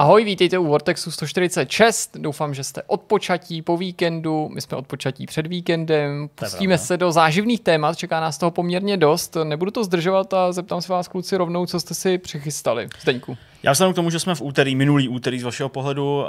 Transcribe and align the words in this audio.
Ahoj, 0.00 0.24
vítejte 0.24 0.58
u 0.58 0.66
Vortexu 0.66 1.10
146. 1.10 2.16
Doufám, 2.16 2.54
že 2.54 2.64
jste 2.64 2.82
odpočatí 2.86 3.62
po 3.62 3.76
víkendu. 3.76 4.48
My 4.48 4.60
jsme 4.60 4.76
odpočatí 4.76 5.26
před 5.26 5.46
víkendem. 5.46 6.30
Pustíme 6.34 6.78
se 6.78 6.96
do 6.96 7.12
záživných 7.12 7.60
témat, 7.60 7.98
čeká 7.98 8.20
nás 8.20 8.38
toho 8.38 8.50
poměrně 8.50 8.96
dost. 8.96 9.36
Nebudu 9.44 9.70
to 9.70 9.84
zdržovat 9.84 10.34
a 10.34 10.52
zeptám 10.52 10.82
se 10.82 10.92
vás, 10.92 11.08
kluci, 11.08 11.36
rovnou, 11.36 11.66
co 11.66 11.80
jste 11.80 11.94
si 11.94 12.18
přichystali. 12.18 12.88
Zdeňku. 13.00 13.36
Já 13.62 13.72
vzhledem 13.72 13.92
k 13.92 13.96
tomu, 13.96 14.10
že 14.10 14.20
jsme 14.20 14.34
v 14.34 14.42
úterý, 14.42 14.74
minulý 14.74 15.08
úterý 15.08 15.40
z 15.40 15.42
vašeho 15.42 15.68
pohledu, 15.68 16.20
uh, 16.20 16.24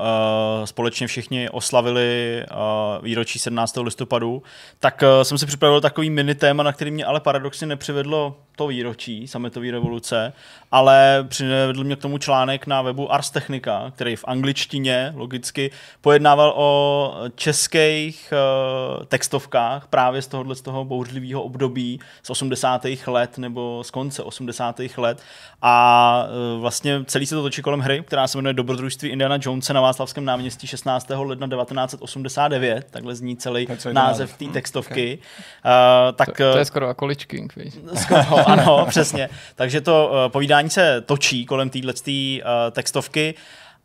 společně 0.65 1.07
všichni 1.07 1.49
oslavili 1.49 2.43
uh, 2.51 3.05
výročí 3.05 3.39
17. 3.39 3.77
listopadu, 3.77 4.43
tak 4.79 5.03
uh, 5.03 5.23
jsem 5.23 5.37
si 5.37 5.45
připravil 5.45 5.81
takový 5.81 6.09
mini 6.09 6.35
téma, 6.35 6.63
na 6.63 6.73
který 6.73 6.91
mě 6.91 7.05
ale 7.05 7.19
paradoxně 7.19 7.67
nepřivedlo 7.67 8.35
to 8.59 8.67
výročí 8.67 9.27
sametové 9.27 9.71
revoluce, 9.71 10.33
ale 10.71 11.25
přivedl 11.27 11.83
mě 11.83 11.95
k 11.95 12.01
tomu 12.01 12.17
článek 12.17 12.67
na 12.67 12.81
webu 12.81 13.13
Ars 13.13 13.29
Technica, 13.29 13.91
který 13.95 14.15
v 14.15 14.25
angličtině 14.27 15.13
logicky 15.15 15.71
pojednával 16.01 16.53
o 16.55 17.13
českých 17.35 18.33
uh, 18.33 19.05
textovkách 19.05 19.87
právě 19.87 20.21
z 20.21 20.27
tohohle 20.27 20.55
z 20.55 20.61
toho 20.61 20.85
bouřlivého 20.85 21.41
období 21.41 21.99
z 22.23 22.29
80. 22.29 22.85
let 23.07 23.37
nebo 23.37 23.83
z 23.83 23.91
konce 23.91 24.23
80. 24.23 24.79
let 24.97 25.23
a 25.61 26.25
uh, 26.55 26.61
vlastně 26.61 27.05
celý 27.05 27.18
se 27.25 27.35
to 27.35 27.41
točí 27.41 27.61
kolem 27.61 27.79
hry, 27.79 28.03
která 28.07 28.27
se 28.27 28.37
jmenuje 28.37 28.53
Dobrodružství 28.53 29.09
Indiana 29.09 29.37
Jonesa 29.41 29.73
na 29.73 29.81
Václavském 29.81 30.25
náměstí 30.25 30.67
16. 30.67 31.09
ledna 31.09 31.47
1989, 31.47 32.87
takhle 32.91 33.15
zní 33.15 33.37
celý 33.37 33.67
název 33.91 34.37
té 34.37 34.45
textovky. 34.45 35.19
Okay. 35.61 36.09
Uh, 36.09 36.15
tak, 36.15 36.37
to, 36.37 36.51
to 36.51 36.57
je 36.57 36.65
skoro 36.65 36.87
jako 36.87 37.05
Lich 37.05 37.25
King, 37.25 37.53
Skoro, 37.95 38.47
ano, 38.47 38.85
přesně. 38.89 39.29
Takže 39.55 39.81
to 39.81 40.11
uh, 40.11 40.31
povídání 40.31 40.69
se 40.69 41.01
točí 41.01 41.45
kolem 41.45 41.69
téhle 41.69 41.93
uh, 41.97 42.71
textovky 42.71 43.35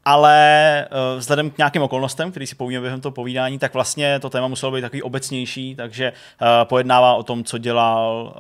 ale 0.05 0.87
uh, 0.91 1.19
vzhledem 1.19 1.51
k 1.51 1.59
nějakým 1.59 1.83
okolnostem, 1.83 2.31
který 2.31 2.47
si 2.47 2.55
povíme 2.55 2.81
během 2.81 3.01
toho 3.01 3.13
povídání, 3.13 3.59
tak 3.59 3.75
vlastně 3.75 4.21
to 4.21 4.31
téma 4.31 4.49
muselo 4.49 4.73
být 4.73 4.81
takový 4.81 5.03
obecnější, 5.03 5.75
takže 5.75 6.13
uh, 6.13 6.49
pojednává 6.65 7.15
o 7.15 7.23
tom, 7.23 7.45
co 7.45 7.59
dělal 7.59 8.35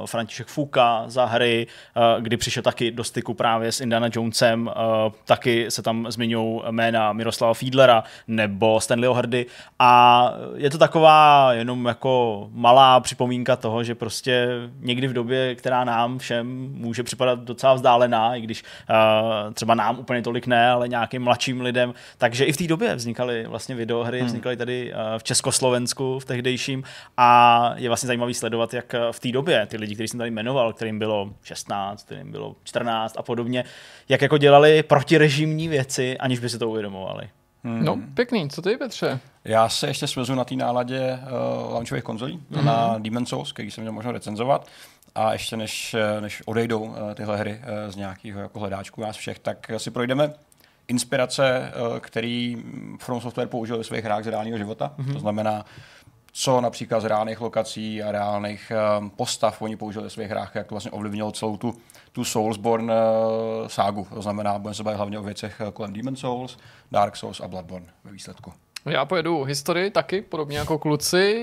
uh, 0.00 0.06
František 0.06 0.46
Fuka 0.46 1.04
za 1.06 1.24
hry, 1.24 1.66
uh, 1.96 2.22
kdy 2.22 2.36
přišel 2.36 2.62
taky 2.62 2.90
do 2.90 3.04
styku 3.04 3.34
právě 3.34 3.72
s 3.72 3.80
Indiana 3.80 4.08
Jonesem, 4.12 4.66
uh, 4.66 5.12
taky 5.24 5.70
se 5.70 5.82
tam 5.82 6.06
zmiňují 6.08 6.60
jména 6.70 7.12
Miroslava 7.12 7.54
Fiedlera 7.54 8.04
nebo 8.28 8.80
Stanleyho 8.80 9.14
Hardy. 9.14 9.46
A 9.78 10.32
je 10.54 10.70
to 10.70 10.78
taková 10.78 11.52
jenom 11.52 11.86
jako 11.86 12.46
malá 12.52 13.00
připomínka 13.00 13.56
toho, 13.56 13.84
že 13.84 13.94
prostě 13.94 14.48
někdy 14.80 15.06
v 15.06 15.12
době, 15.12 15.54
která 15.54 15.84
nám 15.84 16.18
všem 16.18 16.68
může 16.72 17.02
připadat 17.02 17.38
docela 17.38 17.74
vzdálená, 17.74 18.36
i 18.36 18.40
když 18.40 18.62
uh, 18.62 19.52
třeba 19.54 19.74
nám 19.74 19.98
úplně 19.98 20.22
tolik 20.22 20.46
ne, 20.46 20.70
ale 20.70 20.88
nějakým 20.96 21.22
mladším 21.22 21.60
lidem. 21.60 21.94
Takže 22.18 22.44
i 22.44 22.52
v 22.52 22.56
té 22.56 22.66
době 22.66 22.94
vznikaly 22.94 23.46
vlastně 23.46 23.74
videohry, 23.74 24.18
hmm. 24.18 24.26
vznikaly 24.26 24.56
tady 24.56 24.92
eh, 24.92 25.18
v 25.18 25.22
Československu 25.22 26.18
v 26.18 26.24
tehdejším 26.24 26.84
a 27.16 27.72
je 27.76 27.88
vlastně 27.88 28.06
zajímavý 28.06 28.34
sledovat, 28.34 28.74
jak 28.74 28.94
eh, 28.94 29.00
v 29.10 29.20
té 29.20 29.32
době 29.32 29.66
ty 29.66 29.76
lidi, 29.76 29.94
kteří 29.94 30.08
jsem 30.08 30.18
tady 30.18 30.30
jmenoval, 30.30 30.72
kterým 30.72 30.98
bylo 30.98 31.30
16, 31.42 32.02
kterým 32.02 32.30
bylo 32.30 32.56
14 32.64 33.16
a 33.18 33.22
podobně, 33.22 33.64
jak 34.08 34.22
jako 34.22 34.38
dělali 34.38 34.82
protirežimní 34.82 35.68
věci, 35.68 36.18
aniž 36.18 36.38
by 36.38 36.48
se 36.48 36.58
to 36.58 36.68
uvědomovali. 36.68 37.28
Hmm. 37.64 37.84
No, 37.84 37.98
pěkný. 38.14 38.50
Co 38.50 38.62
ty, 38.62 38.76
Petře? 38.76 39.20
Já 39.44 39.68
se 39.68 39.86
ještě 39.86 40.06
svezu 40.06 40.34
na 40.34 40.44
té 40.44 40.54
náladě 40.54 41.18
uh, 41.22 41.72
launchových 41.72 42.04
konzolí, 42.04 42.40
mm-hmm. 42.50 42.64
na 42.64 42.98
Demon's 42.98 43.28
Souls, 43.28 43.52
který 43.52 43.70
jsem 43.70 43.82
měl 43.82 43.92
možno 43.92 44.12
recenzovat. 44.12 44.66
A 45.14 45.32
ještě 45.32 45.56
než, 45.56 45.96
než 46.20 46.42
odejdou 46.46 46.80
uh, 46.80 46.94
tyhle 47.14 47.36
hry 47.36 47.60
uh, 47.60 47.92
z 47.92 47.96
nějakého 47.96 48.40
jako 48.40 48.60
hledáčku 48.60 49.00
nás 49.00 49.16
všech, 49.16 49.38
tak 49.38 49.70
si 49.76 49.90
projdeme 49.90 50.32
inspirace, 50.88 51.72
eh, 51.72 52.00
který 52.00 52.64
From 52.98 53.20
Software 53.20 53.48
použil 53.48 53.78
ve 53.78 53.84
svých 53.84 54.04
hrách 54.04 54.24
z 54.24 54.26
reálného 54.26 54.58
života. 54.58 54.94
Mm-hmm. 54.98 55.12
To 55.12 55.20
znamená, 55.20 55.64
co 56.32 56.60
například 56.60 57.00
z 57.00 57.04
reálných 57.04 57.40
lokací 57.40 58.02
a 58.02 58.12
reálných 58.12 58.72
um, 58.98 59.10
postav 59.10 59.62
oni 59.62 59.76
použili 59.76 60.04
ve 60.04 60.10
svých 60.10 60.30
hrách, 60.30 60.54
jak 60.54 60.66
to 60.66 60.74
vlastně 60.74 60.90
ovlivnilo 60.90 61.32
celou 61.32 61.56
tu, 61.56 61.74
tu 62.12 62.24
Soulsborne 62.24 62.92
uh, 62.92 63.68
ságu. 63.68 64.06
To 64.14 64.22
znamená, 64.22 64.58
budeme 64.58 64.74
se 64.74 64.82
bavit 64.82 64.96
hlavně 64.96 65.18
o 65.18 65.22
věcech 65.22 65.62
kolem 65.72 65.92
Demon 65.92 66.16
Souls, 66.16 66.58
Dark 66.92 67.16
Souls 67.16 67.40
a 67.40 67.48
Bloodborne 67.48 67.86
ve 68.04 68.12
výsledku. 68.12 68.52
Já 68.86 69.04
pojedu 69.04 69.44
historii 69.44 69.90
taky, 69.90 70.22
podobně 70.22 70.58
jako 70.58 70.78
kluci, 70.78 71.42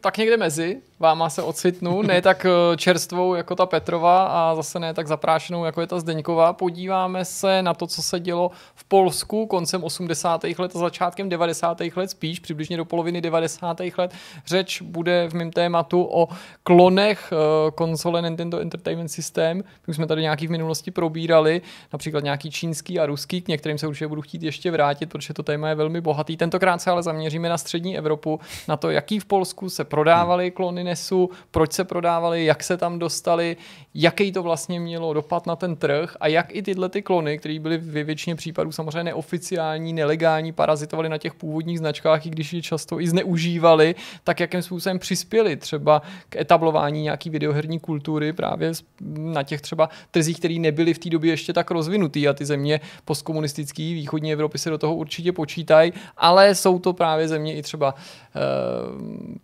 tak 0.00 0.18
někde 0.18 0.36
mezi 0.36 0.80
váma 0.98 1.30
se 1.30 1.42
ocitnu, 1.42 2.02
ne 2.02 2.22
tak 2.22 2.46
eh, 2.46 2.76
čerstvou 2.76 3.34
jako 3.34 3.56
ta 3.56 3.66
Petrova 3.66 4.26
a 4.26 4.54
zase 4.54 4.78
ne 4.78 4.94
tak 4.94 5.06
zaprášenou 5.06 5.64
jako 5.64 5.80
je 5.80 5.86
ta 5.86 6.00
Zdeňková. 6.00 6.52
Podíváme 6.52 7.24
se 7.24 7.62
na 7.62 7.74
to, 7.74 7.86
co 7.86 8.02
se 8.02 8.20
dělo 8.20 8.50
Polsku 8.88 9.46
koncem 9.46 9.84
80. 9.84 10.44
let 10.58 10.76
a 10.76 10.78
začátkem 10.78 11.28
90. 11.28 11.80
let, 11.96 12.10
spíš 12.10 12.40
přibližně 12.40 12.76
do 12.76 12.84
poloviny 12.84 13.20
90. 13.20 13.80
let. 13.98 14.14
Řeč 14.46 14.82
bude 14.82 15.28
v 15.28 15.34
mém 15.34 15.50
tématu 15.50 16.08
o 16.12 16.28
klonech 16.62 17.32
eh, 17.32 17.70
konzole 17.70 18.22
Nintendo 18.22 18.58
Entertainment 18.58 19.10
System. 19.10 19.64
My 19.86 19.94
jsme 19.94 20.06
tady 20.06 20.22
nějaký 20.22 20.46
v 20.46 20.50
minulosti 20.50 20.90
probírali, 20.90 21.62
například 21.92 22.24
nějaký 22.24 22.50
čínský 22.50 22.98
a 22.98 23.06
ruský, 23.06 23.40
k 23.40 23.48
některým 23.48 23.78
se 23.78 23.86
určitě 23.86 24.08
budu 24.08 24.22
chtít 24.22 24.42
ještě 24.42 24.70
vrátit, 24.70 25.06
protože 25.06 25.34
to 25.34 25.42
téma 25.42 25.68
je 25.68 25.74
velmi 25.74 26.00
bohatý. 26.00 26.36
Tentokrát 26.36 26.78
se 26.78 26.90
ale 26.90 27.02
zaměříme 27.02 27.48
na 27.48 27.58
střední 27.58 27.98
Evropu, 27.98 28.40
na 28.68 28.76
to, 28.76 28.90
jaký 28.90 29.20
v 29.20 29.24
Polsku 29.24 29.70
se 29.70 29.84
prodávaly 29.84 30.50
klony 30.50 30.84
NESu, 30.84 31.30
proč 31.50 31.72
se 31.72 31.84
prodávaly, 31.84 32.44
jak 32.44 32.62
se 32.62 32.76
tam 32.76 32.98
dostali, 32.98 33.56
jaký 33.94 34.32
to 34.32 34.42
vlastně 34.42 34.80
mělo 34.80 35.12
dopad 35.12 35.46
na 35.46 35.56
ten 35.56 35.76
trh 35.76 36.16
a 36.20 36.28
jak 36.28 36.54
i 36.54 36.62
tyhle 36.62 36.88
ty 36.88 37.02
klony, 37.02 37.38
které 37.38 37.58
byly 37.60 37.78
ve 37.78 38.04
většině 38.04 38.36
případů 38.36 38.72
samozřejmě 38.78 39.04
neoficiální, 39.04 39.92
nelegální, 39.92 40.52
parazitovaly 40.52 41.08
na 41.08 41.18
těch 41.18 41.34
původních 41.34 41.78
značkách, 41.78 42.26
i 42.26 42.30
když 42.30 42.52
je 42.52 42.62
často 42.62 43.00
i 43.00 43.08
zneužívali, 43.08 43.94
tak 44.24 44.40
jakým 44.40 44.62
způsobem 44.62 44.98
přispěli 44.98 45.56
třeba 45.56 46.02
k 46.28 46.36
etablování 46.36 47.02
nějaký 47.02 47.30
videoherní 47.30 47.80
kultury 47.80 48.32
právě 48.32 48.72
na 49.16 49.42
těch 49.42 49.60
třeba 49.60 49.88
trzích, 50.10 50.38
které 50.38 50.54
nebyly 50.58 50.94
v 50.94 50.98
té 50.98 51.10
době 51.10 51.30
ještě 51.30 51.52
tak 51.52 51.70
rozvinutý 51.70 52.28
a 52.28 52.32
ty 52.32 52.44
země 52.44 52.80
postkomunistické 53.04 53.82
východní 53.82 54.32
Evropy 54.32 54.58
se 54.58 54.70
do 54.70 54.78
toho 54.78 54.94
určitě 54.94 55.32
počítají, 55.32 55.92
ale 56.16 56.54
jsou 56.54 56.78
to 56.78 56.92
právě 56.92 57.28
země 57.28 57.54
i 57.56 57.62
třeba 57.62 57.94
e, 57.94 58.40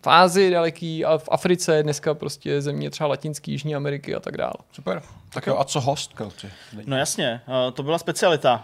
v 0.01 0.07
Ázii 0.07 0.51
daleký 0.51 1.05
a 1.05 1.17
v 1.17 1.27
Africe, 1.31 1.83
dneska 1.83 2.13
prostě 2.13 2.61
země 2.61 2.89
třeba 2.89 3.07
Latinské, 3.07 3.51
Jižní 3.51 3.75
Ameriky 3.75 4.15
a 4.15 4.19
tak 4.19 4.37
dále. 4.37 4.55
Super. 4.71 5.01
Tak 5.35 5.47
jo, 5.47 5.57
a 5.59 5.63
co 5.63 5.81
host, 5.81 6.13
Kelci? 6.13 6.51
No 6.85 6.97
jasně, 6.97 7.41
uh, 7.47 7.73
to 7.73 7.83
byla 7.83 7.97
specialita. 7.97 8.63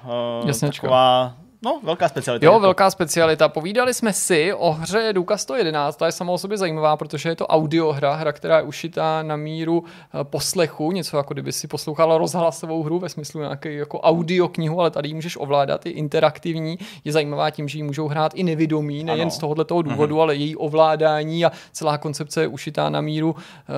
Jasněčko. 0.62 0.88
Taková 0.88 1.38
No, 1.64 1.80
velká 1.84 2.10
specialita. 2.10 2.46
Jo, 2.46 2.60
velká 2.60 2.92
specialita. 2.92 3.50
Povídali 3.50 3.94
jsme 3.94 4.14
si 4.14 4.54
o 4.54 4.72
hře 4.72 5.14
Duka 5.14 5.38
111, 5.38 5.96
ta 5.96 6.06
je 6.06 6.12
sama 6.12 6.34
o 6.34 6.38
sobě 6.38 6.58
zajímavá, 6.58 6.98
protože 6.98 7.30
je 7.30 7.36
to 7.36 7.48
audiohra, 7.48 8.16
hra, 8.16 8.32
která 8.32 8.58
je 8.58 8.64
ušitá 8.64 9.24
na 9.24 9.36
míru 9.36 9.84
eh, 9.86 10.24
poslechu, 10.24 10.92
něco 10.92 11.18
jako 11.18 11.34
kdyby 11.34 11.52
si 11.52 11.68
poslouchala 11.68 12.18
rozhlasovou 12.18 12.84
hru 12.84 13.00
ve 13.00 13.10
smyslu 13.10 13.42
nějaké 13.42 13.74
jako 13.74 14.00
audio 14.00 14.48
knihu, 14.48 14.80
ale 14.80 14.92
tady 14.92 15.10
ji 15.10 15.14
můžeš 15.14 15.38
ovládat, 15.38 15.86
je 15.86 15.92
interaktivní, 15.92 16.80
je 17.06 17.12
zajímavá 17.12 17.50
tím, 17.50 17.68
že 17.68 17.78
ji 17.78 17.84
můžou 17.84 18.08
hrát 18.08 18.32
i 18.36 18.44
nevědomí, 18.44 19.04
nejen 19.04 19.22
ano. 19.22 19.32
z 19.32 19.38
tohohle 19.38 19.66
toho 19.66 19.82
důvodu, 19.82 20.16
mm-hmm. 20.16 20.22
ale 20.22 20.36
její 20.36 20.56
ovládání 20.56 21.46
a 21.46 21.52
celá 21.72 21.98
koncepce 21.98 22.42
je 22.42 22.48
ušitá 22.48 22.90
na 22.90 23.02
míru 23.02 23.32
uh, 23.32 23.36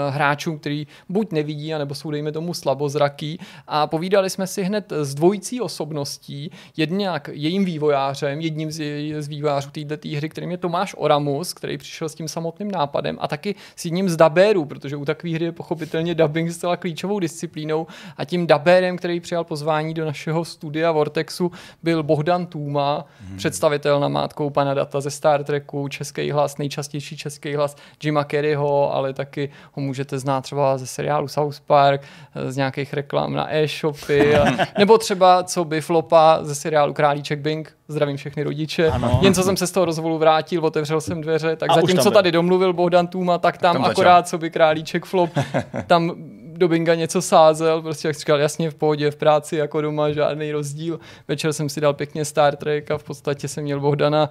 hráčů, 0.09 0.57
který 0.57 0.87
buď 1.09 1.31
nevidí, 1.31 1.73
anebo 1.73 1.95
jsou, 1.95 2.11
dejme 2.11 2.31
tomu, 2.31 2.53
slabozraký. 2.53 3.39
A 3.67 3.87
povídali 3.87 4.29
jsme 4.29 4.47
si 4.47 4.63
hned 4.63 4.91
s 4.91 5.15
dvojicí 5.15 5.61
osobností, 5.61 6.51
jednak 6.77 7.29
jejím 7.33 7.72
vývojářem, 7.73 8.41
jedním 8.41 8.71
z, 8.71 8.81
z 9.19 9.27
vývojářů 9.27 9.69
této 9.71 10.09
hry, 10.17 10.29
kterým 10.29 10.51
je 10.51 10.57
Tomáš 10.57 10.95
Oramus, 10.97 11.53
který 11.53 11.77
přišel 11.77 12.09
s 12.09 12.15
tím 12.15 12.27
samotným 12.27 12.71
nápadem 12.71 13.17
a 13.21 13.27
taky 13.27 13.55
s 13.75 13.85
jedním 13.85 14.09
z 14.09 14.15
dabérů, 14.15 14.65
protože 14.65 14.95
u 14.95 15.05
takové 15.05 15.33
hry 15.33 15.45
je 15.45 15.51
pochopitelně 15.51 16.15
dubbing 16.15 16.51
zcela 16.51 16.77
klíčovou 16.77 17.19
disciplínou 17.19 17.87
a 18.17 18.25
tím 18.25 18.47
dabérem, 18.47 18.97
který 18.97 19.19
přijal 19.19 19.43
pozvání 19.43 19.93
do 19.93 20.05
našeho 20.05 20.45
studia 20.45 20.91
Vortexu, 20.91 21.51
byl 21.83 22.03
Bohdan 22.03 22.45
Tůma, 22.45 23.05
hmm. 23.27 23.37
představitel 23.37 23.99
na 23.99 24.07
mátkou 24.07 24.49
pana 24.49 24.73
data 24.73 25.01
ze 25.01 25.11
Star 25.11 25.43
Treku, 25.43 25.87
český 25.87 26.31
hlas, 26.31 26.57
nejčastější 26.57 27.17
český 27.17 27.55
hlas 27.55 27.75
Jima 28.03 28.23
Kerryho, 28.23 28.93
ale 28.93 29.13
taky 29.13 29.49
ho 29.71 29.81
můžete 29.81 30.19
znát 30.19 30.41
třeba 30.41 30.77
ze 30.77 30.87
seriálu 30.87 31.27
South 31.27 31.59
Park, 31.59 32.01
z 32.49 32.57
nějakých 32.57 32.93
reklam 32.93 33.33
na 33.33 33.55
e-shopy, 33.55 34.35
a, 34.35 34.45
nebo 34.77 34.97
třeba 34.97 35.43
co 35.43 35.65
by 35.65 35.81
flopa 35.81 36.39
ze 36.41 36.55
seriálu 36.55 36.93
Králíček 36.93 37.39
Bing, 37.39 37.62
Morning, 37.63 37.77
zdravím 37.87 38.17
všechny 38.17 38.43
rodiče. 38.43 38.87
Ano. 38.87 39.19
Jen 39.23 39.33
co 39.33 39.43
jsem 39.43 39.57
se 39.57 39.67
z 39.67 39.71
toho 39.71 39.85
rozvolu 39.85 40.17
vrátil, 40.17 40.65
otevřel 40.65 41.01
jsem 41.01 41.21
dveře, 41.21 41.55
tak 41.55 41.69
a 41.71 41.73
zatímco 41.73 42.11
tady 42.11 42.31
domluvil 42.31 42.73
Bohdan 42.73 43.07
Tuma, 43.07 43.37
tak 43.37 43.57
tam, 43.57 43.73
tam 43.73 43.85
akorát, 43.85 44.27
co 44.27 44.37
by 44.37 44.49
králíček 44.49 45.05
flop, 45.05 45.29
tam 45.87 46.15
do 46.57 46.67
binga 46.67 46.95
něco 46.95 47.21
sázel, 47.21 47.81
prostě 47.81 48.07
jak 48.07 48.17
říkal, 48.17 48.39
jasně 48.39 48.71
v 48.71 48.75
pohodě, 48.75 49.11
v 49.11 49.15
práci 49.15 49.55
jako 49.55 49.81
doma, 49.81 50.11
žádný 50.11 50.51
rozdíl. 50.51 50.99
Večer 51.27 51.53
jsem 51.53 51.69
si 51.69 51.81
dal 51.81 51.93
pěkně 51.93 52.25
Star 52.25 52.55
Trek 52.55 52.91
a 52.91 52.97
v 52.97 53.03
podstatě 53.03 53.47
jsem 53.47 53.63
měl 53.63 53.79
Bohdana 53.79 54.29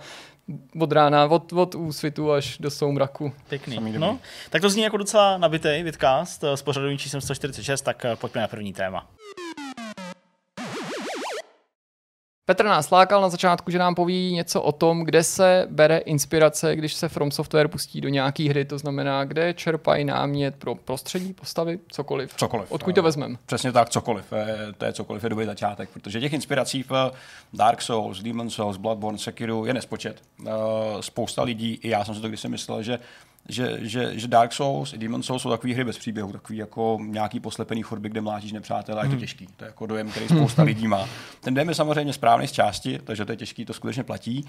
od 0.81 0.93
rána, 0.93 1.25
od, 1.25 1.53
od 1.53 1.75
úsvitu 1.75 2.33
až 2.33 2.59
do 2.59 2.71
soumraku. 2.71 3.33
Pěkný. 3.49 3.79
No, 3.99 4.19
tak 4.51 4.63
to 4.63 4.71
zní 4.71 4.83
jako 4.83 4.97
docela 4.97 5.39
nabitý 5.39 5.83
vidcast 5.83 6.45
s 6.45 6.63
pořadovým 6.63 6.99
číslem 6.99 7.21
146, 7.21 7.83
tak 7.83 8.07
pojďme 8.15 8.41
na 8.41 8.49
první 8.49 8.73
téma. 8.73 9.07
Petr 12.45 12.65
nás 12.65 12.91
lákal 12.91 13.21
na 13.21 13.29
začátku, 13.29 13.71
že 13.71 13.79
nám 13.79 13.95
poví 13.95 14.33
něco 14.33 14.63
o 14.63 14.73
tom, 14.73 15.05
kde 15.05 15.23
se 15.23 15.67
bere 15.71 15.99
inspirace, 15.99 16.77
když 16.77 16.95
se 16.95 17.09
From 17.09 17.31
Software 17.31 17.69
pustí 17.69 18.01
do 18.01 18.09
nějaký 18.09 18.49
hry, 18.49 18.65
to 18.65 18.79
znamená, 18.79 19.25
kde 19.25 19.55
čerpají 19.55 20.05
námět 20.05 20.57
pro 20.57 20.75
prostředí, 20.75 21.33
postavy, 21.33 21.79
cokoliv. 21.89 22.35
Cokoliv. 22.37 22.73
Odkud 22.73 22.95
to 22.95 23.03
vezmeme? 23.03 23.37
Přesně 23.47 23.73
tak, 23.73 23.89
cokoliv. 23.89 24.33
To 24.79 24.85
je 24.85 24.93
cokoliv, 24.93 25.23
je 25.23 25.31
dobrý 25.31 25.47
začátek, 25.47 25.89
protože 25.91 26.21
těch 26.21 26.33
inspirací 26.33 26.83
v 26.83 27.13
Dark 27.53 27.83
Souls, 27.83 28.23
Demon 28.23 28.51
Souls, 28.51 28.77
Bloodborne, 28.77 29.19
Sekiro 29.19 29.67
je 29.67 29.75
nespočet. 29.75 30.23
Eh, 30.47 30.51
spousta 31.01 31.43
lidí, 31.43 31.79
i 31.83 31.89
já 31.89 32.05
jsem 32.05 32.15
si 32.15 32.21
to 32.21 32.29
kdysi 32.29 32.49
myslel, 32.49 32.83
že 32.83 32.99
že, 33.49 33.79
že, 33.81 34.19
že 34.19 34.29
Dark 34.29 34.53
Souls 34.53 34.93
i 34.93 34.99
Demon 34.99 35.23
Souls 35.23 35.43
jsou 35.43 35.51
takové 35.51 35.75
hry 35.75 35.85
bez 35.85 35.99
příběhu, 35.99 36.33
takový 36.33 36.59
jako 36.59 36.99
nějaký 37.03 37.41
poslepený 37.41 37.83
chodby, 37.83 38.09
kde 38.09 38.21
mlátíš 38.21 38.53
nepřátelé 38.53 39.01
a 39.01 39.05
je 39.05 39.09
to 39.09 39.13
hmm. 39.13 39.21
těžký. 39.21 39.47
To 39.57 39.65
je 39.65 39.67
jako 39.67 39.87
dojem, 39.87 40.11
který 40.11 40.29
spousta 40.29 40.63
lidí 40.73 40.89
má. 40.89 41.09
Ten 41.41 41.55
dojem 41.55 41.69
je 41.69 41.75
samozřejmě 41.75 42.13
správný 42.13 42.49
z 42.49 42.53
části, 42.53 42.99
takže 43.05 43.25
to 43.25 43.33
je 43.33 43.37
těžký, 43.37 43.65
to 43.65 43.73
skutečně 43.73 44.05
platí. 44.05 44.45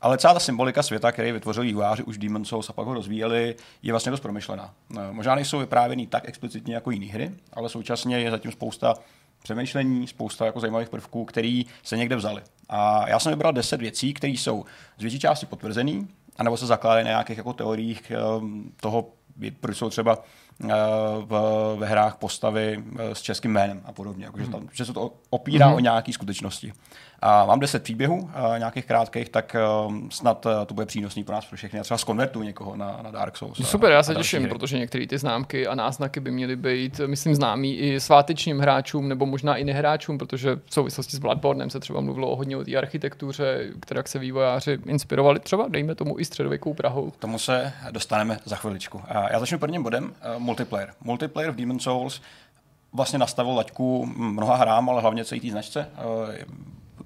Ale 0.00 0.18
celá 0.18 0.34
ta 0.34 0.40
symbolika 0.40 0.82
světa, 0.82 1.12
který 1.12 1.32
vytvořili 1.32 1.66
vývojáři 1.66 2.02
už 2.02 2.18
Demon 2.18 2.44
Souls 2.44 2.70
a 2.70 2.72
pak 2.72 2.86
ho 2.86 2.94
rozvíjeli, 2.94 3.56
je 3.82 3.92
vlastně 3.92 4.10
dost 4.10 4.20
promyšlená. 4.20 4.74
No, 4.90 5.00
možná 5.12 5.34
nejsou 5.34 5.58
vyprávěný 5.58 6.06
tak 6.06 6.28
explicitně 6.28 6.74
jako 6.74 6.90
jiné 6.90 7.06
hry, 7.06 7.32
ale 7.52 7.68
současně 7.68 8.18
je 8.18 8.30
zatím 8.30 8.52
spousta 8.52 8.94
přemýšlení, 9.42 10.06
spousta 10.06 10.46
jako 10.46 10.60
zajímavých 10.60 10.88
prvků, 10.88 11.24
které 11.24 11.62
se 11.82 11.96
někde 11.96 12.16
vzali. 12.16 12.42
A 12.68 13.08
já 13.08 13.18
jsem 13.18 13.32
vybral 13.32 13.52
10 13.52 13.80
věcí, 13.80 14.14
které 14.14 14.32
jsou 14.32 14.64
z 14.98 15.02
větší 15.02 15.18
části 15.18 15.46
potvrzený, 15.46 16.08
anebo 16.36 16.56
se 16.56 16.66
zakládají 16.66 17.04
na 17.04 17.10
nějakých 17.10 17.38
jako 17.38 17.52
teoriích 17.52 18.10
ehm, 18.10 18.72
toho, 18.80 19.08
proč 19.60 19.76
jsou 19.76 19.90
třeba 19.90 20.18
eh, 20.64 20.68
v, 21.20 21.74
ve 21.78 21.86
hrách 21.86 22.16
postavy 22.16 22.84
eh, 22.98 23.14
s 23.14 23.22
českým 23.22 23.52
jménem 23.52 23.82
a 23.84 23.92
podobně. 23.92 24.24
Jako, 24.24 24.40
že, 24.40 24.48
tam, 24.48 24.68
že 24.72 24.84
se 24.84 24.92
to 24.92 25.12
opírá 25.30 25.68
mm-hmm. 25.68 25.76
o 25.76 25.80
nějaké 25.80 26.12
skutečnosti. 26.12 26.72
A 27.26 27.44
mám 27.44 27.60
deset 27.60 27.82
příběhů, 27.82 28.30
a 28.34 28.58
nějakých 28.58 28.86
krátkých, 28.86 29.28
tak 29.28 29.56
uh, 29.86 29.94
snad 30.08 30.46
uh, 30.46 30.52
to 30.66 30.74
bude 30.74 30.86
přínosný 30.86 31.24
pro 31.24 31.34
nás 31.34 31.46
pro 31.46 31.56
všechny. 31.56 31.76
Já 31.76 31.82
třeba 31.82 31.98
zkonvertu 31.98 32.42
někoho 32.42 32.76
na, 32.76 33.00
na 33.02 33.10
Dark 33.10 33.36
Souls. 33.36 33.60
A, 33.60 33.64
Super, 33.64 33.92
já 33.92 34.02
se 34.02 34.14
těším, 34.14 34.42
hry. 34.42 34.48
protože 34.48 34.78
některé 34.78 35.06
ty 35.06 35.18
známky 35.18 35.66
a 35.66 35.74
náznaky 35.74 36.20
by 36.20 36.30
měly 36.30 36.56
být, 36.56 37.00
myslím, 37.06 37.34
známý 37.34 37.76
i 37.76 38.00
svátečním 38.00 38.58
hráčům 38.58 39.08
nebo 39.08 39.26
možná 39.26 39.56
i 39.56 39.64
nehráčům, 39.64 40.18
protože 40.18 40.56
v 40.56 40.74
souvislosti 40.74 41.16
s 41.16 41.18
Bloodbornem 41.18 41.70
se 41.70 41.80
třeba 41.80 42.00
mluvilo 42.00 42.30
o 42.30 42.36
hodně 42.36 42.56
o 42.56 42.64
té 42.64 42.76
architektuře, 42.76 43.70
která 43.80 44.02
se 44.06 44.18
vývojáři 44.18 44.78
inspirovali 44.86 45.40
třeba, 45.40 45.68
dejme 45.68 45.94
tomu, 45.94 46.20
i 46.20 46.24
středověkou 46.24 46.74
Prahou. 46.74 47.12
Tomu 47.18 47.38
se 47.38 47.72
dostaneme 47.90 48.38
za 48.44 48.56
chviličku. 48.56 49.02
Já 49.30 49.40
začnu 49.40 49.58
prvním 49.58 49.82
bodem, 49.82 50.04
uh, 50.04 50.42
multiplayer. 50.42 50.92
Multiplayer 51.04 51.50
v 51.50 51.56
Demon 51.56 51.78
Souls 51.78 52.20
vlastně 52.92 53.18
nastavil 53.18 53.54
laťku 53.54 54.06
mnoha 54.16 54.56
hrám, 54.56 54.90
ale 54.90 55.00
hlavně 55.00 55.24
celý 55.24 55.40
té 55.40 55.50
značce. 55.50 55.88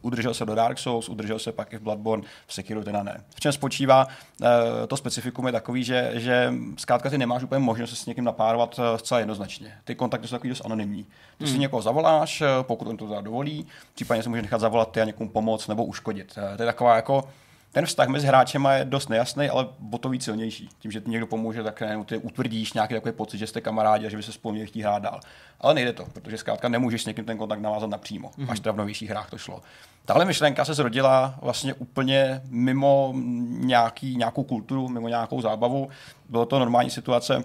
Udržel 0.03 0.35
se 0.35 0.45
do 0.45 0.55
Dark 0.55 0.79
Souls, 0.79 1.09
udržel 1.09 1.39
se 1.39 1.53
pak 1.53 1.73
i 1.73 1.77
v 1.77 1.81
Bloodborne, 1.81 2.25
v 2.47 2.55
Sekiro 2.55 2.85
teda 2.85 3.03
ne. 3.03 3.25
V 3.37 3.41
čem 3.41 3.53
spočívá 3.53 4.07
eh, 4.43 4.47
to 4.87 4.97
specifikum 4.97 5.47
je 5.47 5.53
takový, 5.53 5.85
že, 5.85 6.11
že 6.15 6.53
zkrátka 6.77 7.11
ty 7.11 7.19
nemáš 7.19 7.43
úplně 7.43 7.59
možnost 7.59 7.91
se 7.91 7.97
s 7.97 8.07
někým 8.07 8.25
napárovat 8.25 8.81
eh, 8.81 8.99
zcela 8.99 9.21
jednoznačně. 9.21 9.73
Ty 9.85 9.95
kontakty 9.95 10.29
jsou 10.29 10.35
takový 10.37 10.49
dost 10.49 10.65
anonymní. 10.65 11.05
Ty 11.39 11.45
hmm. 11.45 11.53
si 11.53 11.59
někoho 11.59 11.83
zavoláš, 11.83 12.41
eh, 12.41 12.47
pokud 12.63 12.89
on 12.89 12.97
to 12.97 13.09
teda 13.09 13.21
dovolí, 13.21 13.67
případně 13.95 14.23
se 14.23 14.29
může 14.29 14.43
nechat 14.43 14.61
zavolat 14.61 14.93
ty 14.93 15.01
a 15.01 15.05
někomu 15.05 15.31
pomoct 15.31 15.69
nebo 15.69 15.85
uškodit. 15.85 16.35
To 16.35 16.63
je 16.63 16.67
taková 16.67 16.97
jako 16.97 17.25
ten 17.73 17.87
vztah 17.87 18.09
mezi 18.09 18.27
hráčem 18.27 18.69
je 18.73 18.85
dost 18.85 19.09
nejasný, 19.09 19.49
ale 19.49 19.67
o 19.93 19.99
to 19.99 20.09
víc 20.09 20.25
silnější. 20.25 20.69
Tím, 20.79 20.91
že 20.91 21.01
ti 21.01 21.11
někdo 21.11 21.27
pomůže, 21.27 21.63
tak 21.63 21.81
ne, 21.81 22.05
ty 22.05 22.17
utvrdíš 22.17 22.73
nějaký 22.73 22.95
takový 22.95 23.15
pocit, 23.15 23.39
že 23.39 23.47
jste 23.47 23.61
kamarádi 23.61 24.07
a 24.07 24.11
že 24.11 24.17
by 24.17 24.23
se 24.23 24.33
spolu 24.33 24.53
měli 24.53 24.67
chtít 24.67 24.83
hrát 24.83 25.03
dál. 25.03 25.21
Ale 25.61 25.75
nejde 25.75 25.93
to, 25.93 26.05
protože 26.13 26.39
zkrátka 26.39 26.69
nemůžeš 26.69 27.03
s 27.03 27.07
někým 27.07 27.25
ten 27.25 27.39
kontakt 27.39 27.61
navázat 27.61 27.91
napřímo, 27.91 28.29
mm-hmm. 28.29 28.51
až 28.51 28.61
teda 28.61 28.73
v 28.73 28.77
novějších 28.77 29.11
hrách 29.11 29.31
to 29.31 29.39
šlo. 29.39 29.63
Tahle 30.05 30.25
myšlenka 30.25 30.65
se 30.65 30.75
zrodila 30.75 31.35
vlastně 31.43 31.75
úplně 31.75 32.41
mimo 32.45 33.15
nějaký, 33.49 34.17
nějakou 34.17 34.45
kulturu, 34.45 34.89
mimo 34.89 35.09
nějakou 35.09 35.41
zábavu. 35.41 35.89
Bylo 36.29 36.47
to 36.47 36.59
normální 36.59 36.91
situace, 36.91 37.45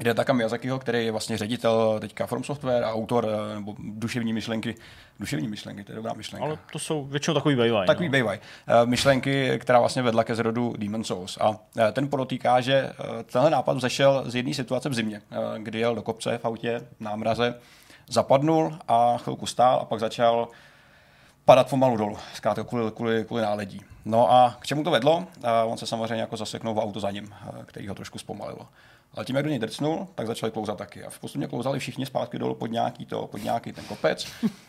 kde 0.00 0.14
Taka 0.14 0.32
Miyazakiho, 0.32 0.78
který 0.78 1.04
je 1.04 1.12
vlastně 1.12 1.38
ředitel 1.38 1.98
teďka 2.00 2.26
From 2.26 2.44
Software 2.44 2.84
a 2.84 2.92
autor 2.92 3.28
eh, 3.28 3.54
nebo 3.54 3.74
duševní 3.78 4.32
myšlenky, 4.32 4.74
duševní 5.20 5.48
myšlenky, 5.48 5.84
to 5.84 5.92
je 5.92 5.96
dobrá 5.96 6.12
myšlenka. 6.12 6.46
Ale 6.46 6.58
to 6.72 6.78
jsou 6.78 7.04
většinou 7.04 7.34
takový 7.34 7.56
bejvaj. 7.56 7.86
Takový 7.86 8.08
no. 8.08 8.12
bejvaj. 8.12 8.38
Eh, 8.66 8.86
myšlenky, 8.86 9.58
která 9.58 9.78
vlastně 9.78 10.02
vedla 10.02 10.24
ke 10.24 10.34
zrodu 10.34 10.74
Demon 10.78 11.04
Souls. 11.04 11.38
A 11.40 11.56
eh, 11.78 11.92
ten 11.92 12.08
podotýká, 12.08 12.60
že 12.60 12.92
tenhle 13.32 13.50
nápad 13.50 13.80
zešel 13.80 14.24
z 14.26 14.34
jedné 14.34 14.54
situace 14.54 14.88
v 14.88 14.94
zimě, 14.94 15.22
kdy 15.58 15.78
jel 15.78 15.94
do 15.94 16.02
kopce 16.02 16.38
v 16.38 16.44
autě 16.44 16.80
na 17.00 17.16
mraze, 17.16 17.54
zapadnul 18.08 18.78
a 18.88 19.18
chvilku 19.18 19.46
stál 19.46 19.78
a 19.82 19.84
pak 19.84 20.00
začal 20.00 20.48
padat 21.44 21.70
pomalu 21.70 21.96
dolů, 21.96 22.16
zkrátka 22.34 22.64
kvůli, 22.64 22.90
kvůli, 22.90 23.24
kvůli 23.24 23.42
náledí. 23.42 23.80
No 24.04 24.32
a 24.32 24.56
k 24.60 24.66
čemu 24.66 24.84
to 24.84 24.90
vedlo? 24.90 25.26
On 25.64 25.78
se 25.78 25.86
samozřejmě 25.86 26.20
jako 26.20 26.36
zaseknul 26.36 26.74
v 26.74 26.78
auto 26.78 27.00
za 27.00 27.10
ním, 27.10 27.34
který 27.66 27.88
ho 27.88 27.94
trošku 27.94 28.18
zpomalilo. 28.18 28.68
Ale 29.14 29.24
tím, 29.24 29.36
jak 29.36 29.44
do 29.44 29.50
něj 29.50 29.58
drcnul, 29.58 30.08
tak 30.14 30.26
začali 30.26 30.52
klouzat 30.52 30.78
taky. 30.78 31.04
A 31.04 31.10
postupně 31.20 31.46
klouzali 31.46 31.78
všichni 31.78 32.06
zpátky 32.06 32.38
dolů 32.38 32.54
pod 32.54 32.66
nějaký, 32.66 33.06
to, 33.06 33.26
pod 33.26 33.42
nějaký 33.42 33.72
ten 33.72 33.84
kopec, 33.84 34.26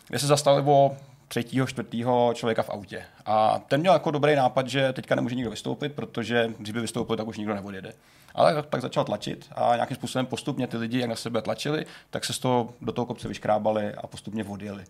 kde 0.08 0.20
se 0.20 0.28
zastali 0.28 0.64
o 0.66 0.98
třetího, 1.28 1.68
čtvrtého 1.68 2.32
člověka 2.36 2.64
v 2.64 2.70
autě. 2.70 3.04
A 3.26 3.60
ten 3.68 3.82
měl 3.82 3.94
jako 3.94 4.12
dobrý 4.12 4.36
nápad, 4.36 4.68
že 4.68 4.94
teďka 4.94 5.16
nemůže 5.16 5.36
nikdo 5.36 5.52
vystoupit, 5.52 5.94
protože 5.94 6.54
když 6.58 6.72
by 6.72 6.82
vystoupil, 6.82 7.16
tak 7.16 7.28
už 7.28 7.38
nikdo 7.38 7.54
neodjede. 7.56 7.94
Ale 8.36 8.64
tak 8.64 8.82
začal 8.82 9.04
tlačit 9.04 9.50
a 9.52 9.76
nějakým 9.76 9.98
způsobem 9.98 10.26
postupně 10.26 10.68
ty 10.68 10.78
lidi, 10.78 11.00
jak 11.00 11.10
na 11.10 11.16
sebe 11.16 11.42
tlačili, 11.42 11.86
tak 12.10 12.26
se 12.26 12.34
z 12.34 12.40
toho, 12.40 12.74
do 12.82 12.92
toho 12.92 13.06
kopce 13.06 13.28
vyškrábali 13.28 13.94
a 13.94 14.08
postupně 14.08 14.44
odjeli. 14.44 14.84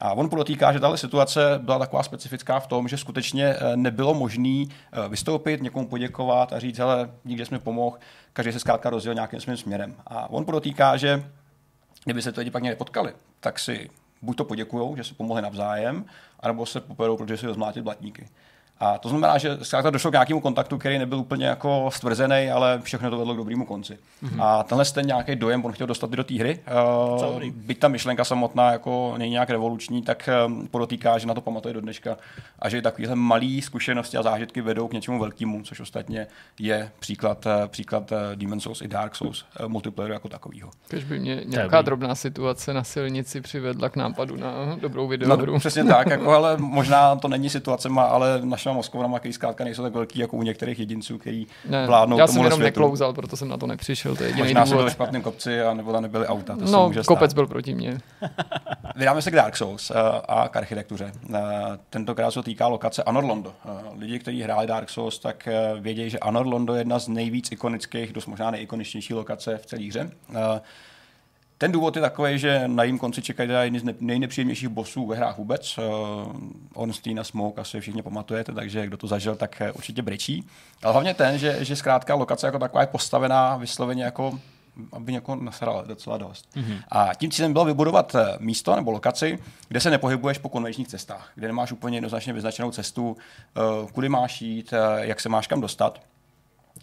A 0.00 0.12
on 0.12 0.30
podotýká, 0.30 0.72
že 0.72 0.80
tahle 0.80 0.98
situace 0.98 1.60
byla 1.62 1.78
taková 1.78 2.02
specifická 2.02 2.60
v 2.60 2.66
tom, 2.66 2.88
že 2.88 2.96
skutečně 2.96 3.46
eh, 3.46 3.76
nebylo 3.76 4.14
možné 4.14 4.64
eh, 4.64 5.08
vystoupit, 5.08 5.62
někomu 5.62 5.88
poděkovat 5.88 6.52
a 6.52 6.58
říct, 6.58 6.78
hele, 6.78 7.10
nikde 7.24 7.46
jsme 7.46 7.58
pomohl, 7.58 7.98
každý 8.32 8.52
se 8.52 8.58
zkrátka 8.58 8.90
rozjel 8.90 9.14
nějakým 9.14 9.40
svým 9.40 9.56
směrem. 9.56 9.94
A 10.06 10.30
on 10.30 10.44
podotýká, 10.44 10.96
že 10.96 11.24
kdyby 12.04 12.22
se 12.22 12.32
to 12.32 12.40
lidi 12.40 12.50
pak 12.50 12.62
někde 12.62 12.76
potkali, 12.76 13.12
tak 13.40 13.58
si 13.58 13.90
buď 14.22 14.36
to 14.36 14.44
poděkují, 14.44 14.96
že 14.96 15.04
si 15.04 15.14
pomohli 15.14 15.42
navzájem, 15.42 16.04
anebo 16.40 16.66
se 16.66 16.80
poperou, 16.80 17.16
protože 17.16 17.36
si 17.36 17.46
rozmlátit 17.46 17.82
blatníky. 17.82 18.28
A 18.80 18.98
to 18.98 19.08
znamená, 19.08 19.38
že 19.38 19.58
zkrátka 19.62 19.90
došlo 19.90 20.10
k 20.10 20.12
nějakému 20.12 20.40
kontaktu, 20.40 20.78
který 20.78 20.98
nebyl 20.98 21.18
úplně 21.18 21.46
jako 21.46 21.90
stvrzený, 21.92 22.50
ale 22.50 22.80
všechno 22.82 23.10
to 23.10 23.18
vedlo 23.18 23.34
k 23.34 23.36
dobrému 23.36 23.64
konci. 23.64 23.98
Mm-hmm. 24.24 24.42
A 24.42 24.62
tenhle 24.62 24.84
ten 24.84 25.06
nějaký 25.06 25.36
dojem 25.36 25.64
on 25.64 25.72
chtěl 25.72 25.86
dostat 25.86 26.10
do 26.10 26.24
té 26.24 26.34
hry. 26.34 26.60
Uh, 27.26 27.42
byť 27.50 27.78
ta 27.78 27.88
myšlenka 27.88 28.24
samotná 28.24 28.72
jako 28.72 29.14
není 29.18 29.32
nějak 29.32 29.50
revoluční, 29.50 30.02
tak 30.02 30.28
um, 30.46 30.68
podotýká, 30.68 31.18
že 31.18 31.26
na 31.26 31.34
to 31.34 31.40
pamatuje 31.40 31.74
do 31.74 31.80
dneška 31.80 32.16
a 32.58 32.68
že 32.68 32.82
takovéhle 32.82 33.16
malé 33.16 33.62
zkušenosti 33.62 34.16
a 34.16 34.22
zážitky 34.22 34.60
vedou 34.60 34.88
k 34.88 34.92
něčemu 34.92 35.20
velkému, 35.20 35.62
což 35.62 35.80
ostatně 35.80 36.26
je 36.60 36.90
příklad, 36.98 37.46
uh, 37.46 37.52
příklad 37.66 38.12
uh, 38.12 38.18
Demon's 38.34 38.62
Souls 38.62 38.80
i 38.80 38.88
Dark 38.88 39.14
Souls 39.16 39.44
uh, 39.60 39.68
multiplayer 39.68 40.12
jako 40.12 40.28
takového. 40.28 40.70
Když 40.88 41.04
by 41.04 41.18
mě 41.18 41.40
nějaká 41.44 41.82
drobná 41.82 42.14
situace 42.14 42.74
na 42.74 42.84
silnici 42.84 43.40
přivedla 43.40 43.88
k 43.88 43.96
nápadu 43.96 44.36
na 44.36 44.76
dobrou 44.80 45.08
videohru. 45.08 45.52
No, 45.52 45.58
přesně 45.58 45.84
tak, 45.84 46.10
jako, 46.10 46.30
ale 46.30 46.56
možná 46.56 47.16
to 47.16 47.28
není 47.28 47.50
situace, 47.50 47.88
ale 47.96 48.40
naše 48.44 48.65
našima 48.66 48.76
mozkovnama, 48.76 49.18
který 49.18 49.32
zkrátka 49.32 49.64
nejsou 49.64 49.82
tak 49.82 49.92
velký 49.92 50.18
jako 50.18 50.36
u 50.36 50.42
některých 50.42 50.78
jedinců, 50.78 51.18
který 51.18 51.46
ne, 51.68 51.86
vládnou 51.86 52.18
Já 52.18 52.26
jsem 52.26 52.36
jenom 52.36 52.52
světu. 52.52 52.80
neklouzal, 52.80 53.12
proto 53.12 53.36
jsem 53.36 53.48
na 53.48 53.56
to 53.56 53.66
nepřišel. 53.66 54.16
To 54.16 54.24
je 54.24 54.34
Možná 54.36 54.60
důvod. 54.60 54.68
jsem 54.68 54.76
byl 54.76 54.84
ve 54.84 54.90
špatném 54.90 55.22
kopci, 55.22 55.62
a 55.62 55.74
nebo 55.74 55.92
tam 55.92 56.02
nebyly 56.02 56.26
auta. 56.26 56.56
To 56.56 56.64
no, 56.64 56.92
kopec 57.06 57.34
byl 57.34 57.46
proti 57.46 57.74
mně. 57.74 57.98
Vydáme 58.96 59.22
se 59.22 59.30
k 59.30 59.34
Dark 59.34 59.56
Souls 59.56 59.90
uh, 59.90 59.96
a 60.28 60.48
k 60.48 60.56
architektuře. 60.56 61.12
Uh, 61.28 61.38
tentokrát 61.90 62.30
se 62.30 62.42
týká 62.42 62.66
lokace 62.66 63.02
Anor 63.02 63.24
Londo. 63.24 63.52
Uh, 63.64 64.00
lidi, 64.00 64.18
kteří 64.18 64.42
hráli 64.42 64.66
Dark 64.66 64.90
Souls, 64.90 65.18
tak 65.18 65.48
vědějí, 65.80 66.10
že 66.10 66.18
Anor 66.18 66.46
Londo 66.46 66.74
je 66.74 66.80
jedna 66.80 66.98
z 66.98 67.08
nejvíc 67.08 67.52
ikonických, 67.52 68.12
dost 68.12 68.26
možná 68.26 68.50
nejikoničnější 68.50 69.14
lokace 69.14 69.58
v 69.58 69.66
celé 69.66 69.84
hře. 69.84 70.10
Ten 71.58 71.72
důvod 71.72 71.96
je 71.96 72.02
takový, 72.02 72.38
že 72.38 72.62
na 72.66 72.84
jím 72.84 72.98
konci 72.98 73.22
čekají 73.22 73.50
jedni 73.50 73.80
z 73.80 73.84
nejnepříjemnějších 74.00 74.68
bossů 74.68 75.06
ve 75.06 75.16
hrách 75.16 75.38
vůbec. 75.38 75.78
Uh, 75.78 75.84
on 76.74 76.92
Steen 76.92 77.20
a 77.20 77.24
Smoke 77.24 77.60
asi 77.60 77.80
všichni 77.80 78.02
pamatujete, 78.02 78.52
takže 78.52 78.86
kdo 78.86 78.96
to 78.96 79.06
zažil, 79.06 79.36
tak 79.36 79.60
eh, 79.60 79.72
určitě 79.72 80.02
brečí. 80.02 80.46
Ale 80.82 80.92
hlavně 80.92 81.14
ten, 81.14 81.38
že, 81.38 81.64
že 81.64 81.76
zkrátka 81.76 82.14
lokace 82.14 82.46
jako 82.46 82.58
taková 82.58 82.80
je 82.80 82.86
postavená 82.86 83.56
vysloveně 83.56 84.04
jako 84.04 84.38
aby 84.92 85.12
někoho 85.12 85.36
nasral 85.36 85.84
docela 85.86 86.18
dost. 86.18 86.48
Mm-hmm. 86.56 86.78
A 86.88 87.14
tím 87.14 87.30
cílem 87.30 87.52
bylo 87.52 87.64
vybudovat 87.64 88.14
eh, 88.14 88.36
místo 88.38 88.76
nebo 88.76 88.90
lokaci, 88.90 89.38
kde 89.68 89.80
se 89.80 89.90
nepohybuješ 89.90 90.38
po 90.38 90.48
konvenčních 90.48 90.88
cestách, 90.88 91.30
kde 91.34 91.46
nemáš 91.46 91.72
úplně 91.72 91.96
jednoznačně 91.96 92.32
vyznačenou 92.32 92.70
cestu, 92.70 93.16
kudy 93.92 94.08
máš 94.08 94.42
jít, 94.42 94.74
jak 94.98 95.20
se 95.20 95.28
máš 95.28 95.46
kam 95.46 95.60
dostat. 95.60 96.00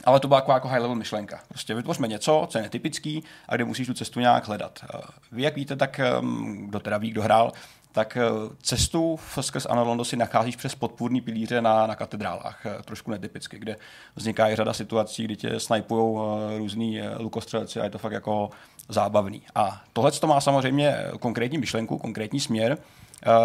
Ale 0.04 0.20
to 0.20 0.28
byla 0.28 0.42
taková 0.42 0.56
jako 0.56 0.68
high 0.68 0.82
level 0.82 0.96
myšlenka. 0.96 1.40
Prostě 1.48 1.74
vytvořme 1.74 2.08
něco, 2.08 2.48
co 2.50 2.58
je 2.58 2.62
netypický 2.62 3.24
a 3.48 3.56
kde 3.56 3.66
musíš 3.66 3.88
tu 3.88 3.94
cestu 3.94 4.20
nějak 4.20 4.48
hledat. 4.48 4.80
Eh, 4.84 5.02
vy, 5.32 5.42
jak 5.42 5.56
víte, 5.56 5.76
tak 5.76 6.00
ehm, 6.00 6.68
kdo 6.68 6.80
teda 6.80 6.98
ví, 6.98 7.12
kdo 7.12 7.22
hrál, 7.22 7.52
tak 7.92 8.18
eh, 8.18 8.24
cestu 8.62 9.20
skrz 9.42 9.66
Analondo 9.66 10.06
si 10.06 10.16
nacházíš 10.18 10.56
přes 10.56 10.76
podpůrný 10.76 11.22
pilíře 11.22 11.62
na, 11.62 11.88
na 11.88 11.96
katedrálách, 11.96 12.66
eh, 12.66 12.84
trošku 12.84 13.12
netypicky, 13.12 13.60
kde 13.60 13.76
vzniká 14.16 14.50
i 14.50 14.56
řada 14.56 14.74
situací, 14.74 15.24
kdy 15.24 15.36
tě 15.36 15.60
snajpují 15.60 16.20
různý 16.58 17.00
lukostřelci 17.18 17.80
a 17.80 17.84
je 17.84 17.90
to 17.90 17.98
fakt 17.98 18.12
jako 18.12 18.50
zábavný. 18.90 19.42
A 19.56 19.82
tohle 19.94 20.12
to 20.12 20.28
má 20.28 20.42
samozřejmě 20.42 20.98
konkrétní 21.20 21.58
myšlenku, 21.58 21.98
konkrétní 21.98 22.40
směr, 22.40 22.78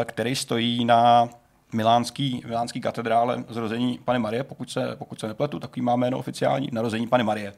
který 0.04 0.36
stojí 0.36 0.84
na 0.84 1.28
milánský, 1.72 2.42
milánský 2.46 2.80
katedrále 2.80 3.44
zrození 3.48 3.98
Pany 4.04 4.18
Marie, 4.18 4.44
pokud 4.44 4.70
se, 4.70 4.96
pokud 4.98 5.20
se 5.20 5.28
nepletu, 5.28 5.58
takový 5.58 5.82
má 5.82 5.96
jméno 5.96 6.18
oficiální, 6.18 6.68
narození 6.72 7.06
Pany 7.06 7.24
Marie. 7.24 7.52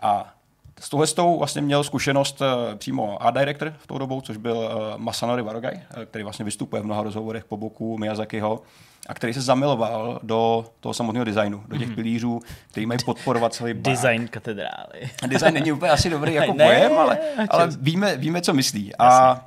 A 0.00 0.34
s 0.80 0.88
tohle 0.88 1.06
tou 1.06 1.38
vlastně 1.38 1.62
měl 1.62 1.84
zkušenost 1.84 2.40
uh, 2.40 2.46
přímo 2.78 3.22
art 3.22 3.36
director 3.36 3.74
v 3.78 3.86
tou 3.86 3.98
dobou, 3.98 4.20
což 4.20 4.36
byl 4.36 4.56
uh, 4.56 5.00
Masanori 5.00 5.42
Warogai, 5.42 5.74
uh, 5.74 6.04
který 6.04 6.24
vlastně 6.24 6.44
vystupuje 6.44 6.82
v 6.82 6.84
mnoha 6.84 7.02
rozhovorech 7.02 7.44
po 7.44 7.56
boku 7.56 7.98
Miyazakiho 7.98 8.62
a 9.06 9.14
který 9.14 9.34
se 9.34 9.40
zamiloval 9.40 10.20
do 10.22 10.64
toho 10.80 10.94
samotného 10.94 11.24
designu, 11.24 11.64
do 11.68 11.78
těch 11.78 11.88
mm-hmm. 11.88 11.94
pilířů, 11.94 12.40
který 12.70 12.86
mají 12.86 12.98
podporovat 13.04 13.54
celý 13.54 13.74
barák. 13.74 13.96
Design 13.96 14.28
katedrály. 14.28 15.10
Design 15.26 15.54
není 15.54 15.72
úplně 15.72 15.90
asi 15.90 16.10
dobrý 16.10 16.34
jako 16.34 16.52
ne, 16.56 16.64
pojem, 16.64 16.98
ale, 16.98 17.18
ale 17.48 17.68
víme, 17.80 18.16
víme, 18.16 18.40
co 18.40 18.52
myslí. 18.52 18.96
A 18.98 19.40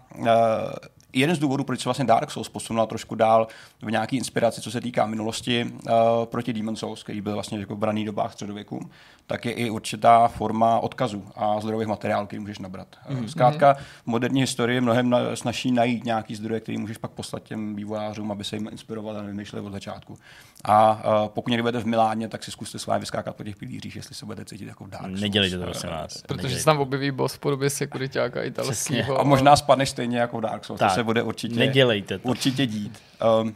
jeden 1.15 1.35
z 1.35 1.39
důvodů, 1.39 1.63
proč 1.63 1.79
se 1.79 1.89
vlastně 1.89 2.05
Dark 2.05 2.31
Souls 2.31 2.49
posunula 2.49 2.85
trošku 2.85 3.15
dál 3.15 3.47
v 3.81 3.91
nějaké 3.91 4.15
inspiraci, 4.15 4.61
co 4.61 4.71
se 4.71 4.81
týká 4.81 5.05
minulosti 5.05 5.65
uh, 5.65 5.91
proti 6.25 6.53
Demon 6.53 6.75
Souls, 6.75 7.03
který 7.03 7.21
byl 7.21 7.33
vlastně 7.33 7.59
jako 7.59 7.75
braný 7.75 8.05
dobách 8.05 8.33
středověku, 8.33 8.89
tak 9.27 9.45
je 9.45 9.51
i 9.51 9.69
určitá 9.69 10.27
forma 10.27 10.79
odkazu 10.79 11.23
a 11.35 11.59
zdrojových 11.59 11.87
materiálů, 11.87 12.27
který 12.27 12.39
můžeš 12.39 12.59
nabrat. 12.59 12.87
Mm-hmm. 13.09 13.25
Zkrátka 13.25 13.73
v 13.73 14.07
moderní 14.07 14.41
historii 14.41 14.77
je 14.77 14.81
mnohem 14.81 15.09
na, 15.09 15.35
snaží 15.35 15.71
najít 15.71 16.05
nějaký 16.05 16.35
zdroje, 16.35 16.59
který 16.59 16.77
můžeš 16.77 16.97
pak 16.97 17.11
poslat 17.11 17.43
těm 17.43 17.75
vývojářům, 17.75 18.31
aby 18.31 18.43
se 18.43 18.55
jim 18.55 18.67
inspirovali 18.71 19.19
a 19.19 19.21
nevymýšleli 19.21 19.65
od 19.65 19.71
začátku. 19.71 20.17
A 20.63 20.93
uh, 21.23 21.29
pokud 21.29 21.49
někdy 21.49 21.61
budete 21.61 21.79
v 21.79 21.85
Miláně, 21.85 22.27
tak 22.27 22.43
si 22.43 22.51
zkuste 22.51 22.79
s 22.79 22.85
vámi 22.85 22.99
vyskákat 22.99 23.35
po 23.35 23.43
těch 23.43 23.55
pilířích, 23.55 23.95
jestli 23.95 24.15
se 24.15 24.25
budete 24.25 24.45
cítit 24.45 24.67
jako 24.67 24.83
v 24.83 24.89
Dark. 24.89 25.05
Nedělejte 25.07 25.57
to, 25.57 25.63
prosím 25.63 25.89
vás. 25.89 26.21
Protože 26.27 26.59
se 26.59 26.65
tam 26.65 26.79
objeví 26.79 27.11
boss 27.11 27.33
v 27.33 27.39
podobě 27.39 27.69
sekuritáka 27.69 28.43
italského. 28.43 29.19
A 29.19 29.23
možná 29.23 29.55
spadneš 29.55 29.89
stejně 29.89 30.17
jako 30.17 30.37
v 30.37 30.41
Dark 30.41 30.65
Souls. 30.65 30.79
Tak. 30.79 30.89
To 30.89 30.95
se 30.95 31.03
bude 31.03 31.23
určitě, 31.23 31.55
Nedělejte 31.55 32.19
to. 32.19 32.29
určitě 32.29 32.65
dít. 32.65 32.99
Um, 33.41 33.55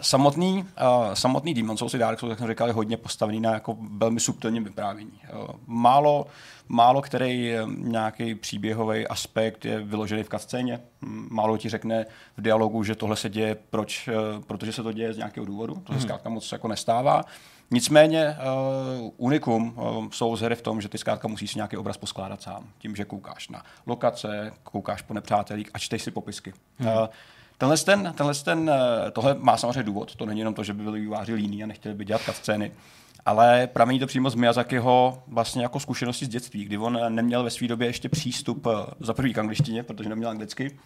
Samotný, 0.00 0.62
uh, 0.62 1.14
samotný 1.14 1.54
Demon 1.54 1.76
Souls 1.76 1.94
i 1.94 1.98
Dark 1.98 2.20
Souls, 2.20 2.30
jak 2.30 2.38
jsem 2.38 2.48
říkal, 2.48 2.66
je 2.68 2.74
hodně 2.74 2.96
postavený 2.96 3.40
na 3.40 3.52
jako 3.52 3.76
velmi 3.80 4.20
subtilním 4.20 4.64
vyprávění. 4.64 5.20
Uh, 5.32 5.48
málo, 5.66 6.26
málo 6.68 7.02
který 7.02 7.54
nějaký 7.66 8.34
příběhový 8.34 9.06
aspekt 9.06 9.64
je 9.64 9.80
vyložený 9.80 10.22
v 10.22 10.28
kascéně. 10.28 10.80
Málo 11.30 11.56
ti 11.56 11.68
řekne 11.68 12.06
v 12.36 12.42
dialogu, 12.42 12.84
že 12.84 12.94
tohle 12.94 13.16
se 13.16 13.28
děje, 13.28 13.56
proč, 13.70 14.08
uh, 14.08 14.44
protože 14.44 14.72
se 14.72 14.82
to 14.82 14.92
děje 14.92 15.12
z 15.12 15.16
nějakého 15.16 15.46
důvodu. 15.46 15.74
To 15.74 15.92
se 15.92 15.92
hmm. 15.92 16.00
zkrátka 16.00 16.28
moc 16.28 16.52
jako 16.52 16.68
nestává. 16.68 17.22
Nicméně 17.70 18.36
uh, 19.00 19.10
unikum 19.16 19.74
uh, 19.76 20.08
jsou 20.10 20.36
z 20.36 20.40
hry 20.40 20.54
v 20.54 20.62
tom, 20.62 20.80
že 20.80 20.88
ty 20.88 20.98
zkrátka 20.98 21.28
musíš 21.28 21.52
si 21.52 21.58
nějaký 21.58 21.76
obraz 21.76 21.96
poskládat 21.96 22.42
sám. 22.42 22.64
Tím, 22.78 22.96
že 22.96 23.04
koukáš 23.04 23.48
na 23.48 23.62
lokace, 23.86 24.52
koukáš 24.62 25.02
po 25.02 25.14
nepřátelích 25.14 25.70
a 25.74 25.78
čteš 25.78 26.02
si 26.02 26.10
popisky. 26.10 26.52
Hmm. 26.78 26.92
Uh, 26.92 27.06
Tenhle, 27.58 27.76
ten, 27.78 28.14
tenhle 28.16 28.34
ten, 28.34 28.70
tohle 29.12 29.36
má 29.38 29.56
samozřejmě 29.56 29.82
důvod, 29.82 30.16
to 30.16 30.26
není 30.26 30.38
jenom 30.38 30.54
to, 30.54 30.64
že 30.64 30.74
by 30.74 30.82
byli 30.82 31.00
výváři 31.00 31.34
líní 31.34 31.64
a 31.64 31.66
nechtěli 31.66 31.94
by 31.94 32.04
dělat 32.04 32.22
scény, 32.32 32.72
ale 33.26 33.66
pramení 33.66 33.98
to 33.98 34.06
přímo 34.06 34.30
z 34.30 34.34
Miyazakiho 34.34 35.22
vlastně 35.26 35.62
jako 35.62 35.80
zkušenosti 35.80 36.24
z 36.24 36.28
dětství, 36.28 36.64
kdy 36.64 36.78
on 36.78 37.14
neměl 37.14 37.44
ve 37.44 37.50
své 37.50 37.68
době 37.68 37.88
ještě 37.88 38.08
přístup 38.08 38.66
za 39.00 39.14
první 39.14 39.34
k 39.34 39.38
angličtině, 39.38 39.82
protože 39.82 40.08
neměl 40.08 40.30
anglicky 40.30 40.78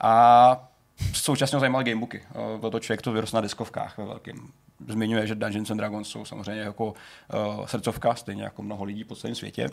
a 0.00 0.68
současně 1.12 1.60
zajímal 1.60 1.82
gamebooky. 1.82 2.22
Byl 2.60 2.70
to 2.70 2.80
člověk, 2.80 3.02
to 3.02 3.12
vyrostl 3.12 3.36
na 3.36 3.40
diskovkách 3.40 3.98
ve 3.98 4.04
velkým 4.04 4.52
zmiňuje, 4.88 5.26
že 5.26 5.34
Dungeons 5.34 5.70
and 5.70 5.76
Dragons 5.76 6.08
jsou 6.08 6.24
samozřejmě 6.24 6.62
jako 6.62 6.86
uh, 6.86 7.66
srdcovka, 7.66 8.14
stejně 8.14 8.42
jako 8.42 8.62
mnoho 8.62 8.84
lidí 8.84 9.04
po 9.04 9.16
celém 9.16 9.34
světě. 9.34 9.68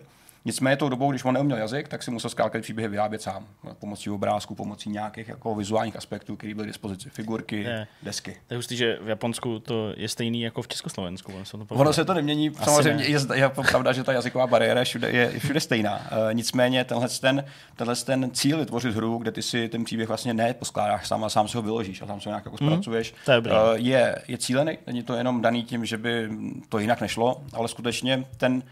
Nicméně 0.46 0.78
tou 0.78 0.90
dobou, 0.90 1.12
když 1.12 1.26
on 1.26 1.34
neuměl 1.34 1.58
jazyk, 1.58 1.88
tak 1.88 2.04
si 2.04 2.12
musel 2.12 2.30
skákat 2.30 2.62
příběhy 2.62 2.90
vyrábět 2.90 3.22
sám. 3.22 3.48
Pomocí 3.80 4.10
obrázku, 4.10 4.56
pomocí 4.56 4.90
nějakých 4.90 5.28
jako 5.28 5.56
vizuálních 5.56 5.96
aspektů, 5.96 6.36
které 6.36 6.56
byly 6.56 6.68
k 6.68 6.70
dispozici. 6.70 7.10
Figurky, 7.10 7.64
je. 7.64 7.88
desky. 8.04 8.38
To 8.48 8.54
je 8.54 8.58
hustý, 8.58 8.78
že 8.78 8.98
v 9.02 9.08
Japonsku 9.08 9.60
to 9.60 9.94
je 9.98 10.10
stejný 10.10 10.42
jako 10.42 10.62
v 10.62 10.68
Československu. 10.68 11.32
Ono 11.36 11.46
se 11.46 11.58
to, 11.58 11.66
ono 11.70 11.94
se 11.94 12.06
to 12.06 12.14
nemění. 12.14 12.50
Asi 12.50 12.64
Samozřejmě 12.64 13.04
ne. 13.04 13.10
je, 13.10 13.20
je 13.34 13.50
pravda, 13.50 13.92
že 13.92 14.04
ta 14.04 14.14
jazyková 14.14 14.48
bariéra 14.48 14.80
je 14.80 14.86
všude, 14.86 15.10
je 15.10 15.40
všude 15.40 15.60
stejná. 15.60 15.96
Uh, 15.96 16.34
nicméně 16.34 16.84
tenhle 16.84 17.10
ten, 17.10 17.46
tenhle 17.76 17.96
ten 17.96 18.32
cíl 18.32 18.58
vytvořit 18.58 18.96
hru, 18.96 19.18
kde 19.18 19.32
ty 19.32 19.42
si 19.42 19.70
ten 19.70 19.84
příběh 19.84 20.08
vlastně 20.08 20.34
ne 20.34 20.54
poskládáš 20.54 21.08
sám, 21.08 21.24
a 21.24 21.30
sám 21.30 21.48
si 21.48 21.58
ho 21.58 21.64
vyložíš 21.64 22.02
a 22.02 22.06
tam 22.06 22.22
se 22.22 22.30
ho 22.30 22.32
nějak 22.32 22.46
jako 22.46 22.58
mhm. 22.62 22.72
zpracuješ, 22.72 23.12
mm, 23.12 23.18
to 23.26 23.32
je, 23.32 23.40
uh, 23.40 23.48
je, 23.76 24.22
je 24.28 24.38
cílený. 24.38 24.78
Není 24.88 25.04
to 25.04 25.14
jenom 25.16 25.42
daný 25.42 25.64
tím, 25.64 25.86
že 25.86 25.98
by 25.98 26.30
to 26.70 26.80
jinak 26.80 27.02
nešlo, 27.02 27.44
ale 27.54 27.68
skutečně 27.68 28.26
ten 28.38 28.64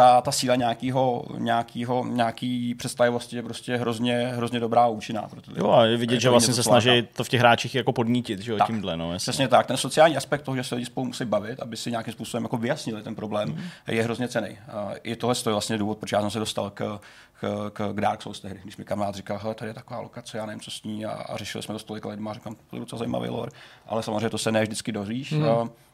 ta, 0.00 0.20
ta 0.20 0.32
síla 0.32 0.56
nějakého, 0.56 1.24
nějakého, 1.38 2.04
nějaký 2.04 2.74
představivosti 2.74 3.36
je 3.36 3.42
prostě 3.42 3.76
hrozně, 3.76 4.32
hrozně 4.34 4.60
dobrá 4.60 4.82
a 4.82 4.86
účinná. 4.86 5.28
Protože 5.30 5.52
jo, 5.60 5.70
a 5.70 5.84
je 5.84 5.96
vidět, 5.96 6.14
je 6.14 6.20
že 6.20 6.30
vlastně 6.30 6.54
se 6.54 6.62
snaží 6.62 7.08
to 7.16 7.24
v 7.24 7.28
těch 7.28 7.40
hráčích 7.40 7.74
jako 7.74 7.92
podnítit, 7.92 8.40
že 8.40 8.52
jo, 8.52 8.58
tak, 8.58 8.66
tímhle. 8.66 8.96
No, 8.96 9.12
jasně. 9.12 9.32
Přesně 9.32 9.48
tak. 9.48 9.66
Ten 9.66 9.76
sociální 9.76 10.16
aspekt 10.16 10.42
toho, 10.42 10.56
že 10.56 10.64
se 10.64 10.74
lidi 10.74 10.86
spolu 10.86 11.06
musí 11.06 11.24
bavit, 11.24 11.60
aby 11.60 11.76
si 11.76 11.90
nějakým 11.90 12.12
způsobem 12.12 12.44
jako 12.44 12.56
vyjasnili 12.56 13.02
ten 13.02 13.14
problém, 13.14 13.48
mm. 13.48 13.60
je 13.88 14.02
hrozně 14.02 14.28
cený. 14.28 14.58
I 15.02 15.16
tohle 15.16 15.34
je 15.46 15.52
vlastně 15.52 15.78
důvod, 15.78 15.98
proč 15.98 16.12
já 16.12 16.20
jsem 16.20 16.30
se 16.30 16.38
dostal 16.38 16.70
k, 16.70 17.00
k, 17.40 17.70
k, 17.72 17.92
k 17.92 18.00
Dark 18.00 18.22
Souls 18.22 18.40
tehdy, 18.40 18.60
když 18.62 18.76
mi 18.76 18.84
kamarád 18.84 19.14
říkal, 19.14 19.38
hele, 19.38 19.54
tady 19.54 19.70
je 19.70 19.74
taková 19.74 20.00
lokace, 20.00 20.38
já 20.38 20.46
nevím, 20.46 20.60
co 20.60 20.70
s 20.70 20.82
ní, 20.82 21.06
a, 21.06 21.10
a 21.10 21.36
řešili 21.36 21.62
jsme 21.62 21.72
to 21.72 21.78
s 21.78 21.84
tolika 21.84 22.08
lidma, 22.08 22.34
říkám, 22.34 22.56
to 22.70 22.76
je 22.76 22.80
docela 22.80 22.98
zajímavý 22.98 23.28
lore, 23.28 23.50
ale 23.86 24.02
samozřejmě 24.02 24.30
to 24.30 24.38
se 24.38 24.52
ne 24.52 24.62
vždycky 24.62 24.92
dozvíš. 24.92 25.32
Mm. 25.32 25.44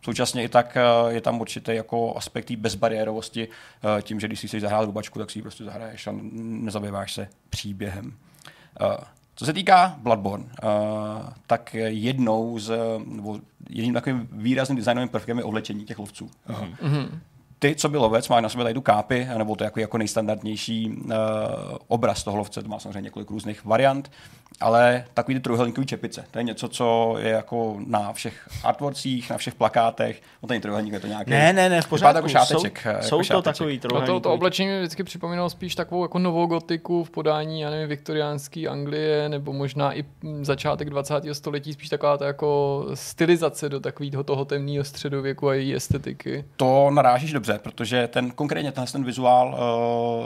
Současně 0.02 0.42
i 0.42 0.48
tak 0.48 0.76
je 1.08 1.20
tam 1.20 1.40
určitý 1.40 1.74
jako 1.74 2.16
aspekt 2.16 2.50
bezbariérovosti, 2.50 3.48
tím, 4.02 4.20
že 4.20 4.26
když 4.26 4.40
si 4.40 4.48
chceš 4.48 4.62
zahrát 4.62 4.84
rubačku, 4.84 5.18
tak 5.18 5.30
si 5.30 5.38
ji 5.38 5.42
prostě 5.42 5.64
zahraješ 5.64 6.06
a 6.06 6.12
nezabýváš 6.32 7.12
se 7.12 7.28
příběhem. 7.50 8.14
Co 9.34 9.46
se 9.46 9.52
týká 9.52 9.96
Bloodborne, 9.98 10.44
uh, 10.44 10.70
tak 11.46 11.74
jednou 11.84 12.58
z, 12.58 12.78
nebo 13.06 13.40
jedním 13.70 13.94
takovým 13.94 14.28
výrazným 14.32 14.76
designovým 14.76 15.08
prvkem 15.08 15.38
je 15.38 15.44
oblečení 15.44 15.84
těch 15.84 15.98
lovců. 15.98 16.30
Mm-hmm 16.48 17.08
ty, 17.58 17.74
co 17.74 17.88
by 17.88 17.98
lovec, 17.98 18.28
má 18.28 18.40
na 18.40 18.48
sobě 18.48 18.64
tady 18.64 18.74
tu 18.74 18.80
kápy, 18.80 19.28
nebo 19.38 19.56
to 19.56 19.64
jako, 19.64 19.80
jako 19.80 19.98
nejstandardnější 19.98 20.90
uh, 20.90 21.12
obraz 21.88 22.24
toho 22.24 22.36
lovce, 22.36 22.62
to 22.62 22.68
má 22.68 22.78
samozřejmě 22.78 23.00
několik 23.00 23.30
různých 23.30 23.64
variant, 23.64 24.10
ale 24.60 25.04
takový 25.14 25.34
ty 25.34 25.40
trojuhelníkový 25.40 25.86
čepice, 25.86 26.24
to 26.30 26.38
je 26.38 26.42
něco, 26.42 26.68
co 26.68 27.16
je 27.18 27.28
jako 27.28 27.76
na 27.86 28.12
všech 28.12 28.48
artworkcích, 28.64 29.30
na 29.30 29.38
všech 29.38 29.54
plakátech, 29.54 30.22
no 30.42 30.48
ten 30.48 30.60
trojuhelník 30.60 30.92
je 30.92 31.00
to 31.00 31.06
nějaký. 31.06 31.30
Ne, 31.30 31.52
ne, 31.52 31.68
ne, 31.68 31.82
v 31.82 31.88
pořádku. 31.88 32.16
Jako 32.16 32.28
šáteček, 32.28 32.80
jsou, 32.80 32.88
jako 32.88 33.02
jsou 33.02 33.22
šáteček. 33.22 33.36
to 33.36 33.42
takový 33.42 33.78
trojuhelník. 33.78 34.08
No 34.08 34.14
to, 34.14 34.20
to 34.20 34.32
oblečení 34.34 34.68
mi 34.68 34.78
vždycky 34.78 35.04
připomínalo 35.04 35.50
spíš 35.50 35.74
takovou 35.74 36.04
jako 36.04 36.18
novou 36.18 36.46
gotiku 36.46 37.04
v 37.04 37.10
podání, 37.10 37.60
já 37.60 37.70
nevím, 37.70 37.88
viktoriánský 37.88 38.68
Anglie, 38.68 39.28
nebo 39.28 39.52
možná 39.52 39.98
i 39.98 40.04
začátek 40.42 40.90
20. 40.90 41.14
století, 41.32 41.72
spíš 41.72 41.88
taková 41.88 42.18
ta 42.18 42.26
jako 42.26 42.86
stylizace 42.94 43.68
do 43.68 43.80
takového 43.80 44.24
toho 44.24 44.44
temného 44.44 44.84
středověku 44.84 45.48
a 45.48 45.54
její 45.54 45.74
estetiky. 45.74 46.44
To 46.56 46.90
narážíš 46.90 47.32
dobře 47.32 47.56
protože 47.66 48.08
ten 48.08 48.30
konkrétně 48.30 48.72
tenhle 48.72 48.92
ten 48.92 49.04
vizuál, 49.04 49.48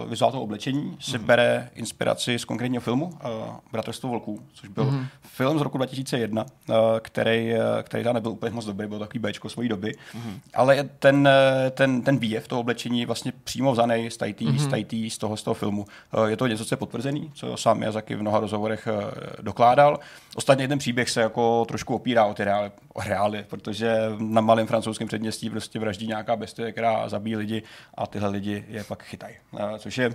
uh, 0.02 0.10
vizuál 0.10 0.30
toho 0.30 0.42
oblečení 0.42 0.96
si 1.00 1.18
mm. 1.18 1.24
bere 1.24 1.70
inspiraci 1.74 2.38
z 2.38 2.44
konkrétního 2.44 2.80
filmu 2.80 3.06
uh, 3.06 3.12
Bratrstvo 3.72 4.09
volků, 4.10 4.42
což 4.52 4.68
byl 4.68 4.84
mm. 4.84 5.06
film 5.22 5.58
z 5.58 5.62
roku 5.62 5.76
2001, 5.78 6.44
uh, 6.44 6.76
který, 7.00 7.52
uh, 7.52 7.58
který 7.82 8.04
tam 8.04 8.14
nebyl 8.14 8.32
úplně 8.32 8.54
moc 8.54 8.64
dobrý, 8.64 8.86
byl 8.86 8.98
takový 8.98 9.18
Bčko 9.18 9.48
svojí 9.48 9.68
doby, 9.68 9.94
mm. 10.14 10.40
ale 10.54 10.88
ten, 10.98 11.28
ten, 11.70 12.02
ten 12.02 12.18
výjev 12.18 12.48
toho 12.48 12.60
oblečení 12.60 13.06
vlastně 13.06 13.32
přímo 13.44 13.72
vzaný 13.72 14.10
z, 14.10 14.16
tajtý, 14.16 14.46
mm. 14.46 14.58
z, 14.58 14.66
tajtý, 14.66 15.10
z, 15.10 15.18
toho, 15.18 15.36
z 15.36 15.42
toho 15.42 15.54
filmu. 15.54 15.86
Je 16.26 16.36
to 16.36 16.46
něco, 16.46 16.64
co 16.64 16.72
je 16.72 16.76
potvrzený, 16.76 17.30
co 17.34 17.56
sám 17.56 17.78
Miyazaki 17.78 18.14
v 18.14 18.20
mnoha 18.20 18.40
rozhovorech 18.40 18.88
dokládal. 19.42 19.98
Ostatně 20.34 20.68
ten 20.68 20.78
příběh 20.78 21.10
se 21.10 21.20
jako 21.20 21.64
trošku 21.64 21.94
opírá 21.94 22.24
o 22.24 22.34
ty 22.34 22.44
reály, 22.44 22.70
o 22.92 23.00
reály 23.00 23.44
protože 23.50 23.96
na 24.18 24.40
malém 24.40 24.66
francouzském 24.66 25.08
předměstí 25.08 25.50
prostě 25.50 25.78
vraždí 25.78 26.06
nějaká 26.06 26.36
bestie, 26.36 26.72
která 26.72 27.08
zabíjí 27.08 27.36
lidi 27.36 27.62
a 27.94 28.06
tyhle 28.06 28.28
lidi 28.28 28.64
je 28.68 28.84
pak 28.84 29.02
chytají. 29.02 29.34
Což 29.78 29.98
je 29.98 30.10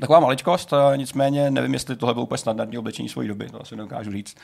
Taková 0.00 0.20
maličkost, 0.20 0.72
nicméně 0.96 1.50
nevím, 1.50 1.74
jestli 1.74 1.96
tohle 1.96 2.14
bylo 2.14 2.24
úplně 2.24 2.38
snadné 2.38 2.78
oblečení 2.78 3.08
své 3.08 3.26
doby, 3.26 3.48
to 3.48 3.62
asi 3.62 3.76
nedokážu 3.76 4.12
říct. 4.12 4.36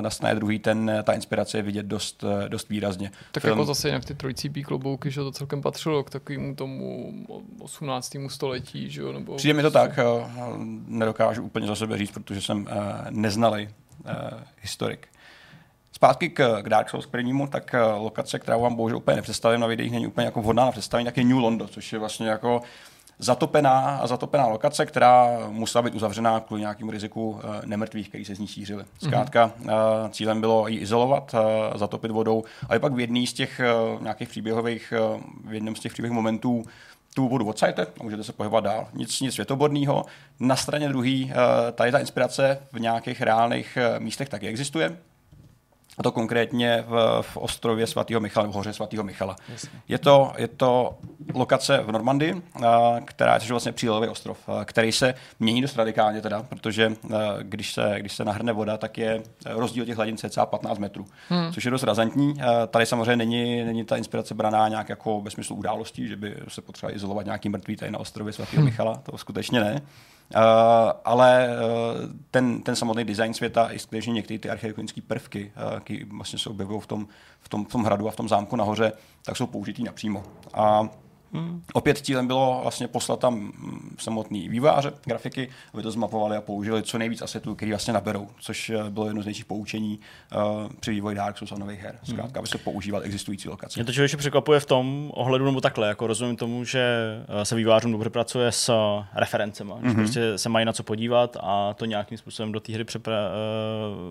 Na 0.00 0.10
straně 0.10 0.34
druhý 0.34 0.58
ten, 0.58 0.92
ta 1.02 1.12
inspirace 1.12 1.58
je 1.58 1.62
vidět 1.62 1.86
dost, 1.86 2.24
dost 2.48 2.68
výrazně. 2.68 3.10
Tak 3.32 3.42
Film... 3.42 3.58
jako 3.58 3.64
zase 3.64 3.88
jen 3.88 4.00
v 4.00 4.04
ty 4.04 4.14
trojcípí 4.14 4.62
klobouky, 4.62 5.10
že 5.10 5.20
to 5.20 5.32
celkem 5.32 5.62
patřilo 5.62 6.04
k 6.04 6.10
takovému 6.10 6.54
tomu 6.54 7.12
18. 7.58 8.16
století, 8.28 8.90
že 8.90 9.00
jo? 9.00 9.12
Nebo... 9.12 9.36
Přijde 9.36 9.54
mi 9.54 9.62
to 9.62 9.70
tak, 9.70 9.98
nedokážu 10.86 11.42
úplně 11.42 11.66
za 11.66 11.74
sebe 11.74 11.98
říct, 11.98 12.10
protože 12.10 12.40
jsem 12.40 12.68
neznalý 13.10 13.68
historik. 14.60 15.08
Zpátky 16.00 16.28
k, 16.28 16.62
k 16.62 16.68
Dark 16.68 16.90
Souls 16.90 17.06
prvnímu, 17.06 17.46
tak 17.46 17.74
eh, 17.74 17.82
lokace, 17.82 18.38
která 18.38 18.56
vám 18.56 18.74
bohužel 18.74 18.98
úplně 18.98 19.16
nepředstavím 19.16 19.60
na 19.60 19.66
videích, 19.66 19.92
není 19.92 20.06
úplně 20.06 20.24
jako 20.24 20.42
vhodná 20.42 20.64
na 20.64 20.72
představení, 20.72 21.04
tak 21.04 21.16
je 21.16 21.24
New 21.24 21.38
London, 21.38 21.68
což 21.68 21.92
je 21.92 21.98
vlastně 21.98 22.28
jako 22.28 22.62
zatopená 23.20 23.98
a 24.02 24.06
zatopená 24.06 24.46
lokace, 24.46 24.86
která 24.86 25.28
musela 25.48 25.82
být 25.82 25.94
uzavřená 25.94 26.40
kvůli 26.40 26.60
nějakému 26.60 26.90
riziku 26.90 27.30
uh, 27.30 27.40
nemrtvých, 27.64 28.08
kteří 28.08 28.24
se 28.24 28.34
z 28.34 28.38
ní 28.38 28.46
šířili. 28.46 28.82
Mhm. 28.82 29.10
Zkrátka 29.10 29.52
mm-hmm. 29.60 30.04
uh, 30.04 30.10
cílem 30.10 30.40
bylo 30.40 30.68
ji 30.68 30.78
izolovat, 30.78 31.34
uh, 31.34 31.40
zatopit 31.78 32.10
vodou, 32.10 32.44
ale 32.68 32.78
pak 32.78 32.92
v 32.92 33.00
jedný 33.00 33.26
z 33.26 33.32
těch 33.32 33.60
nějakých 34.00 34.28
příběhových, 34.28 34.92
v 35.44 35.52
jednom 35.52 35.76
z 35.76 35.80
těch 35.80 35.92
příběhových 35.92 36.16
momentů 36.16 36.62
tu 37.14 37.28
vodu 37.28 37.48
odsajete 37.48 37.86
a 38.00 38.02
můžete 38.02 38.24
se 38.24 38.32
pohybovat 38.32 38.64
dál. 38.64 38.88
Nic, 38.94 39.20
nic 39.20 39.34
světoborného. 39.34 40.04
Na 40.40 40.56
straně 40.56 40.88
druhé, 40.88 41.24
uh, 41.24 41.30
tady 41.74 41.92
ta 41.92 41.98
inspirace 41.98 42.58
v 42.72 42.80
nějakých 42.80 43.22
reálných 43.22 43.78
místech 43.98 44.28
taky 44.28 44.48
existuje 44.48 44.96
a 46.00 46.02
to 46.02 46.12
konkrétně 46.12 46.84
v, 46.86 47.22
v 47.22 47.36
ostrově 47.36 47.86
svatého 47.86 48.20
Michala, 48.20 48.46
v 48.46 48.52
hoře 48.52 48.72
svatého 48.72 49.04
Michala. 49.04 49.36
Je 49.88 49.98
to, 49.98 50.32
je 50.38 50.48
to 50.48 50.98
lokace 51.34 51.78
v 51.78 51.92
Normandii, 51.92 52.42
která 53.04 53.34
je 53.34 53.50
vlastně 53.50 53.72
přílelový 53.72 54.08
ostrov, 54.08 54.38
který 54.64 54.92
se 54.92 55.14
mění 55.40 55.62
dost 55.62 55.76
radikálně 55.76 56.20
teda, 56.20 56.42
protože 56.42 56.92
když 57.42 57.72
se, 57.72 57.94
když 57.98 58.12
se 58.12 58.24
nahrne 58.24 58.52
voda, 58.52 58.76
tak 58.76 58.98
je 58.98 59.22
rozdíl 59.46 59.86
těch 59.86 59.96
hladin 59.96 60.16
cca 60.16 60.46
15 60.46 60.78
metrů, 60.78 61.06
hmm. 61.28 61.52
což 61.52 61.64
je 61.64 61.70
dost 61.70 61.82
razantní. 61.82 62.34
Tady 62.70 62.86
samozřejmě 62.86 63.16
není, 63.16 63.64
není 63.64 63.84
ta 63.84 63.96
inspirace 63.96 64.34
braná 64.34 64.68
nějak 64.68 64.88
jako 64.88 65.20
ve 65.20 65.30
smyslu 65.30 65.56
událostí, 65.56 66.08
že 66.08 66.16
by 66.16 66.36
se 66.48 66.62
potřeba 66.62 66.94
izolovat 66.94 67.24
nějaký 67.24 67.48
mrtvý 67.48 67.76
tady 67.76 67.90
na 67.90 67.98
ostrově 67.98 68.32
svatého 68.32 68.60
hmm. 68.60 68.64
Michala, 68.64 68.94
to 68.94 69.18
skutečně 69.18 69.60
ne. 69.60 69.82
Uh, 70.36 70.42
ale 71.04 71.48
uh, 71.48 72.10
ten, 72.30 72.62
ten 72.62 72.76
samotný 72.76 73.04
design 73.04 73.34
světa 73.34 73.68
i 73.72 73.78
skutečně 73.78 74.12
některé 74.12 74.38
ty 74.38 74.50
architektonické 74.50 75.00
prvky, 75.00 75.52
uh, 75.72 75.80
které 75.80 75.98
vlastně 76.04 76.38
se 76.38 76.50
objevují 76.50 76.80
v 76.80 76.86
tom, 76.86 77.06
v, 77.40 77.48
tom, 77.48 77.64
v 77.64 77.68
tom 77.68 77.84
hradu 77.84 78.08
a 78.08 78.10
v 78.10 78.16
tom 78.16 78.28
zámku 78.28 78.56
nahoře, 78.56 78.92
tak 79.24 79.36
jsou 79.36 79.46
použitý 79.46 79.84
napřímo. 79.84 80.22
A 80.54 80.88
Hmm. 81.32 81.62
Opět 81.72 81.98
cílem 81.98 82.26
bylo 82.26 82.58
vlastně 82.62 82.88
poslat 82.88 83.20
tam 83.20 83.34
mm, 83.34 83.96
samotný 83.98 84.48
vývojáře, 84.48 84.92
grafiky, 85.04 85.50
aby 85.74 85.82
to 85.82 85.90
zmapovali 85.90 86.36
a 86.36 86.40
použili 86.40 86.82
co 86.82 86.98
nejvíc 86.98 87.22
asetů, 87.22 87.54
který 87.54 87.70
vlastně 87.70 87.92
naberou, 87.92 88.28
což 88.40 88.70
eh, 88.70 88.90
bylo 88.90 89.06
jedno 89.06 89.22
z 89.22 89.24
největších 89.24 89.44
poučení 89.44 90.00
uh, 90.34 90.72
při 90.80 90.90
vývoji 90.90 91.16
Dark 91.16 91.38
Souls 91.38 91.52
a 91.52 91.58
nových 91.58 91.80
her. 91.80 91.98
Zkrátka, 92.02 92.22
hmm. 92.22 92.38
aby 92.38 92.48
se 92.48 92.58
používal 92.58 93.02
existující 93.02 93.48
lokace. 93.48 93.80
Mě 93.80 93.84
to 93.84 93.92
člověče 93.92 94.16
překvapuje 94.16 94.60
v 94.60 94.66
tom 94.66 95.10
ohledu 95.14 95.44
nebo 95.44 95.60
takhle, 95.60 95.88
jako 95.88 96.06
rozumím 96.06 96.36
tomu, 96.36 96.64
že 96.64 96.82
eh, 97.28 97.44
se 97.44 97.56
vývojářům 97.56 97.92
dobře 97.92 98.10
pracuje 98.10 98.52
s 98.52 98.72
referencemi, 99.14 99.72
mm-hmm. 99.72 99.88
že 99.88 99.94
prostě 99.94 100.38
se 100.38 100.48
mají 100.48 100.66
na 100.66 100.72
co 100.72 100.82
podívat 100.82 101.36
a 101.40 101.74
to 101.74 101.84
nějakým 101.84 102.18
způsobem 102.18 102.52
do 102.52 102.60
té 102.60 102.72
hry 102.72 102.84
přepra- 102.84 103.30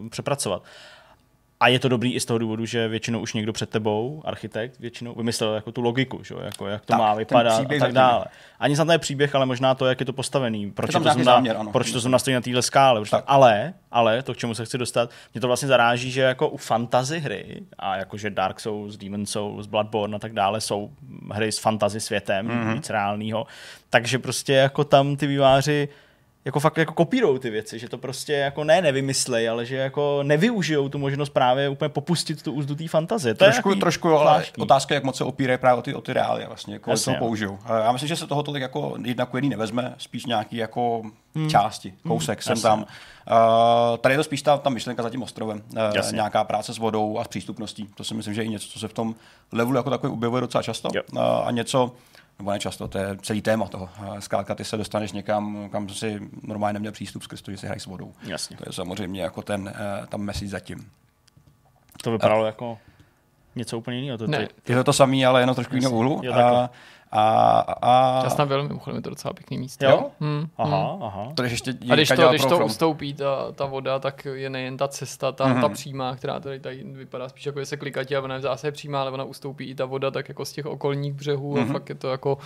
uh, 0.02 0.10
přepracovat. 0.10 0.64
A 1.62 1.68
je 1.68 1.80
to 1.80 1.90
dobrý 1.90 2.14
i 2.14 2.20
z 2.20 2.26
toho 2.26 2.38
důvodu, 2.38 2.66
že 2.66 2.88
většinou 2.88 3.20
už 3.20 3.34
někdo 3.34 3.54
před 3.54 3.70
tebou, 3.70 4.22
architekt, 4.26 4.80
většinou 4.80 5.16
vymyslel 5.16 5.56
jako 5.56 5.72
tu 5.72 5.82
logiku, 5.82 6.24
že? 6.24 6.36
Jako, 6.44 6.68
jak 6.68 6.86
to 6.86 6.94
tak, 6.94 7.00
má 7.00 7.14
vypadat 7.14 7.60
a 7.60 7.80
tak 7.80 7.94
dále. 7.94 8.26
Ani 8.60 8.76
snad 8.76 8.90
je 8.90 8.98
příběh, 8.98 9.36
ale 9.36 9.46
možná 9.46 9.76
to, 9.76 9.86
jak 9.86 10.00
je 10.00 10.06
to 10.06 10.14
postavený. 10.14 10.72
Proč, 10.72 10.94
je 10.94 11.00
to, 11.00 11.04
zrovna, 11.04 11.24
záměr, 11.24 11.58
ano. 11.60 11.72
proč 11.72 11.92
to 11.92 12.00
zrovna 12.00 12.20
stojí 12.20 12.36
na 12.36 12.42
téhle 12.42 12.62
skále. 12.62 13.02
Tak. 13.12 13.24
Ale, 13.28 13.74
ale 13.92 14.24
to, 14.24 14.34
k 14.34 14.38
čemu 14.38 14.54
se 14.54 14.66
chci 14.66 14.78
dostat, 14.78 15.10
mě 15.34 15.42
to 15.42 15.48
vlastně 15.48 15.68
zaráží, 15.68 16.12
že 16.12 16.22
jako 16.22 16.50
u 16.50 16.58
fantasy 16.58 17.20
hry, 17.20 17.64
a 17.80 17.98
jakože 17.98 18.30
Dark 18.30 18.60
Souls, 18.60 18.98
Demon 18.98 19.26
Souls, 19.26 19.68
Bloodborne 19.68 20.16
a 20.16 20.20
tak 20.20 20.34
dále, 20.34 20.62
jsou 20.62 20.92
hry 21.32 21.52
s 21.52 21.60
fantasy 21.60 22.00
světem, 22.00 22.48
mm-hmm. 22.48 22.74
víc 22.74 22.90
reálného, 22.90 23.48
takže 23.90 24.20
prostě 24.20 24.54
jako 24.54 24.84
tam 24.84 25.16
ty 25.16 25.28
výváři 25.28 25.90
jako 26.46 26.60
fakt 26.60 26.78
jako 26.78 26.94
kopírou 26.94 27.38
ty 27.38 27.50
věci, 27.50 27.80
že 27.80 27.90
to 27.90 27.98
prostě 27.98 28.34
jako 28.34 28.64
ne 28.64 28.82
nevymyslej, 28.82 29.50
ale 29.50 29.66
že 29.66 29.76
jako 29.76 30.20
nevyužijou 30.24 30.90
tu 30.90 30.98
možnost 30.98 31.30
právě 31.30 31.70
úplně 31.70 31.90
popustit 31.90 32.44
tu 32.44 32.54
úzdu 32.54 32.76
té 32.76 32.88
fantazie. 32.88 33.34
To 33.34 33.46
trošku, 33.46 33.70
je 33.70 33.76
trošku, 33.76 34.10
ale 34.10 34.46
otázka, 34.58 34.96
jak 34.96 35.04
moc 35.04 35.18
se 35.18 35.24
opírají 35.24 35.58
právě 35.58 35.80
o 35.80 35.82
ty, 35.82 35.94
o 35.94 36.02
ty 36.02 36.14
reály, 36.14 36.46
vlastně, 36.46 36.74
jako 36.74 36.94
to 36.98 37.14
použijou. 37.20 37.60
Já 37.84 37.92
myslím, 37.92 38.08
že 38.08 38.16
se 38.16 38.28
toho 38.28 38.44
tolik 38.44 38.62
jako 38.62 38.96
jedna 39.04 39.26
ku 39.26 39.40
nevezme, 39.40 39.96
spíš 39.98 40.26
nějaký 40.26 40.56
jako 40.56 41.02
hmm. 41.36 41.50
části, 41.50 41.90
hmm. 41.90 41.98
kousek 42.08 42.46
hmm. 42.48 42.56
jsem 42.56 42.64
tam. 42.64 42.80
Uh, 42.80 43.98
tady 43.98 44.14
je 44.14 44.18
to 44.18 44.24
spíš 44.24 44.42
ta, 44.42 44.58
ta 44.58 44.70
myšlenka 44.70 45.04
za 45.04 45.10
tím 45.10 45.24
ostrovem. 45.24 45.64
Uh, 45.72 46.12
nějaká 46.12 46.44
práce 46.44 46.74
s 46.74 46.78
vodou 46.78 47.18
a 47.18 47.24
s 47.24 47.28
přístupností. 47.28 47.90
To 47.96 48.04
si 48.04 48.14
myslím, 48.14 48.34
že 48.34 48.42
je 48.42 48.46
i 48.46 48.50
něco, 48.50 48.68
co 48.68 48.80
se 48.80 48.88
v 48.88 48.94
tom 48.94 49.16
levelu 49.52 49.78
jako 49.78 49.90
takový 49.90 50.14
objevuje 50.14 50.42
docela 50.42 50.64
často. 50.64 50.90
Uh, 50.90 51.22
a 51.22 51.52
něco, 51.52 51.92
nebo 52.40 52.52
nečasto, 52.52 52.88
to 52.88 52.98
je 52.98 53.18
celý 53.22 53.42
téma 53.42 53.68
toho. 53.68 53.90
Zkrátka 54.20 54.56
ty 54.56 54.64
se 54.64 54.78
dostaneš 54.78 55.12
někam, 55.12 55.70
kam 55.72 55.90
si 55.90 56.20
normálně 56.44 56.74
neměl 56.74 56.92
přístup 56.92 57.24
skrz 57.24 57.42
to, 57.42 57.52
že 57.52 57.58
si 57.58 57.66
hrají 57.66 57.80
s 57.80 57.86
vodou. 57.86 58.14
Jasně. 58.24 58.58
To 58.58 58.64
je 58.68 58.74
samozřejmě 58.74 59.22
jako 59.22 59.42
ten 59.42 59.74
eh, 59.76 60.08
tam 60.08 60.22
message 60.22 60.50
zatím. 60.50 60.92
To 62.04 62.12
vypadalo 62.12 62.44
a, 62.44 62.46
jako 62.46 62.78
něco 63.56 63.78
úplně 63.78 64.00
jiného. 64.00 64.18
To, 64.18 64.28
ne. 64.28 64.48
Je 64.68 64.76
to 64.76 64.84
to 64.84 64.94
samé, 64.94 65.26
ale 65.26 65.42
jenom 65.42 65.56
trošku 65.56 65.76
jiného 65.76 65.96
úhlu. 65.96 66.22
Jo, 66.24 66.34
a, 66.34 66.70
a, 67.12 67.60
a... 67.82 68.22
Já 68.24 68.30
jsem 68.30 68.38
tam 68.38 68.48
byl, 68.48 68.64
mimochodem 68.64 68.96
je 68.96 69.02
to 69.02 69.10
docela 69.10 69.34
pěkný 69.34 69.58
místo. 69.58 69.86
Jo? 69.86 70.12
Hmm, 70.20 70.48
aha, 70.58 70.92
hmm. 70.94 71.04
aha. 71.04 71.32
To 71.36 71.44
ještě 71.44 71.74
a 71.90 71.96
když 71.96 72.10
to, 72.10 72.30
když 72.30 72.46
to 72.46 72.66
ustoupí 72.66 73.14
ta, 73.14 73.52
ta 73.52 73.66
voda, 73.66 74.00
tak 74.00 74.26
je 74.34 74.50
nejen 74.50 74.78
ta 74.78 74.88
cesta, 74.88 75.32
ta, 75.32 75.46
mm-hmm. 75.46 75.62
ta 75.62 75.70
přímá, 75.70 76.16
která 76.16 76.40
tady, 76.40 76.60
tady 76.60 76.84
vypadá 76.84 77.30
spíš 77.30 77.46
jako, 77.46 77.60
že 77.60 77.66
se 77.66 77.78
klikatí 77.78 78.16
a 78.16 78.22
ona 78.22 78.36
je 78.36 78.40
v 78.40 78.44
zásadě 78.44 78.72
přímá, 78.72 79.02
ale 79.02 79.12
ona 79.12 79.24
ustoupí 79.24 79.66
i 79.66 79.76
ta 79.76 79.86
voda 79.86 80.12
tak 80.12 80.30
jako 80.30 80.46
z 80.46 80.52
těch 80.52 80.66
okolních 80.66 81.14
břehů 81.14 81.54
mm-hmm. 81.54 81.62
a 81.62 81.64
mhm. 81.64 81.74
fakt 81.74 81.90
je 81.90 81.96
to 81.96 82.12
jako 82.12 82.38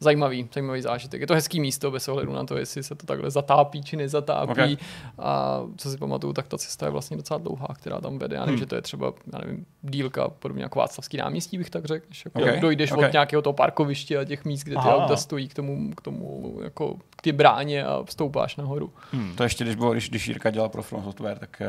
zajímavý, 0.00 0.48
zajímavý 0.54 0.82
zážitek. 0.82 1.20
Je 1.20 1.26
to 1.26 1.34
hezký 1.34 1.60
místo 1.60 1.90
bez 1.90 2.08
ohledu 2.08 2.32
na 2.32 2.44
to, 2.44 2.56
jestli 2.56 2.82
se 2.82 2.94
to 2.94 3.06
takhle 3.06 3.30
zatápí 3.30 3.82
či 3.82 3.96
nezatápí. 3.96 4.52
Okay. 4.52 4.76
A 5.18 5.62
co 5.76 5.90
si 5.90 5.96
pamatuju, 5.96 6.32
tak 6.32 6.48
ta 6.48 6.58
cesta 6.58 6.86
je 6.86 6.92
vlastně 6.92 7.16
docela 7.16 7.38
dlouhá, 7.38 7.68
která 7.74 8.00
tam 8.00 8.18
vede. 8.18 8.36
Já 8.36 8.40
nevím, 8.40 8.54
hmm. 8.54 8.58
že 8.58 8.66
to 8.66 8.74
je 8.74 8.82
třeba, 8.82 9.12
já 9.32 9.38
nevím, 9.38 9.66
dílka, 9.82 10.28
podobně 10.28 10.62
jako 10.62 10.78
Václavský 10.78 11.16
náměstí, 11.16 11.58
bych 11.58 11.70
tak 11.70 11.84
řekl. 11.84 12.06
Jako 12.24 12.40
okay. 12.40 12.60
Dojdeš 12.60 12.92
okay. 12.92 13.04
od 13.04 13.12
nějakého 13.12 13.42
toho 13.42 13.52
parkoviště 13.52 14.18
a 14.18 14.24
těch 14.24 14.44
míst, 14.44 14.62
kde 14.62 14.74
ty 14.74 14.78
Aha. 14.78 14.96
auta 14.96 15.16
stojí 15.16 15.48
k 15.48 15.54
tomu, 15.54 15.90
k 15.96 16.00
tomu 16.00 16.58
jako 16.62 16.96
k 17.16 17.22
ty 17.22 17.32
bráně 17.32 17.84
a 17.84 18.02
vstoupáš 18.04 18.56
nahoru. 18.56 18.92
Hmm. 19.12 19.36
To 19.36 19.42
ještě, 19.42 19.64
když, 19.64 19.76
bylo, 19.76 19.92
když, 19.92 20.08
když 20.10 20.28
Jirka 20.28 20.50
dělal 20.50 20.68
pro 20.68 20.82
From 20.82 21.04
Software, 21.04 21.38
tak 21.38 21.62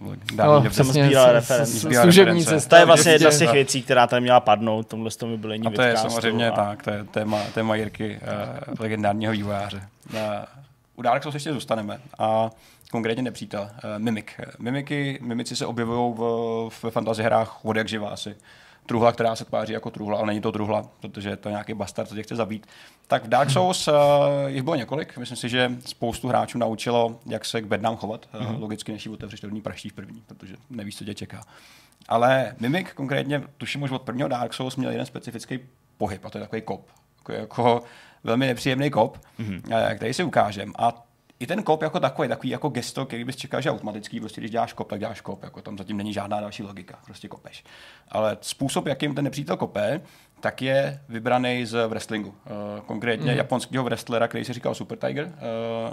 uh, 0.00 0.14
dávno 0.34 0.60
no, 0.64 0.70
jsem 0.70 0.86
sbíral 0.86 1.32
reference. 1.32 2.00
Služební 2.00 2.44
cesta. 2.44 2.76
To 2.76 2.76
je 2.76 2.86
vlastně 2.86 3.12
jedna 3.12 3.30
z 3.30 3.38
těch 3.38 3.52
věcí, 3.52 3.82
která 3.82 4.06
tady 4.06 4.22
měla 4.22 4.40
padnout, 4.40 4.86
tomhle 4.86 5.10
to 5.10 5.26
mi 5.26 5.36
bylo 5.36 5.54
A 5.66 5.70
to 5.70 5.82
je 5.82 5.96
samozřejmě 5.96 6.52
tak, 6.52 6.82
to 6.82 6.90
je 6.90 7.04
téma, 7.04 7.38
téma 7.54 7.73
Jirky, 7.74 8.20
uh, 8.68 8.74
legendárního 8.80 9.32
vývojáře. 9.32 9.88
Uh, 10.12 10.18
u 10.96 11.02
Dark 11.02 11.22
Souls 11.22 11.34
ještě 11.34 11.52
zůstaneme 11.52 12.00
a 12.18 12.50
konkrétně 12.90 13.22
nepřítel, 13.22 13.62
uh, 13.62 13.70
Mimik. 13.98 14.40
Mimiky, 14.58 15.18
mimici 15.22 15.56
se 15.56 15.66
objevují 15.66 16.14
v, 16.14 16.20
v 16.68 16.90
fantasy 16.90 17.22
hrách 17.22 17.64
od 17.64 17.76
jak 17.76 17.88
živá 17.88 18.08
asi 18.08 18.36
truhla, 18.86 19.12
která 19.12 19.36
se 19.36 19.44
tváří 19.44 19.72
jako 19.72 19.90
truhla, 19.90 20.18
ale 20.18 20.26
není 20.26 20.40
to 20.40 20.52
truhla, 20.52 20.88
protože 21.00 21.28
je 21.28 21.36
to 21.36 21.50
nějaký 21.50 21.74
bastard, 21.74 22.08
co 22.08 22.14
tě 22.14 22.22
chce 22.22 22.36
zabít. 22.36 22.66
Tak 23.06 23.24
v 23.24 23.28
Dark 23.28 23.50
Souls 23.50 23.88
uh, 23.88 23.94
jich 24.46 24.62
bylo 24.62 24.76
několik. 24.76 25.18
Myslím 25.18 25.36
si, 25.36 25.48
že 25.48 25.72
spoustu 25.86 26.28
hráčů 26.28 26.58
naučilo, 26.58 27.18
jak 27.26 27.44
se 27.44 27.62
k 27.62 27.66
bednám 27.66 27.96
chovat. 27.96 28.28
Mm-hmm. 28.32 28.54
Uh, 28.54 28.60
logicky, 28.60 28.92
než 28.92 29.06
ji 29.06 29.12
otevřeš 29.12 29.40
první 29.40 29.60
praští 29.60 29.88
v 29.88 29.92
první, 29.92 30.22
protože 30.26 30.56
nevíš, 30.70 30.98
co 30.98 31.04
tě 31.04 31.14
čeká. 31.14 31.44
Ale 32.08 32.54
Mimik 32.60 32.94
konkrétně, 32.94 33.42
tuším 33.58 33.82
už 33.82 33.90
od 33.90 34.02
prvního 34.02 34.28
Dark 34.28 34.54
Souls, 34.54 34.76
měl 34.76 34.90
jeden 34.90 35.06
specifický 35.06 35.58
pohyb, 35.96 36.24
a 36.24 36.30
to 36.30 36.38
je 36.38 36.42
takový 36.42 36.62
kop. 36.62 36.88
Jako, 37.28 37.32
jako 37.32 37.82
velmi 38.24 38.46
nepříjemný 38.46 38.90
kop, 38.90 39.18
mm-hmm. 39.40 39.96
který 39.96 40.14
si 40.14 40.24
ukážem. 40.24 40.72
A 40.78 41.06
i 41.40 41.46
ten 41.46 41.62
kop 41.62 41.82
jako 41.82 42.00
takový, 42.00 42.28
takový 42.28 42.48
jako 42.48 42.68
gesto, 42.68 43.06
který 43.06 43.24
bys 43.24 43.36
čekal, 43.36 43.60
že 43.60 43.70
automatický, 43.70 44.20
prostě 44.20 44.40
když 44.40 44.50
děláš 44.50 44.72
kop, 44.72 44.90
tak 44.90 45.00
děláš 45.00 45.20
kop, 45.20 45.42
jako 45.42 45.62
tam 45.62 45.78
zatím 45.78 45.96
není 45.96 46.12
žádná 46.12 46.40
další 46.40 46.62
logika, 46.62 46.98
prostě 47.04 47.28
kopeš. 47.28 47.64
Ale 48.08 48.36
způsob, 48.40 48.86
jakým 48.86 49.14
ten 49.14 49.24
nepřítel 49.24 49.56
kope, 49.56 50.00
tak 50.40 50.62
je 50.62 51.00
vybraný 51.08 51.66
z 51.66 51.88
wrestlingu. 51.88 52.28
Uh, 52.28 52.84
konkrétně 52.86 53.32
mm. 53.32 53.38
japonského 53.38 53.84
wrestlera, 53.84 54.28
který 54.28 54.44
se 54.44 54.52
říkal 54.52 54.74
Super 54.74 54.98
Tiger. 54.98 55.26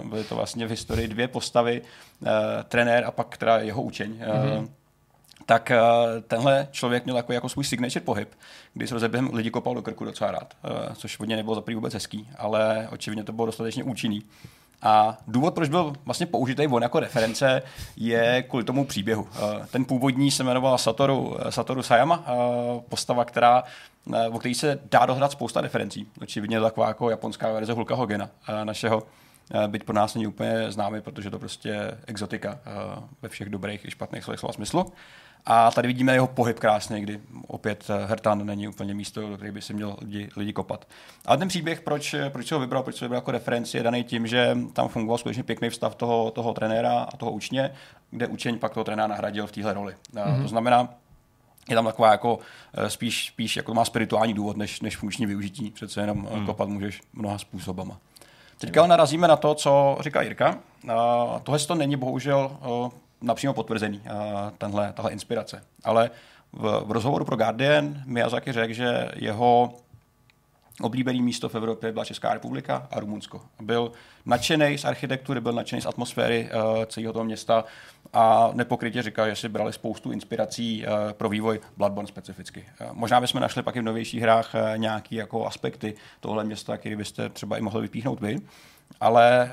Uh, 0.00 0.08
byly 0.08 0.24
to 0.24 0.36
vlastně 0.36 0.66
v 0.66 0.70
historii 0.70 1.08
dvě 1.08 1.28
postavy, 1.28 1.82
trenér 2.68 3.04
a 3.04 3.10
pak 3.10 3.36
teda 3.36 3.58
jeho 3.58 3.82
učeň. 3.82 4.10
Mm. 4.10 4.68
Tak 5.46 5.72
uh, 5.74 6.22
tenhle 6.22 6.68
člověk 6.70 7.04
měl 7.04 7.16
jako, 7.16 7.32
jako 7.32 7.48
svůj 7.48 7.64
signature 7.64 8.04
pohyb, 8.04 8.28
kdy 8.74 8.86
se 8.86 9.08
během 9.08 9.34
lidi 9.34 9.50
kopal 9.50 9.74
do 9.74 9.82
krku 9.82 10.04
docela 10.04 10.30
rád, 10.30 10.54
uh, 10.64 10.94
což 10.94 11.18
vodně 11.18 11.36
nebylo 11.36 11.54
za 11.54 11.62
vůbec 11.74 11.94
hezký, 11.94 12.28
ale 12.38 12.88
očividně 12.92 13.24
to 13.24 13.32
bylo 13.32 13.46
dostatečně 13.46 13.84
účinný. 13.84 14.22
A 14.82 15.18
důvod, 15.28 15.54
proč 15.54 15.68
byl 15.68 15.92
vlastně 16.04 16.26
použitý 16.26 16.66
on 16.66 16.82
jako 16.82 17.00
reference, 17.00 17.62
je 17.96 18.42
kvůli 18.42 18.64
tomu 18.64 18.84
příběhu. 18.84 19.28
Eh, 19.34 19.66
ten 19.70 19.84
původní 19.84 20.30
se 20.30 20.44
jmenoval 20.44 20.78
Satoru, 20.78 21.36
eh, 21.40 21.52
Satoru 21.52 21.82
Sayama, 21.82 22.24
eh, 22.26 22.32
postava, 22.88 23.24
která, 23.24 23.62
o 24.30 24.38
který 24.38 24.54
se 24.54 24.78
dá 24.90 25.06
dohrát 25.06 25.32
spousta 25.32 25.60
referencí. 25.60 26.06
Očividně 26.22 26.60
taková 26.60 26.88
jako 26.88 27.10
japonská 27.10 27.52
verze 27.52 27.72
Hulka 27.72 27.94
Hogena, 27.94 28.30
našeho 28.64 29.02
byť 29.66 29.84
pro 29.84 29.94
nás 29.94 30.14
není 30.14 30.26
úplně 30.26 30.72
známý, 30.72 31.00
protože 31.00 31.30
to 31.30 31.38
prostě 31.38 31.98
exotika 32.06 32.58
ve 33.22 33.28
všech 33.28 33.48
dobrých 33.48 33.84
i 33.84 33.90
špatných 33.90 34.24
slova 34.24 34.52
smyslu. 34.52 34.92
A 35.46 35.70
tady 35.70 35.88
vidíme 35.88 36.12
jeho 36.12 36.26
pohyb 36.26 36.58
krásně, 36.58 37.00
kdy 37.00 37.20
opět 37.46 37.90
eh, 37.90 38.06
Hertan 38.06 38.46
není 38.46 38.68
úplně 38.68 38.94
místo, 38.94 39.28
do 39.28 39.34
kterého 39.34 39.54
by 39.54 39.62
si 39.62 39.74
měl 39.74 39.96
lidi, 40.00 40.28
lidi 40.36 40.52
kopat. 40.52 40.88
A 41.26 41.36
ten 41.36 41.48
příběh, 41.48 41.80
proč, 41.80 42.14
proč 42.28 42.52
ho 42.52 42.60
vybral, 42.60 42.82
proč 42.82 43.00
ho 43.00 43.04
vybral 43.04 43.18
jako 43.18 43.30
referenci, 43.30 43.76
je 43.76 43.82
daný 43.82 44.04
tím, 44.04 44.26
že 44.26 44.56
tam 44.72 44.88
fungoval 44.88 45.18
skutečně 45.18 45.42
pěkný 45.42 45.70
vztah 45.70 45.94
toho, 45.94 46.30
toho 46.30 46.54
trenéra 46.54 46.98
a 46.98 47.16
toho 47.16 47.32
učně, 47.32 47.72
kde 48.10 48.26
učeň 48.26 48.58
pak 48.58 48.74
toho 48.74 48.84
trenéra 48.84 49.06
nahradil 49.06 49.46
v 49.46 49.52
téhle 49.52 49.74
roli. 49.74 49.94
Mm-hmm. 50.14 50.42
To 50.42 50.48
znamená, 50.48 50.88
je 51.68 51.74
tam 51.74 51.84
taková 51.84 52.10
jako 52.10 52.38
eh, 52.74 52.90
spíš, 52.90 53.26
spíš 53.26 53.56
jako 53.56 53.74
má 53.74 53.84
spirituální 53.84 54.34
důvod, 54.34 54.56
než, 54.56 54.80
než 54.80 54.96
funkční 54.96 55.26
využití. 55.26 55.70
Přece 55.70 56.00
jenom 56.00 56.28
mm. 56.34 56.46
kopat 56.46 56.68
můžeš 56.68 57.00
mnoha 57.12 57.38
způsobama. 57.38 57.98
Teďka 58.58 58.86
narazíme 58.86 59.28
na 59.28 59.36
to, 59.36 59.54
co 59.54 59.98
říká 60.00 60.22
Jirka. 60.22 60.58
Tohle 61.42 61.58
to 61.58 61.74
není 61.74 61.96
bohužel 61.96 62.58
napřímo 63.22 63.54
potvrzený, 63.54 64.00
uh, 64.04 64.12
tenhle, 64.58 64.92
tahle 64.92 65.12
inspirace. 65.12 65.62
Ale 65.84 66.10
v, 66.52 66.82
v 66.86 66.90
rozhovoru 66.90 67.24
pro 67.24 67.36
Guardian 67.36 68.02
Miyazaki 68.06 68.52
řekl, 68.52 68.74
že 68.74 69.08
jeho 69.16 69.74
oblíbený 70.80 71.22
místo 71.22 71.48
v 71.48 71.54
Evropě 71.54 71.92
byla 71.92 72.04
Česká 72.04 72.34
republika 72.34 72.88
a 72.90 73.00
Rumunsko. 73.00 73.40
Byl 73.60 73.92
nadšený 74.26 74.78
z 74.78 74.84
architektury, 74.84 75.40
byl 75.40 75.52
nadšený 75.52 75.82
z 75.82 75.86
atmosféry 75.86 76.48
uh, 76.54 76.84
celého 76.84 77.12
toho 77.12 77.24
města 77.24 77.64
a 78.12 78.50
nepokrytě 78.52 79.02
říkal, 79.02 79.28
že 79.28 79.36
si 79.36 79.48
brali 79.48 79.72
spoustu 79.72 80.12
inspirací 80.12 80.84
uh, 80.86 81.12
pro 81.12 81.28
vývoj 81.28 81.60
Bloodborne 81.76 82.08
specificky. 82.08 82.64
Uh, 82.80 82.86
možná 82.92 83.20
bychom 83.20 83.40
našli 83.40 83.62
pak 83.62 83.76
i 83.76 83.80
v 83.80 83.82
novějších 83.82 84.22
hrách 84.22 84.54
uh, 84.54 84.78
nějaký 84.78 85.14
jako 85.14 85.46
aspekty 85.46 85.94
tohle 86.20 86.44
města, 86.44 86.76
který 86.76 86.96
byste 86.96 87.28
třeba 87.28 87.58
i 87.58 87.60
mohli 87.60 87.82
vypíchnout 87.82 88.20
vy. 88.20 88.40
Ale 89.00 89.52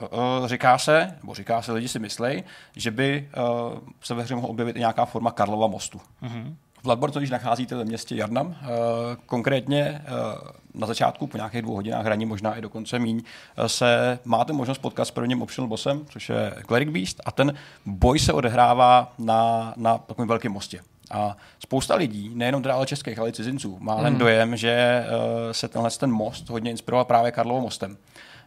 uh, 0.00 0.18
uh, 0.40 0.46
říká 0.46 0.78
se, 0.78 1.14
nebo 1.22 1.34
říká 1.34 1.62
se, 1.62 1.72
lidi 1.72 1.88
si 1.88 1.98
myslí, 1.98 2.44
že 2.76 2.90
by 2.90 3.28
uh, 3.36 3.78
se 4.00 4.14
ve 4.14 4.22
hře 4.22 4.34
mohla 4.34 4.50
objevit 4.50 4.76
i 4.76 4.78
nějaká 4.78 5.04
forma 5.04 5.30
Karlova 5.30 5.66
mostu. 5.66 6.00
Mm-hmm. 6.22 6.54
Bloodborne 6.82 7.12
totiž 7.12 7.30
nacházíte 7.30 7.76
ve 7.76 7.84
městě 7.84 8.14
Jarnam. 8.14 8.46
Uh, 8.46 8.54
konkrétně 9.26 10.04
uh, 10.08 10.50
na 10.74 10.86
začátku, 10.86 11.26
po 11.26 11.36
nějakých 11.36 11.62
dvou 11.62 11.74
hodinách 11.74 12.04
hraní, 12.04 12.26
možná 12.26 12.54
i 12.54 12.60
dokonce 12.60 12.98
míň, 12.98 13.22
se 13.66 14.18
máte 14.24 14.52
možnost 14.52 14.78
potkat 14.78 15.04
s 15.04 15.10
prvním 15.10 15.42
optional 15.42 15.68
bossem, 15.68 16.06
což 16.08 16.28
je 16.28 16.54
Cleric 16.66 16.88
Beast, 16.88 17.20
a 17.24 17.32
ten 17.32 17.54
boj 17.86 18.18
se 18.18 18.32
odehrává 18.32 19.12
na, 19.18 19.74
na 19.76 19.98
takovém 19.98 20.28
velkém 20.28 20.52
mostě. 20.52 20.80
A 21.10 21.36
spousta 21.58 21.94
lidí, 21.94 22.30
nejenom 22.34 22.62
teda 22.62 22.74
ale 22.74 22.86
českých, 22.86 23.18
ale 23.18 23.28
i 23.28 23.32
cizinců, 23.32 23.78
má 23.80 24.02
ten 24.02 24.12
mm. 24.12 24.18
dojem, 24.18 24.56
že 24.56 25.04
uh, 25.08 25.52
se 25.52 25.68
tenhle 25.68 25.90
ten 25.90 26.12
most 26.12 26.48
hodně 26.48 26.70
inspiroval 26.70 27.04
právě 27.04 27.32
Karlovou 27.32 27.60
mostem. 27.60 27.96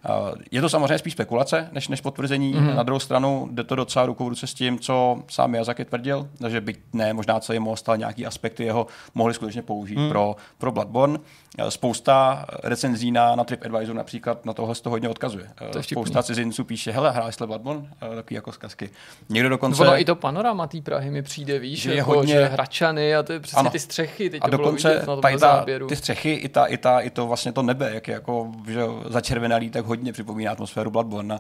Eh, 0.06 0.34
je 0.52 0.62
to 0.62 0.70
samozřejmě 0.70 0.98
spíš 0.98 1.14
spekulace, 1.14 1.70
než, 1.72 1.88
než 1.88 2.02
potvrzení. 2.02 2.56
Mm-hmm. 2.56 2.76
Na 2.76 2.84
druhou 2.84 3.00
stranu 3.00 3.50
jde 3.52 3.64
to 3.64 3.76
docela 3.76 4.06
ruku 4.06 4.26
v 4.26 4.28
ruce 4.28 4.48
s 4.48 4.54
tím, 4.54 4.80
co 4.80 5.24
sám 5.28 5.52
Miyazaki 5.52 5.86
tvrdil, 5.86 6.30
že 6.48 6.62
byť 6.62 6.80
ne 6.94 7.14
možná 7.14 7.40
celý 7.40 7.60
most, 7.60 7.90
ale 7.90 7.98
nějaký 7.98 8.26
aspekty 8.26 8.64
jeho 8.64 8.88
mohli 9.16 9.34
skutečně 9.34 9.62
použít 9.62 9.98
mm. 9.98 10.10
pro, 10.10 10.36
pro 10.58 10.72
Bloodborne. 10.72 11.20
Eh, 11.58 11.72
spousta 11.72 12.46
recenzí 12.64 13.12
na, 13.12 13.36
na 13.36 13.44
TripAdvisor 13.44 13.96
například 13.96 14.46
na 14.46 14.54
tohle 14.54 14.76
to 14.76 14.90
hodně 14.90 15.10
odkazuje. 15.10 15.48
Eh, 15.62 15.70
to 15.70 15.84
Spousta 15.84 16.24
cizinců 16.24 16.64
píše, 16.64 16.92
hele, 16.92 17.12
hráli 17.12 17.34
jste 17.34 17.48
Bloodborne? 17.48 17.90
Takový 18.00 18.36
jako 18.36 18.52
zkazky. 18.52 18.90
Někdo 19.30 19.50
dokonce... 19.50 19.82
Ono 19.82 20.00
i 20.00 20.06
to 20.06 20.16
panorama 20.16 20.68
té 20.68 20.82
Prahy 20.82 21.12
mi 21.12 21.22
přijde, 21.22 21.60
víš, 21.60 21.82
že, 21.82 21.96
jako, 21.96 22.14
hodně... 22.14 22.34
že 22.34 22.46
Hračany 22.46 23.16
a 23.16 23.24
ty, 23.24 23.40
přesně 23.40 23.60
ano. 23.60 23.70
ty 23.70 23.80
střechy, 23.80 24.30
teď 24.30 24.42
a 24.44 24.46
to 24.46 24.58
dokonce 24.58 24.88
bylo 24.88 25.16
vidět 25.16 25.24
na 25.24 25.30
tom 25.30 25.40
záběru. 25.40 25.88
ty 25.88 25.96
střechy, 25.96 26.34
i, 26.34 26.50
ta, 26.50 26.66
i, 26.66 26.78
ta, 26.78 27.00
i 27.00 27.10
to 27.10 27.28
vlastně 27.28 27.52
to 27.52 27.62
nebe, 27.62 27.92
jak 27.94 28.08
je 28.08 28.14
jako 28.14 28.52
že 28.68 28.82
začervenalý, 29.10 29.70
tak 29.70 29.86
hodně 29.90 30.14
připomíná 30.14 30.52
atmosféru 30.52 30.92
Bloodborne 30.92 31.40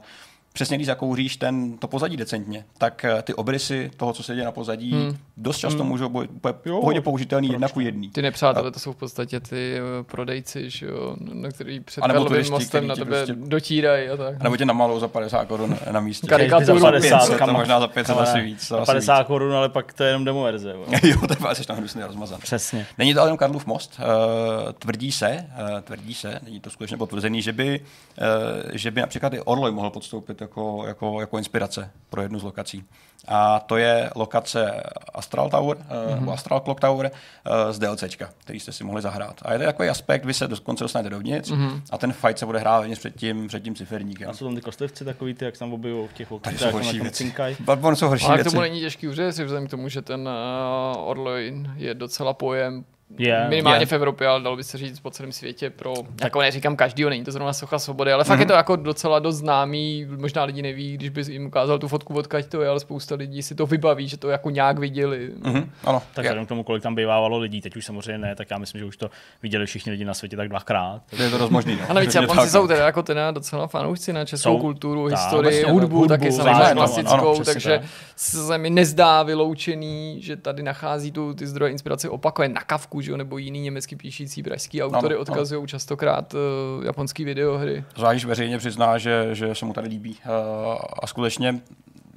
přesně 0.53 0.77
když 0.77 0.87
zakouříš 0.87 1.37
ten, 1.37 1.77
to 1.77 1.87
pozadí 1.87 2.17
decentně, 2.17 2.65
tak 2.77 3.05
eh, 3.05 3.21
ty 3.21 3.33
obrysy 3.33 3.91
toho, 3.97 4.13
co 4.13 4.23
se 4.23 4.33
děje 4.33 4.45
na 4.45 4.51
pozadí, 4.51 4.91
hmm. 4.91 5.17
dost 5.37 5.57
často 5.57 5.79
hmm. 5.79 5.87
můžou 5.87 6.09
být 6.09 6.29
pohodě 6.63 7.01
použitelný 7.01 7.49
jedna 7.49 7.67
ku 7.67 7.79
jedný. 7.79 8.09
Ty 8.09 8.21
nepřátelé, 8.21 8.71
to 8.71 8.79
jsou 8.79 8.93
v 8.93 8.95
podstatě 8.95 9.39
ty 9.39 9.77
eh, 9.77 10.03
prodejci, 10.03 10.69
že 10.69 10.85
jo, 10.85 11.15
na 11.33 11.49
který 11.49 11.79
před 11.79 12.01
Karlovým 12.01 12.51
mostem 12.51 12.87
na 12.87 12.95
tebe 12.95 13.25
prostě... 13.25 13.43
dotírají 13.47 14.09
a 14.09 14.17
tak. 14.17 14.35
A 14.39 14.43
nebo 14.43 14.57
tě 14.57 14.65
namalou 14.65 14.99
za 14.99 15.07
50 15.07 15.45
korun 15.45 15.77
na 15.91 15.99
místě. 15.99 16.27
Karikaturu. 16.27 16.79
Za 16.79 16.91
50, 16.91 17.37
kam 17.37 17.53
možná 17.53 17.79
za 17.79 17.87
500 17.87 18.17
asi 18.17 18.41
víc. 18.41 18.67
Za 18.67 18.85
50 18.85 19.23
korun, 19.23 19.53
ale 19.53 19.69
pak 19.69 19.93
to 19.93 20.03
je 20.03 20.09
jenom 20.09 20.25
demo 20.25 20.43
verze. 20.43 20.73
jo, 21.03 21.27
to 21.27 21.33
je 21.33 21.49
asi 21.49 21.65
tam 21.65 21.77
hrozně 21.77 22.07
rozmazan. 22.07 22.39
Přesně. 22.39 22.87
Není 22.97 23.13
to 23.13 23.19
ale 23.19 23.27
jenom 23.27 23.37
Karlův 23.37 23.65
most. 23.65 23.99
Uh, 23.99 24.71
tvrdí 24.71 25.11
se, 25.11 25.45
uh, 25.61 25.81
tvrdí 25.81 26.13
se, 26.13 26.39
není 26.43 26.59
to 26.59 26.69
skutečně 26.69 26.97
potvrzený, 26.97 27.41
že 27.41 27.53
by, 27.53 27.79
uh, 27.79 28.71
že 28.73 28.91
by 28.91 29.01
například 29.01 29.33
i 29.33 29.39
Orloj 29.39 29.71
mohl 29.71 29.89
podstoupit 29.89 30.38
jako, 30.41 30.83
jako, 30.87 31.19
jako 31.19 31.37
inspirace 31.37 31.91
pro 32.09 32.21
jednu 32.21 32.39
z 32.39 32.43
lokací. 32.43 32.83
A 33.27 33.59
to 33.59 33.77
je 33.77 34.09
lokace 34.15 34.83
Astral 35.13 35.49
Tower, 35.49 35.77
mm-hmm. 35.77 36.19
nebo 36.19 36.33
Astral 36.33 36.59
Clock 36.59 36.79
Tower 36.79 37.11
uh, 37.11 37.71
z 37.71 37.79
DLCčka, 37.79 38.29
který 38.37 38.59
jste 38.59 38.71
si 38.71 38.83
mohli 38.83 39.01
zahrát. 39.01 39.41
A 39.41 39.53
je 39.53 39.59
to 39.59 39.65
takový 39.65 39.89
aspekt, 39.89 40.25
vy 40.25 40.33
se 40.33 40.47
dokonce 40.47 40.83
dostanete 40.83 41.09
dovnitř 41.09 41.51
mm-hmm. 41.51 41.81
a 41.89 41.97
ten 41.97 42.13
fight 42.13 42.39
se 42.39 42.45
bude 42.45 42.59
hrát 42.59 42.85
před 42.91 43.15
tím, 43.15 43.47
před 43.47 43.63
tím 43.63 43.75
ciferníkem. 43.75 44.29
A 44.29 44.33
jsou 44.33 44.45
tam 44.45 44.55
ty 44.55 44.61
kostlivci 44.61 45.05
takový, 45.05 45.33
ty, 45.33 45.45
jak 45.45 45.55
se 45.55 45.59
tam 45.59 45.73
objevují 45.73 46.07
v 46.07 46.13
těch 46.13 46.27
Tady 46.41 46.57
jsou 46.57 46.71
horší 46.71 46.99
věci. 46.99 47.33
Bloodborne 47.59 47.95
jsou 47.95 48.07
horší 48.07 48.25
Ale 48.25 48.35
věci. 48.35 48.49
k 48.49 48.51
tomu 48.51 48.61
není 48.61 48.79
těžký 48.79 49.07
uříct, 49.07 49.39
vzhledem 49.39 49.67
k 49.67 49.71
tomu, 49.71 49.89
že 49.89 50.01
ten 50.01 50.29
uh, 50.29 51.09
Orloin 51.09 51.73
je 51.75 51.93
docela 51.93 52.33
pojem 52.33 52.85
Yeah, 53.17 53.49
minimálně 53.49 53.77
yeah. 53.77 53.89
v 53.89 53.93
Evropě, 53.93 54.27
ale 54.27 54.43
dalo 54.43 54.55
by 54.55 54.63
se 54.63 54.77
říct 54.77 54.99
po 54.99 55.11
celém 55.11 55.31
světě 55.31 55.69
pro, 55.69 55.93
jako 56.23 56.41
neříkám 56.41 56.75
každýho, 56.75 57.09
není 57.09 57.23
to 57.23 57.31
zrovna 57.31 57.53
socha 57.53 57.79
svobody, 57.79 58.11
ale 58.11 58.23
mm-hmm. 58.23 58.27
fakt 58.27 58.39
je 58.39 58.45
to 58.45 58.53
jako 58.53 58.75
docela 58.75 59.19
dost 59.19 59.35
známý, 59.35 60.05
možná 60.17 60.43
lidi 60.43 60.61
neví, 60.61 60.93
když 60.93 61.09
by 61.09 61.21
jim 61.29 61.45
ukázal 61.45 61.79
tu 61.79 61.87
fotku, 61.87 62.13
odkaď 62.13 62.45
to 62.45 62.61
je, 62.61 62.69
ale 62.69 62.79
spousta 62.79 63.15
lidí 63.15 63.43
si 63.43 63.55
to 63.55 63.65
vybaví, 63.65 64.07
že 64.07 64.17
to 64.17 64.29
jako 64.29 64.49
nějak 64.49 64.79
viděli. 64.79 65.31
Mm-hmm. 65.41 65.69
Ano. 65.83 66.01
Tak 66.13 66.25
vzhledem 66.25 66.45
k 66.45 66.49
tomu, 66.49 66.63
kolik 66.63 66.83
tam 66.83 66.95
bývávalo 66.95 67.37
lidí, 67.37 67.61
teď 67.61 67.75
už 67.75 67.85
samozřejmě 67.85 68.17
ne, 68.17 68.35
tak 68.35 68.51
já 68.51 68.57
myslím, 68.57 68.79
že 68.79 68.85
už 68.85 68.97
to 68.97 69.09
viděli 69.43 69.65
všichni 69.65 69.91
lidi 69.91 70.05
na 70.05 70.13
světě 70.13 70.37
tak 70.37 70.49
dvakrát. 70.49 71.01
To 71.09 71.23
je 71.23 71.29
to 71.29 71.37
dost 71.37 71.49
možný. 71.49 71.75
No. 71.75 71.89
A 71.89 71.93
navíc 71.93 72.15
Japonci 72.15 72.49
jsou 72.49 72.67
teda 72.67 72.85
jako 72.85 73.03
teda 73.03 73.31
docela 73.31 73.67
fanoušci 73.67 74.13
na 74.13 74.25
českou 74.25 74.49
jsou, 74.49 74.59
kulturu, 74.59 75.09
tá, 75.09 75.15
historii, 75.15 75.51
vlastně, 75.51 75.73
hudbu, 75.73 75.97
hudbu, 75.97 76.07
taky 76.07 76.31
samozřejmě 76.31 76.73
klasickou, 76.73 77.43
takže 77.43 77.81
se 78.15 78.57
mi 78.57 78.69
nezdá 78.69 79.23
vyloučený, 79.23 80.21
že 80.21 80.35
tady 80.35 80.63
nachází 80.63 81.11
tu 81.11 81.33
ty 81.33 81.47
zdroje 81.47 81.71
inspirace 81.71 82.09
opakuje 82.09 82.49
na 82.49 82.61
kavku, 82.61 82.98
že, 83.01 83.17
nebo 83.17 83.37
jiný 83.37 83.61
německy 83.61 83.95
píšící 83.95 84.43
pražský 84.43 84.83
autory 84.83 85.17
odkazují 85.17 85.67
častokrát 85.67 86.33
uh, 86.33 86.85
japonský 86.85 87.25
videohry. 87.25 87.83
Zvlášť 87.95 88.25
veřejně 88.25 88.57
přizná, 88.57 88.97
že, 88.97 89.29
že 89.33 89.55
se 89.55 89.65
mu 89.65 89.73
tady 89.73 89.87
líbí. 89.87 90.11
Uh, 90.11 90.77
a 91.03 91.07
skutečně 91.07 91.61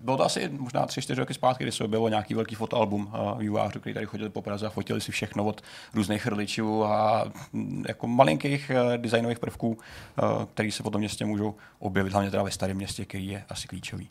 bylo 0.02 0.16
to 0.16 0.24
asi 0.24 0.48
možná 0.48 0.86
tři, 0.86 1.02
čtyři 1.02 1.20
roky 1.20 1.34
zpátky, 1.34 1.64
kdy 1.64 1.72
se 1.72 1.84
objevilo 1.84 2.08
nějaký 2.08 2.34
velký 2.34 2.54
fotoalbum 2.54 3.12
uh, 3.14 3.38
vývojářů, 3.38 3.80
který 3.80 3.94
tady 3.94 4.06
chodili 4.06 4.30
po 4.30 4.42
Praze 4.42 4.66
a 4.66 4.70
fotili 4.70 5.00
si 5.00 5.12
všechno 5.12 5.44
od 5.44 5.62
různých 5.94 6.22
chrličů 6.22 6.84
a 6.84 7.24
mm, 7.52 7.84
jako 7.88 8.06
malinkých 8.06 8.70
uh, 8.74 8.96
designových 8.96 9.38
prvků, 9.38 9.68
uh, 9.68 10.44
které 10.54 10.70
se 10.70 10.82
potom 10.82 10.98
městě 10.98 11.24
můžou 11.24 11.54
objevit, 11.78 12.12
hlavně 12.12 12.30
teda 12.30 12.42
ve 12.42 12.50
starém 12.50 12.76
městě, 12.76 13.04
který 13.04 13.26
je 13.26 13.44
asi 13.48 13.68
klíčový. 13.68 14.08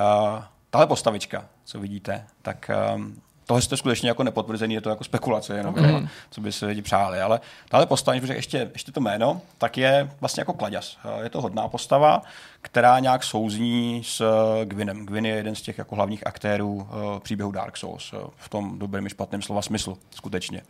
Uh, 0.00 0.42
tahle 0.70 0.86
postavička, 0.86 1.48
co 1.64 1.80
vidíte, 1.80 2.26
tak 2.42 2.70
um, 2.94 3.20
tohle 3.50 3.62
je 3.70 3.76
skutečně 3.76 4.08
jako 4.08 4.22
nepotvrzený, 4.22 4.74
je 4.74 4.80
to 4.80 4.90
jako 4.90 5.04
spekulace, 5.04 5.56
jenom, 5.56 5.74
mm. 5.74 6.08
co 6.30 6.40
by 6.40 6.52
se 6.52 6.66
lidi 6.66 6.82
přáli. 6.82 7.20
Ale 7.20 7.40
tahle 7.68 7.86
postava, 7.86 8.18
když 8.18 8.30
ještě, 8.30 8.70
ještě 8.72 8.92
to 8.92 9.00
jméno, 9.00 9.40
tak 9.58 9.78
je 9.78 10.10
vlastně 10.20 10.40
jako 10.40 10.52
kladěs. 10.52 10.96
Je 11.22 11.30
to 11.30 11.40
hodná 11.40 11.68
postava, 11.68 12.22
která 12.62 12.98
nějak 12.98 13.24
souzní 13.24 14.02
s 14.04 14.20
eh, 14.20 14.64
Gwinem. 14.64 15.06
Gwyn 15.06 15.26
je 15.26 15.34
jeden 15.34 15.54
z 15.54 15.62
těch 15.62 15.78
jako 15.78 15.94
hlavních 15.94 16.26
aktérů 16.26 16.74
uh, 16.74 17.18
příběhu 17.18 17.50
Dark 17.50 17.76
Souls, 17.76 18.14
v 18.36 18.48
tom 18.48 18.78
dobrém 18.78 19.06
i 19.06 19.10
špatném 19.10 19.42
slova 19.42 19.62
smyslu, 19.62 19.98
skutečně. 20.10 20.62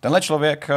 Tenhle 0.00 0.20
člověk 0.20 0.68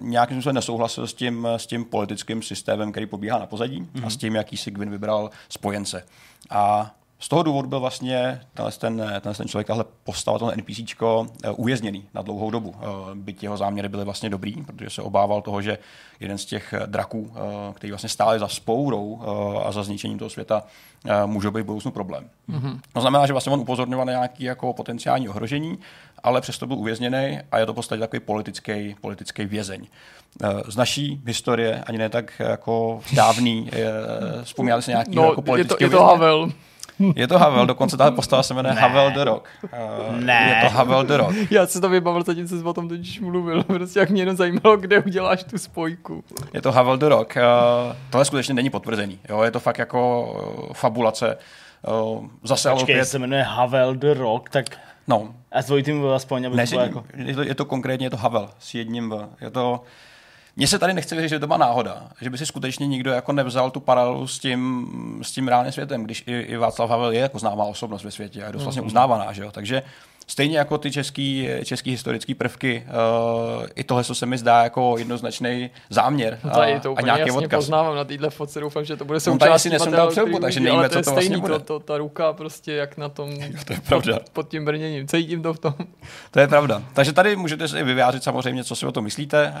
nějakým 0.00 0.36
způsobem 0.36 0.54
nesouhlasil 0.54 1.06
s 1.06 1.14
tím, 1.14 1.48
s 1.56 1.66
tím 1.66 1.84
politickým 1.84 2.42
systémem, 2.42 2.92
který 2.92 3.06
pobíhá 3.06 3.38
na 3.38 3.46
pozadí 3.46 3.80
mm-hmm. 3.80 3.98
a 3.98 4.00
mhm. 4.00 4.10
s 4.10 4.16
tím, 4.16 4.34
jaký 4.34 4.56
si 4.56 4.70
Gwyn 4.70 4.90
vybral 4.90 5.30
spojence. 5.48 6.04
A 6.50 6.94
z 7.24 7.28
toho 7.28 7.42
důvodu 7.42 7.68
byl 7.68 7.80
vlastně 7.80 8.40
tenhle 8.54 8.72
ten, 8.72 8.96
tenhle 9.20 9.34
ten 9.34 9.48
člověk, 9.48 9.66
tahle 9.66 9.84
postava, 10.04 10.38
tohle 10.38 10.54
NPCčko, 10.56 11.26
eh, 11.44 11.50
uvězněný 11.50 12.04
na 12.14 12.22
dlouhou 12.22 12.50
dobu. 12.50 12.74
Eh, 12.78 12.84
byť 13.14 13.42
jeho 13.42 13.56
záměry 13.56 13.88
byly 13.88 14.04
vlastně 14.04 14.30
dobrý, 14.30 14.52
protože 14.52 14.90
se 14.90 15.02
obával 15.02 15.42
toho, 15.42 15.62
že 15.62 15.78
jeden 16.20 16.38
z 16.38 16.44
těch 16.44 16.72
eh, 16.72 16.86
draků, 16.86 17.32
který 17.74 17.90
vlastně 17.90 18.08
stáli 18.08 18.38
za 18.38 18.48
spourou 18.48 19.22
a 19.64 19.72
za 19.72 19.82
zničením 19.82 20.18
toho 20.18 20.30
světa, 20.30 20.62
může 21.26 21.50
být 21.50 21.60
v 21.60 21.64
budoucnu 21.64 21.90
problém. 21.90 22.28
Mm-hmm. 22.50 22.80
To 22.92 23.00
znamená, 23.00 23.26
že 23.26 23.32
vlastně 23.32 23.52
on 23.52 23.60
upozorňoval 23.60 24.06
na 24.06 24.12
nějaké 24.12 24.44
jako 24.44 24.72
potenciální 24.72 25.28
ohrožení, 25.28 25.78
ale 26.22 26.40
přesto 26.40 26.66
byl 26.66 26.76
uvězněný 26.76 27.38
a 27.52 27.58
je 27.58 27.66
to 27.66 27.72
v 27.72 27.74
podstatě 27.74 28.00
takový 28.00 28.20
politický, 28.20 28.96
politický 29.00 29.44
vězeň. 29.44 29.86
Z 30.68 30.76
naší 30.76 31.20
historie, 31.26 31.84
ani 31.86 31.98
ne 31.98 32.08
tak 32.08 32.32
jako 32.38 33.00
dávný, 33.12 33.70
vzpomínáte 34.42 34.82
se 34.82 34.90
nějaký 34.90 35.16
no, 35.16 35.24
jako 35.24 35.42
politický 35.42 35.84
je 35.84 35.90
to, 35.90 35.96
je 35.96 35.98
to 35.98 36.04
Havel. 36.04 36.52
Je 37.16 37.28
to 37.28 37.38
Havel, 37.38 37.66
dokonce 37.66 37.96
ta 37.96 38.10
postava 38.10 38.42
se 38.42 38.54
jmenuje 38.54 38.74
ne. 38.74 38.80
Havel 38.80 39.10
the 39.10 39.24
Rock. 39.24 39.48
Uh, 39.62 40.20
ne. 40.20 40.54
Je 40.56 40.68
to 40.68 40.76
Havel 40.76 41.04
the 41.04 41.16
Rock. 41.16 41.34
Já 41.50 41.66
si 41.66 41.80
to 41.80 41.88
vybavil, 41.88 42.22
zatím 42.22 42.48
se 42.48 42.56
o 42.64 42.72
tom 42.72 42.88
totiž 42.88 43.20
mluvil. 43.20 43.62
Prostě 43.62 44.00
jak 44.00 44.10
mě 44.10 44.22
jenom 44.22 44.36
zajímalo, 44.36 44.76
kde 44.76 45.00
uděláš 45.00 45.44
tu 45.44 45.58
spojku. 45.58 46.24
Je 46.54 46.62
to 46.62 46.72
Havel 46.72 46.96
the 46.96 47.08
Rock. 47.08 47.36
Uh, 47.36 47.96
tohle 48.10 48.24
skutečně 48.24 48.54
není 48.54 48.70
potvrzený. 48.70 49.18
Jo? 49.28 49.42
Je 49.42 49.50
to 49.50 49.60
fakt 49.60 49.78
jako 49.78 50.32
uh, 50.68 50.72
fabulace. 50.72 51.36
Uh, 52.10 52.26
zase 52.42 52.70
Počkej, 52.70 52.94
opět... 52.94 53.04
se 53.04 53.18
jmenuje 53.18 53.42
Havel 53.42 53.94
the 53.94 54.14
Rock, 54.14 54.50
tak... 54.50 54.64
No. 55.08 55.34
A 55.52 55.62
s 55.62 55.66
dvojitým 55.66 56.06
aspoň, 56.06 56.46
aby 56.46 56.56
ne, 56.56 56.66
to 56.66 56.80
jako... 56.80 57.04
je, 57.16 57.34
to, 57.34 57.42
je 57.42 57.54
to 57.54 57.64
konkrétně 57.64 58.06
je 58.06 58.10
to 58.10 58.16
Havel 58.16 58.50
s 58.58 58.74
jedním 58.74 59.10
V. 59.10 59.28
Je 59.40 59.50
to... 59.50 59.82
Mně 60.56 60.66
se 60.66 60.78
tady 60.78 60.94
nechce 60.94 61.14
věřit, 61.14 61.28
že 61.28 61.38
to 61.38 61.46
má 61.46 61.56
náhoda, 61.56 62.10
že 62.20 62.30
by 62.30 62.38
si 62.38 62.46
skutečně 62.46 62.86
nikdo 62.86 63.10
jako 63.10 63.32
nevzal 63.32 63.70
tu 63.70 63.80
paralelu 63.80 64.26
s 64.26 64.38
tím, 64.38 64.88
s 65.22 65.32
tím 65.32 65.48
reálným 65.48 65.72
světem, 65.72 66.04
když 66.04 66.24
i, 66.26 66.40
i 66.40 66.56
Václav 66.56 66.90
Havel 66.90 67.12
je 67.12 67.20
jako 67.20 67.38
známá 67.38 67.64
osobnost 67.64 68.04
ve 68.04 68.10
světě 68.10 68.42
a 68.42 68.46
je 68.46 68.52
dost 68.52 68.62
vlastně 68.62 68.82
mhm. 68.82 68.86
uznávaná, 68.86 69.32
že 69.32 69.42
jo? 69.42 69.50
Takže 69.50 69.82
Stejně 70.26 70.58
jako 70.58 70.78
ty 70.78 70.90
český, 70.90 71.48
český 71.64 71.90
historické 71.90 72.34
prvky, 72.34 72.86
uh, 73.58 73.66
i 73.74 73.84
tohle 73.84 74.04
se 74.04 74.26
mi 74.26 74.38
zdá 74.38 74.62
jako 74.62 74.94
jednoznačný 74.98 75.70
záměr 75.90 76.38
no 76.44 76.50
tady 76.50 76.80
to 76.80 76.92
a, 76.92 76.94
a 76.96 77.00
nějaký 77.00 77.20
jasně 77.20 77.32
odkaz. 77.32 77.58
poznávám 77.58 77.96
na 77.96 78.04
téhle 78.04 78.30
fotce, 78.30 78.60
doufám, 78.60 78.84
že 78.84 78.96
to 78.96 79.04
bude 79.04 79.20
součástí 79.20 79.70
no, 79.70 79.78
tady 79.78 80.08
přilbu, 80.10 80.38
takže 80.38 80.60
nevíme, 80.60 80.88
co 80.88 80.98
to, 80.98 81.02
to 81.02 81.10
vlastně 81.10 81.38
bude. 81.38 81.54
To, 81.54 81.60
to, 81.60 81.80
ta 81.80 81.98
ruka 81.98 82.32
prostě 82.32 82.72
jak 82.72 82.96
na 82.96 83.08
tom 83.08 83.30
jo, 83.30 83.58
to 83.64 83.72
je 83.72 83.80
pravda. 83.80 84.12
Pod, 84.18 84.30
pod 84.30 84.48
tím 84.48 84.64
brněním, 84.64 85.08
cítím 85.08 85.42
to 85.42 85.54
v 85.54 85.58
tom. 85.58 85.74
To 86.30 86.40
je 86.40 86.48
pravda. 86.48 86.82
Takže 86.94 87.12
tady 87.12 87.36
můžete 87.36 87.68
si 87.68 87.82
vyjádřit 87.82 88.24
samozřejmě, 88.24 88.64
co 88.64 88.76
si 88.76 88.86
o 88.86 88.92
tom 88.92 89.04
myslíte. 89.04 89.54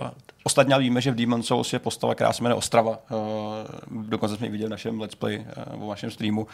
Uh, 0.00 0.08
Ostatně 0.44 0.74
ale 0.74 0.82
víme, 0.82 1.00
že 1.00 1.10
v 1.10 1.14
Demon 1.14 1.42
Souls 1.42 1.72
je 1.72 1.78
postava, 1.78 2.14
která 2.14 2.32
se 2.32 2.42
jmenuje 2.42 2.58
Ostrava. 2.58 2.98
Uh, 3.10 4.08
dokonce 4.08 4.36
jsme 4.36 4.46
ji 4.46 4.50
viděli 4.50 4.68
v 4.68 4.70
našem 4.70 5.00
let's 5.00 5.14
play, 5.14 5.46
uh, 5.76 5.86
v 5.86 5.88
našem 5.88 6.10
streamu. 6.10 6.46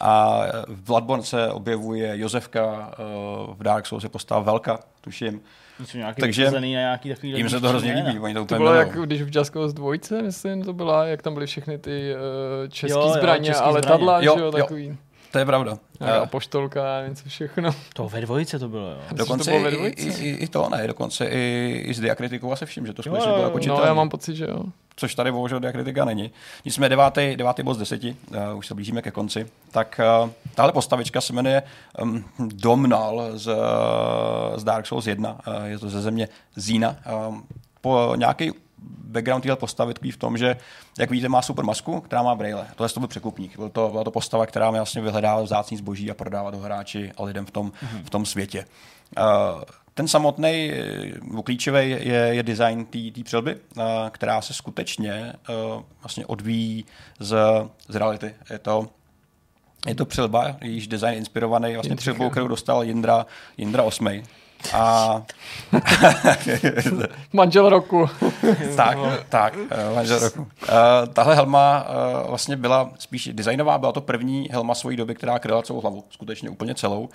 A 0.00 0.42
v 0.68 0.82
Bloodborne 0.82 1.24
se 1.24 1.50
objevuje 1.50 2.18
Josefka, 2.18 2.94
v 3.54 3.62
Dark 3.62 3.86
Souls 3.86 4.02
je 4.02 4.08
postava 4.08 4.40
Velka, 4.40 4.78
tuším. 5.00 5.40
Takže 6.20 6.50
na 6.50 6.60
nějaký 6.60 7.08
takový 7.08 7.32
jim 7.32 7.50
se 7.50 7.60
to 7.60 7.68
hrozně 7.68 7.92
líbí. 7.92 8.18
Oni 8.18 8.34
to, 8.34 8.44
to 8.44 8.54
bylo 8.54 8.74
jak 8.74 8.98
když 8.98 9.22
v 9.22 9.36
Just 9.36 9.52
Cause 9.52 9.74
2, 9.74 9.92
myslím, 10.22 10.64
to 10.64 10.72
byla, 10.72 11.04
jak 11.04 11.22
tam 11.22 11.34
byly 11.34 11.46
všechny 11.46 11.78
ty 11.78 12.14
uh, 12.14 12.68
české 12.68 13.08
zbraně 13.18 13.54
a 13.54 13.70
letadla, 13.70 14.20
jo, 14.20 14.34
že 14.36 14.44
jo, 14.44 14.52
takový. 14.52 14.86
Jo. 14.86 14.94
To 15.30 15.38
je 15.38 15.44
pravda. 15.44 15.78
A 16.22 16.26
poštolka 16.26 16.98
a 16.98 17.06
něco 17.08 17.28
všechno. 17.28 17.70
To 17.94 18.08
ve 18.08 18.20
dvojice 18.20 18.58
to 18.58 18.68
bylo, 18.68 18.90
jo. 18.90 18.98
Dokonce 19.12 19.44
to 19.44 19.50
bylo 19.50 19.62
ve 19.62 19.70
dvojice? 19.70 20.02
I, 20.02 20.28
i, 20.28 20.30
i, 20.30 20.48
to 20.48 20.68
ne, 20.68 20.86
dokonce 20.86 21.26
i, 21.26 21.84
i 21.86 21.94
s 21.94 22.00
diakritikou 22.00 22.56
se 22.56 22.66
všim, 22.66 22.86
že 22.86 22.92
to 22.92 23.02
skutečně 23.02 23.32
bylo 23.32 23.44
jako 23.44 23.58
No, 23.66 23.82
já 23.84 23.94
mám 23.94 24.08
pocit, 24.08 24.36
že 24.36 24.44
jo. 24.44 24.62
Což 24.96 25.14
tady 25.14 25.32
bohužel 25.32 25.60
diakritika 25.60 26.04
není. 26.04 26.30
Nicméně 26.64 26.88
devátý, 26.88 27.36
devátý 27.36 27.62
bod 27.62 27.74
z 27.74 27.78
deseti, 27.78 28.16
uh, 28.30 28.58
už 28.58 28.66
se 28.66 28.74
blížíme 28.74 29.02
ke 29.02 29.10
konci, 29.10 29.46
tak 29.70 30.00
uh, 30.24 30.30
tahle 30.54 30.72
postavička 30.72 31.20
se 31.20 31.32
jmenuje 31.32 31.62
um, 32.02 32.24
Domnal 32.38 33.30
z, 33.34 33.46
uh, 33.46 33.54
z 34.56 34.64
Dark 34.64 34.86
Souls 34.86 35.06
1, 35.06 35.32
uh, 35.32 35.64
je 35.64 35.78
to 35.78 35.88
ze 35.90 36.02
země 36.02 36.28
Zína. 36.56 36.96
Um, 37.28 37.44
po 37.80 38.12
nějaký 38.16 38.52
background 38.82 39.42
téhle 39.42 39.56
postavy 39.56 39.94
tkví 39.94 40.10
v 40.10 40.16
tom, 40.16 40.38
že, 40.38 40.56
jak 40.98 41.10
vidíte, 41.10 41.28
má 41.28 41.42
super 41.42 41.64
masku, 41.64 42.00
která 42.00 42.22
má 42.22 42.34
braille. 42.34 42.66
Tohle 42.76 42.88
to 42.88 43.00
byl 43.00 43.08
překupník. 43.08 43.56
Byl 43.56 43.68
to, 43.68 43.88
byla 43.90 44.04
to 44.04 44.10
postava, 44.10 44.46
která 44.46 44.70
mi 44.70 44.78
vlastně 44.78 45.02
vyhledává 45.02 45.42
vzácný 45.42 45.76
zboží 45.76 46.10
a 46.10 46.14
prodává 46.14 46.50
do 46.50 46.58
hráči 46.58 47.12
a 47.16 47.22
lidem 47.22 47.46
v 47.46 47.50
tom, 47.50 47.70
mm-hmm. 47.70 48.04
v 48.04 48.10
tom 48.10 48.26
světě. 48.26 48.64
Uh, 49.18 49.62
ten 49.94 50.08
samotný 50.08 50.72
klíčový 51.44 51.90
je, 51.90 52.28
je 52.30 52.42
design 52.42 52.84
té 52.84 53.22
přilby, 53.24 53.54
uh, 53.54 53.82
která 54.10 54.42
se 54.42 54.54
skutečně 54.54 55.32
uh, 55.48 55.82
vlastně 56.02 56.26
odvíjí 56.26 56.84
z, 57.18 57.36
z 57.88 57.94
reality. 57.94 58.34
Je 58.50 58.58
to 58.58 58.88
je 59.86 59.94
to 59.94 60.06
přilba, 60.06 60.56
jejíž 60.60 60.88
design 60.88 61.14
inspirovaný 61.14 61.74
vlastně 61.74 61.96
přilbou, 61.96 62.30
kterou 62.30 62.48
dostal 62.48 62.84
Jindra, 62.84 63.26
Jindra 63.58 63.82
8. 63.82 64.22
A... 64.72 65.22
manžel 67.32 67.68
roku. 67.68 68.08
tak, 68.76 68.98
tak, 69.28 69.54
eh, 69.70 69.94
manžel 69.94 70.18
roku. 70.18 70.40
Uh, 70.40 70.46
tahle 71.12 71.34
helma 71.34 71.86
uh, 72.22 72.28
vlastně 72.28 72.56
byla 72.56 72.90
spíš 72.98 73.28
designová, 73.32 73.78
byla 73.78 73.92
to 73.92 74.00
první 74.00 74.48
helma 74.50 74.74
svojí 74.74 74.96
doby, 74.96 75.14
která 75.14 75.38
kryla 75.38 75.62
celou 75.62 75.80
hlavu, 75.80 76.04
skutečně 76.10 76.50
úplně 76.50 76.74
celou 76.74 77.08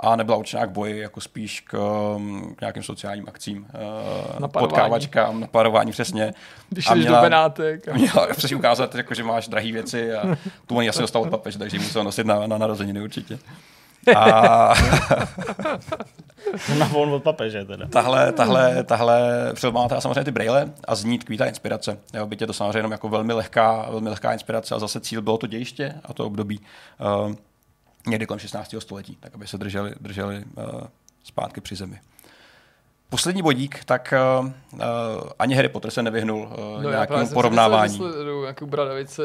a 0.00 0.16
nebyla 0.16 0.36
určená 0.36 0.66
k 0.66 0.70
boji, 0.70 0.98
jako 0.98 1.20
spíš 1.20 1.60
k, 1.60 1.78
um, 2.16 2.54
k 2.56 2.60
nějakým 2.60 2.82
sociálním 2.82 3.28
akcím, 3.28 3.66
uh, 4.40 4.46
potkávačkám, 4.46 5.40
naparování 5.40 5.92
přesně. 5.92 6.34
Když 6.70 6.86
jdeš 6.94 7.06
do 7.06 7.12
Benátek. 7.20 7.88
A... 7.88 7.92
Měla 7.96 8.26
přesně 8.36 8.56
ukázat, 8.56 8.94
jako, 8.94 9.14
že 9.14 9.24
máš 9.24 9.48
drahé 9.48 9.72
věci 9.72 10.14
a 10.14 10.36
tu 10.66 10.76
oni 10.76 10.88
asi 10.88 11.00
dostal 11.00 11.22
od 11.22 11.30
papeže, 11.30 11.58
takže 11.58 11.78
musel 11.78 12.04
nosit 12.04 12.26
na, 12.26 12.46
na 12.46 12.58
narozeniny 12.58 13.00
určitě. 13.00 13.38
A... 14.16 14.74
na 16.78 16.86
von 16.86 17.12
od 17.12 17.22
papeže 17.22 17.64
teda. 17.64 17.86
Tahle, 17.86 18.32
tahle, 18.32 18.84
tahle 18.84 19.50
přilba 19.54 19.82
má 19.82 19.88
teda 19.88 20.00
samozřejmě 20.00 20.24
ty 20.24 20.30
braille 20.30 20.72
a 20.84 20.94
zní 20.94 21.18
tkví 21.18 21.38
ta 21.38 21.46
inspirace. 21.46 21.98
Jo, 22.14 22.26
byť 22.26 22.40
je 22.40 22.46
to 22.46 22.52
samozřejmě 22.52 22.78
jenom 22.78 22.92
jako 22.92 23.08
velmi 23.08 23.32
lehká, 23.32 23.86
velmi 23.90 24.08
lehká 24.08 24.32
inspirace 24.32 24.74
a 24.74 24.78
zase 24.78 25.00
cíl 25.00 25.22
bylo 25.22 25.38
to 25.38 25.46
dějiště 25.46 25.94
a 26.04 26.12
to 26.12 26.26
období 26.26 26.60
uh, 26.60 27.34
někdy 28.06 28.26
kolem 28.26 28.40
16. 28.40 28.74
století, 28.78 29.16
tak 29.20 29.34
aby 29.34 29.46
se 29.46 29.58
drželi, 29.58 29.94
drželi 30.00 30.44
uh, 30.56 30.64
zpátky 31.24 31.60
při 31.60 31.76
zemi. 31.76 32.00
Poslední 33.12 33.42
bodík, 33.42 33.84
tak 33.84 34.14
uh, 34.40 34.80
ani 35.38 35.54
Harry 35.54 35.68
Potter 35.68 35.90
se 35.90 36.02
nevyhnul 36.02 36.38
uh, 36.38 36.82
no, 36.82 36.90
nějakému 36.90 37.28
porovnávání. 37.28 38.00
Nějakou 38.40 38.66
bradavice, 38.66 39.22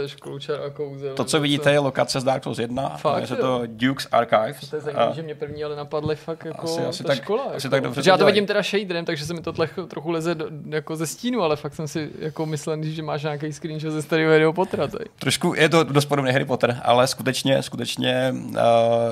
a 0.65 0.69
kouzel. 0.69 1.15
To, 1.15 1.23
co 1.23 1.39
vidíte, 1.39 1.71
je 1.71 1.79
lokace 1.79 2.19
z 2.19 2.23
Dark 2.23 2.43
Souls 2.43 2.59
1, 2.59 2.89
fakt, 2.89 3.29
je 3.29 3.35
to 3.35 3.61
Duke's 3.65 4.07
Archives. 4.11 4.69
To 4.69 4.75
je 4.75 4.81
zajímavé, 4.81 5.13
že 5.13 5.21
mě 5.21 5.35
první 5.35 5.63
ale 5.63 5.75
napadly 5.75 6.15
fakt 6.15 6.45
jako 6.45 6.63
asi, 6.63 6.81
asi 6.81 7.03
ta 7.03 7.07
tak, 7.07 7.23
škola. 7.23 7.43
Asi 7.43 7.67
jako. 7.67 7.69
tak 7.69 7.83
dobře 7.83 8.01
já 8.05 8.17
to 8.17 8.25
vidím 8.25 8.45
teda 8.45 8.63
shaderem, 8.63 9.05
takže 9.05 9.25
se 9.25 9.33
mi 9.33 9.41
to 9.41 9.53
tlech, 9.53 9.79
trochu 9.87 10.11
leze 10.11 10.35
do, 10.35 10.45
jako 10.69 10.95
ze 10.95 11.07
stínu, 11.07 11.41
ale 11.41 11.55
fakt 11.55 11.75
jsem 11.75 11.87
si 11.87 12.09
jako 12.19 12.45
myslel, 12.45 12.77
že 12.83 13.03
máš 13.03 13.23
nějaký 13.23 13.53
screenshot 13.53 13.91
ze 13.91 14.01
starého 14.01 14.31
Harryho 14.31 14.53
Pottera. 14.53 14.87
Tady. 14.87 15.05
Trošku 15.19 15.53
je 15.53 15.69
to 15.69 15.83
dost 15.83 16.05
podobný 16.05 16.31
Harry 16.31 16.45
Potter, 16.45 16.81
ale 16.83 17.07
skutečně, 17.07 17.63
skutečně 17.63 18.33
uh, 18.33 18.55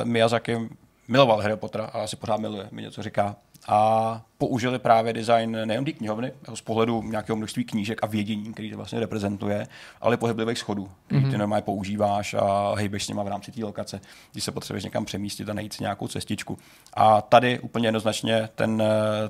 Miyazaki 0.03 0.69
miloval 1.07 1.41
Harry 1.41 1.55
Pottera 1.55 1.85
a 1.85 2.03
asi 2.03 2.15
pořád 2.15 2.39
miluje, 2.39 2.67
mi 2.71 2.81
něco 2.81 3.03
říká 3.03 3.35
a 3.67 4.21
použili 4.37 4.79
právě 4.79 5.13
design 5.13 5.57
nejen 5.65 5.85
té 5.85 5.91
knihovny, 5.91 6.31
jako 6.41 6.55
z 6.55 6.61
pohledu 6.61 7.03
nějakého 7.03 7.35
množství 7.37 7.63
knížek 7.63 8.03
a 8.03 8.07
vědění, 8.07 8.53
který 8.53 8.71
to 8.71 8.77
vlastně 8.77 8.99
reprezentuje, 8.99 9.67
ale 10.01 10.17
pohyblivých 10.17 10.57
schodů, 10.57 10.91
který 11.05 11.21
mm-hmm. 11.21 11.31
ty 11.31 11.37
normálně 11.37 11.61
používáš 11.61 12.33
a 12.33 12.73
hejbeš 12.75 13.05
s 13.05 13.07
nima 13.07 13.23
v 13.23 13.27
rámci 13.27 13.51
té 13.51 13.65
lokace, 13.65 14.01
když 14.31 14.43
se 14.43 14.51
potřebuješ 14.51 14.83
někam 14.83 15.05
přemístit 15.05 15.49
a 15.49 15.53
najít 15.53 15.73
si 15.73 15.83
nějakou 15.83 16.07
cestičku. 16.07 16.57
A 16.93 17.21
tady 17.21 17.59
úplně 17.59 17.87
jednoznačně 17.87 18.49
ten, 18.55 18.83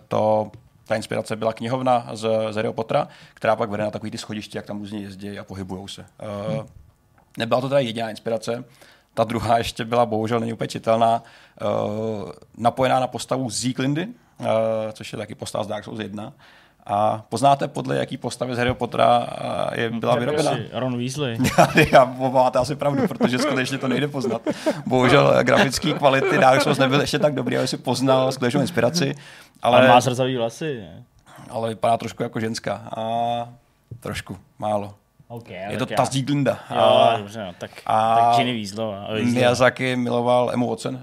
to, 0.07 0.51
ta 0.85 0.95
inspirace 0.95 1.35
byla 1.35 1.53
knihovna 1.53 2.09
z, 2.13 2.29
z 2.51 2.55
Harry 2.55 2.73
Pottera, 2.73 3.07
která 3.33 3.55
pak 3.55 3.69
vede 3.69 3.83
na 3.83 3.91
takový 3.91 4.11
ty 4.11 4.17
schodiště, 4.17 4.57
jak 4.57 4.65
tam 4.65 4.79
různě 4.79 4.99
jezdí 4.99 5.39
a 5.39 5.43
pohybují 5.43 5.87
se. 5.87 6.01
Mm. 6.01 6.57
Uh, 6.57 6.65
nebyla 7.37 7.61
to 7.61 7.69
teda 7.69 7.79
jediná 7.79 8.09
inspirace, 8.09 8.63
ta 9.13 9.23
druhá 9.23 9.57
ještě 9.57 9.85
byla 9.85 10.05
bohužel 10.05 10.39
není 10.39 10.53
úplně 10.53 10.67
čitelná, 10.67 11.23
uh, 11.61 12.31
napojená 12.57 12.99
na 12.99 13.07
postavu 13.07 13.49
Zíklindy, 13.49 14.07
uh, 14.39 14.45
což 14.93 15.11
je 15.11 15.17
taky 15.17 15.35
postava 15.35 15.63
z 15.63 15.67
Dark 15.67 15.83
Souls 15.83 15.99
1. 15.99 16.33
A 16.87 17.25
poznáte, 17.29 17.67
podle 17.67 17.97
jaký 17.97 18.17
postavy 18.17 18.55
z 18.55 18.57
Harry 18.57 18.73
Pottera 18.73 19.19
uh, 19.19 19.79
je, 19.79 19.89
byla 19.89 20.15
vyrobena? 20.15 20.51
Ron 20.73 20.97
Weasley. 20.97 21.37
já, 21.91 22.05
máte 22.31 22.59
asi 22.59 22.75
pravdu, 22.75 23.07
protože 23.07 23.37
skutečně 23.37 23.77
to 23.77 23.87
nejde 23.87 24.07
poznat. 24.07 24.41
Bohužel 24.85 25.43
grafické 25.43 25.93
kvality 25.93 26.37
Dark 26.37 26.61
Souls 26.61 26.77
nebyly 26.77 27.03
ještě 27.03 27.19
tak 27.19 27.35
dobrý, 27.35 27.57
aby 27.57 27.67
si 27.67 27.77
poznal 27.77 28.31
skutečnou 28.31 28.61
inspiraci. 28.61 29.15
Ale, 29.61 29.77
ale 29.77 29.87
má 29.87 30.01
zrzavý 30.01 30.37
vlasy. 30.37 30.77
Ne? 30.77 31.03
Ale 31.49 31.69
vypadá 31.69 31.97
trošku 31.97 32.23
jako 32.23 32.39
ženská. 32.39 32.81
A 32.97 33.03
trošku, 33.99 34.37
málo. 34.59 34.93
Okay, 35.27 35.57
je 35.69 35.77
to 35.77 35.85
ta 35.85 36.05
Zíglinda. 36.05 36.59
Jo, 36.75 37.17
dobře, 37.17 37.45
no, 37.45 37.53
tak, 37.57 37.71
a 37.85 38.15
tak 38.15 38.37
Ginny 38.37 38.53
Weaslov. 38.53 38.95
Miyazaki 39.23 39.95
miloval 39.95 40.51
Emu 40.53 40.69
Watson 40.69 40.95
uh, 40.95 41.01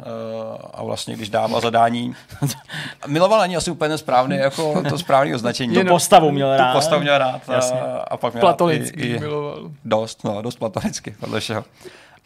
a 0.75 0.85
vlastně, 0.85 1.17
když 1.17 1.31
dával 1.31 1.61
zadání, 1.61 2.15
miloval 3.07 3.41
ani 3.41 3.57
asi 3.57 3.71
úplně 3.71 3.99
správný, 3.99 4.37
jako 4.37 4.83
to 4.89 4.99
správné 4.99 5.35
označení. 5.35 5.75
Tu 5.75 5.85
postavu 5.85 6.31
měl 6.31 6.57
rád. 6.57 6.73
Tu 6.73 6.79
postavu 6.79 7.03
měl 7.03 7.19
rád 7.19 7.51
a, 7.51 7.97
a 7.99 8.17
pak 8.17 8.33
měl 8.33 8.41
platonicky 8.41 9.01
rád 9.01 9.09
i, 9.09 9.17
i, 9.17 9.21
miloval. 9.21 9.71
Dost, 9.85 10.25
no, 10.25 10.43
dost 10.43 10.57
platonicky, 10.57 11.15
podle 11.21 11.41
všeho. 11.41 11.65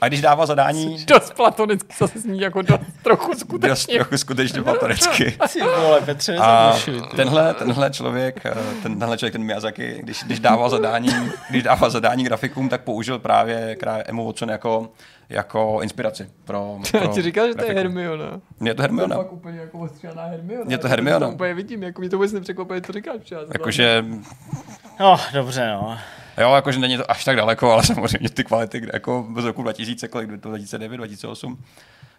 A 0.00 0.08
když 0.08 0.20
dává 0.20 0.46
zadání... 0.46 1.04
Dost 1.04 1.34
platonicky, 1.34 1.94
co 1.98 2.08
se 2.08 2.18
zní 2.18 2.40
jako 2.40 2.62
dost, 2.62 2.80
trochu 3.02 3.34
skutečně. 3.34 3.68
Dost 3.68 4.08
trochu 4.08 4.18
skutečně 4.18 4.62
platonicky. 4.62 5.36
Asi 5.40 5.60
vole, 5.62 6.00
Petře, 6.00 6.36
a 6.36 6.72
tenhle, 7.16 7.54
tenhle 7.54 7.90
člověk, 7.90 8.46
eh, 8.46 8.54
ten, 8.82 8.98
tenhle 8.98 9.18
člověk, 9.18 9.32
ten 9.32 9.44
Miyazaki, 9.44 9.98
když, 10.02 10.22
když 10.24 10.40
dával 10.40 10.70
zadání, 10.70 11.08
když 11.50 11.62
dával 11.62 11.90
zadání 11.90 12.24
grafikům, 12.24 12.68
tak 12.68 12.80
použil 12.80 13.18
právě 13.18 13.76
Emu 14.06 14.26
Watson 14.26 14.48
jako, 14.48 14.88
jako 15.28 15.78
inspiraci 15.82 16.30
pro, 16.44 16.78
pro 16.90 17.00
Já 17.00 17.06
ti 17.06 17.22
říkal, 17.22 17.48
že 17.48 17.54
to 17.54 17.64
je 17.64 17.74
Hermiona. 17.74 18.40
Je 18.60 18.74
to 18.74 18.82
Hermiona. 18.82 19.16
To 19.16 19.22
je 19.22 19.28
úplně 19.28 19.58
jako 19.58 19.78
ostřelená 19.78 20.24
Hermiona. 20.24 20.64
Je 20.68 20.78
to 20.78 20.88
Hermiona. 20.88 21.26
To 21.26 21.34
úplně 21.34 21.54
vidím, 21.54 21.82
jako 21.82 22.00
mi 22.00 22.08
to 22.08 22.16
vůbec 22.16 22.32
nepřekvapuje, 22.32 22.80
co 22.80 22.92
říkáš. 22.92 23.16
Jakože... 23.52 24.04
No, 25.00 25.16
dobře, 25.32 25.68
no. 25.68 25.98
Jo, 26.38 26.54
jakože 26.54 26.78
není 26.78 26.96
to 26.96 27.10
až 27.10 27.24
tak 27.24 27.36
daleko, 27.36 27.72
ale 27.72 27.82
samozřejmě 27.82 28.28
ty 28.28 28.44
kvality, 28.44 28.80
kde 28.80 28.90
jako 28.94 29.26
z 29.38 29.44
roku 29.44 29.62
2000, 29.62 30.08
kolik, 30.08 30.30
2009, 30.30 30.96
2008, 30.96 31.58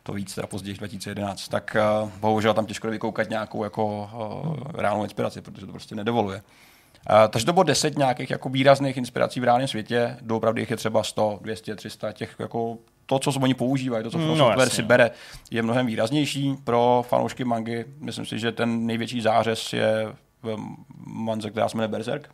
to 0.03 0.13
víc, 0.13 0.35
teda 0.35 0.47
později 0.47 0.77
2011, 0.77 1.47
tak 1.47 1.77
uh, 2.03 2.09
bohužel 2.19 2.53
tam 2.53 2.65
těžko 2.65 2.87
vykoukat 2.87 3.29
nějakou 3.29 3.63
jako 3.63 4.09
uh, 4.13 4.71
reálnou 4.81 5.03
inspiraci, 5.03 5.41
protože 5.41 5.65
to 5.65 5.71
prostě 5.71 5.95
nedovoluje. 5.95 6.37
Uh, 6.37 7.15
takže 7.29 7.45
to 7.45 7.53
bylo 7.53 7.63
10 7.63 7.97
nějakých 7.97 8.29
jako 8.29 8.49
výrazných 8.49 8.97
inspirací 8.97 9.39
v 9.39 9.43
reálném 9.43 9.67
světě, 9.67 10.17
doopravdy 10.21 10.61
jich 10.61 10.71
je 10.71 10.77
třeba 10.77 11.03
100, 11.03 11.39
200, 11.41 11.75
300, 11.75 12.11
těch 12.11 12.35
jako 12.39 12.77
to, 13.05 13.19
co 13.19 13.31
oni 13.39 13.53
používají, 13.53 14.03
to, 14.03 14.11
co 14.11 14.17
no, 14.17 14.37
software 14.37 14.69
si 14.69 14.81
bere, 14.81 15.11
je 15.51 15.61
mnohem 15.61 15.85
výraznější 15.85 16.55
pro 16.63 17.05
fanoušky 17.07 17.43
mangy. 17.43 17.85
Myslím 17.99 18.25
si, 18.25 18.39
že 18.39 18.51
ten 18.51 18.85
největší 18.85 19.21
zářez 19.21 19.73
je 19.73 20.13
v 20.43 20.57
manze, 21.05 21.51
která 21.51 21.69
se 21.69 21.77
jmenuje 21.77 21.87
Berserk, 21.87 22.29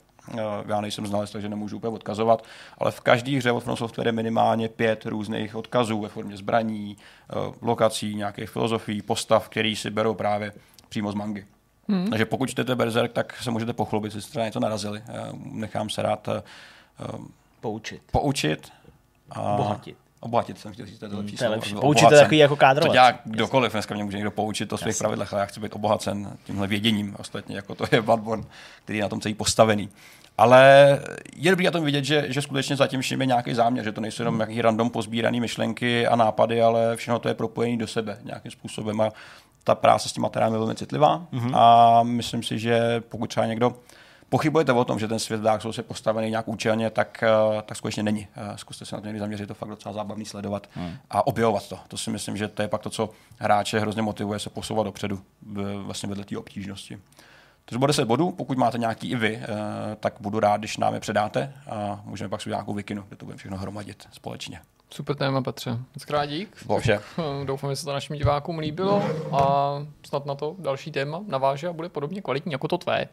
já 0.68 0.82
nejsem 0.82 1.08
znalec, 1.08 1.32
takže 1.32 1.50
nemůžu 1.50 1.78
úplně 1.78 1.94
odkazovat, 1.94 2.44
ale 2.78 2.92
v 2.92 3.00
každé 3.00 3.38
hře 3.38 3.52
od 3.52 3.64
From 3.64 3.78
Software 3.78 4.08
je 4.08 4.12
minimálně 4.12 4.70
pět 4.70 5.06
různých 5.06 5.56
odkazů 5.56 6.02
ve 6.02 6.10
formě 6.10 6.38
zbraní, 6.38 6.98
eh, 6.98 7.34
lokací, 7.62 8.16
nějakých 8.16 8.50
filozofií, 8.50 9.02
postav, 9.02 9.50
který 9.50 9.76
si 9.76 9.90
berou 9.90 10.14
právě 10.14 10.54
přímo 10.90 11.12
z 11.12 11.16
mangy. 11.16 11.46
Hmm. 11.88 12.08
Takže 12.08 12.26
pokud 12.26 12.50
čtete 12.50 12.76
Berserk, 12.76 13.12
tak 13.12 13.38
se 13.42 13.52
můžete 13.52 13.74
pochlubit, 13.74 14.16
jestli 14.16 14.22
jste 14.22 14.44
něco 14.44 14.60
narazili. 14.60 15.04
Nechám 15.34 15.90
se 15.90 16.02
rád 16.02 16.28
uh, 16.28 16.34
poučit. 17.62 18.02
poučit 18.12 18.72
a 19.30 19.42
obohatit. 19.42 20.03
Obohatit 20.24 20.60
jsem 20.60 20.74
chtěl 20.74 20.86
říct, 20.86 21.00
to 21.00 21.06
je 21.06 21.16
lepší, 21.16 21.36
to 21.36 21.44
je 21.44 21.50
lepší. 21.50 21.76
Poučit 21.76 22.12
je 22.12 22.20
takový 22.20 22.38
jako 22.38 22.56
kádrovat. 22.56 22.90
To 22.90 22.94
dělá 22.94 23.20
kdokoliv, 23.26 23.72
dneska 23.72 23.96
mě 23.96 24.04
může 24.04 24.18
někdo 24.18 24.32
poučit 24.32 24.74
o 24.74 24.78
svých 24.78 24.98
pravidlech, 24.98 25.34
ale 25.34 25.40
já 25.42 25.46
chci 25.46 25.60
být 25.60 25.76
obohacen 25.76 26.38
tímhle 26.44 26.68
věděním, 26.68 27.16
ostatně 27.20 27.56
jako 27.56 27.76
to 27.76 27.86
je 27.92 28.02
Bloodborne, 28.02 28.44
který 28.84 28.98
je 28.98 29.04
na 29.04 29.10
tom 29.10 29.22
celý 29.22 29.34
postavený. 29.34 29.90
Ale 30.38 31.00
je 31.36 31.52
dobrý 31.52 31.66
na 31.66 31.72
tom 31.72 31.84
vidět, 31.84 32.06
že, 32.06 32.26
že 32.28 32.42
skutečně 32.42 32.76
zatím 32.76 33.02
všim 33.02 33.22
je 33.22 33.28
nějaký 33.28 33.54
záměr, 33.54 33.86
že 33.86 33.92
to 33.92 34.02
nejsou 34.02 34.24
jenom 34.24 34.38
nějaký 34.38 34.62
random 34.62 34.90
pozbírané 34.90 35.40
myšlenky 35.40 36.08
a 36.08 36.16
nápady, 36.16 36.62
ale 36.62 36.96
všechno 36.96 37.20
to 37.20 37.28
je 37.28 37.34
propojené 37.34 37.78
do 37.78 37.88
sebe 37.88 38.18
nějakým 38.24 38.52
způsobem 38.52 39.02
a 39.02 39.10
ta 39.64 39.76
práce 39.76 40.10
s 40.10 40.14
tím 40.14 40.24
materiálem 40.24 40.54
je 40.54 40.60
velmi 40.60 40.76
citlivá 40.76 41.28
mm-hmm. 41.34 41.58
a 41.58 42.04
myslím 42.04 42.44
si, 42.44 42.60
že 42.60 43.02
pokud 43.10 43.28
třeba 43.28 43.46
někdo 43.46 43.76
pochybujete 44.34 44.72
o 44.72 44.86
tom, 44.86 45.00
že 45.00 45.08
ten 45.08 45.20
svět 45.20 45.42
Dark 45.42 45.62
Souls 45.62 45.78
je 45.78 45.84
postavený 45.84 46.30
nějak 46.30 46.48
účelně, 46.48 46.90
tak, 46.90 47.24
eh, 47.24 47.62
tak 47.62 47.78
skutečně 47.78 48.04
není. 48.04 48.28
Eh, 48.36 48.58
zkuste 48.58 48.86
se 48.86 48.96
na 48.96 49.02
to 49.02 49.08
někdy 49.08 49.20
zaměřit, 49.20 49.48
to 49.48 49.54
fakt 49.54 49.70
docela 49.70 49.94
zábavný 49.94 50.26
sledovat 50.26 50.68
hmm. 50.74 50.96
a 51.10 51.28
objevovat 51.28 51.70
to. 51.70 51.80
To 51.88 51.98
si 51.98 52.10
myslím, 52.10 52.38
že 52.38 52.48
to 52.48 52.62
je 52.62 52.68
pak 52.68 52.82
to, 52.82 52.90
co 52.90 53.10
hráče 53.40 53.80
hrozně 53.80 54.02
motivuje 54.02 54.40
se 54.40 54.50
posouvat 54.50 54.86
dopředu 54.86 55.22
vlastně 55.84 56.10
vedle 56.10 56.26
té 56.26 56.38
obtížnosti. 56.38 57.00
To 57.66 57.80
bude 57.80 57.88
10 57.88 58.06
bodů, 58.06 58.32
pokud 58.32 58.58
máte 58.58 58.78
nějaký 58.78 59.10
i 59.12 59.16
vy, 59.16 59.40
eh, 59.42 59.48
tak 60.00 60.14
budu 60.20 60.40
rád, 60.40 60.58
když 60.58 60.78
nám 60.78 60.94
je 60.94 61.00
předáte 61.00 61.54
a 61.70 62.02
můžeme 62.06 62.30
pak 62.30 62.42
si 62.42 62.50
nějakou 62.50 62.74
vikinu, 62.74 63.04
kde 63.08 63.16
to 63.16 63.26
budeme 63.26 63.38
všechno 63.38 63.58
hromadit 63.58 64.08
společně. 64.12 64.60
Super 64.90 65.16
téma, 65.16 65.42
Petře. 65.42 65.72
Moc 65.72 66.06
krát 66.06 66.26
dík. 66.26 66.58
Bože. 66.66 67.00
Doufám, 67.46 67.70
že 67.70 67.76
se 67.76 67.86
to 67.86 67.94
našim 67.94 68.16
divákům 68.16 68.60
líbilo 68.60 69.04
a 69.32 69.74
snad 70.08 70.26
na 70.26 70.36
to 70.36 70.56
další 70.60 70.92
téma 70.92 71.22
naváže 71.28 71.68
a 71.68 71.74
bude 71.74 71.90
podobně 71.90 72.22
kvalitní 72.22 72.52
jako 72.52 72.68
to 72.68 72.78
tvé. 72.78 73.08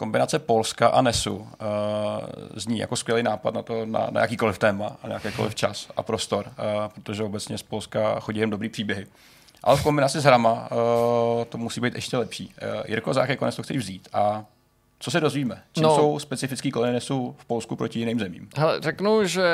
Kombinace 0.00 0.38
Polska 0.38 0.88
a 0.88 1.02
NESu 1.02 1.36
uh, 1.36 1.46
zní 2.56 2.78
jako 2.78 2.96
skvělý 2.96 3.22
nápad 3.22 3.54
na 3.54 3.62
to, 3.62 3.86
na, 3.86 4.08
na 4.10 4.20
jakýkoliv 4.20 4.58
téma 4.58 4.96
a 5.02 5.08
na 5.08 5.14
jakýkoliv 5.14 5.54
čas 5.54 5.88
a 5.96 6.02
prostor, 6.02 6.46
uh, 6.46 6.52
protože 6.94 7.22
obecně 7.22 7.58
z 7.58 7.62
Polska 7.62 8.20
chodí 8.20 8.40
jen 8.40 8.50
dobrý 8.50 8.68
příběhy. 8.68 9.06
Ale 9.62 9.76
v 9.76 9.82
kombinaci 9.82 10.20
s 10.20 10.24
hrama 10.24 10.52
uh, 10.52 11.44
to 11.44 11.58
musí 11.58 11.80
být 11.80 11.94
ještě 11.94 12.16
lepší. 12.16 12.46
Uh, 12.46 12.82
Jirko, 12.88 13.14
za 13.14 13.20
jaký 13.20 13.36
konec 13.36 13.56
to 13.56 13.62
chceš 13.62 13.76
vzít 13.76 14.08
a 14.12 14.44
co 14.98 15.10
se 15.10 15.20
dozvíme? 15.20 15.62
Čím 15.72 15.82
no, 15.82 15.96
jsou 15.96 16.18
specifický 16.18 16.70
koleny 16.70 16.92
NESu 16.92 17.36
v 17.38 17.44
Polsku 17.44 17.76
proti 17.76 17.98
jiným 17.98 18.18
zemím? 18.18 18.48
Hele, 18.56 18.80
řeknu, 18.80 19.24
že 19.24 19.44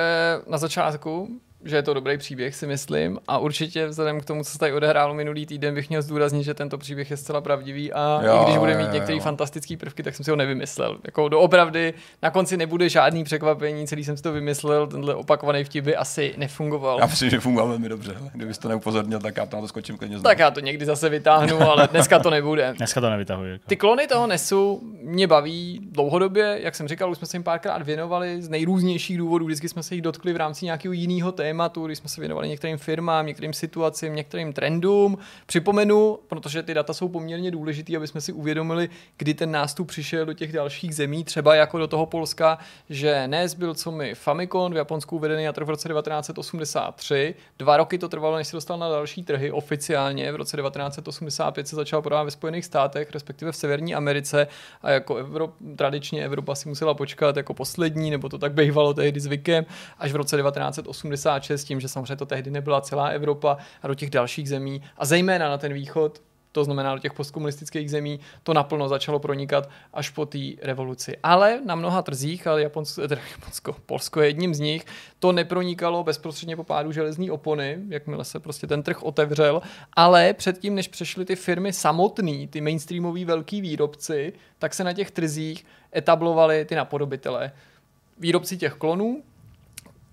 na 0.46 0.59
začátku 0.59 1.40
že 1.64 1.77
je 1.77 1.83
to 1.83 1.95
dobrý 1.95 2.19
příběh, 2.19 2.55
si 2.55 2.66
myslím. 2.66 3.19
A 3.29 3.38
určitě 3.38 3.87
vzhledem 3.87 4.21
k 4.21 4.25
tomu, 4.25 4.45
co 4.45 4.51
se 4.51 4.59
tady 4.59 4.73
odehrálo 4.73 5.14
minulý 5.14 5.47
týden, 5.47 5.75
bych 5.75 5.88
měl 5.88 6.03
zdůraznit, 6.03 6.42
že 6.42 6.55
tento 6.55 6.79
příběh 6.79 7.11
je 7.11 7.16
zcela 7.16 7.40
pravdivý 7.40 7.92
a 7.92 8.21
jo, 8.25 8.40
i 8.40 8.45
když 8.45 8.57
bude 8.59 8.79
mít 8.79 8.92
některé 8.92 9.21
fantastické 9.21 9.77
prvky, 9.77 10.03
tak 10.03 10.14
jsem 10.14 10.25
si 10.25 10.31
ho 10.31 10.37
nevymyslel. 10.37 10.99
Jako 11.05 11.29
doopravdy 11.29 11.95
na 12.23 12.31
konci 12.31 12.57
nebude 12.57 12.88
žádný 12.88 13.25
překvapení, 13.25 13.87
celý 13.87 14.05
jsem 14.05 14.16
si 14.16 14.23
to 14.23 14.33
vymyslel, 14.33 14.87
tenhle 14.87 15.14
opakovaný 15.14 15.64
vtip 15.64 15.85
by 15.85 15.97
asi 15.97 16.35
nefungoval. 16.37 16.99
Já 17.01 17.07
myslím, 17.07 17.31
že 17.31 17.40
fungoval 17.40 17.69
velmi 17.69 17.88
dobře. 17.88 18.16
Kdybyste 18.33 18.62
to 18.62 18.69
neupozornil, 18.69 19.21
tak 19.21 19.37
já 19.37 19.47
to 19.47 19.57
na 19.57 19.62
to 19.62 19.69
skočím 19.69 19.99
klidně 19.99 20.21
Tak 20.21 20.38
já 20.38 20.51
to 20.51 20.61
někdy 20.61 20.87
zase 20.87 21.09
vytáhnu, 21.09 21.61
ale 21.61 21.88
dneska 21.90 22.19
to 22.19 22.31
nebude. 22.31 22.75
dneska 22.77 23.01
to 23.01 23.11
nevytahuji. 23.11 23.53
Jako. 23.53 23.64
Ty 23.66 23.77
klony 23.77 24.07
toho 24.07 24.27
nesu 24.27 24.81
mě 25.03 25.27
baví 25.27 25.81
dlouhodobě, 25.83 26.59
jak 26.62 26.75
jsem 26.75 26.88
říkal, 26.88 27.11
už 27.11 27.19
jsme 27.19 27.27
se 27.27 27.37
jim 27.37 27.42
párkrát 27.42 27.83
věnovali 27.83 28.42
z 28.42 28.49
nejrůznějších 28.49 29.19
důvodů, 29.19 29.47
vždycky 29.47 29.69
jsme 29.69 29.83
se 29.83 29.95
jich 29.95 30.03
dotkli 30.03 30.33
v 30.33 30.37
rámci 30.37 30.64
nějakého 30.64 30.92
jiného 30.92 31.33
tématu, 31.33 31.46
když 31.87 31.99
jsme 31.99 32.09
se 32.09 32.21
věnovali 32.21 32.49
některým 32.49 32.79
firmám, 32.79 33.27
některým 33.27 33.53
situacím, 33.53 34.15
některým 34.15 34.53
trendům. 34.53 35.19
Připomenu, 35.47 36.19
protože 36.29 36.63
ty 36.63 36.75
data 36.75 36.95
jsou 36.95 37.09
poměrně 37.09 37.51
důležité, 37.51 37.97
aby 37.97 38.07
jsme 38.07 38.21
si 38.21 38.33
uvědomili, 38.33 38.89
kdy 39.17 39.35
ten 39.35 39.51
nástup 39.51 39.89
přišel 39.89 40.27
do 40.27 40.33
těch 40.33 40.53
dalších 40.53 40.95
zemí, 40.95 41.25
třeba 41.25 41.55
jako 41.55 41.79
do 41.79 41.87
toho 41.87 42.07
Polska, 42.07 42.59
že 42.91 43.29
NES 43.29 43.55
byl 43.55 43.75
co 43.75 43.91
mi 43.91 44.15
Famicom 44.15 44.73
v 44.73 44.77
Japonsku 44.77 45.17
uvedený 45.17 45.45
na 45.45 45.53
trh 45.53 45.67
v 45.67 45.71
roce 45.71 45.89
1983. 45.89 47.35
Dva 47.59 47.77
roky 47.77 47.99
to 47.99 48.09
trvalo, 48.09 48.37
než 48.37 48.49
se 48.49 48.57
dostal 48.57 48.79
na 48.79 48.89
další 48.89 49.23
trhy 49.23 49.51
oficiálně. 49.51 50.33
V 50.33 50.37
roce 50.37 50.57
1985 50.57 51.69
se 51.69 51.77
začal 51.77 52.03
prodávat 52.03 52.25
ve 52.25 52.31
Spojených 52.31 52.65
státech, 52.65 53.11
respektive 53.13 53.53
v 53.53 53.57
Severní 53.57 53.95
Americe 53.95 54.47
a 54.83 54.91
jako 54.91 55.17
Evrop, 55.17 55.55
tradičně 55.77 56.25
Evropa 56.25 56.55
si 56.55 56.69
musela 56.69 56.95
počkat 56.95 57.37
jako 57.37 57.55
poslední, 57.55 58.11
nebo 58.11 58.29
to 58.29 58.39
tak 58.39 58.53
bývalo 58.53 58.95
tehdy 58.95 59.21
zvykem, 59.21 59.67
až 59.99 60.13
v 60.13 60.17
roce 60.17 60.37
1986 61.38 61.64
tím, 61.64 61.81
že 61.81 61.88
samozřejmě 61.88 62.16
to 62.16 62.27
tehdy 62.27 62.51
nebyla 62.51 62.81
celá 62.81 63.09
Evropa 63.09 63.57
a 63.83 63.88
do 63.88 63.94
těch 63.94 64.11
dalších 64.11 64.49
zemí 64.49 64.83
a 64.99 65.07
zejména 65.07 65.49
na 65.49 65.59
ten 65.59 65.72
východ, 65.72 66.20
to 66.57 66.64
znamená 66.64 66.94
do 66.94 67.01
těch 67.01 67.12
postkomunistických 67.12 67.90
zemí, 67.90 68.20
to 68.42 68.55
naplno 68.55 68.88
začalo 68.88 69.18
pronikat 69.18 69.68
až 69.92 70.11
po 70.11 70.27
té 70.27 70.38
revoluci. 70.62 71.16
Ale 71.22 71.61
na 71.64 71.75
mnoha 71.75 72.03
trzích, 72.03 72.46
ale 72.46 72.62
Japonsko, 72.62 73.09
teda 73.09 73.20
Japonsko, 73.31 73.77
Polsko 73.87 74.20
je 74.20 74.29
jedním 74.29 74.55
z 74.55 74.61
nich, 74.61 74.85
to 75.18 75.33
nepronikalo 75.33 76.05
bezprostředně 76.05 76.57
po 76.57 76.64
pádu 76.64 76.92
železní 76.92 77.31
opony, 77.31 77.79
jakmile 77.88 78.25
se 78.25 78.40
prostě 78.40 78.66
ten 78.66 78.83
trh 78.83 79.03
otevřel, 79.03 79.62
ale 79.92 80.33
předtím, 80.33 80.75
než 80.75 80.88
přešly 80.88 81.25
ty 81.25 81.37
firmy 81.37 81.72
samotný, 81.72 82.49
ty 82.49 82.61
mainstreamoví 82.61 83.25
velký 83.25 83.61
výrobci, 83.61 84.33
tak 84.59 84.75
se 84.75 84.85
na 84.85 84.92
těch 84.92 85.11
trzích 85.11 85.66
etablovali 85.96 86.64
ty 86.64 86.75
napodobitele. 86.75 87.53
Výrobci 88.18 88.57
těch 88.57 88.75
klonů, 88.75 89.22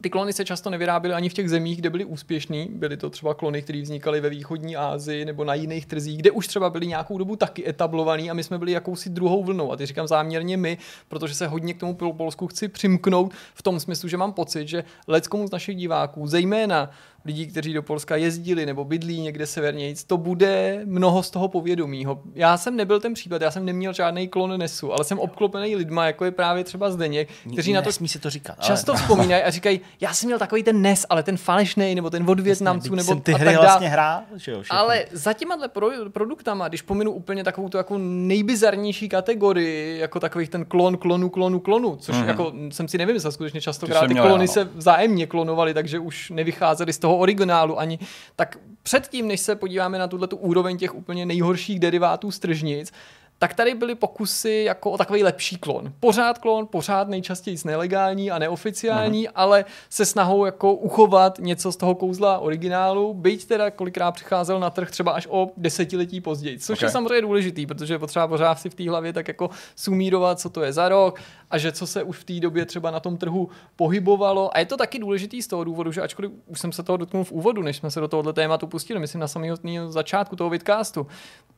ty 0.04 0.10
klony 0.10 0.34
se 0.34 0.46
často 0.46 0.70
nevyráběly 0.70 1.16
ani 1.16 1.30
v 1.30 1.34
těch 1.34 1.50
zemích, 1.50 1.78
kde 1.78 1.89
byly 1.89 2.06
úspěšní. 2.06 2.70
Byly 2.72 2.98
to 2.98 3.10
třeba 3.10 3.34
klony, 3.34 3.62
které 3.62 3.82
vznikaly 3.82 4.22
ve 4.22 4.30
východní 4.30 4.76
Asii 4.76 5.26
nebo 5.26 5.44
na 5.44 5.54
jiných 5.54 5.86
trzích, 5.86 6.18
kde 6.18 6.32
už 6.32 6.48
třeba 6.48 6.70
byly 6.70 6.88
nějakou 6.88 7.18
dobu 7.18 7.36
taky 7.36 7.70
etablovaný 7.70 8.32
a 8.32 8.34
my 8.34 8.44
jsme 8.44 8.58
byli 8.58 8.72
jakousi 8.72 9.10
druhou 9.10 9.44
vlnou. 9.44 9.72
A 9.72 9.76
ty 9.76 9.86
říkám 9.86 10.08
záměrně 10.08 10.58
my, 10.58 10.78
protože 11.08 11.34
se 11.34 11.48
hodně 11.48 11.74
k 11.74 11.80
tomu 11.80 11.94
Polsku 11.94 12.48
chci 12.48 12.68
přimknout 12.68 13.34
v 13.54 13.62
tom 13.62 13.80
smyslu, 13.80 14.10
že 14.10 14.18
mám 14.18 14.34
pocit, 14.34 14.68
že 14.68 14.84
leckomu 15.08 15.48
z 15.48 15.52
našich 15.52 15.76
diváků, 15.76 16.28
zejména 16.28 16.92
lidí, 17.25 17.47
kteří 17.47 17.73
do 17.73 17.83
Polska 17.83 18.15
jezdili 18.15 18.65
nebo 18.65 18.86
bydlí 18.86 19.21
někde 19.21 19.45
severněji, 19.45 19.95
to 20.07 20.17
bude 20.17 20.81
mnoho 20.86 21.23
z 21.23 21.29
toho 21.29 21.47
povědomího. 21.47 22.21
Já 22.36 22.57
jsem 22.57 22.75
nebyl 22.75 22.99
ten 22.99 23.13
případ, 23.13 23.41
já 23.41 23.51
jsem 23.51 23.65
neměl 23.65 23.93
žádný 23.93 24.27
klon 24.27 24.59
nesu, 24.59 24.93
ale 24.93 25.03
jsem 25.03 25.19
obklopený 25.19 25.75
lidma, 25.75 26.05
jako 26.05 26.25
je 26.25 26.31
právě 26.31 26.63
třeba 26.63 26.91
Zdeněk, 26.91 27.29
kteří 27.53 27.73
na 27.73 27.81
to 27.81 27.91
si 27.91 28.19
to 28.19 28.29
říkat, 28.29 28.55
často 28.59 28.91
ale... 28.91 29.01
vzpomínají 29.01 29.43
a 29.43 29.49
říkají, 29.49 29.81
já 30.01 30.13
jsem 30.13 30.27
měl 30.27 30.39
takový 30.39 30.63
ten 30.63 30.81
nes, 30.81 31.05
ale 31.09 31.23
ten 31.23 31.38
falešný, 31.38 31.95
nebo 31.95 32.09
ten 32.09 32.29
od 32.29 32.39
Větnamců, 32.39 32.95
nebo 32.95 33.07
jsem 33.07 33.21
ty 33.21 33.33
hry 33.33 33.55
vlastně 33.55 33.89
hrál, 33.89 34.21
že 34.36 34.51
jo, 34.51 34.63
Ale 34.69 35.05
za 35.12 35.33
těma 35.33 35.67
pro, 35.67 35.89
produktama, 36.13 36.67
když 36.67 36.81
pominu 36.81 37.12
úplně 37.12 37.43
takovou 37.43 37.69
tu 37.69 37.77
jako 37.77 37.97
nejbizarnější 37.97 39.09
kategorii, 39.09 39.99
jako 39.99 40.19
takových 40.19 40.49
ten 40.49 40.65
klon, 40.65 40.97
klonu, 40.97 41.29
klonu, 41.29 41.59
klonu, 41.59 41.95
což 41.95 42.15
mm-hmm. 42.15 42.27
jako 42.27 42.53
jsem 42.71 42.88
si 42.88 42.97
nevymyslel, 42.97 43.31
skutečně 43.31 43.62
častokrát 43.62 44.07
ty, 44.07 44.15
klony 44.15 44.29
já, 44.29 44.38
no. 44.38 44.47
se 44.47 44.63
vzájemně 44.63 45.27
klonovaly, 45.27 45.73
takže 45.73 45.99
už 45.99 46.29
nevycházely 46.29 46.93
z 46.93 46.99
toho 46.99 47.12
toho 47.13 47.21
originálu 47.21 47.80
ani, 47.80 47.99
tak 48.36 48.58
předtím, 48.84 49.28
než 49.28 49.39
se 49.39 49.56
podíváme 49.56 49.99
na 49.99 50.08
tuhle 50.08 50.28
úroveň 50.28 50.78
těch 50.78 50.95
úplně 50.95 51.26
nejhorších 51.26 51.80
derivátů 51.80 52.32
z 52.32 52.39
tržnic, 52.39 52.91
tak 53.39 53.54
tady 53.54 53.73
byly 53.73 53.95
pokusy 53.95 54.63
jako 54.65 54.91
o 54.91 54.97
takový 54.97 55.23
lepší 55.23 55.58
klon. 55.58 55.93
Pořád 55.99 56.38
klon, 56.38 56.67
pořád 56.67 57.08
nejčastěji 57.08 57.58
nelegální 57.65 58.32
a 58.32 58.39
neoficiální, 58.39 59.28
uh-huh. 59.28 59.32
ale 59.36 59.65
se 59.89 60.06
snahou 60.06 60.45
jako 60.45 60.73
uchovat 60.73 61.39
něco 61.39 61.71
z 61.71 61.78
toho 61.78 61.95
kouzla 61.95 62.39
originálu, 62.39 63.13
byť 63.13 63.45
teda 63.45 63.71
kolikrát 63.71 64.12
přicházel 64.12 64.60
na 64.60 64.69
trh 64.69 64.91
třeba 64.91 65.12
až 65.12 65.28
o 65.30 65.52
desetiletí 65.58 66.21
později, 66.21 66.60
což 66.60 66.80
okay. 66.80 66.88
je 66.88 66.91
samozřejmě 66.91 67.21
důležitý, 67.21 67.65
protože 67.65 67.93
je 67.93 67.99
potřeba 67.99 68.28
pořád 68.28 68.60
si 68.60 68.69
v 68.69 68.76
té 68.76 68.89
hlavě 68.89 69.13
tak 69.13 69.28
jako 69.28 69.49
sumírovat, 69.76 70.39
co 70.39 70.49
to 70.49 70.63
je 70.63 70.73
za 70.73 70.89
rok 70.89 71.19
a 71.54 71.58
že 71.58 71.72
co 71.72 71.88
se 71.88 72.04
už 72.04 72.18
v 72.18 72.24
té 72.24 72.39
době 72.39 72.66
třeba 72.66 72.92
na 72.92 73.00
tom 73.00 73.18
trhu 73.18 73.50
pohybovalo. 73.76 74.56
A 74.56 74.60
je 74.60 74.66
to 74.66 74.78
taky 74.78 75.00
důležitý 75.00 75.42
z 75.42 75.48
toho 75.48 75.63
důvodu, 75.63 75.92
že 75.92 76.02
ačkoliv 76.02 76.32
už 76.46 76.60
jsem 76.60 76.72
se 76.72 76.84
toho 76.84 76.98
dotknul 76.98 77.24
v 77.24 77.32
úvodu, 77.32 77.62
než 77.62 77.78
jsme 77.78 77.92
se 77.92 78.00
do 78.00 78.08
tohoto 78.08 78.34
tématu 78.34 78.68
pustili, 78.68 79.00
myslím 79.00 79.22
na 79.22 79.28
samého 79.28 79.58
začátku 79.88 80.36
toho 80.36 80.50
vidcastu, 80.50 81.08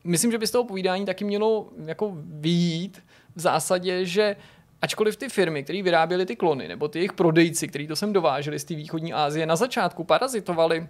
myslím, 0.04 0.32
že 0.32 0.38
by 0.38 0.48
z 0.48 0.52
toho 0.52 0.64
povídání 0.64 1.06
taky 1.06 1.26
mělo 1.26 1.70
jako 1.86 2.12
vyjít 2.16 3.04
v 3.36 3.40
zásadě, 3.42 4.06
že 4.06 4.36
Ačkoliv 4.82 5.16
ty 5.16 5.30
firmy, 5.30 5.64
které 5.64 5.84
vyráběly 5.84 6.26
ty 6.26 6.36
klony, 6.36 6.68
nebo 6.68 6.88
ty 6.88 7.00
jejich 7.00 7.14
prodejci, 7.14 7.68
kteří 7.68 7.88
to 7.88 7.96
sem 7.96 8.14
dováželi 8.14 8.60
z 8.60 8.64
té 8.64 8.76
východní 8.76 9.14
Asie, 9.14 9.46
na 9.46 9.56
začátku 9.56 10.04
parazitovali 10.04 10.88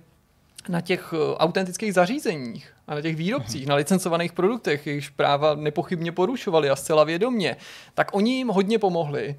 na 0.69 0.82
těch 0.82 1.13
eh, 1.13 1.38
autentických 1.38 1.93
zařízeních 1.93 2.73
a 2.88 2.95
na 2.95 3.01
těch 3.01 3.15
výrobcích, 3.15 3.67
na 3.67 3.75
licencovaných 3.75 4.34
produktech, 4.34 4.88
jejichž 4.88 5.10
práva 5.10 5.56
nepochybně 5.56 6.11
porušovali 6.11 6.70
a 6.70 6.76
zcela 6.76 7.03
vědomě, 7.03 7.57
tak 7.93 8.16
oni 8.16 8.38
jim 8.38 8.47
hodně 8.47 8.80
pomohli 8.80 9.36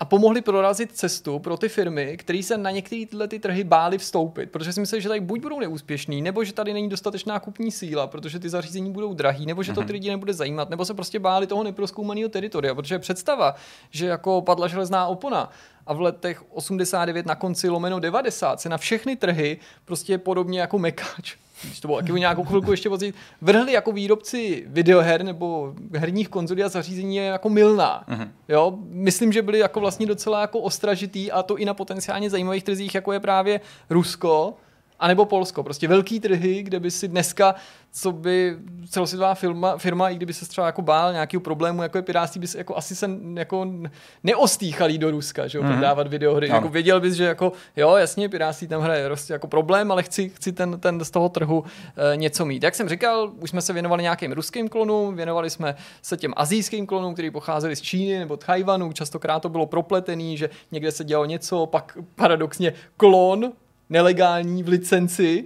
a 0.00 0.04
pomohli 0.04 0.40
prorazit 0.40 0.92
cestu 0.92 1.38
pro 1.38 1.56
ty 1.56 1.68
firmy, 1.68 2.16
které 2.16 2.42
se 2.42 2.58
na 2.58 2.70
některé 2.70 3.06
tyhle 3.06 3.28
ty 3.28 3.38
trhy 3.38 3.64
bály 3.64 3.98
vstoupit, 3.98 4.50
protože 4.50 4.72
si 4.72 4.80
mysleli, 4.80 5.02
že 5.02 5.08
tady 5.08 5.20
buď 5.20 5.40
budou 5.40 5.60
neúspěšní, 5.60 6.22
nebo 6.22 6.44
že 6.44 6.52
tady 6.52 6.72
není 6.72 6.88
dostatečná 6.88 7.40
kupní 7.40 7.70
síla, 7.72 8.06
protože 8.06 8.38
ty 8.38 8.48
zařízení 8.48 8.92
budou 8.92 9.14
drahý, 9.14 9.46
nebo 9.46 9.62
že 9.62 9.72
to 9.72 9.80
ty 9.80 9.84
mhm. 9.84 9.92
lidi 9.92 10.10
nebude 10.10 10.32
zajímat, 10.32 10.70
nebo 10.70 10.84
se 10.84 10.94
prostě 10.94 11.18
báli 11.18 11.46
toho 11.46 11.64
neproskoumaného 11.64 12.28
teritoria, 12.28 12.74
protože 12.74 12.98
představa, 12.98 13.54
že 13.90 14.06
jako 14.06 14.42
padla 14.42 14.68
železná 14.68 15.06
opona 15.06 15.50
a 15.86 15.92
v 15.92 16.00
letech 16.00 16.42
89 16.50 17.26
na 17.26 17.34
konci 17.34 17.68
lomeno 17.68 18.00
90 18.00 18.60
se 18.60 18.68
na 18.68 18.78
všechny 18.78 19.16
trhy 19.16 19.58
prostě 19.84 20.18
podobně 20.18 20.60
jako 20.60 20.78
mekáč 20.78 21.36
když 21.62 21.80
to 21.80 21.88
bylo 21.88 22.00
taky 22.00 22.12
nějakou 22.12 22.44
chvilku 22.44 22.70
ještě 22.70 22.88
později, 22.88 23.14
vrhli 23.40 23.72
jako 23.72 23.92
výrobci 23.92 24.64
videoher 24.66 25.24
nebo 25.24 25.74
herních 25.94 26.28
konzolí 26.28 26.64
a 26.64 26.68
zařízení 26.68 27.16
je 27.16 27.24
jako 27.24 27.48
milná. 27.48 28.04
Uh-huh. 28.08 28.28
Jo? 28.48 28.78
Myslím, 28.88 29.32
že 29.32 29.42
byli 29.42 29.58
jako 29.58 29.80
vlastně 29.80 30.06
docela 30.06 30.40
jako 30.40 30.60
ostražitý 30.60 31.32
a 31.32 31.42
to 31.42 31.56
i 31.56 31.64
na 31.64 31.74
potenciálně 31.74 32.30
zajímavých 32.30 32.64
trzích, 32.64 32.94
jako 32.94 33.12
je 33.12 33.20
právě 33.20 33.60
Rusko, 33.90 34.54
A 34.98 35.08
nebo 35.08 35.24
Polsko, 35.24 35.62
prostě 35.62 35.88
velký 35.88 36.20
trhy, 36.20 36.62
kde 36.62 36.80
by 36.80 36.90
si 36.90 37.08
dneska, 37.08 37.54
co 37.92 38.12
by 38.12 38.56
celosvětová 38.90 39.34
firma, 39.34 39.78
firma 39.78 40.08
i 40.08 40.16
kdyby 40.16 40.32
se 40.32 40.48
třeba 40.48 40.66
jako 40.66 40.82
bál 40.82 41.12
nějakého 41.12 41.40
problému, 41.40 41.82
jako 41.82 41.98
je 41.98 42.02
piráctví, 42.02 42.40
bys 42.40 42.54
jako 42.54 42.76
asi 42.76 42.96
se 42.96 43.10
jako 43.34 43.66
neostýchalý 44.24 44.98
do 44.98 45.10
Ruska, 45.10 45.46
že 45.46 45.58
jo, 45.58 45.64
mm-hmm. 45.64 45.72
prodávat 45.72 46.06
videohry. 46.06 46.48
No. 46.48 46.54
Jako 46.54 46.68
věděl 46.68 47.00
bys, 47.00 47.14
že 47.14 47.24
jako 47.24 47.52
jo, 47.76 47.96
jasně, 47.96 48.28
piráctví 48.28 48.66
tam 48.66 48.82
hraje 48.82 49.06
prostě 49.06 49.32
jako 49.32 49.46
problém, 49.46 49.92
ale 49.92 50.02
chci, 50.02 50.28
chci 50.28 50.52
ten, 50.52 50.80
ten 50.80 51.04
z 51.04 51.10
toho 51.10 51.28
trhu 51.28 51.64
e, 52.12 52.16
něco 52.16 52.44
mít. 52.44 52.62
Jak 52.62 52.74
jsem 52.74 52.88
říkal, 52.88 53.32
už 53.40 53.50
jsme 53.50 53.62
se 53.62 53.72
věnovali 53.72 54.02
nějakým 54.02 54.32
ruským 54.32 54.68
klonům, 54.68 55.16
věnovali 55.16 55.50
jsme 55.50 55.74
se 56.02 56.16
těm 56.16 56.32
azijským 56.36 56.86
klonům, 56.86 57.12
který 57.14 57.30
pocházeli 57.30 57.76
z 57.76 57.80
Číny 57.80 58.18
nebo 58.18 58.36
Tchajvanu, 58.36 58.92
častokrát 58.92 59.42
to 59.42 59.48
bylo 59.48 59.66
propletený, 59.66 60.36
že 60.36 60.50
někde 60.72 60.92
se 60.92 61.04
dělalo 61.04 61.26
něco, 61.26 61.66
pak 61.66 61.98
paradoxně 62.14 62.72
klon 62.96 63.52
nelegální 63.90 64.62
v 64.62 64.68
licenci, 64.68 65.44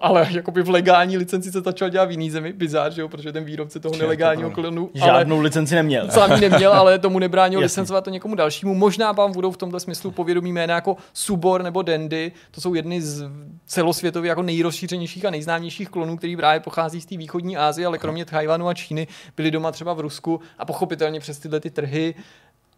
ale 0.00 0.28
jakoby 0.30 0.62
v 0.62 0.70
legální 0.70 1.18
licenci 1.18 1.52
se 1.52 1.60
začal 1.60 1.88
dělat 1.88 2.04
v 2.04 2.10
jiný 2.10 2.30
zemi, 2.30 2.52
bizár, 2.52 2.92
že 2.92 3.00
jo, 3.00 3.08
protože 3.08 3.32
ten 3.32 3.44
výrobce 3.44 3.80
toho 3.80 3.96
nelegálního 3.96 4.50
klonu 4.50 4.90
žádnou 4.94 5.36
ale, 5.36 5.44
licenci 5.44 5.74
neměl. 5.74 6.10
Sám 6.10 6.40
neměl, 6.40 6.72
ale 6.72 6.98
tomu 6.98 7.18
nebránil 7.18 7.60
licencovat 7.60 8.04
to 8.04 8.10
někomu 8.10 8.34
dalšímu. 8.34 8.74
Možná 8.74 9.12
vám 9.12 9.32
budou 9.32 9.50
v 9.50 9.56
tomto 9.56 9.80
smyslu 9.80 10.10
povědomí 10.10 10.52
jména 10.52 10.74
jako 10.74 10.96
Subor 11.12 11.62
nebo 11.62 11.82
Dandy. 11.82 12.32
To 12.50 12.60
jsou 12.60 12.74
jedny 12.74 13.02
z 13.02 13.30
celosvětově 13.66 14.28
jako 14.28 14.42
nejrozšířenějších 14.42 15.24
a 15.24 15.30
nejznámějších 15.30 15.88
klonů, 15.88 16.16
který 16.16 16.36
právě 16.36 16.60
pochází 16.60 17.00
z 17.00 17.06
té 17.06 17.16
východní 17.16 17.56
Asie, 17.56 17.86
ale 17.86 17.98
kromě 17.98 18.24
Tchajvanu 18.24 18.68
a 18.68 18.74
Číny 18.74 19.06
byli 19.36 19.50
doma 19.50 19.72
třeba 19.72 19.94
v 19.94 20.00
Rusku 20.00 20.40
a 20.58 20.64
pochopitelně 20.64 21.20
přes 21.20 21.38
tyhle 21.38 21.60
ty 21.60 21.70
trhy 21.70 22.14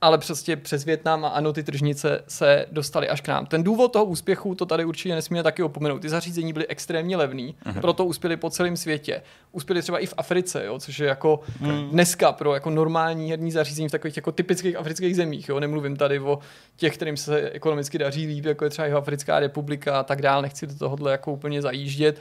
ale 0.04 0.18
přesně 0.18 0.56
přes 0.56 0.84
Větnam 0.84 1.24
a 1.24 1.28
ano, 1.28 1.52
ty 1.52 1.62
tržnice 1.62 2.24
se 2.28 2.66
dostaly 2.72 3.08
až 3.08 3.20
k 3.20 3.28
nám. 3.28 3.46
Ten 3.46 3.62
důvod 3.62 3.92
toho 3.92 4.04
úspěchu, 4.04 4.54
to 4.54 4.66
tady 4.66 4.84
určitě 4.84 5.14
nesmíme 5.14 5.42
taky 5.42 5.62
opomenout. 5.62 5.98
Ty 5.98 6.08
zařízení 6.08 6.52
byly 6.52 6.66
extrémně 6.66 7.16
levný, 7.16 7.54
uh-huh. 7.64 7.80
proto 7.80 8.04
uspěli 8.04 8.36
po 8.36 8.50
celém 8.50 8.76
světě. 8.76 9.22
Uspěli 9.52 9.82
třeba 9.82 9.98
i 9.98 10.06
v 10.06 10.14
Africe, 10.16 10.64
jo, 10.64 10.78
což 10.78 10.98
je 10.98 11.06
jako 11.06 11.40
uh-huh. 11.62 11.90
dneska 11.90 12.32
pro 12.32 12.54
jako 12.54 12.70
normální 12.70 13.30
herní 13.30 13.52
zařízení 13.52 13.88
v 13.88 13.90
takových 13.90 14.16
jako 14.16 14.32
typických 14.32 14.76
afrických 14.76 15.16
zemích. 15.16 15.48
Jo. 15.48 15.60
Nemluvím 15.60 15.96
tady 15.96 16.20
o 16.20 16.38
těch, 16.76 16.94
kterým 16.94 17.16
se 17.16 17.50
ekonomicky 17.50 17.98
daří 17.98 18.26
líp, 18.26 18.44
jako 18.44 18.64
je 18.64 18.70
třeba 18.70 18.86
jeho 18.86 18.98
Africká 18.98 19.40
republika 19.40 20.00
a 20.00 20.02
tak 20.02 20.22
dál. 20.22 20.42
Nechci 20.42 20.66
do 20.66 20.74
tohohle 20.74 21.12
jako 21.12 21.32
úplně 21.32 21.62
zajíždět 21.62 22.20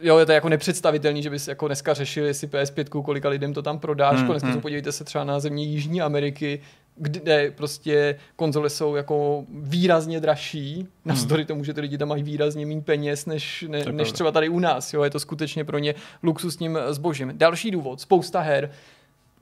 jo, 0.00 0.18
je 0.18 0.26
to 0.26 0.32
jako 0.32 0.48
nepředstavitelný, 0.48 1.22
že 1.22 1.30
bys 1.30 1.48
jako 1.48 1.66
dneska 1.66 1.94
řešili 1.94 2.34
si 2.34 2.46
PS5, 2.46 3.02
kolika 3.02 3.28
lidem 3.28 3.54
to 3.54 3.62
tam 3.62 3.78
prodáš. 3.78 4.16
Hmm, 4.16 4.26
Konec 4.26 4.42
hmm. 4.42 4.60
podívejte 4.60 4.92
se 4.92 5.04
třeba 5.04 5.24
na 5.24 5.40
země 5.40 5.64
Jižní 5.64 6.02
Ameriky, 6.02 6.60
kde 6.96 7.50
prostě 7.50 8.18
konzole 8.36 8.70
jsou 8.70 8.94
jako 8.94 9.44
výrazně 9.48 10.20
dražší, 10.20 10.88
navzdory 11.04 11.42
hmm. 11.42 11.46
tomu, 11.46 11.64
že 11.64 11.74
ty 11.74 11.80
lidi 11.80 11.98
tam 11.98 12.08
mají 12.08 12.22
výrazně 12.22 12.66
méně 12.66 12.80
peněz, 12.80 13.26
než, 13.26 13.64
ne, 13.68 13.84
než 13.92 14.12
třeba 14.12 14.32
tady 14.32 14.48
u 14.48 14.58
nás. 14.58 14.94
Jo, 14.94 15.02
je 15.02 15.10
to 15.10 15.20
skutečně 15.20 15.64
pro 15.64 15.78
ně 15.78 15.94
luxusním 16.22 16.78
zbožím. 16.90 17.32
Další 17.34 17.70
důvod, 17.70 18.00
spousta 18.00 18.40
her. 18.40 18.70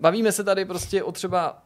Bavíme 0.01 0.33
se 0.33 0.45
tady 0.45 0.65
prostě 0.65 1.03
o 1.03 1.13
třeba 1.13 1.63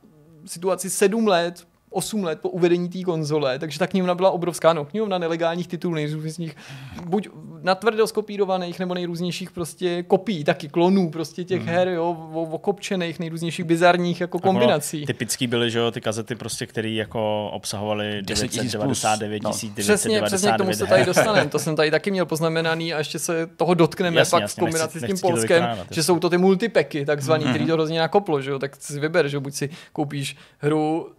situaci 0.47 0.91
sedm 0.91 1.27
let 1.27 1.67
8 1.91 2.25
let 2.25 2.41
po 2.41 2.49
uvedení 2.49 2.89
té 2.89 3.03
konzole, 3.03 3.59
takže 3.59 3.79
ta 3.79 3.87
knihovna 3.87 4.15
byla 4.15 4.31
obrovská, 4.31 4.73
no, 4.73 4.85
knihovna 4.85 5.19
nelegálních 5.19 5.69
titulů, 5.69 5.95
nejrůznějších, 5.95 6.57
buď 7.05 7.29
na 7.63 7.75
tvrdo 7.75 8.07
skopírovaných, 8.07 8.79
nebo 8.79 8.95
nejrůznějších 8.95 9.51
prostě 9.51 10.03
kopií, 10.03 10.45
taky 10.45 10.69
klonů 10.69 11.11
prostě 11.11 11.45
těch 11.45 11.61
hmm. 11.61 11.69
her, 11.69 11.89
jo, 11.89 12.31
okopčených, 12.51 13.19
nejrůznějších 13.19 13.65
bizarních 13.65 14.21
jako 14.21 14.39
kombinací. 14.39 15.01
Jako, 15.01 15.07
typický 15.07 15.47
byly, 15.47 15.71
že 15.71 15.79
jo, 15.79 15.91
ty 15.91 16.01
kazety 16.01 16.35
prostě, 16.35 16.67
které 16.67 16.91
jako 16.91 17.51
obsahovaly 17.53 18.23
999 18.23 19.43
no. 19.43 19.51
999 19.51 19.85
Přesně, 19.85 20.23
přesně 20.23 20.53
k 20.53 20.57
tomu 20.57 20.73
se 20.73 20.87
tady 20.87 21.05
dostaneme, 21.05 21.49
to 21.49 21.59
jsem 21.59 21.77
tady 21.77 21.91
taky 21.91 22.11
měl 22.11 22.27
poznamenaný 22.27 22.95
a 22.95 22.99
ještě 22.99 23.19
se 23.19 23.47
toho 23.47 23.75
dotkneme 23.75 24.19
jasně, 24.19 24.31
pak 24.31 24.43
jasně, 24.43 24.61
v 24.61 24.65
kombinaci 24.65 25.01
nechci, 25.01 25.17
s 25.17 25.21
tím 25.21 25.31
Polskem, 25.31 25.69
že 25.91 26.03
jsou 26.03 26.19
to 26.19 26.31
ty 26.31 26.39
multipeky 26.39 27.05
takzvaný, 27.05 27.45
hmm. 27.45 27.53
který 27.53 27.67
to 27.67 27.73
hrozně 27.73 28.01
nakoplo, 28.01 28.43
že 28.43 28.51
jo, 28.51 28.59
tak 28.59 28.77
si 28.77 29.01
vyber, 29.01 29.29
že 29.29 29.41
buď 29.41 29.55
si 29.55 29.71
koupíš 29.93 30.37
hru 30.59 31.16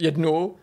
jednu 0.00 0.56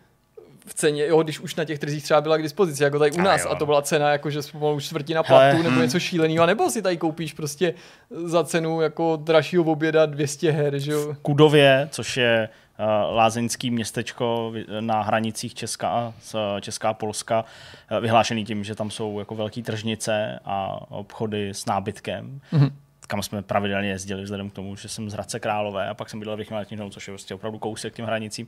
v 0.67 0.73
ceně, 0.73 1.07
jo, 1.07 1.23
když 1.23 1.39
už 1.39 1.55
na 1.55 1.65
těch 1.65 1.79
trzích 1.79 2.03
třeba 2.03 2.21
byla 2.21 2.37
k 2.37 2.41
dispozici, 2.41 2.83
jako 2.83 2.99
tady 2.99 3.11
u 3.11 3.21
nás, 3.21 3.45
a, 3.45 3.49
a 3.49 3.55
to 3.55 3.65
byla 3.65 3.81
cena 3.81 4.11
jako, 4.11 4.29
že 4.29 4.39
pomalu 4.51 4.79
čtvrtina 4.79 5.23
platu 5.23 5.63
nebo 5.63 5.75
hm. 5.75 5.81
něco 5.81 5.99
šíleného, 5.99 6.45
nebo 6.45 6.69
si 6.69 6.81
tady 6.81 6.97
koupíš 6.97 7.33
prostě 7.33 7.73
za 8.09 8.43
cenu 8.43 8.81
jako 8.81 9.15
dražšího 9.15 9.63
oběda 9.63 10.05
200 10.05 10.51
her, 10.51 10.79
že 10.79 10.91
jo. 10.91 11.15
Kudově, 11.21 11.87
což 11.91 12.17
je 12.17 12.49
uh, 12.79 13.15
lázeňský 13.15 13.71
městečko 13.71 14.53
na 14.79 15.01
hranicích 15.01 15.53
Česka 15.53 15.89
a 15.89 16.13
Česká 16.59 16.93
Polska, 16.93 17.45
uh, 17.91 17.99
vyhlášený 17.99 18.45
tím, 18.45 18.63
že 18.63 18.75
tam 18.75 18.91
jsou 18.91 19.19
jako 19.19 19.35
velké 19.35 19.61
tržnice 19.61 20.39
a 20.45 20.79
obchody 20.89 21.49
s 21.49 21.65
nábytkem. 21.65 22.41
Mm-hmm 22.53 22.71
kam 23.09 23.23
jsme 23.23 23.41
pravidelně 23.41 23.89
jezdili, 23.89 24.23
vzhledem 24.23 24.49
k 24.49 24.53
tomu, 24.53 24.75
že 24.75 24.89
jsem 24.89 25.09
z 25.09 25.13
Hradce 25.13 25.39
Králové 25.39 25.89
a 25.89 25.93
pak 25.93 26.09
jsem 26.09 26.19
bydlel 26.19 26.35
v 26.35 26.39
Rychném 26.39 26.91
což 26.91 27.07
je 27.07 27.11
vlastně 27.11 27.35
opravdu 27.35 27.59
kousek 27.59 27.93
k 27.93 27.95
těm 27.95 28.05
hranicím 28.05 28.47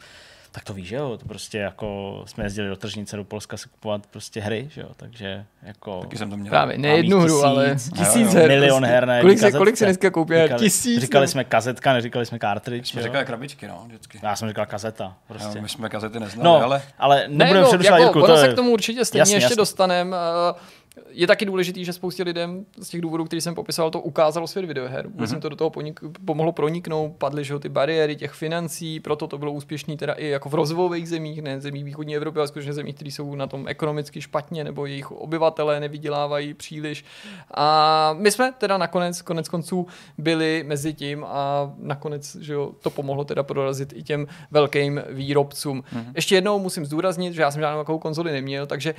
tak 0.51 0.63
to 0.63 0.73
víš, 0.73 0.87
že 0.87 0.95
jo, 0.95 1.17
to 1.17 1.25
prostě 1.25 1.57
jako 1.57 2.21
jsme 2.25 2.43
jezdili 2.43 2.69
do 2.69 2.75
tržnice 2.75 3.17
do 3.17 3.23
Polska 3.23 3.57
si 3.57 3.69
kupovat 3.69 4.07
prostě 4.07 4.41
hry, 4.41 4.69
že 4.71 4.81
jo, 4.81 4.89
takže 4.95 5.45
jako... 5.63 5.99
Taky 5.99 6.17
jsem 6.17 6.29
to 6.29 6.37
měl. 6.37 6.49
Právě, 6.49 6.77
ne 6.77 6.87
jednu 6.87 7.19
hru, 7.19 7.45
ale 7.45 7.75
tisíc 7.97 8.33
her. 8.33 8.47
Milion 8.47 8.81
prostě. 8.81 8.93
her 8.93 9.05
na 9.05 9.21
kolik, 9.21 9.39
se, 9.39 9.51
kolik 9.51 9.77
se 9.77 9.85
dneska 9.85 10.11
koupí 10.11 10.33
říkali, 10.43 10.59
Tisíc. 10.59 11.01
Říkali 11.01 11.27
jsme 11.27 11.43
kazetka, 11.43 11.93
neříkali 11.93 12.25
jsme 12.25 12.39
cartridge. 12.39 12.89
Jsme 12.89 13.03
říkali 13.03 13.25
krabičky, 13.25 13.67
no, 13.67 13.83
vždycky. 13.87 14.19
Já 14.23 14.35
jsem 14.35 14.47
říkal 14.47 14.65
kazeta, 14.65 15.15
prostě. 15.27 15.55
No, 15.55 15.61
my 15.61 15.69
jsme 15.69 15.89
kazety 15.89 16.19
neznali, 16.19 16.45
no, 16.45 16.63
ale... 16.63 16.81
ale 16.99 17.23
nebudeme 17.27 17.53
ne, 17.53 17.77
no, 17.77 17.83
jako, 17.83 17.97
Jirku, 17.97 18.21
to 18.21 18.31
je... 18.31 18.37
se 18.37 18.47
k 18.47 18.55
tomu 18.55 18.71
určitě 18.71 19.05
stejně 19.05 19.35
ještě 19.35 19.55
dostaneme. 19.55 20.17
Uh, 20.17 20.57
je 21.09 21.27
taky 21.27 21.45
důležitý, 21.45 21.85
že 21.85 21.93
spoustě 21.93 22.23
lidem 22.23 22.65
z 22.77 22.89
těch 22.89 23.01
důvodů, 23.01 23.25
který 23.25 23.41
jsem 23.41 23.55
popisoval, 23.55 23.91
to 23.91 24.01
ukázalo 24.01 24.47
svět 24.47 24.65
videoher. 24.65 25.07
Vůbec 25.07 25.29
mm-hmm. 25.29 25.33
jim 25.33 25.41
to 25.41 25.49
do 25.49 25.55
toho 25.55 25.69
ponik- 25.69 26.11
pomohlo 26.25 26.51
proniknout, 26.51 27.15
padly 27.17 27.43
že 27.43 27.59
ty 27.59 27.69
bariéry 27.69 28.15
těch 28.15 28.31
financí, 28.31 28.99
proto 28.99 29.27
to 29.27 29.37
bylo 29.37 29.51
úspěšné 29.51 29.97
teda 29.97 30.13
i 30.13 30.27
jako 30.27 30.49
v 30.49 30.53
rozvojových 30.53 31.09
zemích, 31.09 31.41
ne 31.41 31.61
zemích 31.61 31.85
východní 31.85 32.15
Evropy, 32.15 32.39
ale 32.39 32.47
skutečně 32.47 32.73
zemích, 32.73 32.95
které 32.95 33.11
jsou 33.11 33.35
na 33.35 33.47
tom 33.47 33.67
ekonomicky 33.67 34.21
špatně, 34.21 34.63
nebo 34.63 34.85
jejich 34.85 35.11
obyvatelé 35.11 35.79
nevydělávají 35.79 36.53
příliš. 36.53 37.05
A 37.53 38.15
my 38.19 38.31
jsme 38.31 38.53
teda 38.57 38.77
nakonec, 38.77 39.21
konec 39.21 39.49
konců, 39.49 39.87
byli 40.17 40.63
mezi 40.67 40.93
tím 40.93 41.25
a 41.27 41.71
nakonec 41.77 42.35
že 42.35 42.53
jo, 42.53 42.71
to 42.81 42.89
pomohlo 42.89 43.23
teda 43.23 43.43
prorazit 43.43 43.93
i 43.93 44.03
těm 44.03 44.27
velkým 44.51 45.01
výrobcům. 45.09 45.81
Mm-hmm. 45.81 46.11
Ještě 46.15 46.35
jednou 46.35 46.59
musím 46.59 46.85
zdůraznit, 46.85 47.33
že 47.33 47.41
já 47.41 47.51
jsem 47.51 47.61
žádnou 47.61 47.81
takovou 47.81 47.99
konzoli 47.99 48.31
neměl, 48.31 48.67
takže 48.67 48.95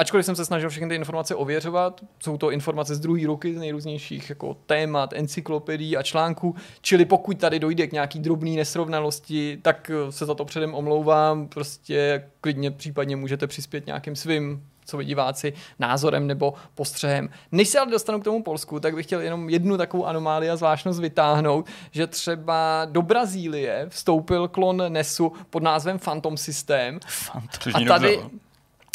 Ačkoliv 0.00 0.26
jsem 0.26 0.36
se 0.36 0.44
snažil 0.44 0.70
všechny 0.70 0.88
ty 0.88 0.94
informace 0.94 1.34
ověřovat, 1.34 2.00
jsou 2.22 2.36
to 2.36 2.50
informace 2.50 2.94
z 2.94 3.00
druhé 3.00 3.26
ruky, 3.26 3.54
z 3.54 3.58
nejrůznějších 3.58 4.30
jako 4.30 4.56
témat, 4.66 5.12
encyklopedií 5.12 5.96
a 5.96 6.02
článků, 6.02 6.54
čili 6.80 7.04
pokud 7.04 7.38
tady 7.38 7.58
dojde 7.58 7.86
k 7.86 7.92
nějaký 7.92 8.18
drobný 8.18 8.56
nesrovnalosti, 8.56 9.58
tak 9.62 9.90
eh, 9.90 10.12
se 10.12 10.26
za 10.26 10.34
to 10.34 10.44
předem 10.44 10.74
omlouvám, 10.74 11.48
prostě 11.48 12.28
klidně 12.40 12.70
případně 12.70 13.16
můžete 13.16 13.46
přispět 13.46 13.86
nějakým 13.86 14.16
svým 14.16 14.62
co 14.84 14.96
vy 14.96 15.04
diváci, 15.04 15.52
názorem 15.78 16.26
nebo 16.26 16.54
postřehem. 16.74 17.28
Než 17.52 17.68
se 17.68 17.78
ale 17.78 17.90
dostanu 17.90 18.20
k 18.20 18.24
tomu 18.24 18.42
Polsku, 18.42 18.80
tak 18.80 18.94
bych 18.94 19.06
chtěl 19.06 19.20
jenom 19.20 19.48
jednu 19.48 19.76
takovou 19.76 20.06
anomálii 20.06 20.50
a 20.50 20.56
zvláštnost 20.56 21.00
vytáhnout, 21.00 21.66
že 21.90 22.06
třeba 22.06 22.86
do 22.90 23.02
Brazílie 23.02 23.86
vstoupil 23.88 24.48
klon 24.48 24.82
NESu 24.88 25.32
pod 25.50 25.62
názvem 25.62 25.98
Phantom 25.98 26.36
System. 26.36 27.00
Phantom. 27.32 27.72
A 27.74 27.88
tady, 27.88 28.16
dobře, 28.16 28.30
no. 28.32 28.49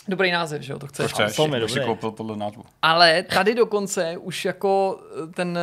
Dobrý 0.07 0.31
název, 0.31 0.61
že 0.61 0.73
jo, 0.73 0.79
to 0.79 0.87
chceš. 0.87 1.11
To 1.11 1.15
chceš, 1.15 1.35
to 1.35 1.67
si 1.67 1.79
koupil 1.79 2.11
podle 2.11 2.37
názvu. 2.37 2.63
Ale 2.81 3.23
tady 3.23 3.55
dokonce 3.55 4.17
už 4.17 4.45
jako 4.45 4.99
eh, 5.23 5.27
ten, 5.27 5.57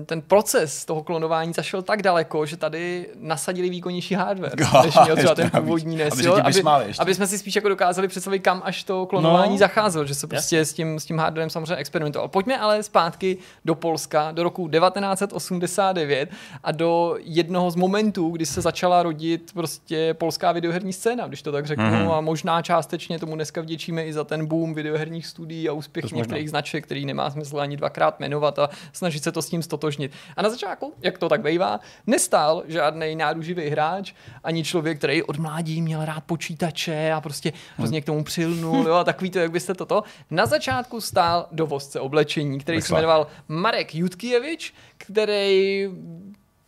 eh, 0.00 0.04
ten 0.04 0.22
proces 0.22 0.84
toho 0.84 1.02
klonování 1.02 1.52
zašel 1.52 1.82
tak 1.82 2.02
daleko, 2.02 2.46
že 2.46 2.56
tady 2.56 3.08
nasadili 3.20 3.70
výkonnější 3.70 4.14
hardware, 4.14 4.52
God, 4.56 4.84
než 4.84 4.94
měl 5.04 5.16
třeba 5.16 5.34
ten 5.34 5.50
původní 5.50 5.96
NES, 5.96 6.12
aby, 6.12 6.24
jo, 6.24 6.34
aby, 6.34 6.62
aby, 6.98 7.14
jsme 7.14 7.26
si 7.26 7.38
spíš 7.38 7.56
jako 7.56 7.68
dokázali 7.68 8.08
představit, 8.08 8.38
kam 8.38 8.62
až 8.64 8.84
to 8.84 9.06
klonování 9.06 9.52
no, 9.52 9.58
zacházelo, 9.58 10.04
že 10.06 10.14
se 10.14 10.26
prostě 10.26 10.64
s 10.64 10.72
tím, 10.72 11.00
s 11.00 11.04
tím 11.04 11.18
hardwarem 11.18 11.50
samozřejmě 11.50 11.76
experimentoval. 11.76 12.28
Pojďme 12.28 12.58
ale 12.58 12.82
zpátky 12.82 13.36
do 13.64 13.74
Polska, 13.74 14.32
do 14.32 14.42
roku 14.42 14.68
1989 14.68 16.30
a 16.64 16.72
do 16.72 17.16
jednoho 17.20 17.70
z 17.70 17.76
momentů, 17.76 18.30
kdy 18.30 18.46
se 18.46 18.60
začala 18.60 19.02
rodit 19.02 19.50
prostě 19.54 20.14
polská 20.14 20.52
videoherní 20.52 20.92
scéna, 20.92 21.26
když 21.26 21.42
to 21.42 21.52
tak 21.52 21.66
řeknu, 21.66 21.84
mm-hmm. 21.84 22.12
a 22.12 22.20
možná 22.20 22.62
částečně 22.62 23.18
tomu 23.18 23.34
dneska 23.34 23.57
dneska 23.58 23.66
vděčíme 23.66 24.06
i 24.06 24.12
za 24.12 24.24
ten 24.24 24.46
boom 24.46 24.74
videoherních 24.74 25.26
studií 25.26 25.68
a 25.68 25.72
úspěch 25.72 26.12
některých 26.12 26.44
možná. 26.44 26.50
značek, 26.50 26.84
který 26.84 27.06
nemá 27.06 27.30
smysl 27.30 27.60
ani 27.60 27.76
dvakrát 27.76 28.20
jmenovat 28.20 28.58
a 28.58 28.68
snažit 28.92 29.22
se 29.22 29.32
to 29.32 29.42
s 29.42 29.48
tím 29.48 29.62
stotožnit. 29.62 30.12
A 30.36 30.42
na 30.42 30.50
začátku, 30.50 30.94
jak 31.02 31.18
to 31.18 31.28
tak 31.28 31.42
bývá, 31.42 31.80
nestál 32.06 32.62
žádný 32.66 33.16
náduživý 33.16 33.68
hráč, 33.68 34.14
ani 34.44 34.64
člověk, 34.64 34.98
který 34.98 35.22
od 35.22 35.38
mládí 35.38 35.82
měl 35.82 36.04
rád 36.04 36.24
počítače 36.24 37.12
a 37.12 37.20
prostě 37.20 37.52
hrozně 37.76 38.00
k 38.00 38.04
tomu 38.04 38.24
přilnul, 38.24 38.88
jo, 38.88 38.94
a 38.94 39.04
takový 39.04 39.30
to, 39.30 39.38
jak 39.38 39.50
byste 39.50 39.74
toto. 39.74 40.02
Na 40.30 40.46
začátku 40.46 41.00
stál 41.00 41.46
dovozce 41.52 42.00
oblečení, 42.00 42.58
který 42.58 42.80
se 42.80 42.94
jmenoval 42.94 43.26
Marek 43.48 43.94
Jutkievič, 43.94 44.74
který 44.98 45.88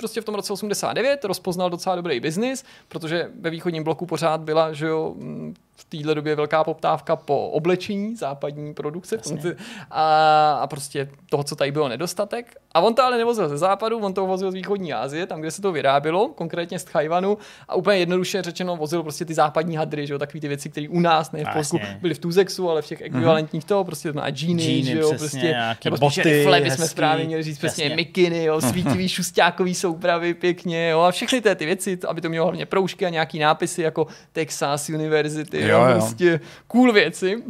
prostě 0.01 0.20
v 0.20 0.24
tom 0.24 0.34
roce 0.34 0.53
89 0.53 1.24
rozpoznal 1.24 1.70
docela 1.70 1.97
dobrý 1.97 2.20
biznis, 2.20 2.64
protože 2.88 3.30
ve 3.41 3.51
východním 3.51 3.84
bloku 3.84 4.07
pořád 4.07 4.41
byla, 4.41 4.72
že 4.72 4.86
jo, 4.86 5.14
v 5.81 5.85
téhle 5.85 6.14
době 6.14 6.37
velká 6.37 6.64
poptávka 6.64 7.16
po 7.16 7.49
oblečení 7.49 8.16
západní 8.16 8.74
produkce 8.74 9.18
a, 9.91 10.53
a 10.53 10.66
prostě 10.66 11.09
toho, 11.31 11.45
co 11.45 11.57
tady 11.57 11.72
bylo 11.72 11.89
nedostatek. 11.89 12.57
A 12.74 12.81
on 12.81 12.95
to 12.95 13.03
ale 13.05 13.18
nevozil 13.18 13.49
ze 13.49 13.59
západu, 13.59 13.99
on 13.99 14.14
to 14.14 14.26
vozil 14.26 14.51
z 14.51 14.55
východní 14.55 14.93
Asie, 14.93 15.26
tam, 15.26 15.41
kde 15.41 15.51
se 15.51 15.62
to 15.62 15.72
vyrábělo, 15.72 16.28
konkrétně 16.28 16.78
z 16.78 16.85
Tchajvanu. 16.85 17.39
A 17.68 17.74
úplně 17.74 17.99
jednoduše 17.99 18.43
řečeno 18.43 18.76
vozil 18.76 19.03
prostě 19.03 19.24
ty 19.24 19.35
západní 19.35 19.76
hadry, 19.76 20.07
že 20.07 20.12
jo, 20.12 20.18
takové 20.18 20.41
ty 20.41 20.49
věci, 20.49 20.70
které 20.70 20.89
u 20.89 21.01
nás, 21.01 21.33
ne 21.33 21.45
v 21.45 21.53
Polsku, 21.53 21.81
byly 22.01 22.14
v 22.14 22.18
Tuzexu, 22.18 22.70
ale 22.70 22.83
v 22.83 22.87
těch 22.87 23.01
ekvivalentních 23.01 23.64
toho, 23.64 23.85
prostě 23.85 24.12
na 24.12 24.31
džíny, 24.31 24.62
džíny 24.62 24.91
že 24.91 24.99
jo, 24.99 25.12
prostě, 25.18 25.57
nebo 25.85 25.97
boty, 25.97 26.45
fleby 26.45 26.70
jsme 26.70 26.89
správně 26.89 27.24
měli 27.24 27.43
říct, 27.43 27.59
přesně 27.59 27.97
mikiny, 27.97 28.45
jo, 28.45 28.61
svítivý 28.61 29.09
šustákový 29.09 29.74
soupravy 29.74 30.35
pěkně, 30.35 30.89
jo, 30.89 31.01
a 31.01 31.11
všechny 31.11 31.41
ty, 31.41 31.55
ty 31.55 31.66
věci, 31.66 31.99
aby 32.09 32.20
to 32.20 32.28
mělo 32.28 32.47
hlavně 32.47 32.66
proužky 32.66 33.07
a 33.07 33.09
nějaký 33.09 33.39
nápisy 33.39 33.83
jako 33.83 34.07
Texas 34.33 34.89
University, 34.89 35.68
jo, 35.70 35.84
jo. 35.84 35.92
prostě 35.92 36.40
cool 36.66 36.92
věci. 36.92 37.42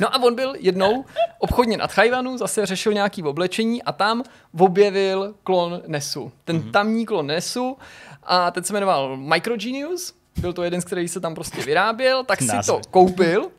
No 0.00 0.14
a 0.14 0.22
on 0.22 0.34
byl 0.34 0.54
jednou 0.58 1.04
obchodně 1.38 1.76
nad 1.76 1.92
Chajvanu, 1.92 2.38
zase 2.38 2.66
řešil 2.66 2.92
nějaký 2.92 3.22
oblečení 3.22 3.82
a 3.82 3.92
tam 3.92 4.22
objevil 4.58 5.34
klon 5.44 5.82
Nesu. 5.86 6.32
Ten 6.44 6.58
mm-hmm. 6.58 6.70
tamní 6.70 7.06
klon 7.06 7.26
Nesu 7.26 7.76
a 8.22 8.50
ten 8.50 8.64
se 8.64 8.72
jmenoval 8.72 9.16
Microgenius, 9.16 10.14
byl 10.40 10.52
to 10.52 10.62
jeden, 10.62 10.80
z 10.80 10.84
který 10.84 11.08
se 11.08 11.20
tam 11.20 11.34
prostě 11.34 11.62
vyráběl, 11.62 12.24
tak 12.24 12.42
si 12.42 12.66
to 12.66 12.80
koupil 12.90 13.50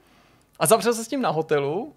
a 0.60 0.66
zavřel 0.66 0.94
se 0.94 1.04
s 1.04 1.08
tím 1.08 1.22
na 1.22 1.30
hotelu 1.30 1.94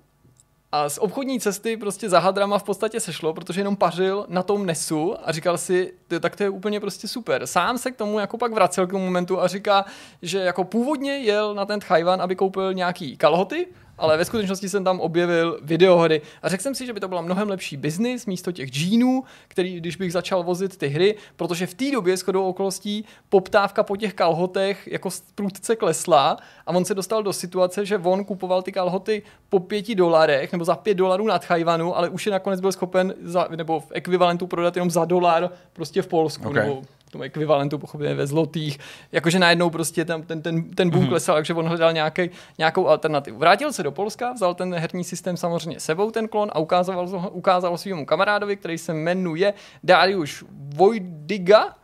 a 0.74 0.88
z 0.88 0.98
obchodní 0.98 1.40
cesty 1.40 1.76
prostě 1.76 2.08
za 2.08 2.18
hadrama 2.18 2.58
v 2.58 2.62
podstatě 2.62 3.00
sešlo, 3.00 3.34
protože 3.34 3.60
jenom 3.60 3.76
pařil 3.76 4.26
na 4.28 4.42
tom 4.42 4.66
nesu 4.66 5.14
a 5.24 5.32
říkal 5.32 5.58
si, 5.58 5.92
tak 6.20 6.36
to 6.36 6.42
je 6.42 6.50
úplně 6.50 6.80
prostě 6.80 7.08
super. 7.08 7.46
Sám 7.46 7.78
se 7.78 7.90
k 7.90 7.96
tomu 7.96 8.18
jako 8.18 8.38
pak 8.38 8.52
vracel 8.52 8.86
k 8.86 8.90
tomu 8.90 9.04
momentu 9.04 9.40
a 9.40 9.46
říká, 9.46 9.84
že 10.22 10.38
jako 10.38 10.64
původně 10.64 11.16
jel 11.16 11.54
na 11.54 11.66
ten 11.66 11.80
Tchajvan, 11.80 12.22
aby 12.22 12.36
koupil 12.36 12.74
nějaký 12.74 13.16
kalhoty, 13.16 13.66
ale 13.98 14.16
ve 14.16 14.24
skutečnosti 14.24 14.68
jsem 14.68 14.84
tam 14.84 15.00
objevil 15.00 15.58
videohry 15.62 16.22
a 16.42 16.48
řekl 16.48 16.62
jsem 16.62 16.74
si, 16.74 16.86
že 16.86 16.92
by 16.92 17.00
to 17.00 17.08
byla 17.08 17.20
mnohem 17.20 17.48
lepší 17.48 17.76
biznis 17.76 18.26
místo 18.26 18.52
těch 18.52 18.68
džínů, 18.70 19.24
který, 19.48 19.76
když 19.76 19.96
bych 19.96 20.12
začal 20.12 20.42
vozit 20.42 20.76
ty 20.76 20.88
hry, 20.88 21.16
protože 21.36 21.66
v 21.66 21.74
té 21.74 21.90
době 21.90 22.16
shodou 22.16 22.48
okolností 22.48 23.04
poptávka 23.28 23.82
po 23.82 23.96
těch 23.96 24.14
kalhotech 24.14 24.88
jako 24.88 25.08
prudce 25.34 25.76
klesla 25.76 26.36
a 26.66 26.70
on 26.70 26.84
se 26.84 26.94
dostal 26.94 27.22
do 27.22 27.32
situace, 27.32 27.86
že 27.86 27.98
on 27.98 28.24
kupoval 28.24 28.62
ty 28.62 28.72
kalhoty 28.72 29.22
po 29.48 29.60
pěti 29.60 29.94
dolarech 29.94 30.52
nebo 30.52 30.64
za 30.64 30.76
pět 30.76 30.94
dolarů 30.94 31.26
nad 31.26 31.44
Chajvanu, 31.44 31.96
ale 31.96 32.08
už 32.08 32.26
je 32.26 32.32
nakonec 32.32 32.60
byl 32.60 32.72
schopen 32.72 33.14
za, 33.22 33.48
nebo 33.56 33.80
v 33.80 33.86
ekvivalentu 33.90 34.46
prodat 34.46 34.76
jenom 34.76 34.90
za 34.90 35.04
dolar 35.04 35.50
prostě 35.72 36.02
v 36.02 36.06
Polsku 36.06 36.48
okay. 36.48 36.68
nebo 36.68 36.82
tom 37.14 37.22
ekvivalentu 37.22 37.78
pochopitelně 37.78 38.14
ve 38.14 38.26
zlotých, 38.26 38.78
jakože 39.12 39.38
najednou 39.38 39.70
prostě 39.70 40.04
tam 40.04 40.22
ten, 40.22 40.42
ten, 40.42 40.70
ten 40.74 40.90
boom 40.90 41.04
mm-hmm. 41.04 41.08
klesal, 41.08 41.34
takže 41.34 41.54
on 41.54 41.66
hledal 41.66 41.92
nějaký, 41.92 42.30
nějakou 42.58 42.88
alternativu. 42.88 43.38
Vrátil 43.38 43.72
se 43.72 43.82
do 43.82 43.92
Polska, 43.92 44.32
vzal 44.32 44.54
ten 44.54 44.74
herní 44.74 45.04
systém 45.04 45.36
samozřejmě 45.36 45.80
sebou, 45.80 46.10
ten 46.10 46.28
klon, 46.28 46.50
a 46.52 46.58
ukázal, 46.58 47.30
ukázal 47.32 47.78
svým 47.78 48.06
kamarádovi, 48.06 48.56
který 48.56 48.78
se 48.78 48.94
jmenuje 48.94 49.54
Darius 49.84 50.44
Vojdiga, 50.50 51.74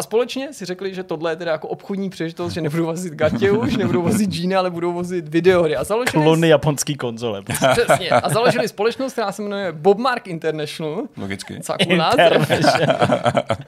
a 0.00 0.02
společně 0.02 0.52
si 0.52 0.64
řekli, 0.64 0.94
že 0.94 1.02
tohle 1.02 1.32
je 1.32 1.36
teda 1.36 1.52
jako 1.52 1.68
obchodní 1.68 2.10
příležitost, 2.10 2.52
že 2.52 2.60
nebudou 2.60 2.86
vozit 2.86 3.14
gatě 3.14 3.50
už, 3.50 3.76
nebudou 3.76 4.02
vozit 4.02 4.30
džíny, 4.30 4.56
ale 4.56 4.70
budou 4.70 4.92
vozit 4.92 5.28
videohry. 5.28 5.76
A 5.76 5.84
založili... 5.84 6.24
Klony 6.24 6.48
japonský 6.48 6.94
konzole. 6.94 7.42
Přesně. 7.72 8.10
A 8.10 8.28
založili 8.28 8.68
společnost, 8.68 9.12
která 9.12 9.32
se 9.32 9.42
jmenuje 9.42 9.72
Bobmark 9.72 10.26
International. 10.26 11.02
Logicky. 11.16 11.60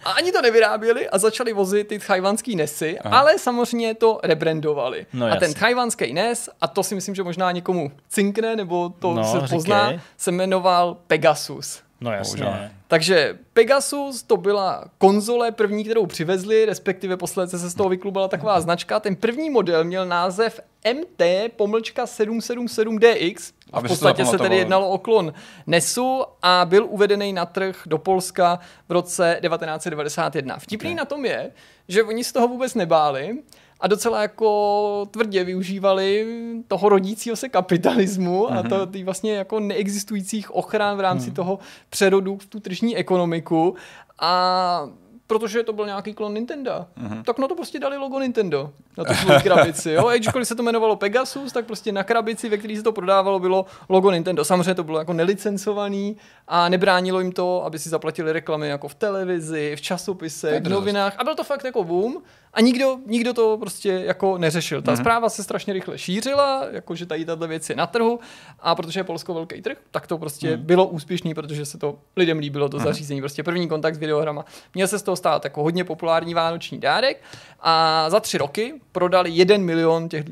A 0.05 0.11
ani 0.11 0.33
to 0.33 0.43
nevyráběli 0.43 1.09
a 1.09 1.19
začali 1.19 1.53
vozit 1.53 1.89
ty 1.89 1.99
tchajvanský 1.99 2.57
Nesy, 2.57 2.99
Aha. 2.99 3.19
ale 3.19 3.39
samozřejmě 3.39 3.95
to 3.95 4.21
rebrandovali. 4.23 5.07
No, 5.13 5.27
a 5.27 5.37
ten 5.37 5.55
tchajvanský 5.55 6.13
Nes, 6.13 6.49
a 6.61 6.69
to 6.69 6.83
si 6.83 6.95
myslím, 6.95 7.15
že 7.15 7.23
možná 7.23 7.53
někomu 7.53 7.93
cinkne, 8.09 8.57
nebo 8.57 8.93
to 8.99 9.15
no, 9.15 9.25
se 9.25 9.55
pozná, 9.55 9.87
říkej. 9.87 10.01
se 10.17 10.33
jmenoval 10.33 10.97
Pegasus. 11.07 11.83
No 12.03 12.13
jasně. 12.13 12.71
Takže 12.89 13.39
Pegasus 13.53 14.23
to 14.23 14.37
byla 14.37 14.85
konzole 14.99 15.53
první, 15.53 15.85
kterou 15.85 16.07
přivezli, 16.07 16.65
respektive 16.65 17.17
posledně 17.17 17.59
se 17.59 17.71
z 17.71 17.75
toho 17.75 17.89
vyklubala 17.89 18.29
taková 18.29 18.61
značka. 18.61 19.01
Ten 19.01 19.17
první 19.17 19.51
model 19.51 19.85
měl 19.85 20.07
název 20.07 20.61
MT 20.95 21.23
pomlčka 21.57 22.05
777DX. 22.05 23.53
A 23.73 23.81
v 23.81 23.89
podstatě 23.89 24.27
se 24.27 24.39
tedy 24.39 24.57
jednalo 24.57 24.89
o 24.89 24.99
klon 24.99 25.33
NESu 25.67 26.25
a 26.43 26.65
byl 26.65 26.87
uvedený 26.91 27.33
na 27.33 27.47
trh 27.47 27.83
do 27.87 27.99
Polska 27.99 28.59
v 28.89 28.93
roce 28.93 29.39
1991. 29.43 30.59
Vtipný 30.59 30.89
okay. 30.89 30.95
na 30.95 31.05
tom 31.05 31.25
je, 31.25 31.51
že 31.89 32.03
oni 32.03 32.25
z 32.25 32.33
toho 32.33 32.49
vůbec 32.49 32.75
nebáli 32.75 33.39
a 33.83 33.87
docela 33.87 34.23
jako 34.23 35.09
tvrdě 35.11 35.45
využívali 35.45 36.27
toho 36.69 36.89
rodícího 36.89 37.37
se 37.37 37.49
kapitalismu 37.49 38.47
mm-hmm. 38.47 38.59
a 38.59 38.69
to 38.69 38.77
mhm. 38.77 38.93
tý 38.93 39.05
vlastně 39.05 39.35
jako 39.35 39.61
neexistujících 39.61 40.51
ochran 40.51 40.97
v 40.97 41.01
rámci 41.01 41.29
mm. 41.29 41.35
toho 41.35 41.59
přerodu 41.91 42.37
v 42.37 42.47
tu 42.47 42.61
tržní 42.61 42.97
ekonomiku 42.97 43.75
a 44.21 44.89
protože 45.27 45.63
to 45.63 45.73
byl 45.73 45.87
nějaký 45.87 46.15
klon 46.15 46.35
Nintendo. 46.35 46.71
Mm-hmm. 46.71 47.23
Tak 47.23 47.39
na 47.39 47.49
to 47.49 47.55
prostě 47.55 47.79
dali 47.79 47.97
logo 47.97 48.21
Nintendo 48.21 48.71
na 48.99 49.05
tu 49.05 49.15
svou 49.15 49.41
krabici. 49.43 49.91
Jo? 49.91 50.07
A 50.07 50.17
když 50.17 50.49
se 50.49 50.55
to 50.55 50.63
jmenovalo 50.63 50.97
Pegasus, 50.97 51.53
tak 51.53 51.67
prostě 51.67 51.93
na 51.93 52.05
krabici, 52.05 52.49
ve 52.49 52.57
které 52.57 52.77
se 52.77 52.83
to 52.83 52.93
prodávalo, 52.93 53.41
bylo 53.41 53.67
logo 53.89 54.11
Nintendo. 54.11 54.45
Samozřejmě 54.45 54.75
to 54.75 54.85
bylo 54.85 54.99
jako 54.99 55.13
nelicencovaný 55.13 56.17
a 56.49 56.69
nebránilo 56.69 57.21
jim 57.21 57.33
to, 57.33 57.65
aby 57.65 57.79
si 57.79 57.89
zaplatili 57.89 58.33
reklamy 58.33 58.69
jako 58.69 58.89
v 58.89 58.95
televizi, 58.95 59.73
v 59.77 59.81
časopisech, 59.81 60.63
v 60.63 60.69
novinách. 60.69 61.15
A 61.19 61.25
byl 61.25 61.35
to 61.35 61.45
fakt 61.45 61.65
jako 61.65 61.85
boom. 61.85 62.23
A 62.55 62.61
nikdo, 62.61 62.99
nikdo 63.07 63.35
to 63.35 63.59
prostě 63.61 63.89
jako 63.89 64.39
neřešil. 64.39 64.83
Ta 64.83 64.93
mm-hmm. 64.93 65.01
zpráva 65.01 65.29
se 65.29 65.43
strašně 65.43 65.73
rychle 65.73 65.99
šířila, 65.99 66.67
jakože 66.73 67.07
tady 67.07 67.25
tato 67.25 67.49
věc 67.49 67.71
je 67.71 67.77
na 67.77 67.87
trhu 67.87 68.21
a 68.61 68.75
protože 68.75 69.01
je 69.01 69.05
Polsko 69.05 69.35
velký 69.35 69.63
trh, 69.63 69.77
tak 69.91 70.07
to 70.07 70.19
prostě 70.19 70.57
mm. 70.57 70.63
bylo 70.63 70.87
úspěšný, 70.87 71.35
protože 71.35 71.67
se 71.67 71.79
to 71.79 71.99
lidem 72.17 72.39
líbilo, 72.39 72.69
to 72.69 72.77
mm. 72.77 72.85
zařízení. 72.85 73.21
Prostě 73.21 73.43
první 73.43 73.69
kontakt 73.69 73.95
s 73.95 73.99
videohrama. 73.99 74.45
Měl 74.75 74.89
se 74.89 74.99
z 74.99 75.03
toho 75.03 75.17
stát 75.17 75.45
jako 75.45 75.63
hodně 75.63 75.85
populární 75.85 76.35
vánoční 76.35 76.79
dárek 76.79 77.23
a 77.61 78.05
za 78.11 78.21
tři 78.21 78.39
roky 78.39 78.75
prodali 78.93 79.31
jeden 79.31 79.63
milion 79.63 80.09
těch 80.09 80.25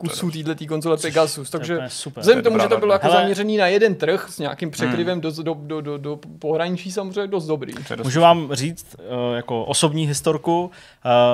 kusů 0.00 0.30
této 0.30 0.66
konzole 0.66 0.96
Pegasus. 0.96 1.50
Takže 1.50 1.78
vzhledem 2.16 2.42
k 2.42 2.44
tomu, 2.44 2.58
že 2.58 2.68
to 2.68 2.76
bylo 2.76 2.92
jako 2.92 3.06
Hele. 3.06 3.16
zaměřený 3.16 3.56
na 3.56 3.66
jeden 3.66 3.94
trh 3.94 4.26
s 4.30 4.38
nějakým 4.38 4.70
překryvem 4.70 5.14
mm. 5.14 5.20
do, 5.20 5.30
do, 5.42 5.54
do, 5.54 5.80
do, 5.80 5.98
do 5.98 6.18
pohraničí, 6.38 6.92
samozřejmě 6.92 7.26
dost 7.26 7.46
dobrý. 7.46 7.72
Můžu 8.02 8.20
vám 8.20 8.48
říct 8.52 8.96
uh, 8.98 9.36
jako 9.36 9.64
osobní 9.64 10.06
historku. 10.06 10.70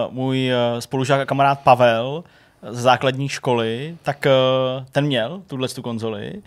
Uh, 0.07 0.24
můj 0.25 0.51
uh, 0.53 0.81
spolužák 0.81 1.21
a 1.21 1.27
kamarád 1.27 1.61
Pavel 1.61 2.25
z 2.63 2.81
základní 2.81 3.29
školy, 3.29 3.97
tak 4.03 4.27
uh, 4.27 4.85
ten 4.93 5.07
měl 5.07 5.43
tuhle 5.47 5.69
tu 5.69 5.83
konzoli 5.83 6.43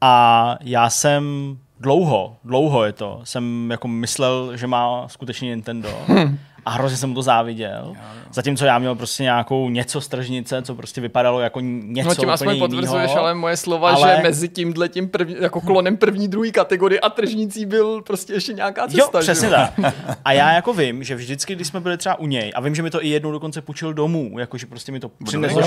a 0.00 0.56
já 0.60 0.90
jsem 0.90 1.24
dlouho, 1.80 2.36
dlouho 2.44 2.84
je 2.84 2.92
to, 2.92 3.20
jsem 3.24 3.70
jako 3.70 3.88
myslel, 3.88 4.56
že 4.56 4.66
má 4.66 5.08
skutečně 5.08 5.48
Nintendo. 5.48 5.88
A 6.66 6.70
hrozně 6.70 6.96
jsem 6.96 7.08
mu 7.08 7.14
to 7.14 7.22
záviděl. 7.22 7.94
Zatímco 8.32 8.64
já 8.64 8.78
měl 8.78 8.94
prostě 8.94 9.22
nějakou 9.22 9.68
něco 9.68 10.00
z 10.00 10.08
tržnice, 10.08 10.62
co 10.62 10.74
prostě 10.74 11.00
vypadalo 11.00 11.40
jako 11.40 11.60
něco 11.60 12.08
No 12.08 12.14
tím 12.14 12.30
aspoň 12.30 12.58
potvrzuješ 12.58 13.16
ale 13.16 13.34
moje 13.34 13.56
slova, 13.56 13.90
ale... 13.90 14.16
že 14.16 14.22
mezi 14.22 14.48
tímhle 14.48 14.88
tím 14.88 15.08
první, 15.08 15.36
jako 15.40 15.60
klonem 15.60 15.96
první, 15.96 16.28
druhý 16.28 16.52
kategorie 16.52 17.00
a 17.00 17.10
tržnicí 17.10 17.66
byl 17.66 18.02
prostě 18.02 18.32
ještě 18.32 18.52
nějaká 18.52 18.88
cesta. 18.88 19.18
Jo, 19.18 19.20
přesně 19.20 19.50
tak. 19.50 19.72
A 20.24 20.32
já 20.32 20.52
jako 20.52 20.72
vím, 20.72 21.04
že 21.04 21.14
vždycky, 21.14 21.54
když 21.54 21.68
jsme 21.68 21.80
byli 21.80 21.96
třeba 21.96 22.18
u 22.18 22.26
něj, 22.26 22.52
a 22.54 22.60
vím, 22.60 22.74
že 22.74 22.82
mi 22.82 22.90
to 22.90 23.04
i 23.04 23.08
jednou 23.08 23.32
dokonce 23.32 23.62
půjčil 23.62 23.94
domů, 23.94 24.38
jakože 24.38 24.66
prostě 24.66 24.92
mi 24.92 25.00
to 25.00 25.10
přinesl 25.24 25.62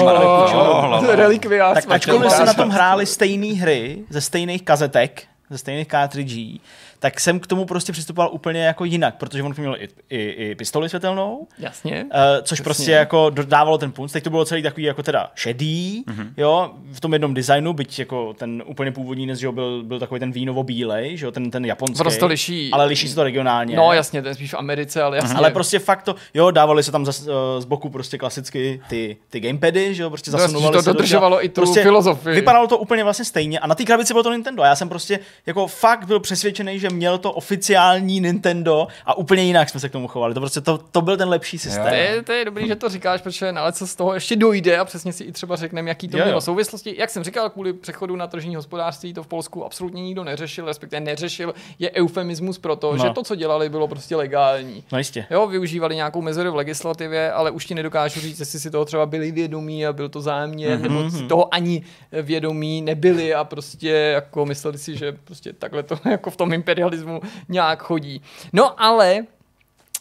Tak 1.73 1.91
ačkoliv 1.91 2.31
se 2.31 2.45
na 2.45 2.53
tom 2.53 2.69
hráli 2.69 3.05
stejné 3.05 3.53
hry 3.53 4.03
ze 4.09 4.21
stejných 4.21 4.63
kazetek, 4.63 5.23
ze 5.51 5.57
stejných 5.57 5.87
cartridží, 5.87 6.61
tak 6.99 7.19
jsem 7.19 7.39
k 7.39 7.47
tomu 7.47 7.65
prostě 7.65 7.91
přistupoval 7.91 8.29
úplně 8.33 8.63
jako 8.63 8.85
jinak, 8.85 9.15
protože 9.15 9.43
on 9.43 9.53
měl 9.57 9.75
i, 9.79 9.89
i, 10.09 10.19
i 10.19 10.55
pistoli 10.55 10.89
světelnou. 10.89 11.47
Jasně. 11.59 12.03
Uh, 12.03 12.43
což 12.43 12.59
jasně. 12.59 12.63
prostě 12.63 12.91
jako 12.91 13.29
dodávalo 13.29 13.77
ten 13.77 13.91
punc. 13.91 14.11
Teď 14.11 14.23
to 14.23 14.29
bylo 14.29 14.45
celý 14.45 14.63
takový 14.63 14.83
jako 14.83 15.03
teda 15.03 15.31
šedý, 15.35 16.03
mm-hmm. 16.07 16.27
jo, 16.37 16.71
v 16.91 16.99
tom 16.99 17.13
jednom 17.13 17.33
designu, 17.33 17.73
byť 17.73 17.99
jako 17.99 18.33
ten 18.33 18.63
úplně 18.65 18.91
původní 18.91 19.25
dnes, 19.25 19.39
že 19.39 19.45
jo, 19.45 19.51
byl, 19.51 19.83
byl 19.83 19.99
takový 19.99 20.19
ten 20.19 20.31
vínovo 20.31 20.63
bílej, 20.63 21.17
že 21.17 21.25
jo, 21.25 21.31
ten, 21.31 21.51
ten 21.51 21.65
japonský. 21.65 21.97
Prostě 21.97 22.25
liší. 22.25 22.69
Ale 22.71 22.85
liší 22.85 23.07
se 23.07 23.15
to 23.15 23.23
regionálně. 23.23 23.75
No 23.75 23.93
jasně, 23.93 24.21
ten 24.21 24.35
spíš 24.35 24.53
v 24.53 24.57
Americe, 24.57 25.03
ale 25.03 25.17
jasně. 25.17 25.35
Ale 25.35 25.51
prostě 25.51 25.79
fakt 25.79 26.03
to, 26.03 26.15
jo, 26.33 26.51
dávali 26.51 26.83
se 26.83 26.91
tam 26.91 27.05
z, 27.05 27.27
uh, 27.27 27.33
z 27.59 27.65
boku 27.65 27.89
prostě 27.89 28.17
klasicky 28.17 28.81
ty, 28.89 29.17
ty 29.29 29.39
gamepady, 29.39 29.95
že 29.95 30.03
jo, 30.03 30.09
prostě 30.09 30.31
zasunovali 30.31 30.73
to 30.73 30.81
se 30.81 30.93
dodržovalo 30.93 31.35
do, 31.35 31.43
i 31.45 31.49
tu 31.49 31.61
prostě 31.61 31.83
filozofii. 31.83 32.35
Vypadalo 32.35 32.67
to 32.67 32.77
úplně 32.77 33.03
vlastně 33.03 33.25
stejně 33.25 33.59
a 33.59 33.67
na 33.67 33.75
té 33.75 33.83
krabici 33.83 34.13
bylo 34.13 34.23
to 34.23 34.31
Nintendo 34.31 34.63
a 34.63 34.65
já 34.65 34.75
jsem 34.75 34.89
prostě 34.89 35.19
jako 35.45 35.67
fakt 35.67 36.05
byl 36.05 36.19
přesvědčený, 36.19 36.79
že 36.79 36.89
měl 36.89 37.17
to 37.17 37.31
oficiální 37.31 38.19
Nintendo 38.19 38.87
a 39.05 39.17
úplně 39.17 39.43
jinak 39.43 39.69
jsme 39.69 39.79
se 39.79 39.89
k 39.89 39.91
tomu 39.91 40.07
chovali. 40.07 40.33
To 40.33 40.39
prostě 40.39 40.61
to, 40.61 40.77
to 40.77 41.01
byl 41.01 41.17
ten 41.17 41.29
lepší 41.29 41.57
systém. 41.57 41.87
To 41.87 41.93
je, 41.95 42.23
to 42.23 42.31
je 42.31 42.45
dobrý, 42.45 42.67
že 42.67 42.75
to 42.75 42.89
říkáš, 42.89 43.21
protože 43.21 43.49
ale 43.49 43.73
co 43.73 43.87
z 43.87 43.95
toho 43.95 44.13
ještě 44.13 44.35
dojde 44.35 44.77
a 44.77 44.85
přesně 44.85 45.13
si 45.13 45.23
i 45.23 45.31
třeba 45.31 45.55
řekneme, 45.55 45.89
jaký 45.89 46.07
to 46.07 46.17
Jo, 46.17 46.23
mělo 46.23 46.37
jo. 46.37 46.41
souvislosti. 46.41 46.95
Jak 46.97 47.09
jsem 47.09 47.23
říkal, 47.23 47.49
kvůli 47.49 47.73
přechodu 47.73 48.15
na 48.15 48.27
tržní 48.27 48.55
hospodářství 48.55 49.13
to 49.13 49.23
v 49.23 49.27
Polsku 49.27 49.65
absolutně 49.65 50.03
nikdo 50.03 50.23
neřešil, 50.23 50.65
respektive 50.65 50.99
neřešil, 50.99 51.53
je 51.79 51.91
eufemismus 51.91 52.57
pro 52.57 52.75
to, 52.75 52.95
No. 52.95 53.03
že 53.03 53.09
to, 53.09 53.23
co 53.23 53.35
dělali, 53.35 53.69
bylo 53.69 53.87
prostě 53.87 54.15
legální. 54.15 54.83
No 54.91 54.97
jistě. 54.97 55.25
Jo, 55.29 55.47
využívali 55.47 55.95
nějakou 55.95 56.21
mezeru 56.21 56.51
v 56.51 56.55
legislativě, 56.55 57.31
ale 57.31 57.51
už 57.51 57.65
ti 57.65 57.75
nedokážu 57.75 58.19
říct, 58.19 58.39
jestli 58.39 58.59
si 58.59 58.71
toho 58.71 58.85
třeba 58.85 59.05
byli 59.05 59.31
vědomí 59.31 59.85
a 59.85 59.93
byl 59.93 60.09
to 60.09 60.21
záměr, 60.21 60.79
mm-hmm. 60.79 60.81
nebo 60.81 61.09
si 61.11 61.23
toho 61.23 61.53
ani 61.53 61.83
vědomí 62.21 62.81
nebyli 62.81 63.33
a 63.33 63.43
prostě 63.43 63.89
jako 63.89 64.45
mysleli 64.45 64.77
si, 64.77 64.97
že 64.97 65.11
prostě 65.31 65.53
takhle 65.53 65.83
to 65.83 65.95
jako 66.09 66.31
v 66.31 66.35
tom 66.35 66.53
imperialismu 66.53 67.21
nějak 67.49 67.83
chodí. 67.83 68.21
No 68.53 68.81
ale 68.81 69.25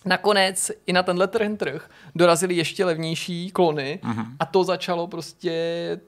Nakonec 0.04 0.70
i 0.86 0.92
na 0.92 1.02
tenhle 1.02 1.26
trh, 1.26 1.48
trh 1.56 1.88
dorazily 2.14 2.54
ještě 2.54 2.84
levnější 2.84 3.50
klony 3.50 3.98
Mhm. 4.02 4.12
mm-hmm. 4.18 4.26
a 4.40 4.46
to 4.46 4.64
začalo 4.64 5.06
prostě 5.06 5.52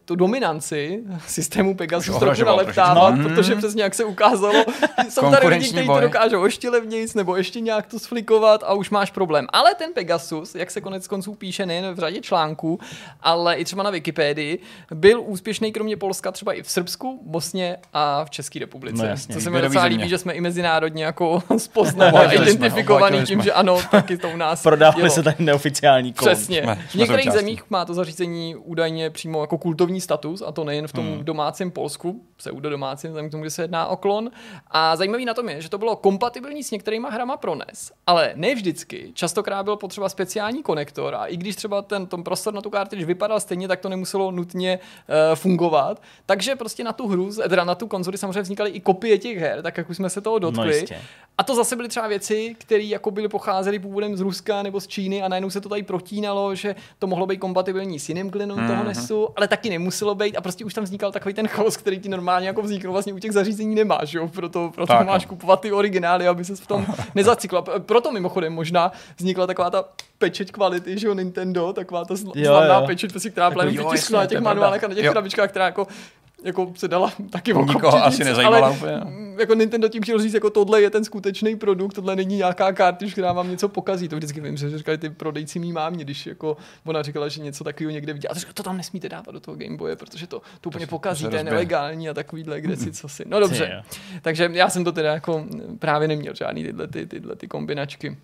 tu 0.04 0.14
dominanci 0.16 1.02
systému 1.26 1.74
Pegasus 1.74 2.18
trochu 2.18 2.44
naleptávat, 2.44 3.14
trošičku. 3.14 3.34
protože 3.34 3.56
přesně 3.56 3.82
jak 3.82 3.94
se 3.94 4.04
ukázalo, 4.04 4.64
jsou 5.08 5.30
tady 5.30 5.48
lidi, 5.48 5.68
kteří 5.68 5.86
to 5.86 6.00
dokážou 6.00 6.44
ještě 6.44 6.70
levnějc 6.70 7.14
nebo 7.14 7.36
ještě 7.36 7.60
nějak 7.60 7.86
to 7.86 7.98
sflikovat 7.98 8.62
a 8.66 8.74
už 8.74 8.90
máš 8.90 9.10
problém. 9.10 9.46
Ale 9.52 9.74
ten 9.74 9.92
Pegasus, 9.92 10.54
jak 10.54 10.70
se 10.70 10.80
konec 10.80 11.08
konců 11.08 11.34
píše 11.34 11.66
nejen 11.66 11.94
v 11.94 11.98
řadě 11.98 12.20
článků, 12.20 12.80
ale 13.20 13.54
i 13.54 13.64
třeba 13.64 13.82
na 13.82 13.90
Wikipedii, 13.90 14.58
byl 14.94 15.20
úspěšný 15.26 15.72
kromě 15.72 15.96
Polska 15.96 16.32
třeba 16.32 16.52
i 16.52 16.62
v 16.62 16.70
Srbsku, 16.70 17.20
Bosně 17.26 17.76
a 17.92 18.24
v 18.24 18.30
České 18.30 18.58
republice. 18.58 19.02
No 19.02 19.08
jasně, 19.08 19.34
Co 19.34 19.40
se 19.40 19.50
mi 19.50 19.62
docela 19.62 19.84
líbí, 19.84 20.08
že 20.08 20.18
jsme 20.18 20.32
i 20.32 20.40
mezinárodně 20.40 21.04
jako 21.04 21.42
spoznali 21.56 22.36
identifikovaný 22.36 23.04
oplatili 23.06 23.26
tím, 23.26 23.42
že 23.42 23.52
ano, 23.52 23.81
taky 23.90 24.18
to 24.18 24.30
u 24.30 24.36
nás 24.36 24.62
Prodávali 24.62 25.10
se 25.10 25.22
tady 25.22 25.36
neoficiální 25.38 26.12
klon. 26.12 26.34
Přesně. 26.34 26.62
Jsme- 26.62 26.74
v 26.74 26.94
některých 26.94 27.24
součástí. 27.24 27.40
zemích 27.40 27.62
má 27.70 27.84
to 27.84 27.94
zařízení 27.94 28.56
údajně 28.56 29.10
přímo 29.10 29.40
jako 29.40 29.58
kultovní 29.58 30.00
status, 30.00 30.42
a 30.46 30.52
to 30.52 30.64
nejen 30.64 30.88
v 30.88 30.92
tom 30.92 31.06
hmm. 31.06 31.24
domácím 31.24 31.70
Polsku, 31.70 32.24
pseudo 32.36 32.70
domácím, 32.70 33.10
vzhledem 33.10 33.28
k 33.28 33.30
tomu, 33.30 33.42
kde 33.42 33.50
se 33.50 33.62
jedná 33.62 33.86
o 33.86 33.96
klon. 33.96 34.30
A 34.70 34.96
zajímavý 34.96 35.24
na 35.24 35.34
tom 35.34 35.48
je, 35.48 35.60
že 35.62 35.68
to 35.68 35.78
bylo 35.78 35.96
kompatibilní 35.96 36.64
s 36.64 36.70
některýma 36.70 37.10
hrama 37.10 37.36
pro 37.36 37.54
NES, 37.54 37.92
ale 38.06 38.32
ne 38.34 38.54
vždycky. 38.54 39.10
Častokrát 39.14 39.64
byl 39.64 39.76
potřeba 39.76 40.08
speciální 40.08 40.62
konektor 40.62 41.14
a 41.14 41.26
i 41.26 41.36
když 41.36 41.56
třeba 41.56 41.82
ten 41.82 42.06
tom 42.06 42.24
prostor 42.24 42.54
na 42.54 42.60
tu 42.60 42.70
kartridž 42.70 43.04
vypadal 43.04 43.40
stejně, 43.40 43.68
tak 43.68 43.80
to 43.80 43.88
nemuselo 43.88 44.30
nutně 44.30 44.78
uh, 44.78 45.34
fungovat. 45.34 46.02
Takže 46.26 46.56
prostě 46.56 46.84
na 46.84 46.92
tu 46.92 47.08
hru, 47.08 47.30
teda 47.48 47.64
na 47.64 47.74
tu 47.74 47.86
konzoli 47.86 48.18
samozřejmě 48.18 48.42
vznikaly 48.42 48.70
i 48.70 48.80
kopie 48.80 49.18
těch 49.18 49.38
her, 49.38 49.62
tak 49.62 49.78
jak 49.78 49.90
už 49.90 49.96
jsme 49.96 50.10
se 50.10 50.20
toho 50.20 50.38
dotkli. 50.38 50.76
jistě. 50.76 51.00
A 51.38 51.42
to 51.42 51.54
zase 51.54 51.76
byly 51.76 51.88
třeba 51.88 52.08
věci, 52.08 52.56
které 52.58 52.84
jako 52.84 53.10
byly 53.10 53.28
pocházely 53.28 53.71
původem 53.78 54.16
z 54.16 54.20
Ruska 54.20 54.62
nebo 54.62 54.80
z 54.80 54.86
Číny 54.86 55.22
a 55.22 55.28
najednou 55.28 55.50
se 55.50 55.60
to 55.60 55.68
tady 55.68 55.82
protínalo, 55.82 56.54
že 56.54 56.74
to 56.98 57.06
mohlo 57.06 57.26
být 57.26 57.36
kompatibilní 57.36 57.98
s 57.98 58.08
jiným 58.08 58.30
klinem 58.30 58.56
mm-hmm. 58.56 58.66
toho 58.66 58.84
NESu, 58.84 59.28
ale 59.36 59.48
taky 59.48 59.70
nemuselo 59.70 60.14
být 60.14 60.36
a 60.36 60.40
prostě 60.40 60.64
už 60.64 60.74
tam 60.74 60.84
vznikal 60.84 61.12
takový 61.12 61.34
ten 61.34 61.48
chaos, 61.48 61.76
který 61.76 62.00
ti 62.00 62.08
normálně 62.08 62.46
jako 62.46 62.62
vzniknul 62.62 62.92
vlastně 62.92 63.12
u 63.12 63.18
těch 63.18 63.32
zařízení 63.32 63.74
nemáš, 63.74 64.12
jo? 64.12 64.28
proto, 64.28 64.70
proto 64.74 64.92
Tak, 64.92 65.06
máš 65.06 65.24
no. 65.24 65.28
kupovat 65.28 65.60
ty 65.60 65.72
originály, 65.72 66.28
aby 66.28 66.44
se 66.44 66.56
v 66.56 66.66
tom 66.66 66.86
nezacykla. 67.14 67.62
Proto 67.78 68.12
mimochodem 68.12 68.52
možná 68.52 68.92
vznikla 69.18 69.46
taková 69.46 69.70
ta 69.70 69.84
pečeť 70.18 70.52
kvality, 70.52 70.98
že 70.98 71.06
jo, 71.06 71.14
Nintendo, 71.14 71.72
taková 71.72 72.04
ta 72.04 72.14
zl- 72.14 72.32
Jo, 72.34 72.44
slavná 72.52 72.80
jo. 72.80 72.86
pečeť, 72.86 73.10
prostě, 73.10 73.30
která 73.30 73.50
byla 73.50 73.64
vytiskla 73.64 74.20
na 74.20 74.26
těch 74.26 74.40
manuálech 74.40 74.84
a 74.84 74.88
na 74.88 74.94
těch 74.94 75.10
krabičkách, 75.10 75.50
která 75.50 75.64
jako 75.64 75.86
jako 76.44 76.72
se 76.76 76.88
dala 76.88 77.12
taky 77.30 77.50
Nikoho 77.50 77.64
okopčit 77.64 78.00
asi 78.02 78.18
víc, 78.18 78.26
nezajímala 78.26 78.66
ale 78.66 78.76
úplně, 78.76 78.96
no. 78.96 79.10
mm, 79.10 79.36
jako 79.40 79.54
Nintendo 79.54 79.88
tím 79.88 80.02
chtěl 80.02 80.18
říct, 80.18 80.34
jako 80.34 80.50
tohle 80.50 80.82
je 80.82 80.90
ten 80.90 81.04
skutečný 81.04 81.56
produkt, 81.56 81.94
tohle 81.94 82.16
není 82.16 82.36
nějaká 82.36 82.72
kartiž, 82.72 83.12
která 83.12 83.32
vám 83.32 83.50
něco 83.50 83.68
pokazí. 83.68 84.08
To 84.08 84.16
vždycky 84.16 84.40
vím, 84.40 84.56
že 84.56 84.78
říkali 84.78 84.98
ty 84.98 85.10
prodejci 85.10 85.58
mý 85.58 85.72
mámě, 85.72 86.04
když 86.04 86.26
jako 86.26 86.56
ona 86.84 87.02
říkala, 87.02 87.28
že 87.28 87.40
něco 87.40 87.64
takového 87.64 87.90
někde 87.90 88.12
viděla. 88.12 88.30
A 88.30 88.34
to, 88.34 88.40
říkala, 88.40 88.52
to 88.54 88.62
tam 88.62 88.76
nesmíte 88.76 89.08
dávat 89.08 89.30
do 89.30 89.40
toho 89.40 89.56
Gameboye, 89.56 89.96
protože 89.96 90.26
to, 90.26 90.42
to 90.60 90.68
úplně 90.68 90.86
pokazí, 90.86 91.28
to 91.28 91.36
je 91.36 91.44
nelegální 91.44 92.08
a 92.08 92.14
takovýhle, 92.14 92.60
kde 92.60 92.76
si 92.76 92.92
co 92.92 93.08
si. 93.08 93.24
No 93.26 93.40
dobře. 93.40 93.82
Takže 94.22 94.50
já 94.52 94.68
jsem 94.68 94.84
to 94.84 94.92
teda 94.92 95.14
jako 95.14 95.46
právě 95.78 96.08
neměl 96.08 96.34
žádný 96.34 96.64
tyhle, 96.64 96.88
ty, 96.88 97.06
tyhle 97.06 97.36
ty 97.36 97.48
kombinačky. 97.48 98.16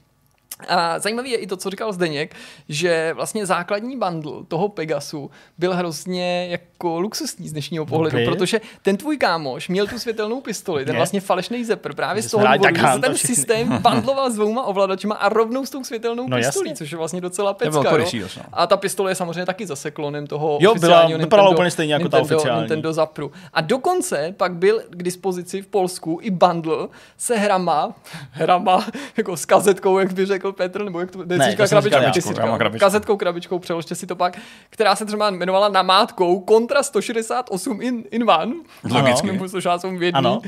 A 0.68 0.98
zajímavý 0.98 1.30
je 1.30 1.36
i 1.38 1.46
to, 1.46 1.56
co 1.56 1.70
říkal 1.70 1.92
Zdeněk, 1.92 2.34
že 2.68 3.12
vlastně 3.14 3.46
základní 3.46 3.98
bundle 3.98 4.32
toho 4.48 4.68
Pegasu 4.68 5.30
byl 5.58 5.74
hrozně 5.74 6.48
jako 6.50 7.00
luxusní 7.00 7.48
z 7.48 7.52
dnešního 7.52 7.86
pohledu, 7.86 8.16
Byl? 8.16 8.26
protože 8.34 8.60
ten 8.82 8.96
tvůj 8.96 9.16
kámoš 9.16 9.68
měl 9.68 9.86
tu 9.86 9.98
světelnou 9.98 10.40
pistoli, 10.40 10.84
ten 10.84 10.96
vlastně 10.96 11.20
falešný 11.20 11.64
zepr, 11.64 11.94
právě 11.94 12.22
Že 12.22 12.28
z 12.28 12.30
toho 12.30 12.44
důvodu, 12.44 12.62
tak 12.62 12.76
že 12.78 12.86
se 12.94 12.98
ten 13.00 13.14
všechny. 13.14 13.34
systém 13.34 13.68
bundloval 13.82 14.30
s 14.30 14.34
dvouma 14.34 14.62
ovladačima 14.64 15.14
a 15.14 15.28
rovnou 15.28 15.66
s 15.66 15.70
tou 15.70 15.84
světelnou 15.84 16.28
No 16.28 16.36
pistolí, 16.36 16.68
jasně. 16.70 16.76
což 16.76 16.90
je 16.92 16.98
vlastně 16.98 17.20
docela 17.20 17.54
pecka. 17.54 17.96
dost, 17.96 18.12
no. 18.14 18.42
A 18.52 18.66
ta 18.66 18.76
pistole 18.76 19.10
je 19.10 19.14
samozřejmě 19.14 19.46
taky 19.46 19.66
zase 19.66 19.90
klonem 19.90 20.26
toho 20.26 20.48
Jo, 20.48 20.58
byla- 20.60 20.72
oficiálního 20.72 21.18
vypadala 21.18 21.48
Nintendo- 21.50 21.54
úplně 21.56 21.70
stejně 21.70 21.92
jako 21.94 22.08
ta 22.08 22.18
Nintendo, 22.18 22.36
oficiální. 22.36 22.60
Nintendo 22.60 22.92
Zapru. 22.92 23.32
A 23.52 23.60
dokonce 23.60 24.34
pak 24.36 24.54
byl 24.54 24.82
k 24.90 25.02
dispozici 25.02 25.62
v 25.62 25.66
Polsku 25.66 26.18
i 26.22 26.30
bundle 26.30 26.88
se 27.16 27.36
hrama, 27.36 27.94
hrama, 28.30 28.86
jako 29.16 29.36
s 29.36 29.44
kazetkou, 29.44 29.98
jak 29.98 30.12
by 30.12 30.26
řekl 30.26 30.47
Petr, 30.52 30.84
nebo 30.84 31.00
jak 31.00 31.10
to 31.10 31.18
Ne, 31.24 31.38
ne, 31.38 31.56
to 31.56 31.80
říkal 31.80 32.02
já. 32.02 32.10
ty 32.10 32.22
jsi 32.22 32.28
Já 32.28 32.32
mám 32.32 32.44
říkal. 32.44 32.58
krabičku. 32.58 32.84
kazetkou, 32.84 33.16
krabičkou, 33.16 33.58
přeložte 33.58 33.94
si 33.94 34.06
to 34.06 34.16
pak, 34.16 34.38
která 34.70 34.96
se 34.96 35.04
třeba 35.04 35.28
jmenovala 35.28 35.68
namátkou 35.68 36.44
Contra 36.48 36.82
168 36.82 37.82
in, 37.82 38.04
in 38.10 38.30
one. 38.30 38.52
Logicky. 38.90 39.26
Nebo 39.26 39.48
168 39.48 39.98
v 39.98 40.02
jedný. 40.02 40.18
Ano. 40.18 40.40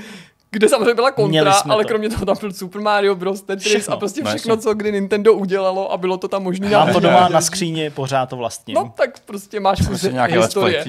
Kde 0.52 0.68
samozřejmě 0.68 0.94
byla 0.94 1.10
kontra, 1.10 1.52
ale 1.68 1.84
to. 1.84 1.88
kromě 1.88 2.08
toho 2.10 2.26
tam 2.26 2.36
byl 2.40 2.52
Super 2.52 2.80
Mario 2.80 3.14
Bros. 3.14 3.42
Tetris 3.42 3.66
Všechno. 3.72 3.94
a 3.94 3.96
prostě 3.96 4.22
No, 4.22 4.30
všechno, 4.30 4.56
co 4.56 4.74
kdy 4.74 4.92
Nintendo 4.92 5.34
udělalo 5.34 5.92
a 5.92 5.96
bylo 5.96 6.16
to 6.18 6.28
tam 6.28 6.42
možné. 6.42 6.70
Mám 6.70 6.92
to 6.92 7.00
doma 7.00 7.28
na 7.28 7.40
skříni, 7.40 7.90
pořád 7.90 8.26
to 8.26 8.36
vlastním. 8.36 8.74
No 8.74 8.92
tak 8.96 9.20
prostě 9.20 9.60
máš 9.60 9.78
kus 9.78 9.86
Prostě 9.86 10.10
play 10.10 10.32
historie. 10.38 10.84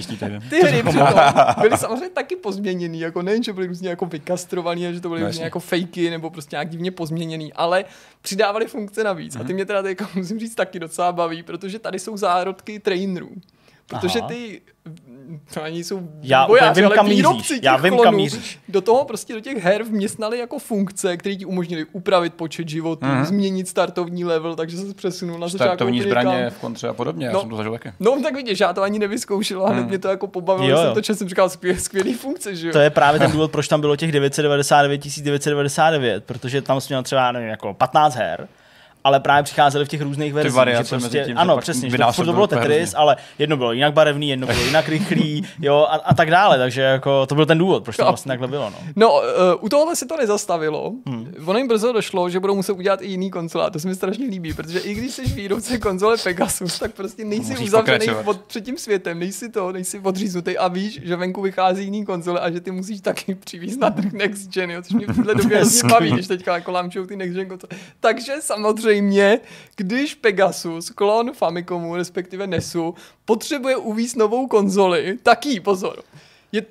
Ty 0.49 0.59
hry 0.61 0.83
přitom 0.83 1.07
byly 1.61 1.77
samozřejmě 1.77 2.09
taky 2.09 2.35
pozměněný, 2.35 2.99
jako 2.99 3.21
nejen, 3.21 3.43
že 3.43 3.53
byly 3.53 3.67
různě 3.67 3.89
jako 3.89 4.05
vykastrovaný, 4.05 4.87
a 4.87 4.91
že 4.91 5.01
to 5.01 5.09
byly 5.09 5.21
No, 5.21 5.27
různě 5.27 5.43
jako 5.43 5.59
fakey 5.59 6.09
nebo 6.09 6.29
prostě 6.29 6.55
nějak 6.55 6.69
divně 6.69 6.91
pozměněný, 6.91 7.53
ale 7.53 7.85
přidávali 8.21 8.65
funkce 8.65 9.03
navíc. 9.03 9.35
Mhm. 9.35 9.43
A 9.45 9.47
ty 9.47 9.53
mě 9.53 9.65
teda 9.65 9.81
teďka 9.83 10.09
musím 10.15 10.39
říct 10.39 10.55
taky 10.55 10.79
docela 10.79 11.11
baví, 11.11 11.43
protože 11.43 11.79
tady 11.79 11.99
jsou 11.99 12.17
zárodky 12.17 12.79
trainerů. 12.79 13.29
Protože 13.91 14.19
Aha. 14.19 14.27
ty 14.27 14.61
to 15.53 15.63
ani 15.63 15.83
jsou 15.83 16.09
Já 16.21 16.45
úplně 16.45 16.71
vím, 16.75 16.85
ale 16.85 16.95
kam 16.95 17.09
výrobci 17.09 17.59
Já 17.63 17.77
vím, 17.77 17.93
kam 17.93 18.01
klonů 18.01 18.17
míříš. 18.17 18.59
do 18.69 18.81
toho 18.81 19.05
prostě 19.05 19.33
do 19.33 19.39
těch 19.39 19.63
her 19.63 19.83
vměstnali 19.83 20.39
jako 20.39 20.59
funkce, 20.59 21.17
které 21.17 21.35
ti 21.35 21.45
umožnili 21.45 21.85
upravit 21.91 22.33
počet 22.33 22.69
životů, 22.69 23.05
Mhm. 23.05 23.25
změnit 23.25 23.67
startovní 23.67 24.25
level, 24.25 24.55
takže 24.55 24.77
se 24.77 24.93
přesunul 24.93 25.39
na 25.39 25.47
začátku 25.47 25.67
Startovní 25.69 26.01
zbraně 26.01 26.49
v 26.49 26.57
kontře 26.57 26.87
a 26.87 26.93
podobně, 26.93 27.25
já 27.25 27.31
No. 27.31 27.39
jsem 27.39 27.49
to 27.49 27.55
zažil 27.55 27.71
taky. 27.71 27.91
No 27.99 28.21
tak 28.23 28.35
vidíš, 28.35 28.59
já 28.59 28.73
to 28.73 28.81
ani 28.81 28.99
nevyzkoušel 28.99 29.65
a 29.65 29.69
hned 29.69 29.79
Hmm. 29.79 29.89
mě 29.89 29.99
to 29.99 30.07
jako 30.07 30.27
pobavilo, 30.27 30.69
Jo, 30.69 30.77
jo, 30.77 30.83
jsem 30.83 30.93
to 30.93 31.01
četl, 31.01 31.17
jsem 31.19 31.29
říkal 31.29 31.49
skvělý, 31.49 31.79
skvělý 31.79 32.13
funkce, 32.13 32.55
že 32.55 32.67
jo. 32.67 32.73
To 32.73 32.79
je 32.79 32.89
právě 32.89 33.19
ten 33.19 33.31
důvod, 33.31 33.51
proč 33.51 33.67
tam 33.67 33.81
bylo 33.81 33.95
těch 33.95 34.11
999 34.11 35.01
999, 35.23 36.23
protože 36.23 36.61
tam 36.61 36.81
jsi 36.81 36.87
měl 36.89 37.03
třeba 37.03 37.31
nevím, 37.31 37.49
jako 37.49 37.73
15 37.73 38.15
her, 38.15 38.47
ale 39.03 39.19
právě 39.19 39.43
přicházely 39.43 39.85
v 39.85 39.87
těch 39.87 40.01
různých 40.01 40.33
verzích. 40.33 40.55
variace 40.55 40.83
že 40.83 40.99
prostě, 40.99 41.17
mezi 41.17 41.27
tím 41.27 41.37
ano, 41.37 41.57
přesně, 41.57 41.89
že 41.89 41.97
to, 41.97 42.25
to 42.25 42.33
bylo 42.33 42.47
Tetris, 42.47 42.93
ale 42.97 43.15
jedno 43.39 43.57
bylo 43.57 43.71
jinak 43.71 43.93
barevný, 43.93 44.29
jedno 44.29 44.47
bylo 44.47 44.61
jinak 44.61 44.89
rychlý, 44.89 45.47
jo, 45.59 45.87
a, 45.89 45.95
a 45.95 46.13
tak 46.13 46.31
dále, 46.31 46.57
takže 46.57 46.81
jako 46.81 47.25
to 47.25 47.35
byl 47.35 47.45
ten 47.45 47.57
důvod, 47.57 47.83
proč 47.83 47.97
to 47.97 48.03
vlastně 48.03 48.29
takhle 48.29 48.47
bylo, 48.47 48.69
no. 48.69 48.77
No, 48.95 49.13
uh, 49.13 49.65
u 49.65 49.69
tohohle 49.69 49.95
se 49.95 50.05
to 50.05 50.17
nezastavilo. 50.17 50.91
Hmm. 51.07 51.33
Ono 51.45 51.57
jim 51.59 51.67
brzo 51.67 51.93
došlo, 51.93 52.29
že 52.29 52.39
budou 52.39 52.55
muset 52.55 52.73
udělat 52.73 53.01
i 53.01 53.07
jiný 53.07 53.31
konzole. 53.31 53.65
A 53.65 53.69
to 53.69 53.79
se 53.79 53.87
mi 53.87 53.95
strašně 53.95 54.25
líbí, 54.25 54.53
protože 54.53 54.79
i 54.79 54.93
když 54.93 55.11
jsi 55.11 55.25
výrobce 55.25 55.77
konzole 55.77 56.17
Pegasus, 56.23 56.79
tak 56.79 56.93
prostě 56.93 57.25
nejsi 57.25 57.51
Musíš 57.51 57.67
uzavřený 57.67 57.99
pokračovat. 57.99 58.27
od, 58.27 58.41
před 58.41 58.65
tím 58.65 58.77
světem, 58.77 59.19
nejsi 59.19 59.49
to, 59.49 59.71
nejsi 59.71 59.99
odříznutý 59.99 60.57
a 60.57 60.67
víš, 60.67 60.99
že 61.03 61.15
venku 61.15 61.41
vychází 61.41 61.83
jiný 61.83 62.05
konzole 62.05 62.39
a 62.39 62.51
že 62.51 62.59
ty 62.59 62.71
musíš 62.71 63.01
taky 63.01 63.35
přivízt 63.45 63.79
na 63.79 63.89
trh 63.89 64.13
Next 64.13 64.49
Gen, 64.53 64.71
jo, 64.71 64.81
což 64.81 64.93
mě 64.93 65.07
v 65.07 65.15
této 65.15 65.33
době 65.33 65.61
baví, 65.89 66.11
když 66.11 66.27
teďka 66.27 66.53
jako 66.53 67.05
ty 67.07 67.15
Next 67.15 67.35
Gen 67.35 67.47
konzole. 67.47 67.69
Takže 67.99 68.33
samozřejmě, 68.39 68.90
když 69.75 70.15
Pegasus, 70.15 70.89
klon 70.89 71.33
Famicomu, 71.33 71.95
respektive 71.95 72.47
NESu, 72.47 72.95
potřebuje 73.25 73.75
uvíct 73.77 74.15
novou 74.15 74.47
konzoli, 74.47 75.17
tak 75.23 75.45
jí 75.45 75.59
pozor. 75.59 76.03
Je, 76.51 76.65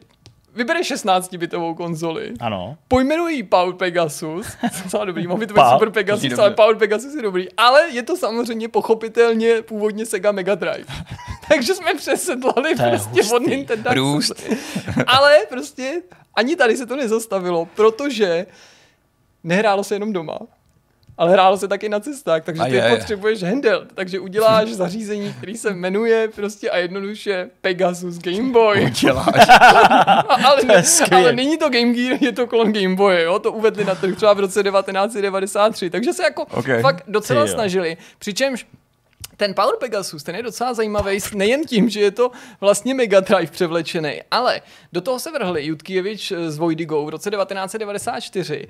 vybere 0.54 0.80
16-bitovou 0.80 1.74
konzoli, 1.74 2.32
Ano. 2.40 2.76
pojmenují 2.88 3.36
ji 3.36 3.42
Power 3.42 3.74
Pegasus, 3.74 4.46
docela 4.84 5.04
dobrý, 5.04 5.26
by 5.26 5.46
to 5.46 5.54
Super 5.72 5.90
Pegasus, 5.90 6.38
ale. 6.38 6.50
Power 6.50 6.76
Pegasus 6.76 7.14
je 7.14 7.22
dobrý, 7.22 7.52
ale 7.56 7.90
je 7.90 8.02
to 8.02 8.16
samozřejmě 8.16 8.68
pochopitelně 8.68 9.62
původně 9.62 10.06
Sega 10.06 10.32
Mega 10.32 10.54
Drive. 10.54 10.84
Takže 11.48 11.74
jsme 11.74 11.94
přesedlali 11.94 12.74
prostě 12.74 13.34
od. 13.34 13.46
Nintendo. 13.46 13.90
Růst. 13.94 14.42
ale 15.06 15.38
prostě 15.48 16.02
ani 16.34 16.56
tady 16.56 16.76
se 16.76 16.86
to 16.86 16.96
nezastavilo, 16.96 17.66
protože 17.66 18.46
nehrálo 19.44 19.84
se 19.84 19.94
jenom 19.94 20.12
doma, 20.12 20.38
ale 21.20 21.32
hrálo 21.32 21.56
se 21.56 21.68
taky 21.68 21.88
na 21.88 22.00
cestách, 22.00 22.44
takže 22.44 22.62
A 22.62 22.64
ty 22.64 22.74
je, 22.74 22.84
je. 22.84 22.96
potřebuješ 22.96 23.42
handheld, 23.42 23.92
takže 23.94 24.20
uděláš 24.20 24.68
zařízení, 24.68 25.32
který 25.32 25.56
se 25.56 25.74
jmenuje 25.74 26.28
prostě 26.28 26.70
a 26.70 26.76
jednoduše 26.76 27.50
Pegasus 27.60 28.18
Game 28.18 28.52
Boy. 28.52 28.90
Děláš. 29.00 29.48
ale, 30.44 30.62
ne, 30.66 30.82
ale 31.12 31.32
není 31.32 31.58
to 31.58 31.68
Game 31.70 31.92
Gear, 31.92 32.18
je 32.20 32.32
to 32.32 32.46
klon 32.46 32.72
Game 32.72 32.94
Boy, 32.96 33.22
jo? 33.22 33.38
to 33.38 33.52
uvedli 33.52 33.84
na 33.84 33.94
trh 33.94 34.16
třeba 34.16 34.32
v 34.32 34.40
roce 34.40 34.62
1993, 34.62 35.90
takže 35.90 36.12
se 36.12 36.22
jako 36.22 36.42
Ok. 36.44 36.66
fakt 36.80 37.04
docela 37.08 37.44
Ty 37.44 37.50
snažili, 37.50 37.96
přičemž 38.18 38.66
ten 39.36 39.54
Power 39.54 39.74
Pegasus, 39.80 40.22
ten 40.22 40.34
je 40.36 40.42
docela 40.42 40.74
zajímavý 40.74 41.18
nejen 41.34 41.64
tím, 41.64 41.88
že 41.88 42.00
je 42.00 42.10
to 42.10 42.30
vlastně 42.60 42.94
Mega 42.94 43.20
Drive 43.20 43.50
převlečený, 43.50 44.20
ale 44.30 44.60
do 44.92 45.00
toho 45.00 45.18
se 45.18 45.30
vrhli 45.30 45.64
Jutkievič 45.66 46.32
s 46.32 46.58
Vojdigou 46.58 47.06
v 47.06 47.08
roce 47.08 47.30
1994, 47.30 48.68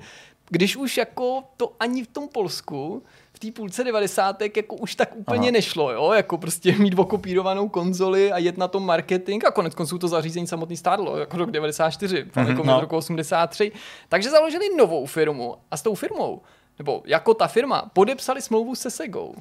když 0.51 0.75
už 0.75 0.97
jako 0.97 1.43
to 1.57 1.73
ani 1.79 2.03
v 2.03 2.07
tom 2.07 2.27
Polsku 2.27 3.03
v 3.33 3.39
té 3.39 3.51
půlce 3.51 3.83
90. 3.83 4.41
jako 4.55 4.75
už 4.75 4.95
tak 4.95 5.15
úplně 5.15 5.47
Aha. 5.47 5.51
Nešlo, 5.51 5.91
jo, 5.91 6.11
jako 6.11 6.37
prostě 6.37 6.75
mít 6.77 6.99
okopírovanou 6.99 7.69
konzoli 7.69 8.31
a 8.31 8.37
jet 8.37 8.57
na 8.57 8.67
tom 8.67 8.85
marketing 8.85 9.45
a 9.45 9.51
konec 9.51 9.75
konců 9.75 9.97
to 9.97 10.07
zařízení 10.07 10.47
samotný 10.47 10.77
stárlo, 10.77 11.17
jako 11.17 11.37
rok 11.37 11.51
94, 11.51 12.25
Famicom 12.31 12.67
no. 12.67 12.73
no. 12.73 12.81
roku 12.81 12.95
83, 12.95 13.71
takže 14.09 14.29
založili 14.29 14.75
novou 14.77 15.05
firmu 15.05 15.55
a 15.71 15.77
s 15.77 15.81
tou 15.81 15.95
firmou 15.95 16.41
nebo 16.81 17.03
jako 17.05 17.33
ta 17.33 17.47
firma, 17.47 17.89
podepsali 17.93 18.41
smlouvu 18.41 18.75
se 18.75 18.89
Segou. 18.89 19.35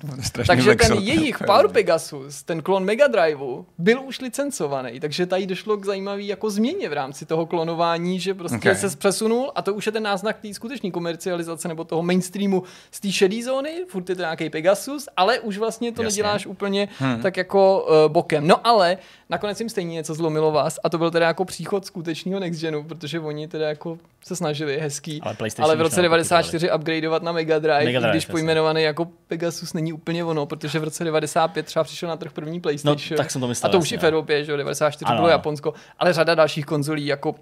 Takže 0.46 0.64
ten 0.64 0.78
vexel. 0.78 0.98
jejich 0.98 1.38
Power 1.46 1.68
Pegasus, 1.68 2.42
ten 2.42 2.62
klon 2.62 2.84
Mega 2.84 3.06
Driveu, 3.06 3.66
byl 3.78 4.02
už 4.02 4.20
licencovaný, 4.20 5.00
takže 5.00 5.26
tady 5.26 5.46
došlo 5.46 5.76
k 5.76 5.84
zajímavý 5.84 6.26
jako 6.26 6.50
změně 6.50 6.88
v 6.88 6.92
rámci 6.92 7.26
toho 7.26 7.46
klonování, 7.46 8.20
že 8.20 8.34
prostě 8.34 8.56
Okay. 8.56 8.74
se 8.74 8.96
přesunul 8.96 9.52
a 9.54 9.62
to 9.62 9.74
už 9.74 9.86
je 9.86 9.92
ten 9.92 10.02
náznak 10.02 10.38
té 10.40 10.54
skutečné 10.54 10.90
komercializace 10.90 11.68
nebo 11.68 11.84
toho 11.84 12.02
mainstreamu 12.02 12.62
z 12.90 13.00
té 13.00 13.12
šedé 13.12 13.42
zóny, 13.42 13.84
furt 13.88 14.08
je 14.08 14.14
to 14.14 14.22
nějaký 14.22 14.50
Pegasus, 14.50 15.08
ale 15.16 15.38
už 15.38 15.58
vlastně 15.58 15.92
to 15.92 16.02
Jasně. 16.02 16.22
Neděláš 16.22 16.46
úplně 16.46 16.88
hmm. 16.98 17.22
tak 17.22 17.36
jako 17.36 17.86
uh, 17.88 18.12
bokem. 18.12 18.46
No 18.46 18.66
ale 18.66 18.98
nakonec 19.30 19.60
jim 19.60 19.68
stejně 19.68 19.94
něco 19.94 20.14
zlomilo 20.14 20.52
vás 20.52 20.78
a 20.84 20.88
to 20.88 20.98
byl 20.98 21.10
teda 21.10 21.26
jako 21.26 21.44
příchod 21.44 21.86
skutečného 21.86 22.40
Next 22.40 22.60
Genu, 22.60 22.84
protože 22.84 23.20
oni 23.20 23.48
teda 23.48 23.68
jako 23.68 23.98
se 24.24 24.36
snažili 24.36 24.78
hezký, 24.80 25.20
Ale 25.22 25.36
ale 25.58 25.76
v 25.76 25.80
roce 25.80 26.02
neopakovali. 26.02 26.24
94 26.24 26.72
upgradeovat 26.72 27.22
na 27.22 27.29
Mega 27.32 27.58
Drive, 27.58 27.84
Mega 27.84 28.00
Drive, 28.00 28.12
když 28.12 28.22
jasně. 28.24 28.32
pojmenovaný 28.32 28.82
jako 28.82 29.04
Pegasus 29.26 29.72
není 29.72 29.92
úplně 29.92 30.24
ono, 30.24 30.46
protože 30.46 30.78
v 30.78 30.84
roce 30.84 31.04
95 31.04 31.66
třeba 31.66 31.84
přišel 31.84 32.08
na 32.08 32.16
trh 32.16 32.32
první 32.32 32.60
PlayStation. 32.60 33.06
No, 33.10 33.16
tak 33.16 33.30
jsem 33.30 33.40
to 33.40 33.48
myslel, 33.48 33.68
A 33.68 33.72
to 33.72 33.78
už 33.78 33.92
i 33.92 33.98
v 33.98 34.02
no. 34.02 34.08
Evropě, 34.08 34.44
že 34.44 34.52
jo, 34.52 34.56
94 34.56 35.04
Ano, 35.04 35.16
bylo. 35.16 35.28
Japonsko, 35.28 35.74
ale 35.98 36.12
řada 36.12 36.34
dalších 36.34 36.66
konzolí 36.66 37.06
jako 37.06 37.34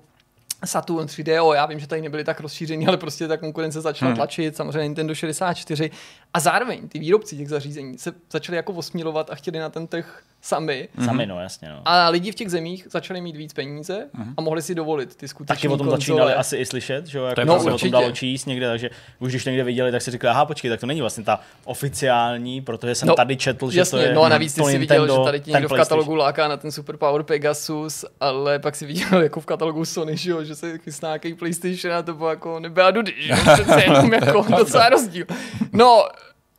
Saturn 0.65 1.07
3DO, 1.07 1.55
já 1.55 1.67
vím, 1.67 1.79
že 1.79 1.87
tady 1.87 2.03
nebyly 2.03 2.25
tak 2.25 2.41
rozšířený, 2.41 2.87
ale 2.87 2.97
prostě 2.97 3.29
ta 3.29 3.37
konkurence 3.37 3.81
začala 3.81 4.09
hmm. 4.09 4.17
tlačit, 4.17 4.57
samozřejmě 4.57 4.83
Nintendo 4.83 5.15
64 5.15 5.91
a 6.35 6.41
zároveň 6.41 6.89
ty 6.89 6.99
výrobci 6.99 7.37
těch 7.37 7.49
zařízení 7.49 7.99
se 7.99 8.13
začali 8.33 8.57
jako 8.57 8.73
osmílovat 8.73 9.31
a 9.31 9.35
chtěli 9.35 9.59
na 9.59 9.71
ten 9.71 9.87
trh 9.87 10.23
sami. 10.49 10.89
Sami, 11.05 11.27
no, 11.27 11.41
jasně. 11.41 11.69
No. 11.69 11.83
A 11.85 12.09
lidi 12.09 12.33
v 12.33 12.35
těch 12.35 12.51
zemích 12.51 12.87
začali 12.91 13.21
mít 13.21 13.37
víc 13.37 13.53
peníze 13.53 14.07
a 14.37 14.41
mohli 14.41 14.63
si 14.63 14.75
dovolit 14.75 15.17
ty 15.17 15.29
skutečné 15.29 15.57
Taky 15.57 15.69
o 15.69 15.71
tom 15.71 15.79
konzole. 15.79 15.97
začínali 15.99 16.35
asi 16.35 16.57
i 16.57 16.67
slyšet, 16.67 17.07
že 17.07 17.19
jo, 17.19 17.25
jako 17.25 17.45
no, 17.45 17.61
se 17.61 17.71
o 17.73 17.79
tom 17.79 17.91
dalo 17.91 18.13
číst 18.13 18.47
někde, 18.47 18.69
takže 18.69 18.91
už 19.19 19.33
když 19.33 19.45
někde 19.45 19.65
viděli, 19.65 19.93
tak 19.93 20.03
si 20.03 20.11
říkali, 20.11 20.31
aha, 20.31 20.45
počkej, 20.47 20.71
tak 20.71 20.81
to 20.81 20.87
není 20.87 21.01
vlastně 21.01 21.25
ta 21.25 21.41
oficiální, 21.65 22.61
protože 22.61 22.95
jsem 22.95 23.09
No, 23.09 23.15
tady 23.15 23.37
četl, 23.37 23.71
že 23.71 23.79
Jasně, 23.79 23.99
to 23.99 24.05
je 24.05 24.15
no 24.15 24.23
a 24.23 24.29
navíc 24.29 24.55
ty 24.55 24.61
to 24.61 24.67
si 24.67 24.79
viděl, 24.79 25.07
že 25.19 25.25
tady 25.25 25.41
ti 25.41 25.53
někdo 25.53 25.69
v 25.69 25.73
katalogu 25.77 26.15
láká 26.15 26.49
na 26.49 26.57
ten 26.57 26.73
Super 26.73 26.97
Power 26.97 27.23
Pegasus, 27.23 28.05
ale 28.21 28.59
pak 28.59 28.77
si 28.77 28.87
viděl 28.87 29.23
jako 29.23 29.41
v 29.41 29.47
katalogu 29.47 29.85
Sony, 29.85 30.17
že, 30.17 30.31
jo, 30.31 30.45
že 30.45 30.55
se 30.55 30.79
chystá 30.79 31.07
nějaký 31.07 31.35
PlayStation 31.35 31.95
a 31.95 32.03
to 32.03 32.15
bylo 32.15 32.31
jako 32.31 32.61
nebyla 32.61 32.91
dudy, 32.91 33.15
že 33.19 33.33
jo, 33.33 33.37
přece 33.55 33.83
jenom 33.83 34.13
jako 34.13 34.45
docela 34.59 34.89
rozdíl. 34.89 35.27
No, 35.73 36.05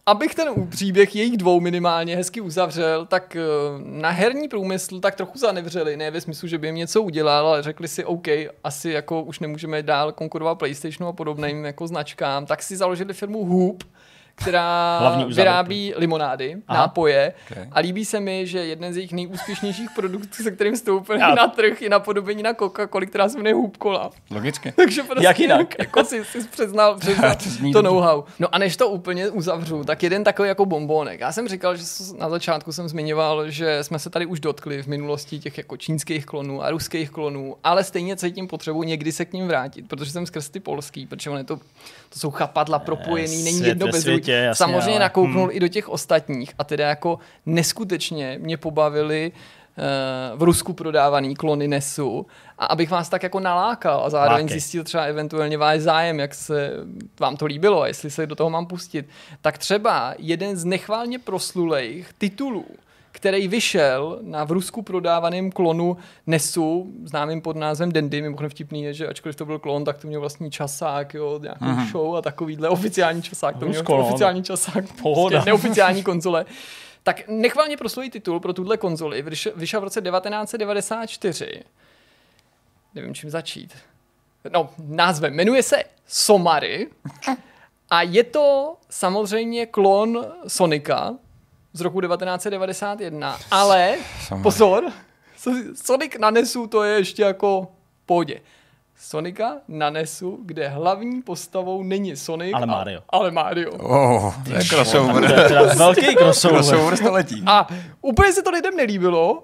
abych 0.10 0.36
ten 0.36 0.68
příběh 0.68 1.16
jejich 1.16 1.38
dvou 1.38 1.60
minimálně 1.60 2.16
hezky 2.16 2.42
uzavřel, 2.42 3.06
tak 3.06 3.36
eh, 3.36 3.42
na 3.84 4.10
herní 4.10 4.48
průmysl 4.48 5.00
tak 5.00 5.16
trochu 5.16 5.38
zanevřeli, 5.38 5.98
ne 5.98 6.12
ve 6.12 6.22
smyslu, 6.22 6.48
že 6.48 6.58
by 6.58 6.68
jim 6.68 6.76
něco 6.76 7.02
udělal, 7.02 7.48
ale 7.48 7.64
řekli 7.64 7.88
si, 7.88 8.06
OK, 8.06 8.28
asi 8.64 8.90
jako 8.90 9.24
už 9.24 9.40
nemůžeme 9.40 9.84
dál 9.84 10.12
konkurovat 10.12 10.58
PlayStationu 10.58 11.08
a 11.08 11.14
podobným 11.14 11.66
jako 11.66 11.88
značkám, 11.88 12.46
tak 12.46 12.64
si 12.64 12.78
založili 12.78 13.14
firmu 13.14 13.46
Hoop, 13.46 13.84
která 14.42 15.00
vyrábí 15.36 15.94
limonády, 15.96 16.58
Aha. 16.68 16.80
nápoje 16.82 17.34
Okay. 17.52 17.68
a 17.72 17.80
líbí 17.80 18.06
se 18.06 18.20
mi, 18.20 18.48
že 18.48 18.60
jeden 18.66 18.94
z 18.94 18.98
jejich 18.98 19.12
nejúspěšnějších 19.14 19.90
produktů, 19.96 20.44
se 20.44 20.52
kterým 20.52 20.76
vstoupili 20.76 21.22
A- 21.22 21.36
na 21.36 21.48
trh, 21.48 21.82
je 21.82 21.90
napodobení 21.90 22.44
na 22.44 22.54
Coca-Coli, 22.54 23.06
která 23.08 23.30
se 23.30 23.38
jmenuje 23.38 23.54
Hoop 23.54 23.78
Cola. 23.78 24.10
Logicky. 24.32 24.72
Takže 24.76 25.04
prostě 25.04 25.26
Jak 25.26 25.40
jinak? 25.40 25.76
jako 25.80 26.04
si, 26.06 26.26
si 26.26 26.44
přiznal, 26.48 26.98
přiznal 27.00 27.36
To 27.36 27.72
to 27.74 27.82
know-how. 27.82 28.24
No 28.40 28.56
a 28.56 28.58
než 28.58 28.78
to 28.78 28.90
úplně 28.90 29.30
uzavřu, 29.30 29.84
tak 29.84 30.04
jeden 30.04 30.24
takový 30.24 30.48
jako 30.50 30.66
bombonek. 30.66 31.20
Já 31.20 31.32
jsem 31.32 31.48
říkal, 31.48 31.76
že 31.76 31.84
na 32.18 32.30
začátku 32.30 32.72
jsem 32.72 32.88
zmiňoval, 32.90 33.50
že 33.50 33.84
jsme 33.84 34.00
se 34.00 34.10
tady 34.10 34.26
už 34.26 34.40
dotkli 34.40 34.84
v 34.84 34.88
minulosti 34.88 35.40
těch 35.40 35.58
jako 35.58 35.78
čínských 35.78 36.26
klonů 36.26 36.64
a 36.64 36.70
ruských 36.72 37.10
klonů, 37.10 37.56
ale 37.64 37.84
stejně 37.84 38.16
cítím 38.16 38.48
potřebu 38.48 38.84
někdy 38.84 39.12
se 39.12 39.26
k 39.26 39.34
ním 39.34 39.48
vrátit, 39.48 39.88
protože 39.88 40.12
jsem 40.12 40.26
skrz 40.26 40.50
ty 40.50 40.60
polský, 40.60 41.06
protože 41.08 41.30
on 41.30 41.38
je 41.38 41.44
to, 41.44 41.60
to 42.10 42.20
jsou 42.20 42.32
chapadla 42.32 42.80
propojený, 42.80 43.44
není 43.44 43.58
svět 43.58 43.68
jedno 43.68 43.86
ve 43.86 43.92
bez 43.92 44.02
světě, 44.02 44.32
jasně, 44.32 44.58
Samozřejmě 44.58 44.92
ale- 44.92 45.00
nakouknul 45.00 45.50
i 45.52 45.60
do 45.60 45.68
těch 45.68 45.90
ostatních. 45.90 46.54
A 46.58 46.64
teda 46.64 46.90
jako 46.90 47.20
neskutečně 47.46 48.38
mě 48.42 48.58
pobavili 48.58 49.32
eh, 49.78 49.82
v 50.36 50.44
Rusku 50.44 50.74
prodávaný 50.74 51.36
klony 51.36 51.68
NESu 51.68 52.28
a 52.58 52.66
abych 52.66 52.90
vás 52.92 53.10
tak 53.10 53.24
jako 53.24 53.40
nalákal 53.40 54.06
a 54.06 54.10
zároveň 54.10 54.46
Lákej. 54.46 54.60
zjistil 54.60 54.84
třeba 54.84 55.04
eventuálně 55.04 55.58
váš 55.58 55.80
zájem, 55.80 56.20
jak 56.20 56.36
se 56.36 56.72
vám 57.20 57.38
to 57.38 57.46
líbilo 57.46 57.82
a 57.82 57.88
jestli 57.88 58.12
se 58.12 58.28
do 58.28 58.36
toho 58.36 58.50
mám 58.50 58.66
pustit, 58.66 59.10
tak 59.42 59.58
třeba 59.58 60.14
jeden 60.18 60.58
z 60.58 60.66
nechválně 60.66 61.20
proslulejch 61.20 62.14
titulů, 62.18 62.66
který 63.12 63.48
vyšel 63.48 64.20
na 64.22 64.44
v 64.44 64.52
Rusku 64.52 64.82
prodávaném 64.82 65.52
klonu 65.52 65.98
NESu, 66.28 66.94
známým 67.04 67.42
pod 67.42 67.56
názvem 67.56 67.92
Dendy, 67.92 68.22
mimochodem 68.22 68.50
vtipný 68.50 68.84
je, 68.84 68.94
že 68.94 69.08
ačkoliv 69.08 69.36
to 69.36 69.46
byl 69.46 69.60
klon, 69.60 69.86
tak 69.86 69.98
to 69.98 70.08
měl 70.08 70.20
vlastní 70.20 70.52
časák, 70.52 71.14
jo, 71.14 71.40
nějakou 71.44 71.66
uh-huh. 71.66 71.92
show 71.92 72.16
a 72.16 72.22
takovýhle 72.22 72.70
oficiální 72.70 73.22
časák, 73.22 73.58
to 73.58 73.66
měl 73.66 73.82
Rusko, 73.82 73.98
no. 73.98 74.08
oficiální 74.08 74.44
časák, 74.44 74.86
Pohoda. 75.02 75.38
prostě 75.38 75.46
neoficiální 75.50 76.04
konzole. 76.04 76.46
Tak 77.04 77.28
nechválně 77.28 77.78
proslulý 77.78 78.10
titul 78.10 78.40
pro 78.40 78.54
tuhle 78.54 78.78
konzoli 78.78 79.22
vyšel, 79.22 79.52
vyšel 79.56 79.82
v 79.82 79.84
roce 79.84 80.02
1994. 80.02 81.64
Nevím, 82.96 83.16
čím 83.16 83.30
začít. 83.30 83.74
No, 84.54 84.70
názvem. 84.88 85.36
Jmenuje 85.36 85.64
se 85.64 85.84
Somary 86.08 86.88
a 87.90 88.02
je 88.02 88.24
to 88.24 88.76
samozřejmě 88.90 89.66
klon 89.66 90.26
Sonika 90.48 91.16
z 91.74 91.82
roku 91.82 92.02
1991, 92.02 93.38
ale 93.52 93.96
Somary. 94.28 94.44
pozor, 94.44 94.84
So- 95.44 95.74
Sonic 95.84 96.12
na 96.20 96.30
NESu 96.30 96.68
to 96.68 96.84
je 96.84 96.98
ještě 96.98 97.22
jako 97.24 97.68
v 98.04 98.06
pohodě. 98.06 98.42
Sonika 99.02 99.54
na 99.68 99.90
NESu, 99.90 100.40
kde 100.46 100.68
hlavní 100.68 101.22
postavou 101.22 101.84
není 101.84 102.16
Sonic, 102.16 102.54
Ale 102.54 102.64
a- 102.64 102.66
Mario. 102.66 103.02
ale 103.10 103.32
Mario. 103.32 103.72
Oh, 103.72 104.34
to 104.44 104.50
je 104.50 104.54
To 104.54 104.56
je 104.56 104.64
crossover. 104.66 105.48
teda 105.48 105.74
velký 105.74 106.02
crossover. 106.18 106.56
crossover 106.64 106.98
století. 106.98 107.44
A 107.46 107.68
úplně 108.02 108.34
se 108.34 108.42
to 108.44 108.50
lidem 108.50 108.76
nelíbilo, 108.76 109.44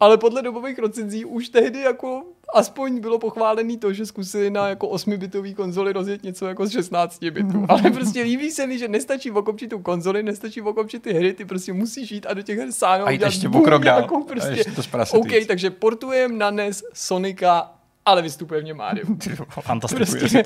ale 0.00 0.18
podle 0.18 0.42
dobových 0.42 0.78
recenzí 0.78 1.24
už 1.24 1.48
tehdy 1.48 1.80
jako 1.80 2.22
aspoň 2.54 3.00
bylo 3.00 3.18
pochválený 3.18 3.78
to, 3.78 3.92
že 3.92 4.06
zkusili 4.06 4.50
na 4.50 4.68
jako 4.68 4.86
8-bitový 4.88 5.54
konzoli 5.54 5.92
rozjet 5.92 6.22
něco 6.22 6.46
jako 6.46 6.66
z 6.66 6.70
16 6.72 7.24
bitů. 7.24 7.66
Ale 7.68 7.90
prostě 7.90 8.22
líbí 8.22 8.50
se 8.50 8.66
mi, 8.66 8.78
že 8.78 8.88
nestačí 8.88 9.30
okopčit 9.30 9.70
tu 9.70 9.78
konzoli, 9.78 10.22
nestačí 10.22 10.60
okopčit 10.62 11.02
ty 11.02 11.12
hry, 11.12 11.32
ty 11.32 11.44
prostě 11.44 11.72
musíš 11.72 12.10
jít 12.10 12.26
a 12.26 12.34
do 12.34 12.42
těch 12.42 12.58
her 12.58 12.72
sáhnout. 12.72 13.08
A 13.08 13.10
jít 13.10 13.22
ještě 13.22 13.48
bum, 13.48 13.60
o 13.60 13.64
krok 13.64 13.82
dál. 13.84 13.98
nějakou 13.98 14.22
A 14.22 14.26
Prostě, 14.26 14.50
ještě 14.50 14.70
to 14.70 14.82
OK, 15.18 15.32
víc. 15.32 15.46
takže 15.46 15.70
portujem 15.70 16.38
na 16.38 16.50
NES 16.50 16.82
Sonika, 16.94 17.72
ale 18.06 18.22
vystupuje 18.22 18.60
v 18.60 18.64
něm 18.64 18.76
Mario. 18.76 19.06
Fantastické. 19.60 20.18
Prostě 20.18 20.44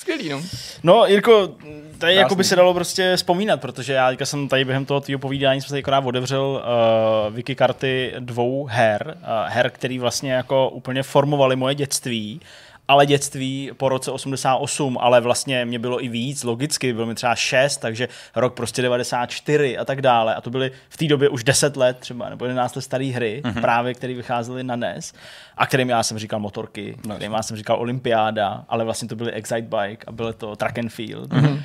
skvělý, 0.00 0.28
no. 0.28 0.42
No, 0.82 1.06
Jirko, 1.06 1.48
tady 1.98 2.14
jako 2.14 2.34
by 2.34 2.44
se 2.44 2.56
dalo 2.56 2.74
prostě 2.74 3.16
vzpomínat, 3.16 3.60
protože 3.60 3.92
já 3.92 4.08
teďka 4.08 4.26
jsem 4.26 4.48
tady 4.48 4.64
během 4.64 4.84
toho 4.84 5.00
tvýho 5.00 5.18
povídání 5.18 5.60
jsem 5.60 5.68
se 5.68 5.78
akorát 5.78 6.04
otevřel 6.04 6.42
uh, 6.42 7.34
wiki 7.34 7.54
karty 7.54 8.14
dvou 8.18 8.66
her, 8.70 9.16
uh, 9.18 9.52
her, 9.52 9.70
který 9.70 9.98
vlastně 9.98 10.32
jako 10.32 10.68
úplně 10.70 11.02
formovaly 11.02 11.56
moje 11.56 11.74
dětství, 11.74 12.40
ale 12.90 13.06
dětství 13.06 13.70
po 13.76 13.88
roce 13.88 14.10
88, 14.10 14.98
ale 15.00 15.20
vlastně 15.20 15.64
mě 15.64 15.78
bylo 15.78 16.04
i 16.04 16.08
víc, 16.08 16.44
logicky, 16.44 16.92
bylo 16.92 17.06
mi 17.06 17.14
třeba 17.14 17.34
6, 17.34 17.76
takže 17.76 18.08
rok 18.36 18.54
prostě 18.54 18.82
94 18.82 19.78
a 19.78 19.84
tak 19.84 20.02
dále. 20.02 20.34
A 20.34 20.40
to 20.40 20.50
byly 20.50 20.70
v 20.88 20.96
té 20.96 21.06
době 21.06 21.28
už 21.28 21.44
10 21.44 21.76
let 21.76 21.96
třeba, 22.00 22.28
nebo 22.28 22.44
11 22.44 22.74
let 22.74 22.82
staré 22.82 23.04
hry, 23.04 23.42
mm-hmm. 23.44 23.60
právě, 23.60 23.94
které 23.94 24.14
vycházely 24.14 24.64
na 24.64 24.76
NES 24.76 25.12
a 25.56 25.66
kterým 25.66 25.88
já 25.88 26.02
jsem 26.02 26.18
říkal 26.18 26.40
motorky, 26.40 26.96
No, 27.06 27.14
kterým 27.14 27.32
já 27.32 27.42
jsem 27.42 27.56
říkal 27.56 27.76
Olympiáda, 27.76 28.64
ale 28.68 28.84
vlastně 28.84 29.08
to 29.08 29.16
byly 29.16 29.32
Excite 29.32 29.62
Bike 29.62 30.04
a 30.06 30.12
bylo 30.12 30.32
to 30.32 30.56
Track 30.56 30.78
and 30.78 30.88
Field. 30.88 31.30
Mm-hmm. 31.30 31.62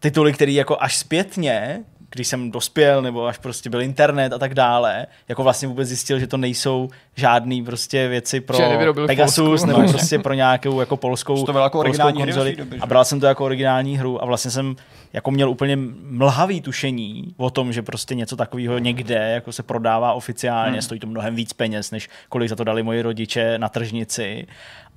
Tituly, 0.00 0.32
které 0.32 0.52
jako 0.52 0.76
až 0.80 0.96
zpětně 0.96 1.84
když 2.12 2.28
jsem 2.28 2.50
dospěl, 2.50 3.02
nebo 3.02 3.26
až 3.26 3.38
prostě 3.38 3.70
byl 3.70 3.82
internet 3.82 4.32
a 4.32 4.38
tak 4.38 4.54
dále, 4.54 5.06
jako 5.28 5.42
vlastně 5.42 5.68
vůbec 5.68 5.88
zjistil, 5.88 6.18
že 6.18 6.26
to 6.26 6.36
nejsou 6.36 6.90
žádný 7.16 7.64
prostě 7.64 8.08
věci 8.08 8.40
pro 8.40 8.58
Pegasus, 9.06 9.64
nebo 9.64 9.82
prostě 9.88 10.18
pro 10.18 10.34
nějakou 10.34 10.80
jako 10.80 10.96
polskou, 10.96 11.46
to 11.46 11.58
jako 11.58 11.78
originální 11.78 12.22
konzoli. 12.22 12.56
Doby, 12.56 12.78
a 12.80 12.86
bral 12.86 13.04
jsem 13.04 13.20
to 13.20 13.26
jako 13.26 13.44
originální 13.44 13.98
hru 13.98 14.22
a 14.22 14.26
vlastně 14.26 14.50
jsem 14.50 14.76
jako 15.12 15.30
měl 15.30 15.50
úplně 15.50 15.78
mlhavý 16.02 16.60
tušení 16.60 17.34
o 17.36 17.50
tom, 17.50 17.72
že 17.72 17.82
prostě 17.82 18.14
něco 18.14 18.36
takového 18.36 18.78
někde 18.78 19.14
jako 19.14 19.52
se 19.52 19.62
prodává 19.62 20.12
oficiálně, 20.12 20.72
hmm. 20.72 20.82
stojí 20.82 21.00
to 21.00 21.06
mnohem 21.06 21.34
víc 21.34 21.52
peněz, 21.52 21.90
než 21.90 22.08
kolik 22.28 22.48
za 22.48 22.56
to 22.56 22.64
dali 22.64 22.82
moji 22.82 23.02
rodiče 23.02 23.58
na 23.58 23.68
tržnici 23.68 24.46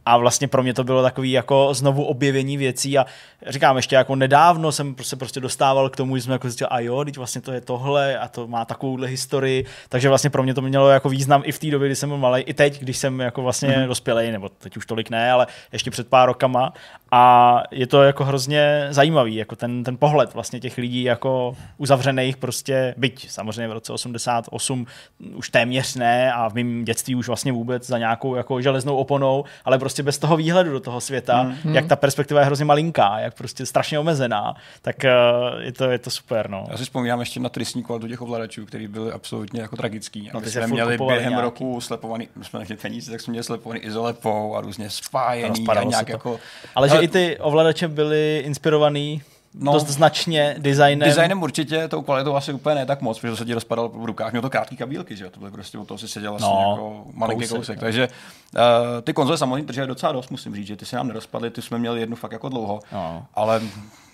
a 0.05 0.17
vlastně 0.17 0.47
pro 0.47 0.63
mě 0.63 0.73
to 0.73 0.83
bylo 0.83 1.03
takový 1.03 1.31
jako 1.31 1.73
znovu 1.73 2.03
objevení 2.03 2.57
věcí 2.57 2.97
a 2.97 3.05
říkám 3.47 3.75
ještě 3.75 3.95
jako 3.95 4.15
nedávno 4.15 4.71
jsem 4.71 4.95
se 5.01 5.15
prostě 5.15 5.39
dostával 5.39 5.89
k 5.89 5.95
tomu, 5.95 6.17
že 6.17 6.23
jsem 6.23 6.31
jako 6.31 6.47
zjistil, 6.47 6.67
a 6.71 6.79
jo, 6.79 7.05
teď 7.05 7.17
vlastně 7.17 7.41
to 7.41 7.51
je 7.51 7.61
tohle 7.61 8.19
a 8.19 8.27
to 8.27 8.47
má 8.47 8.65
takovouhle 8.65 9.07
historii, 9.07 9.65
takže 9.89 10.09
vlastně 10.09 10.29
pro 10.29 10.43
mě 10.43 10.53
to 10.53 10.61
mělo 10.61 10.89
jako 10.89 11.09
význam 11.09 11.41
i 11.45 11.51
v 11.51 11.59
té 11.59 11.67
době, 11.67 11.87
kdy 11.87 11.95
jsem 11.95 12.09
byl 12.09 12.17
malý, 12.17 12.41
i 12.41 12.53
teď, 12.53 12.79
když 12.79 12.97
jsem 12.97 13.19
jako 13.19 13.41
vlastně 13.41 13.69
mm-hmm. 13.69 13.87
dospělý, 13.87 14.31
nebo 14.31 14.49
teď 14.49 14.77
už 14.77 14.85
tolik 14.85 15.09
ne, 15.09 15.31
ale 15.31 15.47
ještě 15.71 15.91
před 15.91 16.07
pár 16.07 16.27
rokama 16.27 16.73
a 17.11 17.63
je 17.71 17.87
to 17.87 18.03
jako 18.03 18.25
hrozně 18.25 18.87
zajímavý, 18.89 19.35
jako 19.35 19.55
ten, 19.55 19.83
ten 19.83 19.97
pohled 19.97 20.33
vlastně 20.33 20.59
těch 20.59 20.77
lidí 20.77 21.03
jako 21.03 21.55
uzavřených 21.77 22.37
prostě, 22.37 22.93
byť 22.97 23.29
samozřejmě 23.29 23.67
v 23.67 23.71
roce 23.71 23.93
88 23.93 24.85
už 25.35 25.49
téměř 25.49 25.95
ne 25.95 26.33
a 26.33 26.49
v 26.49 26.53
mém 26.53 26.85
dětství 26.85 27.15
už 27.15 27.27
vlastně 27.27 27.51
vůbec 27.51 27.87
za 27.87 27.97
nějakou 27.97 28.35
jako 28.35 28.61
železnou 28.61 28.95
oponou, 28.95 29.43
ale 29.65 29.79
prostě 29.79 29.94
bez 30.03 30.17
toho 30.17 30.37
výhledu 30.37 30.71
do 30.71 30.79
toho 30.79 31.01
světa, 31.01 31.43
mm. 31.43 31.75
jak 31.75 31.85
ta 31.85 31.95
perspektiva 31.95 32.39
je 32.39 32.45
hrozně 32.45 32.65
malinká, 32.65 33.19
jak 33.19 33.33
prostě 33.33 33.65
strašně 33.65 33.99
omezená, 33.99 34.55
tak 34.81 34.95
uh, 35.03 35.61
je, 35.61 35.71
to, 35.71 35.83
je 35.83 35.99
to 35.99 36.09
super. 36.09 36.49
No. 36.49 36.65
Já 36.71 36.77
si 36.77 36.83
vzpomínám 36.83 37.19
ještě 37.19 37.39
na 37.39 37.49
tristní 37.49 37.83
kvalitu 37.83 38.07
těch 38.07 38.21
ovladačů, 38.21 38.65
který 38.65 38.87
byly 38.87 39.11
absolutně 39.11 39.61
jako 39.61 39.75
tragický. 39.75 40.29
No, 40.33 40.41
ty 40.41 40.51
jsme 40.51 40.67
měli 40.67 40.97
během 40.97 41.29
nějaký. 41.29 41.45
roku 41.45 41.81
slepovaný, 41.81 42.27
my 42.35 42.45
jsme 42.45 42.59
nechtěli 42.59 42.77
peníze, 42.77 43.11
tak 43.11 43.21
jsme 43.21 43.31
měli 43.31 43.43
slepovaný 43.43 43.79
izolepou 43.79 44.55
a 44.55 44.61
různě 44.61 44.89
spájený 44.89 45.67
a 45.67 45.83
nějak 45.83 46.09
jako... 46.09 46.39
Ale 46.75 46.89
že 46.89 46.97
i 46.97 47.07
ty 47.07 47.37
ovladače 47.39 47.87
byly 47.87 48.41
inspirovaný 48.45 49.21
no, 49.59 49.73
dost 49.73 49.87
značně 49.87 50.55
designem. 50.57 51.09
Designem 51.09 51.43
určitě, 51.43 51.87
tou 51.87 52.01
kvalitou 52.01 52.35
asi 52.35 52.53
úplně 52.53 52.75
ne 52.75 52.85
tak 52.85 53.01
moc, 53.01 53.19
protože 53.19 53.31
to 53.31 53.37
se 53.37 53.45
ti 53.45 53.53
rozpadalo 53.53 53.89
v 53.89 54.05
rukách. 54.05 54.31
Měl 54.31 54.41
to 54.41 54.49
krátký 54.49 54.77
kabílky, 54.77 55.15
že 55.15 55.23
jo? 55.23 55.29
To 55.29 55.39
byly 55.39 55.51
prostě 55.51 55.77
od 55.77 55.87
toho 55.87 55.97
si 55.97 56.07
seděl 56.07 56.31
vlastně 56.31 56.49
no, 56.53 56.71
jako 56.71 57.05
malinký 57.13 57.47
kousek. 57.47 57.57
kousek. 57.57 57.79
Takže 57.79 58.07
uh, 58.07 58.61
ty 59.01 59.13
konzole 59.13 59.37
samozřejmě 59.37 59.67
držely 59.67 59.87
docela 59.87 60.11
dost, 60.11 60.31
musím 60.31 60.55
říct, 60.55 60.67
že 60.67 60.75
ty 60.75 60.85
se 60.85 60.95
nám 60.95 61.07
nerozpadly, 61.07 61.51
ty 61.51 61.61
jsme 61.61 61.79
měli 61.79 61.99
jednu 61.99 62.15
fakt 62.15 62.31
jako 62.31 62.49
dlouho. 62.49 62.79
No. 62.91 63.25
Ale 63.33 63.61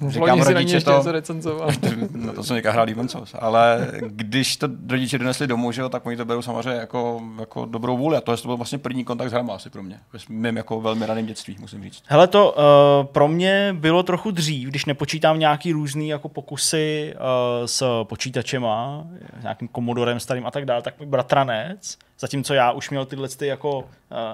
Říkám 0.07 0.39
Loni 0.39 0.53
rodiče 0.53 0.81
to, 0.81 1.11
recenzoval. 1.11 1.69
no 2.11 2.33
to 2.33 2.43
jsem 2.43 2.55
někdy 2.55 2.69
hrál 2.69 2.85
Demon's 2.85 3.11
Souls, 3.11 3.35
ale 3.39 3.87
když 4.07 4.57
to 4.57 4.67
rodiče 4.89 5.17
donesli 5.17 5.47
domů, 5.47 5.71
že 5.71 5.89
tak 5.89 6.05
oni 6.05 6.17
to 6.17 6.25
berou 6.25 6.41
samozřejmě 6.41 6.79
jako, 6.79 7.21
jako 7.39 7.65
dobrou 7.65 7.97
vůli 7.97 8.17
a 8.17 8.21
to, 8.21 8.37
to 8.37 8.47
byl 8.47 8.57
vlastně 8.57 8.77
první 8.77 9.03
kontakt 9.03 9.29
s 9.29 9.33
hrama 9.33 9.55
asi 9.55 9.69
pro 9.69 9.83
mě. 9.83 9.99
V 10.17 10.29
mým 10.29 10.57
jako 10.57 10.81
velmi 10.81 11.05
raném 11.05 11.25
dětství, 11.25 11.57
musím 11.59 11.83
říct. 11.83 12.03
Hele, 12.07 12.27
to 12.27 12.51
uh, 12.51 13.05
pro 13.05 13.27
mě 13.27 13.75
bylo 13.79 14.03
trochu 14.03 14.31
dřív, 14.31 14.69
když 14.69 14.85
nepočítám 14.85 15.39
nějaký 15.39 15.71
různý 15.71 16.09
jako 16.09 16.29
pokusy 16.29 17.13
uh, 17.15 17.21
s 17.65 18.03
počítačema, 18.03 19.07
nějakým 19.41 19.67
komodorem 19.67 20.19
starým 20.19 20.45
a 20.45 20.51
tak 20.51 20.65
dále, 20.65 20.81
tak 20.81 20.99
můj 20.99 21.07
bratranec, 21.07 21.97
Zatímco 22.21 22.53
já 22.53 22.71
už 22.71 22.89
měl 22.89 23.05
tyhle 23.05 23.29
ty 23.29 23.47
jako 23.47 23.79
uh, 23.79 23.85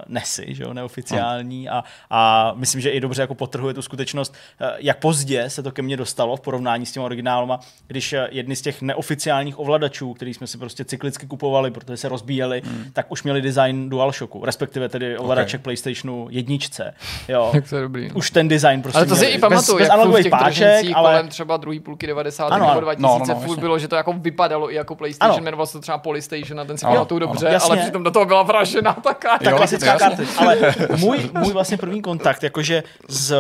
nesy, 0.08 0.46
že 0.50 0.64
jo, 0.64 0.74
neoficiální 0.74 1.70
a, 1.70 1.84
a 2.10 2.52
myslím, 2.56 2.82
že 2.82 2.90
i 2.90 3.00
dobře 3.00 3.22
jako 3.22 3.36
potrhuje 3.36 3.74
tu 3.74 3.82
skutečnost, 3.82 4.34
uh, 4.62 4.68
jak 4.78 5.00
pozdě 5.00 5.50
se 5.50 5.64
to 5.64 5.72
ke 5.72 5.82
mně 5.82 5.98
dostalo 5.98 6.36
v 6.36 6.42
porovnání 6.42 6.86
s 6.86 6.92
těmi 6.92 7.06
originálama, 7.06 7.60
když 7.88 8.14
uh, 8.14 8.20
jedny 8.32 8.56
z 8.56 8.62
těch 8.62 8.82
neoficiálních 8.82 9.60
ovladačů, 9.60 10.14
který 10.14 10.34
jsme 10.34 10.48
si 10.48 10.58
prostě 10.58 10.86
cyklicky 10.86 11.28
kupovali, 11.28 11.72
protože 11.72 11.98
se 11.98 12.10
rozbíjeli, 12.10 12.62
hmm. 12.66 12.86
tak 12.94 13.12
už 13.12 13.24
měli 13.24 13.42
design 13.42 13.90
DualShocku, 13.90 14.46
respektive 14.46 14.90
tedy 14.90 15.18
ovladaček 15.18 15.60
okay. 15.60 15.64
PlayStationu 15.64 16.28
jedničce. 16.30 16.94
Jo. 17.28 17.52
Tak 17.58 17.70
to 17.70 17.76
je 17.76 17.82
dobrý. 17.82 18.12
Už 18.12 18.32
ten 18.32 18.48
design 18.48 18.82
prostě 18.82 18.98
Ale 18.98 19.08
to 19.08 19.16
si 19.16 19.26
i 19.26 19.40
pamatuju, 19.40 19.78
bez, 19.78 19.88
jak 19.88 20.10
bez 20.10 20.28
páček, 20.28 20.86
ale... 20.94 21.10
kolem 21.10 21.28
třeba 21.28 21.58
druhý 21.58 21.80
půlky 21.80 22.08
90. 22.08 22.48
ano, 22.48 22.68
nebo 22.68 22.80
2000 22.80 23.34
no, 23.34 23.36
no, 23.40 23.48
no, 23.48 23.56
bylo, 23.56 23.80
že 23.80 23.88
to 23.88 23.96
jako 23.96 24.14
vypadalo 24.14 24.72
i 24.72 24.76
jako 24.76 24.96
PlayStation, 24.96 25.44
jmenovalo 25.44 25.66
se 25.66 25.74
to 25.74 25.80
třeba 25.80 25.98
Polystation 25.98 26.60
a 26.60 26.66
ten 26.66 26.78
si 26.78 26.86
pamatuju 26.86 27.20
dobře, 27.20 27.58
ale 27.58 27.77
ale 27.77 27.77
přitom 27.80 28.04
do 28.04 28.12
toho 28.12 28.26
byla 28.26 28.44
vražena 28.44 28.94
ta 28.94 29.14
karta. 29.14 29.46
Ta 29.46 29.58
klasická 29.58 29.98
karta. 29.98 30.24
Ale 30.38 30.58
můj, 30.98 31.30
můj 31.34 31.54
vlastně 31.54 31.78
první 31.78 32.02
kontakt, 32.02 32.44
jakože 32.44 32.84
s 33.08 33.36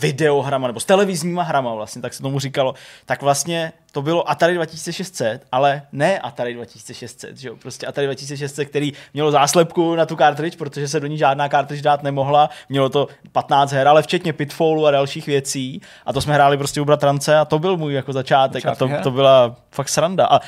videohrama, 0.00 0.66
nebo 0.66 0.80
s 0.80 0.84
televizníma 0.84 1.42
hrama 1.42 1.74
vlastně, 1.74 2.02
tak 2.02 2.14
se 2.14 2.22
tomu 2.22 2.38
říkalo, 2.38 2.74
tak 3.06 3.22
vlastně 3.22 3.72
to 3.94 4.02
bylo 4.02 4.30
Atari 4.30 4.54
2600, 4.54 5.42
ale 5.52 5.82
ne 5.92 6.18
Atari 6.18 6.54
2600, 6.54 7.38
že 7.38 7.48
jo? 7.48 7.56
Prostě 7.56 7.86
Atari 7.86 8.06
2600, 8.06 8.68
který 8.68 8.92
mělo 9.14 9.30
záslepku 9.30 9.94
na 9.94 10.06
tu 10.06 10.16
cartridge, 10.16 10.56
protože 10.56 10.88
se 10.88 11.00
do 11.00 11.06
ní 11.06 11.18
žádná 11.18 11.48
cartridge 11.48 11.82
dát 11.82 12.02
nemohla. 12.02 12.50
Mělo 12.68 12.88
to 12.88 13.08
15 13.32 13.72
her, 13.72 13.88
ale 13.88 14.02
včetně 14.02 14.32
Pitfallu 14.32 14.86
a 14.86 14.90
dalších 14.90 15.26
věcí. 15.26 15.80
A 16.06 16.12
to 16.12 16.20
jsme 16.20 16.34
hráli 16.34 16.56
prostě 16.56 16.80
u 16.80 16.84
bratrance 16.84 17.38
a 17.38 17.44
to 17.44 17.58
byl 17.58 17.76
můj 17.76 17.94
jako 17.94 18.12
začátek. 18.12 18.66
a 18.66 18.74
to, 18.74 18.90
to 19.02 19.10
byla 19.10 19.56
fakt 19.70 19.88
sranda. 19.88 20.26
A 20.26 20.40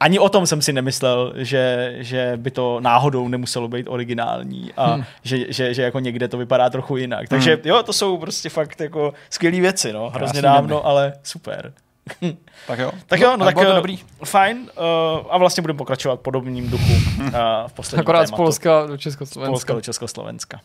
ani 0.00 0.18
o 0.18 0.28
tom 0.28 0.46
jsem 0.46 0.62
si 0.62 0.72
nemyslel, 0.72 1.32
že, 1.36 1.94
že 1.98 2.32
by 2.36 2.50
to 2.50 2.80
náhodou 2.80 3.28
nemuselo 3.28 3.68
být 3.68 3.86
originální 3.88 4.72
a 4.76 4.92
hmm. 4.92 5.04
že, 5.22 5.52
že, 5.52 5.74
že, 5.74 5.82
jako 5.82 5.98
někde 5.98 6.28
to 6.28 6.38
vypadá 6.38 6.70
trochu 6.70 6.96
jinak. 6.96 7.28
Takže 7.28 7.54
hmm. 7.54 7.62
jo, 7.64 7.82
to 7.82 7.92
jsou 7.92 8.16
prostě 8.16 8.48
fakt 8.48 8.80
jako 8.80 9.12
skvělé 9.30 9.60
věci, 9.60 9.92
no. 9.92 10.10
Hrozně 10.10 10.42
dávno, 10.42 10.86
ale 10.86 11.12
super. 11.22 11.72
tak 12.66 12.78
jo. 12.78 12.92
Tak 13.06 13.20
jo, 13.20 13.30
no, 13.30 13.36
no 13.36 13.44
tak 13.44 13.54
to 13.54 13.72
eh, 13.72 13.74
dobrý. 13.74 13.98
fajn. 14.24 14.58
Uh, 14.58 15.26
a 15.30 15.38
vlastně 15.38 15.60
budeme 15.60 15.76
pokračovat 15.78 16.20
podobným 16.20 16.70
duchu 16.70 16.92
uh, 16.92 17.28
v 17.66 17.72
posledním 17.72 18.00
Akorát 18.00 18.18
tématu. 18.18 18.34
z 18.34 18.36
Polska 18.36 18.86
do 18.86 18.96
Československa. 18.96 19.50
Z 19.50 19.50
Polska 19.50 19.72
do 19.72 19.80
Československa. 19.80 20.60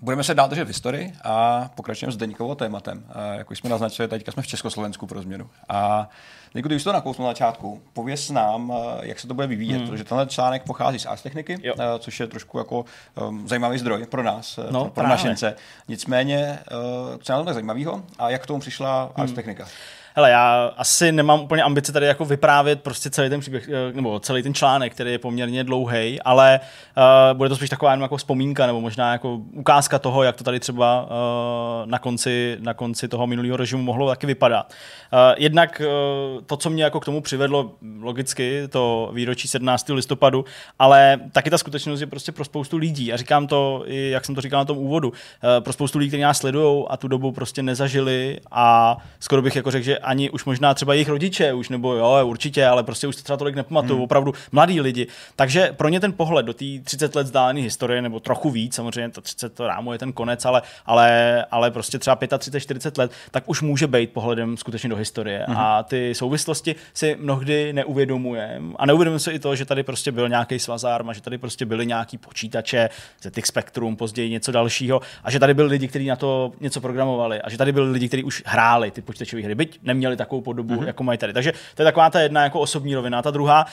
Budeme 0.00 0.24
se 0.24 0.34
dál 0.34 0.48
držet 0.48 0.64
v 0.64 0.68
historii 0.68 1.12
a 1.24 1.68
pokračujeme 1.74 2.12
s 2.12 2.16
Deníkovou 2.16 2.54
tématem. 2.54 3.04
A 3.12 3.22
jak 3.34 3.50
už 3.50 3.58
jsme 3.58 3.70
naznačili, 3.70 4.08
teďka 4.08 4.32
jsme 4.32 4.42
v 4.42 4.46
Československu 4.46 5.06
pro 5.06 5.22
změnu. 5.22 5.50
A 5.68 6.08
Děkuji, 6.52 6.68
když 6.68 6.84
to 6.84 6.92
nakousnu 6.92 7.24
na 7.24 7.30
začátku, 7.30 7.82
pověs 7.92 8.30
nám, 8.30 8.72
jak 9.02 9.20
se 9.20 9.28
to 9.28 9.34
bude 9.34 9.46
vyvíjet, 9.46 9.78
hmm. 9.78 9.88
protože 9.88 10.04
tenhle 10.04 10.26
článek 10.26 10.62
pochází 10.62 10.98
z 10.98 11.06
Ars 11.06 11.22
Techniky, 11.22 11.58
jo. 11.62 11.74
což 11.98 12.20
je 12.20 12.26
trošku 12.26 12.58
jako 12.58 12.84
um, 13.28 13.48
zajímavý 13.48 13.78
zdroj 13.78 14.06
pro 14.06 14.22
nás, 14.22 14.58
no, 14.70 14.80
pro, 14.84 14.90
pro 14.90 15.08
našence. 15.08 15.56
Nicméně, 15.88 16.58
uh, 16.72 17.18
co 17.22 17.32
je 17.32 17.34
na 17.34 17.38
tom 17.38 17.46
tak 17.46 17.54
zajímavého 17.54 18.02
a 18.18 18.30
jak 18.30 18.42
k 18.42 18.46
tomu 18.46 18.60
přišla 18.60 19.12
Ars 19.16 19.30
hmm. 19.30 19.36
Technika? 19.36 19.66
Hele, 20.14 20.30
já 20.30 20.72
asi 20.76 21.12
nemám 21.12 21.40
úplně 21.40 21.62
ambice 21.62 21.92
tady 21.92 22.06
jako 22.06 22.24
vyprávět 22.24 22.82
prostě 22.82 23.10
celý 23.10 23.30
ten 23.30 23.40
příběh, 23.40 23.68
eh, 23.68 23.92
nebo 23.92 24.20
celý 24.20 24.42
ten 24.42 24.54
článek, 24.54 24.94
který 24.94 25.12
je 25.12 25.18
poměrně 25.18 25.64
dlouhý, 25.64 26.20
ale 26.20 26.60
uh, 26.96 27.38
bude 27.38 27.48
to 27.48 27.56
spíš 27.56 27.70
taková 27.70 27.90
jenom 27.90 28.02
jako 28.02 28.16
vzpomínka, 28.16 28.66
nebo 28.66 28.80
možná 28.80 29.12
jako 29.12 29.40
ukázka 29.52 29.98
toho, 29.98 30.22
jak 30.22 30.36
to 30.36 30.44
tady 30.44 30.60
třeba 30.60 31.02
uh, 31.02 31.90
na, 31.90 31.98
konci, 31.98 32.56
na 32.60 32.74
konci 32.74 33.08
toho 33.08 33.26
minulého 33.26 33.56
režimu 33.56 33.82
mohlo 33.82 34.08
taky 34.08 34.26
vypadat. 34.26 34.72
Uh, 35.12 35.18
jednak 35.36 35.82
uh, 35.84 36.42
to, 36.44 36.56
co 36.56 36.70
mě 36.70 36.84
jako 36.84 37.00
k 37.00 37.04
tomu 37.04 37.20
přivedlo, 37.20 37.72
logicky, 38.00 38.68
to 38.68 39.10
výročí 39.14 39.48
17. 39.48 39.88
listopadu, 39.88 40.44
ale 40.78 41.20
taky 41.32 41.50
ta 41.50 41.58
skutečnost 41.58 42.00
je 42.00 42.06
prostě 42.06 42.32
pro 42.32 42.44
spoustu 42.44 42.76
lidí. 42.76 43.12
A 43.12 43.16
říkám 43.16 43.46
to, 43.46 43.82
i 43.86 44.10
jak 44.10 44.24
jsem 44.24 44.34
to 44.34 44.40
říkal 44.40 44.60
na 44.60 44.64
tom 44.64 44.78
úvodu, 44.78 45.08
uh, 45.08 45.14
pro 45.60 45.72
spoustu 45.72 45.98
lidí, 45.98 46.08
kteří 46.08 46.22
nás 46.22 46.38
sledují 46.38 46.84
a 46.88 46.96
tu 46.96 47.08
dobu 47.08 47.32
prostě 47.32 47.62
nezažili 47.62 48.40
a 48.50 48.96
skoro 49.20 49.42
bych 49.42 49.56
jako 49.56 49.70
řekl, 49.70 49.84
že 49.84 49.98
ani 50.02 50.30
už 50.30 50.44
možná 50.44 50.74
třeba 50.74 50.94
jejich 50.94 51.08
rodiče 51.08 51.52
už, 51.52 51.68
nebo 51.68 51.94
jo, 51.94 52.26
určitě, 52.26 52.66
ale 52.66 52.82
prostě 52.82 53.06
už 53.06 53.16
to 53.16 53.22
třeba 53.22 53.36
tolik 53.36 53.54
nepamatuju, 53.54 53.94
hmm. 53.94 54.04
opravdu 54.04 54.34
mladí 54.52 54.80
lidi. 54.80 55.06
Takže 55.36 55.72
pro 55.76 55.88
ně 55.88 56.00
ten 56.00 56.12
pohled 56.12 56.46
do 56.46 56.52
té 56.54 56.64
30 56.84 57.14
let 57.14 57.24
vzdálené 57.24 57.60
historie, 57.60 58.02
nebo 58.02 58.20
trochu 58.20 58.50
víc, 58.50 58.74
samozřejmě 58.74 59.10
to 59.10 59.20
30 59.20 59.54
to 59.54 59.66
rámo 59.66 59.92
je 59.92 59.98
ten 59.98 60.12
konec, 60.12 60.44
ale, 60.44 60.62
ale, 60.86 61.44
ale 61.50 61.70
prostě 61.70 61.98
třeba 61.98 62.16
35, 62.16 62.60
40 62.60 62.98
let, 62.98 63.12
tak 63.30 63.44
už 63.46 63.62
může 63.62 63.86
být 63.86 64.12
pohledem 64.12 64.56
skutečně 64.56 64.88
do 64.88 64.96
historie. 64.96 65.44
Hmm. 65.48 65.56
A 65.56 65.82
ty 65.82 66.14
souvislosti 66.14 66.74
si 66.94 67.16
mnohdy 67.20 67.72
neuvědomujeme. 67.72 68.74
A 68.76 68.86
neuvědomujeme 68.86 69.20
si 69.20 69.30
i 69.30 69.38
to, 69.38 69.56
že 69.56 69.64
tady 69.64 69.82
prostě 69.82 70.12
byl 70.12 70.28
nějaký 70.28 70.58
svazárm 70.58 71.10
a 71.10 71.12
že 71.12 71.20
tady 71.20 71.38
prostě 71.38 71.66
byly 71.66 71.86
nějaký 71.86 72.18
počítače, 72.18 72.88
ZX 73.22 73.48
Spectrum, 73.48 73.96
později 73.96 74.30
něco 74.30 74.52
dalšího, 74.52 75.00
a 75.24 75.30
že 75.30 75.38
tady 75.38 75.54
byli 75.54 75.68
lidi, 75.68 75.88
kteří 75.88 76.06
na 76.06 76.16
to 76.16 76.52
něco 76.60 76.80
programovali, 76.80 77.40
a 77.40 77.50
že 77.50 77.58
tady 77.58 77.72
byli 77.72 77.90
lidi, 77.90 78.08
kteří 78.08 78.24
už 78.24 78.42
hráli 78.46 78.90
ty 78.90 79.02
počítačové 79.02 79.42
hry, 79.42 79.54
byť 79.54 79.78
neměli 79.94 80.16
takovou 80.16 80.42
podobu, 80.42 80.74
mm-hmm. 80.74 80.86
jako 80.86 81.04
mají 81.04 81.18
tady. 81.18 81.32
Takže 81.32 81.52
to 81.74 81.82
je 81.82 81.84
taková 81.84 82.10
ta 82.10 82.20
jedna 82.20 82.44
jako 82.44 82.60
osobní 82.60 82.94
rovina. 82.94 83.18
A 83.18 83.22
ta 83.22 83.30
druhá, 83.30 83.66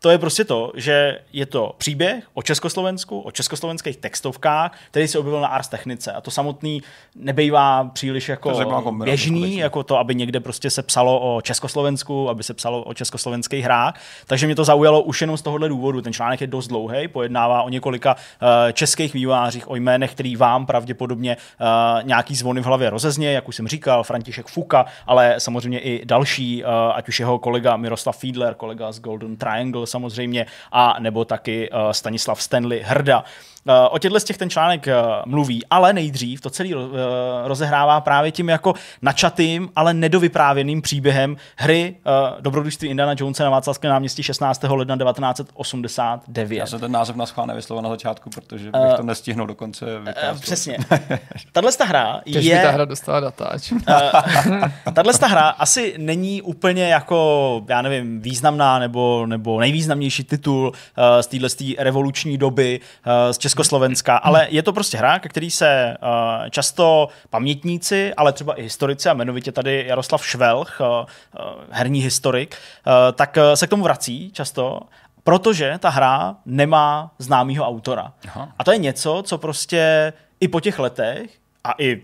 to 0.00 0.10
je 0.10 0.18
prostě 0.18 0.44
to, 0.44 0.72
že 0.74 1.18
je 1.32 1.46
to 1.46 1.74
příběh 1.78 2.24
o 2.34 2.42
Československu, 2.42 3.20
o 3.20 3.30
československých 3.30 3.96
textovkách, 3.96 4.72
který 4.90 5.08
se 5.08 5.18
objevil 5.18 5.40
na 5.40 5.48
Ars 5.48 5.68
Technice. 5.68 6.12
A 6.12 6.20
to 6.20 6.30
samotný 6.30 6.82
nebejvá 7.14 7.84
příliš 7.84 8.28
jako 8.28 8.92
běžný, 9.04 9.56
jako 9.56 9.82
to, 9.82 9.98
aby 9.98 10.14
někde 10.14 10.40
prostě 10.40 10.70
se 10.70 10.82
psalo 10.82 11.36
o 11.36 11.40
Československu, 11.40 12.28
aby 12.28 12.42
se 12.42 12.54
psalo 12.54 12.82
o 12.82 12.94
československých 12.94 13.64
hrách. 13.64 13.94
Takže 14.26 14.46
mě 14.46 14.54
to 14.54 14.64
zaujalo 14.64 15.02
už 15.02 15.20
jenom 15.20 15.36
z 15.36 15.42
tohohle 15.42 15.68
důvodu. 15.68 16.02
Ten 16.02 16.12
článek 16.12 16.40
je 16.40 16.46
dost 16.46 16.68
dlouhý, 16.68 17.08
pojednává 17.08 17.62
o 17.62 17.68
několika 17.68 18.14
uh, 18.14 18.48
českých 18.72 19.14
vývářích, 19.14 19.70
o 19.70 19.76
jménech, 19.76 20.12
který 20.12 20.36
vám 20.36 20.66
pravděpodobně 20.66 21.36
uh, 21.60 21.66
nějaký 22.06 22.34
zvony 22.34 22.60
v 22.60 22.64
hlavě 22.64 22.90
rozezně, 22.90 23.32
jak 23.32 23.48
už 23.48 23.56
jsem 23.56 23.68
říkal, 23.68 24.02
František 24.02 24.46
Fuka, 24.46 24.86
ale 25.06 25.34
samozřejmě 25.38 25.80
i 25.80 26.04
další, 26.04 26.64
uh, 26.64 26.70
ať 26.94 27.08
už 27.08 27.20
jeho 27.20 27.38
kolega 27.38 27.76
Miroslav 27.76 28.18
Fiedler, 28.18 28.54
kolega 28.54 28.92
z 28.92 29.00
Golden 29.00 29.36
Triangle 29.36 29.86
samozřejmě, 29.90 30.46
a 30.72 30.96
nebo 30.98 31.24
taky 31.24 31.70
uh, 31.70 31.90
Stanislav 31.90 32.42
Stanley 32.42 32.82
Hrda. 32.84 33.24
Eh, 33.68 33.88
o 33.88 33.98
těchto 33.98 34.20
z 34.20 34.24
těch 34.24 34.38
ten 34.38 34.50
článek 34.50 34.88
eh, 34.88 34.94
mluví, 35.26 35.66
ale 35.70 35.92
nejdřív 35.92 36.40
to 36.40 36.50
celý 36.50 36.74
eh, 36.74 36.76
rozehrává 37.44 38.00
právě 38.00 38.32
tím 38.32 38.48
jako 38.48 38.74
načatým, 39.02 39.70
ale 39.76 39.94
nedovyprávěným 39.94 40.82
příběhem 40.82 41.36
hry 41.56 41.96
Dobrodružství 42.40 42.88
Indiana 42.88 43.14
Jonesa 43.18 43.44
na 43.44 43.50
Václavském 43.50 43.90
náměstí 43.90 44.22
16. 44.22 44.62
ledna 44.62 44.96
1989. 44.96 46.56
Já 46.56 46.66
jsem 46.66 46.80
ten 46.80 46.92
název 46.92 47.16
na 47.16 47.26
schvál 47.26 47.46
nevyslovil 47.46 47.82
na 47.82 47.88
začátku, 47.88 48.30
protože 48.30 48.64
bych 48.64 48.96
to 48.96 49.02
nestihnul 49.02 49.46
dokonce 49.46 49.98
vykrástit. 49.98 50.42
Přesně. 50.42 50.78
Tahle 51.52 51.70
hra 51.84 52.20
Kež 52.32 52.44
je... 52.44 52.56
by 52.56 52.62
ta 52.62 52.70
hra 52.70 52.84
dostala 52.84 53.20
datáč. 53.20 53.72
Tahle 54.92 55.12
hra 55.22 55.48
asi 55.48 55.94
není 55.98 56.42
úplně 56.42 56.88
jako, 56.88 57.62
já 57.68 57.82
nevím, 57.82 58.20
významná 58.20 58.78
nebo, 58.78 59.26
nebo 59.26 59.60
nejvýznamnější 59.60 59.79
titul 60.24 60.72
z 61.20 61.26
téhle 61.26 61.48
revoluční 61.78 62.38
doby 62.38 62.80
z 63.30 63.38
Československa, 63.38 64.16
ale 64.16 64.46
je 64.50 64.62
to 64.62 64.72
prostě 64.72 64.98
hra, 64.98 65.18
který 65.18 65.50
se 65.50 65.96
uh, 66.02 66.48
často 66.50 67.08
pamětníci, 67.30 68.14
ale 68.14 68.32
třeba 68.32 68.54
i 68.54 68.62
historici, 68.62 69.08
a 69.08 69.12
jmenovitě 69.12 69.52
tady 69.52 69.84
Jaroslav 69.88 70.26
Švelch, 70.26 70.80
herní 71.70 72.00
historik, 72.00 72.56
tak 73.14 73.38
se 73.54 73.66
k 73.66 73.70
tomu 73.70 73.82
vrací 73.82 74.30
často 74.32 74.80
protože 75.24 75.78
ta 75.78 75.88
hra 75.88 76.36
nemá 76.46 77.10
známýho 77.18 77.66
autora. 77.66 78.12
Aha. 78.28 78.52
A 78.58 78.64
to 78.64 78.72
je 78.72 78.78
něco, 78.78 79.22
co 79.26 79.38
prostě 79.38 80.12
i 80.40 80.48
po 80.48 80.60
těch 80.60 80.78
letech 80.78 81.30
a 81.64 81.74
i 81.78 82.02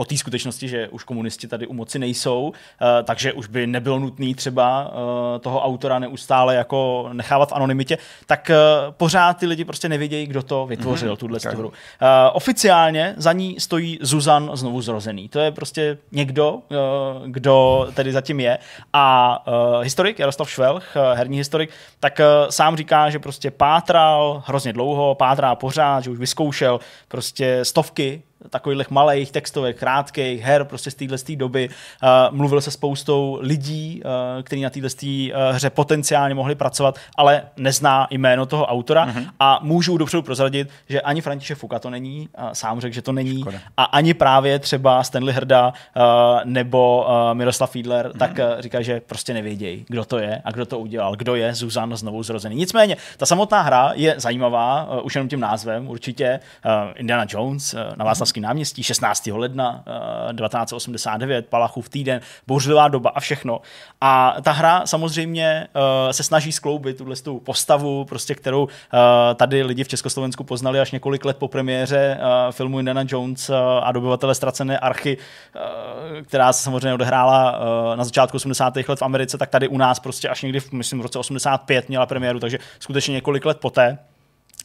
po 0.00 0.04
té 0.04 0.16
skutečnosti, 0.16 0.68
že 0.68 0.88
už 0.88 1.04
komunisti 1.04 1.48
tady 1.48 1.66
u 1.66 1.72
moci 1.72 1.98
nejsou, 1.98 2.52
eh, 2.52 3.02
takže 3.02 3.32
už 3.32 3.46
by 3.46 3.66
nebylo 3.66 3.98
nutný 3.98 4.34
třeba 4.34 4.90
eh, 4.90 5.38
toho 5.38 5.60
autora 5.60 5.98
neustále 5.98 6.54
jako 6.54 7.10
nechávat 7.12 7.48
v 7.50 7.52
anonymitě, 7.52 7.98
tak 8.26 8.50
eh, 8.50 8.56
pořád 8.90 9.34
ty 9.34 9.46
lidi 9.46 9.64
prostě 9.64 9.88
nevědějí, 9.88 10.26
kdo 10.26 10.42
to 10.42 10.66
vytvořil, 10.66 11.14
mm-hmm. 11.14 11.16
tuhle 11.16 11.38
okay. 11.38 11.54
hru. 11.54 11.72
Oficiálně 12.32 13.14
za 13.16 13.32
ní 13.32 13.60
stojí 13.60 13.98
Zuzan 14.00 14.50
znovu 14.54 14.82
zrozený. 14.82 15.28
To 15.28 15.38
je 15.38 15.50
prostě 15.50 15.98
někdo, 16.12 16.58
kdo 17.26 17.88
tady 17.94 18.12
zatím 18.12 18.40
je. 18.40 18.58
A 18.92 19.44
historik 19.82 20.18
Jaroslav 20.18 20.50
Švelch, 20.50 20.96
herní 21.14 21.36
historik, 21.36 21.70
tak 22.00 22.20
sám 22.50 22.76
říká, 22.76 23.10
že 23.10 23.18
prostě 23.18 23.50
pátral 23.50 24.42
hrozně 24.46 24.72
dlouho, 24.72 25.14
pátrá 25.14 25.54
pořád, 25.54 26.04
že 26.04 26.10
už 26.10 26.18
vyzkoušel 26.18 26.80
prostě 27.08 27.64
stovky 27.64 28.22
takových 28.50 28.90
malých 28.90 29.32
textových, 29.32 29.76
krátkých 29.76 30.42
her 30.42 30.64
prostě 30.64 30.90
z 30.90 30.94
téhle 30.94 31.18
doby. 31.36 31.68
Uh, 31.68 32.36
mluvil 32.36 32.60
se 32.60 32.70
spoustou 32.70 33.38
lidí, 33.40 34.02
uh, 34.04 34.42
kteří 34.42 34.62
na 34.62 34.70
téhle 34.70 34.88
uh, 35.02 35.54
hře 35.54 35.70
potenciálně 35.70 36.34
mohli 36.34 36.54
pracovat, 36.54 36.98
ale 37.16 37.42
nezná 37.56 38.06
jméno 38.10 38.46
toho 38.46 38.66
autora 38.66 39.06
mm-hmm. 39.06 39.30
a 39.40 39.58
můžu 39.62 39.96
dopředu 39.96 40.22
prozradit, 40.22 40.68
že 40.88 41.00
ani 41.00 41.20
František 41.20 41.58
Fuka 41.58 41.78
to 41.78 41.90
není, 41.90 42.28
uh, 42.38 42.48
sám 42.52 42.80
řekl, 42.80 42.94
že 42.94 43.02
to 43.02 43.12
není 43.12 43.40
Škoda. 43.40 43.58
a 43.76 43.84
ani 43.84 44.14
právě 44.14 44.58
třeba 44.58 45.02
Stanley 45.02 45.34
Hrda 45.34 45.72
uh, 45.96 46.02
nebo 46.44 47.06
uh, 47.08 47.34
Miroslav 47.34 47.70
Fiedler 47.70 48.08
mm-hmm. 48.08 48.18
tak 48.18 48.30
uh, 48.30 48.60
říká, 48.60 48.82
že 48.82 49.00
prostě 49.00 49.34
nevědějí, 49.34 49.84
kdo 49.88 50.04
to 50.04 50.18
je 50.18 50.42
a 50.44 50.50
kdo 50.50 50.66
to 50.66 50.78
udělal, 50.78 51.16
kdo 51.16 51.34
je 51.34 51.54
Zuzan 51.54 51.96
znovu 51.96 52.22
zrozený. 52.22 52.56
Nicméně, 52.56 52.96
ta 53.16 53.26
samotná 53.26 53.62
hra 53.62 53.92
je 53.94 54.14
zajímavá, 54.18 54.88
uh, 54.90 55.06
už 55.06 55.14
jenom 55.14 55.28
tím 55.28 55.40
názvem, 55.40 55.88
určitě 55.88 56.40
uh, 56.64 56.72
Indiana 56.94 57.26
Jones 57.28 57.74
uh, 57.74 57.80
na 57.96 58.04
vás 58.04 58.18
Václavském 58.30 58.42
náměstí 58.42 58.82
16. 58.82 59.26
ledna 59.32 59.84
1989, 60.36 61.38
eh, 61.38 61.48
Palachův 61.48 61.88
týden, 61.88 62.20
bouřlivá 62.46 62.88
doba 62.88 63.10
a 63.14 63.20
všechno. 63.20 63.60
A 64.00 64.36
ta 64.42 64.52
hra 64.52 64.86
samozřejmě 64.86 65.68
uh, 65.74 66.10
se 66.10 66.22
snaží 66.22 66.52
skloubit 66.52 66.98
tuhle 66.98 67.16
tu 67.16 67.40
postavu, 67.40 68.04
prostě, 68.04 68.34
kterou 68.34 68.62
uh, 68.62 68.70
tady 69.34 69.62
lidi 69.62 69.84
v 69.84 69.88
Československu 69.88 70.44
poznali 70.44 70.80
až 70.80 70.92
několik 70.92 71.24
let 71.24 71.36
po 71.36 71.48
premiéře 71.48 72.18
filmu 72.50 72.78
Indiana 72.78 73.04
Jones 73.08 73.50
a 73.82 73.92
dobyvatele 73.92 74.34
ztracené 74.34 74.78
archy, 74.78 75.18
která 76.22 76.52
se 76.52 76.62
samozřejmě 76.62 76.94
odehrála 76.94 77.60
na 77.94 78.04
začátku 78.04 78.36
80. 78.36 78.76
let 78.76 78.98
v 78.98 79.02
Americe, 79.02 79.38
tak 79.38 79.50
tady 79.50 79.68
u 79.68 79.78
nás 79.78 80.00
prostě 80.00 80.28
až 80.28 80.42
někdy, 80.42 80.60
v, 80.60 80.72
myslím, 80.72 80.98
v 80.98 81.02
roce 81.02 81.18
85 81.18 81.88
měla 81.88 82.06
premiéru, 82.06 82.40
takže 82.40 82.58
skutečně 82.78 83.12
několik 83.12 83.44
let 83.44 83.58
poté 83.60 83.98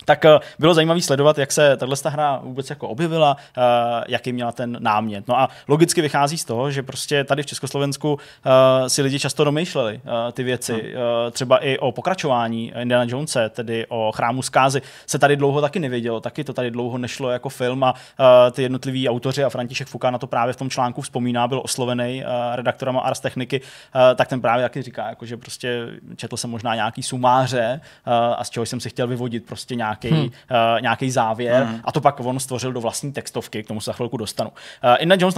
tak 0.05 0.25
eh, 0.25 0.39
bylo 0.59 0.73
zajímavé 0.73 1.01
sledovat, 1.01 1.37
jak 1.37 1.51
se 1.51 1.77
tahle 1.77 1.95
hra 2.05 2.39
vůbec 2.43 2.69
jako 2.69 2.87
objevila, 2.87 3.37
eh, 3.57 3.61
jaký 4.07 4.33
měla 4.33 4.51
ten 4.51 4.77
námět. 4.79 5.27
No 5.27 5.39
a 5.39 5.49
logicky 5.67 6.01
vychází 6.01 6.37
z 6.37 6.45
toho, 6.45 6.71
že 6.71 6.83
prostě 6.83 7.23
tady 7.23 7.43
v 7.43 7.45
Československu 7.45 8.19
eh, 8.45 8.89
si 8.89 9.01
lidi 9.01 9.19
často 9.19 9.43
domýšleli 9.43 10.01
ty 10.31 10.43
věci. 10.43 10.73
Hmm. 10.73 11.31
Třeba 11.31 11.57
i 11.57 11.77
o 11.77 11.91
pokračování 11.91 12.73
Indiana 12.81 13.05
Jonese, 13.07 13.49
tedy 13.49 13.85
o 13.89 14.11
chrámu 14.11 14.41
zkázy, 14.41 14.81
se 15.07 15.19
tady 15.19 15.35
dlouho 15.35 15.61
taky 15.61 15.79
nevědělo, 15.79 16.19
taky 16.19 16.43
to 16.43 16.53
tady 16.53 16.71
dlouho 16.71 16.97
nešlo 16.97 17.29
jako 17.29 17.49
film 17.49 17.83
a 17.83 17.93
ty 18.51 18.61
jednotliví 18.61 19.09
autoři 19.09 19.43
a 19.43 19.49
František 19.49 19.87
Fuka 19.87 20.11
na 20.11 20.17
to 20.17 20.27
právě 20.27 20.53
v 20.53 20.57
tom 20.57 20.69
článku 20.69 21.01
vzpomíná, 21.01 21.47
byl 21.47 21.61
oslovený 21.63 22.23
redaktorem 22.55 22.97
Ars 22.97 23.19
Techniky, 23.19 23.61
tak 24.15 24.27
ten 24.27 24.41
právě 24.41 24.65
taky 24.65 24.81
říká, 24.81 25.09
jako, 25.09 25.25
že 25.25 25.37
prostě 25.37 25.87
četl 26.15 26.37
jsem 26.37 26.49
možná 26.49 26.75
nějaký 26.75 27.03
sumáře 27.03 27.81
a 28.37 28.43
z 28.43 28.49
čeho 28.49 28.65
jsem 28.65 28.79
si 28.79 28.89
chtěl 28.89 29.07
vyvodit 29.07 29.45
prostě 29.45 29.75
nějaký, 29.75 29.94
hmm. 30.03 30.19
uh, 30.19 30.27
nějaký 30.81 31.11
závěr 31.11 31.63
hmm. 31.63 31.79
a 31.83 31.91
to 31.91 32.01
pak 32.01 32.19
on 32.19 32.39
stvořil 32.39 32.73
do 32.73 32.81
vlastní 32.81 33.11
textovky, 33.11 33.63
k 33.63 33.67
tomu 33.67 33.81
se 33.81 33.85
za 33.85 33.93
chvilku 33.93 34.17
dostanu. 34.17 34.49
Uh, 34.49 34.95
Inna 34.99 35.15
Jones 35.19 35.35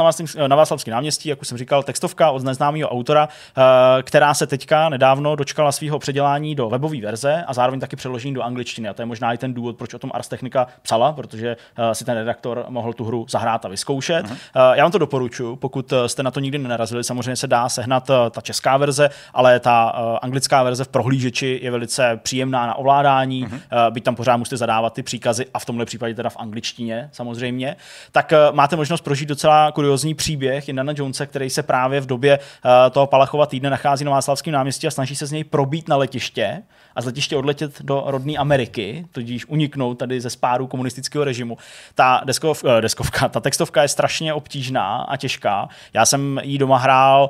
na 0.48 0.56
Václavském 0.56 0.92
náměstí, 0.92 1.30
jak 1.30 1.42
už 1.42 1.48
jsem 1.48 1.58
říkal, 1.58 1.84
textovka 1.84 2.32
od 2.32 2.44
neznámého 2.44 2.90
autora, 2.90 3.28
uh, 3.28 3.64
která 4.02 4.34
se 4.34 4.48
teďka 4.48 4.90
nedávno 4.90 5.36
dočkala 5.36 5.72
svého 5.72 6.00
předělání 6.00 6.56
do 6.56 6.70
webové 6.70 7.02
verze 7.02 7.44
a 7.48 7.54
zároveň 7.54 7.80
taky 7.80 7.96
přeložení 7.96 8.34
do 8.34 8.42
angličtiny. 8.42 8.90
A 8.90 8.94
to 8.94 9.02
je 9.02 9.06
možná 9.06 9.34
i 9.34 9.38
ten 9.38 9.54
důvod, 9.54 9.78
proč 9.78 9.94
o 9.94 10.00
tom 10.00 10.12
Ars 10.14 10.28
Technica 10.28 10.68
psala, 10.82 11.12
protože 11.12 11.58
uh, 11.80 11.92
si 11.92 12.06
ten 12.06 12.18
redaktor 12.18 12.66
mohl 12.70 12.94
tu 12.94 13.06
hru 13.06 13.26
zahrát 13.30 13.66
a 13.66 13.68
vyzkoušet. 13.68 14.26
Hmm. 14.26 14.32
Uh, 14.32 14.38
já 14.74 14.84
vám 14.84 14.92
to 14.92 14.98
doporučuji, 14.98 15.56
pokud 15.56 15.94
jste 16.08 16.24
na 16.24 16.32
to 16.32 16.40
nikdy 16.40 16.58
nenarazili, 16.58 17.04
samozřejmě 17.04 17.36
se 17.36 17.48
dá 17.48 17.70
sehnat 17.70 18.10
uh, 18.10 18.16
ta 18.32 18.42
česká 18.42 18.78
verze, 18.78 19.10
ale 19.34 19.60
ta 19.60 19.94
uh, 19.94 20.18
anglická 20.22 20.64
verze 20.64 20.84
v 20.84 20.88
prohlížeči 20.88 21.60
je 21.64 21.72
velice 21.72 22.20
příjemná 22.24 22.68
na 22.68 22.76
ovládání, 22.76 23.44
hmm. 23.44 23.54
uh, 23.54 23.60
byť 23.94 24.04
tam 24.04 24.16
pořád 24.16 24.38
musíte 24.48 24.58
zadávat 24.58 24.94
ty 24.94 25.04
příkazy 25.04 25.46
a 25.54 25.60
v 25.60 25.66
tomhle 25.66 25.86
případě 25.86 26.16
teda 26.16 26.30
v 26.30 26.38
angličtině 26.38 27.10
samozřejmě, 27.12 27.76
tak 28.12 28.32
uh, 28.32 28.56
máte 28.56 28.76
možnost 28.76 29.02
prožít 29.02 29.30
docela 29.30 29.72
kuriozní 29.72 30.14
příběh 30.14 30.70
Indiana 30.70 30.94
Jonesa, 30.96 31.26
který 31.26 31.50
se 31.50 31.64
právě 31.64 32.02
v 32.02 32.06
době 32.06 32.40
uh, 32.40 32.72
toho 32.92 33.08
Palachova 33.08 33.46
týdne 33.46 33.70
nachází 33.70 34.06
na 34.06 34.12
Václavském 34.12 34.54
náměstí 34.54 34.88
a 34.88 34.92
snaží 34.92 35.16
se 35.16 35.26
z 35.26 35.32
něj 35.32 35.44
probít 35.44 35.88
na 35.88 35.98
letiště 35.98 36.64
a 36.96 37.02
z 37.02 37.06
letiště 37.06 37.38
odletět 37.38 37.82
do 37.82 38.04
rodné 38.06 38.34
Ameriky, 38.34 39.06
tudíž 39.12 39.46
uniknout 39.46 39.98
tady 39.98 40.22
ze 40.22 40.30
spáru 40.30 40.68
komunistického 40.68 41.24
režimu. 41.24 41.58
Ta 41.96 42.22
deskov, 42.26 42.64
uh, 42.64 42.82
deskovka, 42.82 43.30
ta 43.30 43.40
textovka 43.40 43.82
je 43.82 43.88
strašně 43.88 44.34
obtížná 44.34 44.98
a 44.98 45.18
těžká. 45.18 45.70
Já 45.94 46.06
jsem 46.06 46.40
ji 46.44 46.58
doma 46.58 46.78
hrál 46.78 47.30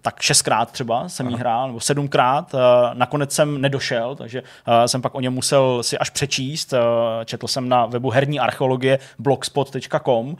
tak 0.00 0.20
šestkrát 0.20 0.70
třeba 0.70 1.08
jsem 1.08 1.28
jí 1.28 1.36
hrál, 1.36 1.66
nebo 1.66 1.80
sedmkrát. 1.80 2.54
Eh, 2.54 2.58
nakonec 2.94 3.32
jsem 3.32 3.60
nedošel, 3.60 4.16
takže 4.16 4.42
eh, 4.66 4.88
jsem 4.88 5.02
pak 5.02 5.14
o 5.14 5.20
něm 5.20 5.34
musel 5.34 5.82
si 5.82 5.98
až 5.98 6.10
přečíst. 6.10 6.72
Eh, 6.72 6.78
četl 7.24 7.46
jsem 7.46 7.68
na 7.68 7.86
webu 7.86 8.10
herní 8.10 8.40
archeologie 8.40 8.98
blogspot.com, 9.18 10.36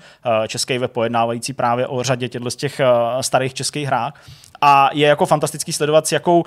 český 0.49 0.79
web 0.79 0.93
pojednávající 0.93 1.53
právě 1.53 1.87
o 1.87 2.03
řadě 2.03 2.29
těchto 2.29 2.51
z 2.51 2.57
těch 2.57 2.81
starých 3.21 3.55
českých 3.55 3.87
hrách 3.87 4.15
a 4.61 4.91
je 4.93 5.09
jako 5.09 5.27
fantastický 5.27 5.73
sledovat, 5.73 6.07
s 6.07 6.13
jakou 6.13 6.41
uh, 6.41 6.45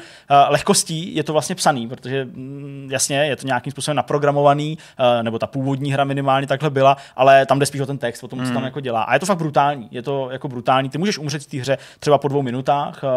lehkostí 0.50 1.16
je 1.16 1.24
to 1.24 1.34
vlastně 1.34 1.56
psaný, 1.56 1.88
protože 1.88 2.26
mm, 2.26 2.88
jasně 2.92 3.26
je 3.26 3.36
to 3.36 3.48
nějakým 3.48 3.72
způsobem 3.72 3.96
naprogramovaný, 3.96 4.78
uh, 5.00 5.24
nebo 5.24 5.40
ta 5.40 5.48
původní 5.48 5.92
hra 5.92 6.04
minimálně 6.04 6.48
takhle 6.48 6.70
byla, 6.70 6.98
ale 7.16 7.46
tam 7.46 7.60
jde 7.60 7.66
spíš 7.66 7.82
o 7.82 7.86
ten 7.86 7.98
text, 7.98 8.24
o 8.24 8.28
tom, 8.28 8.40
co 8.40 8.46
tam 8.46 8.56
hmm. 8.56 8.66
jako 8.66 8.80
dělá. 8.80 9.02
A 9.02 9.14
je 9.14 9.20
to 9.20 9.26
fakt 9.26 9.38
brutální, 9.38 9.88
je 9.92 10.02
to 10.02 10.30
jako 10.32 10.48
brutální. 10.48 10.90
Ty 10.90 10.98
můžeš 10.98 11.18
umřet 11.18 11.44
v 11.44 11.46
té 11.46 11.58
hře 11.58 11.78
třeba 12.00 12.18
po 12.18 12.28
dvou 12.28 12.42
minutách, 12.42 13.04
uh, 13.04 13.10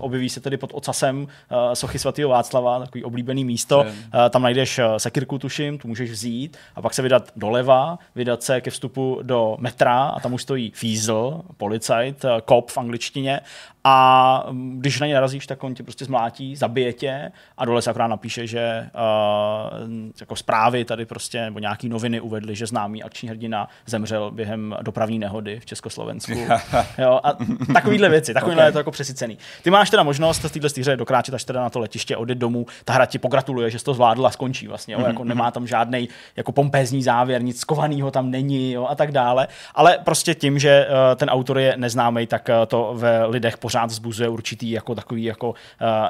objeví 0.00 0.28
se 0.28 0.40
tedy 0.40 0.56
pod 0.56 0.70
ocasem 0.74 1.22
uh, 1.22 1.26
sochy 1.72 1.98
svatého 1.98 2.30
Václava, 2.30 2.78
takový 2.78 3.04
oblíbený 3.04 3.44
místo, 3.44 3.80
uh, 3.80 3.86
tam 4.30 4.42
najdeš 4.42 4.80
sekirku, 4.96 5.38
tuším, 5.38 5.78
tu 5.78 5.88
můžeš 5.88 6.10
vzít 6.10 6.56
a 6.74 6.82
pak 6.82 6.94
se 6.94 7.02
vydat 7.02 7.30
doleva, 7.36 7.98
vydat 8.14 8.42
se 8.42 8.60
ke 8.60 8.70
vstupu 8.70 9.18
do 9.22 9.56
metra 9.58 10.02
a 10.08 10.20
tam 10.20 10.34
už 10.34 10.42
stojí 10.42 10.72
fízl, 10.74 11.40
policajt, 11.56 12.24
kop 12.44 12.70
v 12.70 12.78
angličtině 12.78 13.40
a 13.88 14.46
když 14.72 15.00
na 15.00 15.06
ně 15.06 15.14
narazíš, 15.14 15.46
tak 15.46 15.64
on 15.64 15.74
tě 15.74 15.82
prostě 15.82 16.04
zmlátí, 16.04 16.56
zabije 16.56 16.92
tě 16.92 17.32
a 17.58 17.64
dole 17.64 17.82
se 17.82 17.90
akorát 17.90 18.06
napíše, 18.06 18.46
že 18.46 18.90
uh, 18.94 19.90
jako 20.20 20.36
zprávy 20.36 20.84
tady 20.84 21.06
prostě, 21.06 21.44
nebo 21.44 21.58
nějaký 21.58 21.88
noviny 21.88 22.20
uvedly, 22.20 22.56
že 22.56 22.66
známý 22.66 23.02
akční 23.02 23.28
hrdina 23.28 23.68
zemřel 23.86 24.30
během 24.30 24.76
dopravní 24.82 25.18
nehody 25.18 25.60
v 25.60 25.66
Československu. 25.66 26.32
jo, 26.98 27.20
a 27.22 27.36
takovýhle 27.74 28.08
věci, 28.08 28.34
takovýhle 28.34 28.62
okay. 28.62 28.68
je 28.68 28.72
to 28.72 28.78
jako 28.78 28.90
přesycený. 28.90 29.38
Ty 29.62 29.70
máš 29.70 29.90
teda 29.90 30.02
možnost 30.02 30.44
v 30.44 30.52
této 30.52 30.68
hře 30.80 30.96
dokráčet 30.96 31.34
až 31.34 31.44
teda 31.44 31.60
na 31.60 31.70
to 31.70 31.78
letiště, 31.78 32.16
odjet 32.16 32.38
domů, 32.38 32.66
ta 32.84 32.92
hra 32.92 33.06
ti 33.06 33.18
pogratuluje, 33.18 33.70
že 33.70 33.78
jsi 33.78 33.84
to 33.84 33.94
zvládl 33.94 34.26
a 34.26 34.30
skončí 34.30 34.68
vlastně, 34.68 34.94
jo, 34.94 35.00
mm-hmm. 35.00 35.06
jako 35.06 35.24
nemá 35.24 35.50
tam 35.50 35.66
žádný 35.66 36.08
jako 36.36 36.52
pompézní 36.52 37.02
závěr, 37.02 37.42
nic 37.42 37.60
skovaného 37.60 38.10
tam 38.10 38.30
není 38.30 38.72
jo, 38.72 38.86
a 38.90 38.94
tak 38.94 39.12
dále, 39.12 39.48
ale 39.74 39.98
prostě 40.04 40.34
tím, 40.34 40.58
že 40.58 40.86
uh, 40.88 41.16
ten 41.16 41.28
autor 41.30 41.58
je 41.58 41.74
neznámý, 41.76 42.26
tak 42.26 42.48
uh, 42.48 42.66
to 42.66 42.94
ve 42.96 43.26
lidech 43.26 43.58
pořád 43.58 43.75
vzbuzuje 43.84 44.28
určitý 44.28 44.70
jako 44.70 44.94
takový 44.94 45.24
jako 45.24 45.50
uh, 45.50 45.54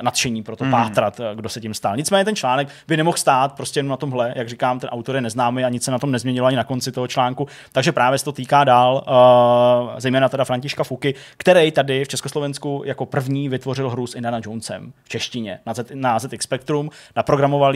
nadšení 0.02 0.42
pro 0.42 0.56
to 0.56 0.64
mm. 0.64 0.70
pátrat, 0.70 1.20
kdo 1.34 1.48
se 1.48 1.60
tím 1.60 1.74
stál. 1.74 1.96
Nicméně 1.96 2.24
ten 2.24 2.36
článek 2.36 2.68
by 2.88 2.96
nemohl 2.96 3.16
stát 3.16 3.52
prostě 3.52 3.78
jenom 3.78 3.90
na 3.90 3.96
tomhle, 3.96 4.32
jak 4.36 4.48
říkám, 4.48 4.80
ten 4.80 4.90
autor 4.90 5.14
je 5.14 5.20
neznámý 5.20 5.64
a 5.64 5.68
nic 5.68 5.84
se 5.84 5.90
na 5.90 5.98
tom 5.98 6.12
nezměnilo 6.12 6.46
ani 6.46 6.56
na 6.56 6.64
konci 6.64 6.92
toho 6.92 7.06
článku, 7.06 7.48
takže 7.72 7.92
právě 7.92 8.18
se 8.18 8.24
to 8.24 8.32
týká 8.32 8.64
dál, 8.64 9.04
uh, 9.06 9.98
zejména 9.98 10.28
teda 10.28 10.44
Františka 10.44 10.84
Fuky, 10.84 11.14
který 11.36 11.72
tady 11.72 12.04
v 12.04 12.08
Československu 12.08 12.82
jako 12.84 13.06
první 13.06 13.48
vytvořil 13.48 13.90
hru 13.90 14.06
s 14.06 14.14
Indiana 14.14 14.40
Jonesem 14.44 14.92
v 15.04 15.08
češtině 15.08 15.58
na, 15.66 15.74
Z, 15.74 15.90
na 15.94 16.18
ZX 16.18 16.44
Spectrum, 16.44 16.90
naprogramoval 17.16 17.66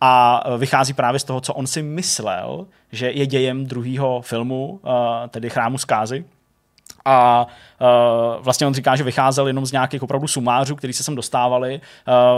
a 0.00 0.44
vychází 0.58 0.92
právě 0.92 1.20
z 1.20 1.24
toho, 1.24 1.40
co 1.40 1.54
on 1.54 1.66
si 1.66 1.82
myslel, 1.82 2.66
že 2.92 3.10
je 3.10 3.26
dějem 3.26 3.66
druhého 3.66 4.20
filmu, 4.20 4.80
uh, 4.82 4.90
tedy 5.30 5.50
Chrámu 5.50 5.78
zkázy, 5.78 6.24
a 7.04 7.46
uh, 7.80 8.44
vlastně 8.44 8.66
on 8.66 8.74
říká, 8.74 8.96
že 8.96 9.04
vycházel 9.04 9.46
jenom 9.46 9.66
z 9.66 9.72
nějakých 9.72 10.02
opravdu 10.02 10.28
sumářů, 10.28 10.76
který 10.76 10.92
se 10.92 11.02
sem 11.02 11.14
dostávali 11.14 11.80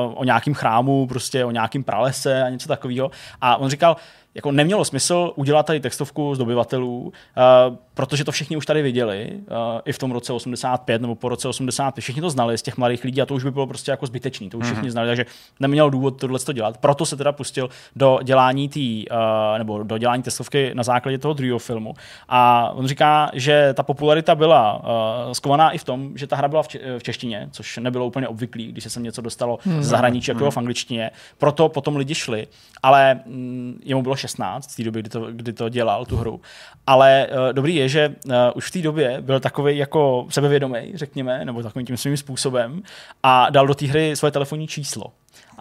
uh, 0.07 0.13
o 0.15 0.25
nějakým 0.25 0.55
chrámu, 0.55 1.07
prostě 1.07 1.45
o 1.45 1.51
nějakým 1.51 1.85
pralese 1.85 2.43
a 2.43 2.49
něco 2.49 2.69
takového. 2.69 3.11
A 3.41 3.57
on 3.57 3.71
říkal, 3.71 3.97
jako 4.35 4.53
nemělo 4.53 4.85
smysl 4.85 5.33
udělat 5.37 5.67
tady 5.67 5.81
textovku 5.81 6.35
z 6.35 6.39
dobyvatelů, 6.39 7.01
uh, 7.01 7.77
protože 7.95 8.25
to 8.25 8.33
všichni 8.33 8.57
už 8.57 8.67
tady 8.67 8.83
viděli, 8.83 9.31
uh, 9.33 9.81
i 9.85 9.93
v 9.93 9.99
tom 9.99 10.13
roce 10.13 10.33
85 10.33 11.03
nebo 11.03 11.15
po 11.15 11.29
roce 11.29 11.49
85, 11.49 12.03
všichni 12.03 12.23
to 12.23 12.31
znali 12.31 12.59
z 12.59 12.63
těch 12.63 12.77
mladých 12.77 13.05
lidí 13.05 13.23
a 13.23 13.27
to 13.27 13.35
už 13.35 13.45
by 13.45 13.51
bylo 13.51 13.67
prostě 13.67 13.91
jako 13.91 14.07
zbytečný, 14.07 14.51
to 14.51 14.59
už 14.59 14.65
všichni 14.65 14.89
mm-hmm. 14.89 14.93
znali, 14.93 15.09
takže 15.09 15.27
neměl 15.61 15.91
důvod 15.91 16.21
tohle 16.21 16.39
to 16.39 16.53
dělat. 16.53 16.79
Proto 16.79 17.07
se 17.07 17.17
teda 17.17 17.33
pustil 17.33 17.69
do 17.97 18.19
dělání 18.23 18.69
tý, 18.69 19.09
uh, 19.09 19.17
nebo 19.59 19.83
do 19.83 19.99
dělání 19.99 20.23
testovky 20.23 20.71
na 20.75 20.83
základě 20.83 21.19
toho 21.19 21.35
druhého 21.35 21.59
filmu. 21.59 21.95
A 22.29 22.71
on 22.75 22.87
říká, 22.87 23.31
že 23.33 23.75
ta 23.75 23.83
popularita 23.83 24.35
byla 24.35 24.75
uh, 24.75 25.33
skovaná 25.33 25.71
i 25.71 25.79
v 25.79 25.85
tom, 25.85 26.19
že 26.19 26.27
ta 26.27 26.37
hra 26.37 26.49
byla 26.49 26.63
v, 26.63 26.69
če- 26.69 26.99
v 26.99 27.03
češtině, 27.03 27.49
což 27.51 27.79
nebylo 27.79 28.07
úplně 28.07 28.29
obvyklý, 28.29 28.73
když 28.73 28.85
se 28.85 28.91
sem 28.91 29.03
něco 29.03 29.23
dostalo 29.23 29.57
mm-hmm. 29.57 29.83
z 29.83 29.87
zahraničí, 29.87 30.31
jako 30.31 30.45
mm-hmm. 30.45 30.51
v 30.51 30.57
angličtině. 30.57 31.11
Proto 31.39 31.69
potom 31.69 31.97
lidi 31.97 32.15
šli, 32.15 32.47
ale 32.83 33.21
mm, 33.27 33.81
jemu 33.85 34.03
bylo 34.03 34.17
16 34.23 34.73
v 34.73 34.77
té 34.77 34.83
době, 34.83 35.03
kdy 35.03 35.11
to, 35.11 35.33
kdy 35.33 35.53
to 35.53 35.69
dělal, 35.69 36.07
tu 36.07 36.17
hru. 36.17 36.41
Ale 36.87 37.27
uh, 37.31 37.53
dobrý 37.53 37.75
je, 37.75 37.89
že 37.89 38.15
uh, 38.27 38.35
už 38.55 38.69
v 38.69 38.71
té 38.71 38.83
době 38.83 39.21
byl 39.21 39.41
takový 39.41 39.77
jako 39.79 40.27
sebevědomý, 40.31 40.93
řekněme, 40.95 41.45
nebo 41.45 41.63
takovým 41.63 41.87
tím 41.87 41.97
svým 41.97 42.17
způsobem 42.17 42.83
a 43.23 43.51
dal 43.51 43.67
do 43.67 43.75
té 43.75 43.87
hry 43.87 44.17
svoje 44.17 44.33
telefonní 44.33 44.69
číslo. 44.69 45.13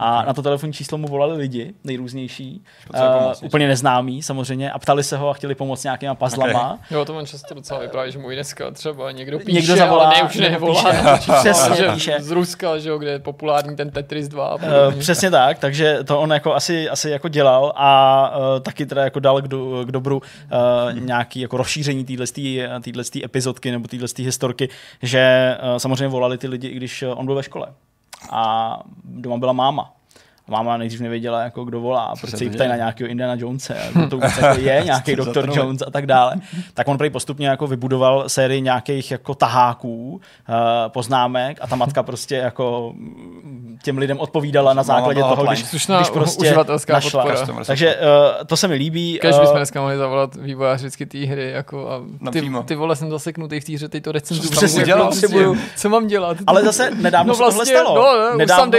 A 0.02 0.14
okay. 0.14 0.26
na 0.26 0.34
to 0.34 0.42
telefonní 0.42 0.72
číslo 0.72 0.98
mu 0.98 1.08
volali 1.08 1.36
lidi, 1.36 1.74
nejrůznější, 1.84 2.64
uh, 2.94 3.32
úplně 3.42 3.68
neznámí 3.68 4.22
samozřejmě, 4.22 4.72
a 4.72 4.78
ptali 4.78 5.04
se 5.04 5.16
ho 5.16 5.28
a 5.28 5.34
chtěli 5.34 5.54
pomoct 5.54 5.84
nějakýma 5.84 6.14
puzzlama. 6.14 6.72
Okay. 6.72 6.78
Jo, 6.90 7.04
to 7.04 7.14
mám 7.14 7.26
často 7.26 7.54
docela 7.54 7.80
vypráví, 7.80 8.12
že 8.12 8.18
mu 8.18 8.30
dneska 8.30 8.70
třeba 8.70 9.12
někdo 9.12 9.38
píše, 9.38 9.52
někdo 9.52 9.76
zavolá, 9.76 10.04
ale 10.04 10.16
ne, 10.16 10.22
už 10.22 10.36
nevolá. 10.36 10.92
Přesně, 11.40 11.88
píše. 11.94 12.16
Z 12.18 12.30
Ruska, 12.30 12.78
že 12.78 12.88
jo, 12.88 12.98
kde 12.98 13.10
je 13.10 13.18
populární 13.18 13.76
ten 13.76 13.90
Tetris 13.90 14.28
2. 14.28 14.54
Uh, 14.54 14.60
přesně 14.98 15.30
tak, 15.30 15.58
takže 15.58 15.98
to 16.04 16.20
on 16.20 16.32
jako 16.32 16.54
asi, 16.54 16.88
asi 16.88 17.10
jako 17.10 17.28
dělal 17.28 17.72
a 17.76 18.32
uh, 18.36 18.60
taky 18.60 18.86
teda 18.86 19.04
jako 19.04 19.20
dal 19.20 19.42
k, 19.42 19.48
do, 19.48 19.84
k 19.84 19.90
dobru 19.90 20.16
uh, 20.16 21.00
nějaký 21.00 21.40
jako 21.40 21.56
rozšíření 21.56 22.04
téhle 22.04 23.04
epizodky 23.24 23.70
nebo 23.70 23.88
téhle 23.88 24.08
historky, 24.18 24.68
že 25.02 25.56
uh, 25.62 25.76
samozřejmě 25.76 26.08
volali 26.08 26.38
ty 26.38 26.48
lidi, 26.48 26.68
i 26.68 26.76
když 26.76 27.02
on 27.02 27.26
byl 27.26 27.34
ve 27.34 27.42
škole 27.42 27.66
a 28.28 28.82
doma 29.04 29.36
byla 29.38 29.52
máma 29.52 29.92
máma 30.52 30.76
nejdřív 30.76 31.00
nevěděla, 31.00 31.42
jako 31.42 31.64
kdo 31.64 31.80
volá, 31.80 32.14
proč 32.20 32.30
se 32.30 32.44
jí 32.44 32.50
ptají 32.50 32.70
na 32.70 32.76
nějakého 32.76 33.10
Indiana 33.10 33.34
Jonese, 33.34 33.76
jako 33.84 34.06
to 34.10 34.16
vůbec 34.16 34.38
jako 34.38 34.60
je 34.60 34.82
nějaký 34.84 35.16
doktor 35.16 35.50
Jones 35.54 35.82
a 35.86 35.90
tak 35.90 36.06
dále. 36.06 36.34
Tak 36.74 36.88
on 36.88 36.98
prý 36.98 37.10
postupně 37.10 37.48
jako 37.48 37.66
vybudoval 37.66 38.28
sérii 38.28 38.60
nějakých 38.60 39.10
jako 39.10 39.34
taháků, 39.34 40.12
uh, 40.12 40.20
poznámek 40.88 41.58
a 41.60 41.66
ta 41.66 41.76
matka 41.76 42.02
prostě 42.02 42.36
jako 42.36 42.94
těm 43.82 43.98
lidem 43.98 44.20
odpovídala 44.20 44.74
na 44.74 44.82
základě 44.82 45.20
toho, 45.20 45.46
když, 45.46 45.64
když 45.70 46.10
prostě 46.10 46.54
našla. 46.92 47.26
Takže 47.66 47.96
uh, 47.96 48.46
to 48.46 48.56
se 48.56 48.68
mi 48.68 48.74
líbí. 48.74 49.18
Kež 49.22 49.38
bychom 49.38 49.56
dneska 49.56 49.80
mohli 49.80 49.96
zavolat 49.96 50.34
vývojáři 50.34 50.82
vždycky 50.82 51.06
té 51.06 51.18
hry 51.18 51.50
jako 51.50 51.88
a 51.90 52.30
ty, 52.30 52.50
ty 52.64 52.74
vole 52.74 52.96
jsem 52.96 53.10
zaseknutý 53.10 53.60
v 53.60 53.64
té 53.64 53.72
hře, 53.72 53.88
teď 53.88 54.02
to 54.04 54.12
recenzu. 54.12 54.50
Přesně 54.50 54.84
dělal, 54.84 55.12
co 55.76 55.88
mám 55.88 56.06
dělat? 56.06 56.36
Ale 56.46 56.64
zase 56.64 56.90
nedávno 56.90 57.32
no 57.32 57.38
vlastně, 57.38 57.64
se 57.64 57.72
tohle 57.72 57.84
stalo. 57.84 58.30
No, 58.30 58.36
nedávno, 58.36 58.72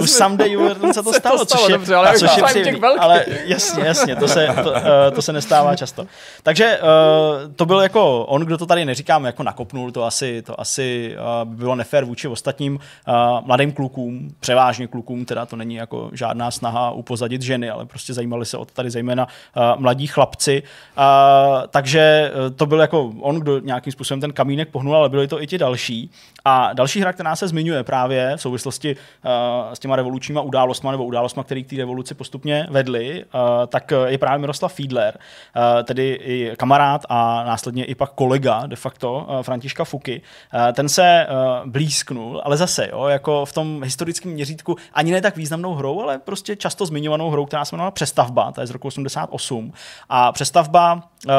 už 0.00 0.10
someday 0.10 0.56
se 0.98 1.02
to 1.02 1.12
stalo, 1.12 1.38
to 1.38 1.44
stalo 1.44 1.62
což 1.62 1.68
je, 1.68 1.78
dobře, 1.78 1.94
ale, 1.94 2.18
což 2.18 2.36
je 2.36 2.80
ale 2.98 3.24
jasně, 3.44 3.84
jasně, 3.84 4.16
to 4.16 4.28
se, 4.28 4.48
to, 4.62 4.70
uh, 4.70 4.76
to 5.14 5.22
se 5.22 5.32
nestává 5.32 5.76
často. 5.76 6.06
Takže 6.42 6.78
uh, 6.82 7.52
to 7.52 7.66
byl 7.66 7.80
jako 7.80 8.24
on, 8.24 8.42
kdo 8.42 8.58
to 8.58 8.66
tady 8.66 8.84
neříkám, 8.84 9.24
jako 9.24 9.42
nakopnul, 9.42 9.92
to 9.92 10.04
asi, 10.04 10.42
to 10.42 10.60
asi 10.60 11.16
uh, 11.16 11.48
by 11.50 11.56
bylo 11.56 11.74
nefér 11.74 12.04
vůči 12.04 12.28
ostatním 12.28 12.74
uh, 12.74 13.14
mladým 13.46 13.72
klukům, 13.72 14.34
převážně 14.40 14.86
klukům, 14.86 15.24
teda 15.24 15.46
to 15.46 15.56
není 15.56 15.74
jako 15.74 16.10
žádná 16.12 16.50
snaha 16.50 16.90
upozadit 16.90 17.42
ženy, 17.42 17.70
ale 17.70 17.86
prostě 17.86 18.14
zajímali 18.14 18.46
se 18.46 18.56
o 18.56 18.64
to 18.64 18.74
tady 18.74 18.90
zejména 18.90 19.26
uh, 19.26 19.80
mladí 19.80 20.06
chlapci. 20.06 20.62
Uh, 20.62 21.04
takže 21.70 22.32
uh, 22.34 22.56
to 22.56 22.66
byl 22.66 22.80
jako 22.80 23.12
on, 23.20 23.36
kdo 23.36 23.58
nějakým 23.58 23.92
způsobem 23.92 24.20
ten 24.20 24.32
kamínek 24.32 24.68
pohnul, 24.68 24.96
ale 24.96 25.08
byli 25.08 25.28
to 25.28 25.42
i 25.42 25.46
ti 25.46 25.58
další. 25.58 26.10
A 26.44 26.72
další 26.72 27.00
hra, 27.00 27.12
která 27.12 27.36
se 27.36 27.48
zmiňuje 27.48 27.84
právě 27.84 28.32
v 28.36 28.40
souvislosti 28.40 28.96
uh, 28.96 29.72
s 29.74 29.78
těma 29.78 29.96
revolučníma 29.96 30.40
událostmi 30.40 30.90
nebo 30.90 31.04
událostmi, 31.04 31.44
které 31.44 31.62
k 31.62 31.70
té 31.70 31.76
revoluci 31.76 32.14
postupně 32.14 32.66
vedly, 32.70 33.24
uh, 33.24 33.40
tak 33.66 33.92
je 34.06 34.18
právě 34.18 34.38
Miroslav 34.38 34.74
Fiedler, 34.74 35.18
uh, 35.56 35.82
tedy 35.82 36.08
i 36.22 36.52
kamarád 36.56 37.06
a 37.08 37.44
následně 37.44 37.84
i 37.84 37.94
pak 37.94 38.10
kolega 38.10 38.66
de 38.66 38.76
facto 38.76 39.26
uh, 39.28 39.42
Františka 39.42 39.84
Fuky. 39.84 40.22
Uh, 40.54 40.72
ten 40.72 40.88
se 40.88 41.26
uh, 41.30 41.70
blízknul, 41.70 42.42
ale 42.44 42.56
zase, 42.56 42.88
jo, 42.92 43.06
jako 43.06 43.44
v 43.44 43.52
tom 43.52 43.82
historickém 43.82 44.32
měřítku 44.32 44.76
ani 44.94 45.12
ne 45.12 45.20
tak 45.20 45.36
významnou 45.36 45.74
hrou, 45.74 46.02
ale 46.02 46.18
prostě 46.18 46.56
často 46.56 46.86
zmiňovanou 46.86 47.30
hrou, 47.30 47.46
která 47.46 47.64
se 47.64 47.74
jmenovala 47.74 47.90
Přestavba, 47.90 48.52
ta 48.52 48.60
je 48.60 48.66
z 48.66 48.70
roku 48.70 48.88
88. 48.88 49.72
A 50.08 50.32
Přestavba 50.32 50.94
uh, 50.94 51.32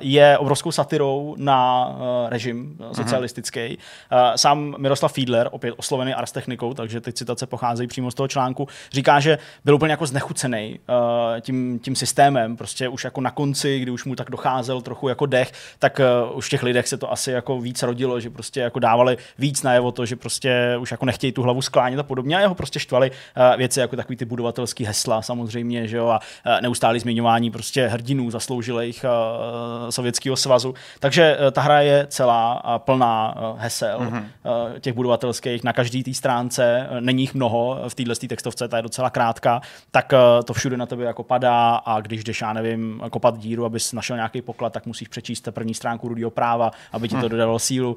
je 0.00 0.38
obrovskou 0.38 0.72
satirou 0.72 1.34
na 1.38 1.88
uh, 1.88 1.94
režim 2.28 2.78
socialistický. 2.92 3.78
Uh, 4.12 4.29
sám 4.36 4.74
Miroslav 4.78 5.12
Fiedler, 5.12 5.48
opět 5.52 5.74
oslovený 5.76 6.14
Ars 6.14 6.32
Technikou, 6.32 6.74
takže 6.74 7.00
ty 7.00 7.12
citace 7.12 7.46
pocházejí 7.46 7.86
přímo 7.86 8.10
z 8.10 8.14
toho 8.14 8.28
článku, 8.28 8.68
říká, 8.92 9.20
že 9.20 9.38
byl 9.64 9.74
úplně 9.74 9.90
jako 9.90 10.06
znechucený 10.06 10.78
uh, 10.88 11.40
tím, 11.40 11.78
tím 11.78 11.96
systémem, 11.96 12.56
prostě 12.56 12.88
už 12.88 13.04
jako 13.04 13.20
na 13.20 13.30
konci, 13.30 13.78
kdy 13.78 13.90
už 13.90 14.04
mu 14.04 14.14
tak 14.14 14.30
docházel 14.30 14.80
trochu 14.82 15.08
jako 15.08 15.26
dech, 15.26 15.52
tak 15.78 16.00
uh, 16.30 16.36
už 16.36 16.48
těch 16.48 16.62
lidech 16.62 16.88
se 16.88 16.96
to 16.96 17.12
asi 17.12 17.30
jako 17.30 17.60
víc 17.60 17.82
rodilo, 17.82 18.20
že 18.20 18.30
prostě 18.30 18.60
jako 18.60 18.78
dávali 18.78 19.16
víc 19.38 19.62
najevo 19.62 19.92
to, 19.92 20.06
že 20.06 20.16
prostě 20.16 20.76
už 20.80 20.90
jako 20.90 21.04
nechtějí 21.04 21.32
tu 21.32 21.42
hlavu 21.42 21.62
sklánět 21.62 22.00
a 22.00 22.02
podobně 22.02 22.36
a 22.36 22.40
jeho 22.40 22.54
prostě 22.54 22.80
štvali 22.80 23.10
uh, 23.10 23.56
věci 23.56 23.80
jako 23.80 23.96
takový 23.96 24.16
ty 24.16 24.24
budovatelský 24.24 24.84
hesla 24.84 25.22
samozřejmě, 25.22 25.88
že 25.88 25.96
jo, 25.96 26.08
a 26.08 26.20
uh, 26.46 26.60
neustálý 26.60 27.00
zmiňování 27.00 27.50
prostě 27.50 27.86
hrdinů 27.86 28.30
zasloužilých 28.30 29.04
uh, 29.04 29.90
Sovětského 29.90 30.36
svazu. 30.36 30.74
Takže 30.98 31.38
ta 31.52 31.60
hra 31.60 31.80
je 31.80 32.06
celá 32.06 32.64
uh, 32.64 32.78
plná 32.78 33.34
hesel 33.58 33.98
mm-hmm. 33.98 34.19
Uh, 34.20 34.78
těch 34.78 34.94
budovatelských 34.94 35.64
na 35.64 35.72
každý 35.72 36.02
té 36.02 36.14
stránce, 36.14 36.88
uh, 36.90 37.00
není 37.00 37.22
jich 37.22 37.34
mnoho 37.34 37.78
v 37.88 37.94
téhle 37.94 38.14
textovce, 38.28 38.68
ta 38.68 38.76
je 38.76 38.82
docela 38.82 39.10
krátká, 39.10 39.60
tak 39.90 40.12
uh, 40.12 40.44
to 40.44 40.52
všude 40.52 40.76
na 40.76 40.86
tebe 40.86 41.04
jako 41.04 41.22
padá 41.22 41.74
a 41.74 42.00
když 42.00 42.24
jdeš, 42.24 42.40
já 42.40 42.52
nevím, 42.52 43.02
kopat 43.10 43.38
díru, 43.38 43.64
abys 43.64 43.92
našel 43.92 44.16
nějaký 44.16 44.42
poklad, 44.42 44.72
tak 44.72 44.86
musíš 44.86 45.08
přečíst 45.08 45.48
první 45.50 45.74
stránku 45.74 46.08
rudého 46.08 46.30
práva, 46.30 46.70
aby 46.92 47.08
ti 47.08 47.14
to 47.14 47.26
hm. 47.26 47.28
dodalo 47.28 47.58
sílu, 47.58 47.92
uh, 47.92 47.96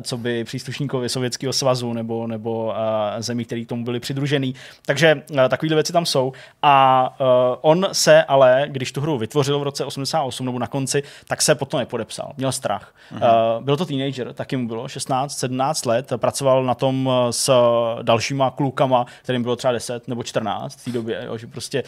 co 0.00 0.16
by 0.16 0.44
příslušníkovi 0.44 1.08
Sovětského 1.08 1.52
svazu 1.52 1.92
nebo, 1.92 2.26
nebo 2.26 2.64
uh, 2.64 2.72
zemí, 3.18 3.44
který 3.44 3.64
k 3.64 3.68
tomu 3.68 3.84
byli 3.84 4.00
přidružený. 4.00 4.54
Takže 4.86 5.22
uh, 5.30 5.36
takovéhle 5.48 5.74
věci 5.74 5.92
tam 5.92 6.06
jsou. 6.06 6.32
A 6.62 7.16
uh, 7.20 7.26
on 7.60 7.88
se 7.92 8.24
ale, 8.24 8.64
když 8.68 8.92
tu 8.92 9.00
hru 9.00 9.18
vytvořil 9.18 9.58
v 9.58 9.62
roce 9.62 9.84
88 9.84 10.46
nebo 10.46 10.58
na 10.58 10.66
konci, 10.66 11.02
tak 11.28 11.42
se 11.42 11.54
potom 11.54 11.80
nepodepsal. 11.80 12.32
Měl 12.36 12.52
strach. 12.52 12.94
Uh, 13.12 13.18
byl 13.60 13.76
to 13.76 13.86
teenager, 13.86 14.32
taky 14.32 14.56
mu 14.56 14.68
bylo 14.68 14.88
16, 14.88 15.38
17 15.38 15.49
let, 15.86 16.12
pracoval 16.16 16.64
na 16.64 16.74
tom 16.74 17.10
s 17.30 17.50
dalšíma 18.02 18.50
klukama, 18.50 19.06
kterým 19.22 19.42
bylo 19.42 19.56
třeba 19.56 19.72
10 19.72 20.08
nebo 20.08 20.22
14 20.22 20.80
v 20.80 20.84
té 20.84 20.90
době, 20.90 21.22
jo, 21.26 21.38
že 21.38 21.46
prostě 21.46 21.82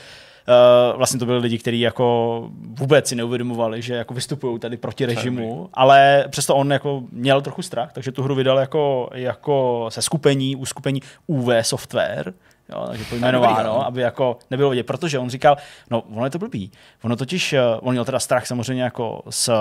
Uh, 0.48 0.98
vlastně 0.98 1.20
to 1.20 1.26
byli 1.26 1.38
lidi, 1.38 1.58
kteří 1.58 1.80
jako 1.80 2.48
vůbec 2.78 3.08
si 3.08 3.16
neuvědomovali, 3.16 3.82
že 3.82 3.94
jako 3.94 4.14
vystupují 4.14 4.58
tady 4.58 4.76
proti 4.76 5.06
režimu, 5.06 5.70
ale 5.74 6.24
přesto 6.28 6.56
on 6.56 6.72
jako 6.72 7.02
měl 7.12 7.40
trochu 7.40 7.62
strach, 7.62 7.92
takže 7.92 8.12
tu 8.12 8.22
hru 8.22 8.34
vydal 8.34 8.58
jako, 8.58 9.10
jako 9.14 9.86
se 9.88 10.02
skupení, 10.02 10.56
uskupení 10.56 11.02
UV 11.26 11.48
Software, 11.62 12.34
Jo, 12.68 12.86
takže 12.88 13.04
pojmenováno, 13.04 13.86
aby 13.86 14.00
jako 14.00 14.38
nebylo 14.50 14.70
vidět, 14.70 14.82
protože 14.82 15.18
on 15.18 15.30
říkal, 15.30 15.56
no 15.90 16.00
ono 16.00 16.24
je 16.24 16.30
to 16.30 16.38
blbý. 16.38 16.72
Ono 17.02 17.16
totiž, 17.16 17.52
eh, 17.52 17.60
on 17.80 17.94
měl 17.94 18.04
teda 18.04 18.20
strach 18.20 18.46
samozřejmě 18.46 18.82
jako 18.82 19.22
s 19.30 19.52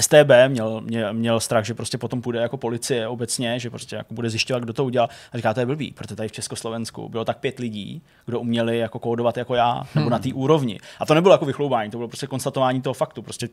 STB 0.00 0.30
měl, 0.48 0.80
měl, 0.80 1.14
měl 1.14 1.40
strach, 1.40 1.64
že 1.64 1.74
prostě 1.74 1.98
potom 1.98 2.22
půjde 2.22 2.40
jako 2.40 2.56
policie 2.56 3.08
obecně, 3.08 3.58
že 3.58 3.70
prostě 3.70 3.96
jako 3.96 4.14
bude 4.14 4.30
zjišťovat, 4.30 4.62
kdo 4.62 4.72
to 4.72 4.84
udělal. 4.84 5.08
A 5.32 5.36
říká, 5.36 5.54
to 5.54 5.60
je 5.60 5.66
blbý, 5.66 5.92
protože 5.92 6.16
tady 6.16 6.28
v 6.28 6.32
Československu 6.32 7.08
bylo 7.08 7.24
tak 7.24 7.38
pět 7.38 7.58
lidí, 7.58 8.02
kdo 8.26 8.40
uměli 8.40 8.78
jako 8.78 8.98
kódovat 8.98 9.36
jako 9.36 9.54
já, 9.54 9.82
nebo 9.94 10.10
na 10.10 10.18
té 10.18 10.28
hmm. 10.28 10.38
úrovni. 10.38 10.78
A 11.00 11.06
to 11.06 11.14
nebylo 11.14 11.34
jako 11.34 11.44
vychloubání, 11.44 11.90
to 11.90 11.98
bylo 11.98 12.08
prostě 12.08 12.26
konstatování 12.26 12.82
toho 12.82 12.94
faktu. 12.94 13.22
Prostě 13.22 13.48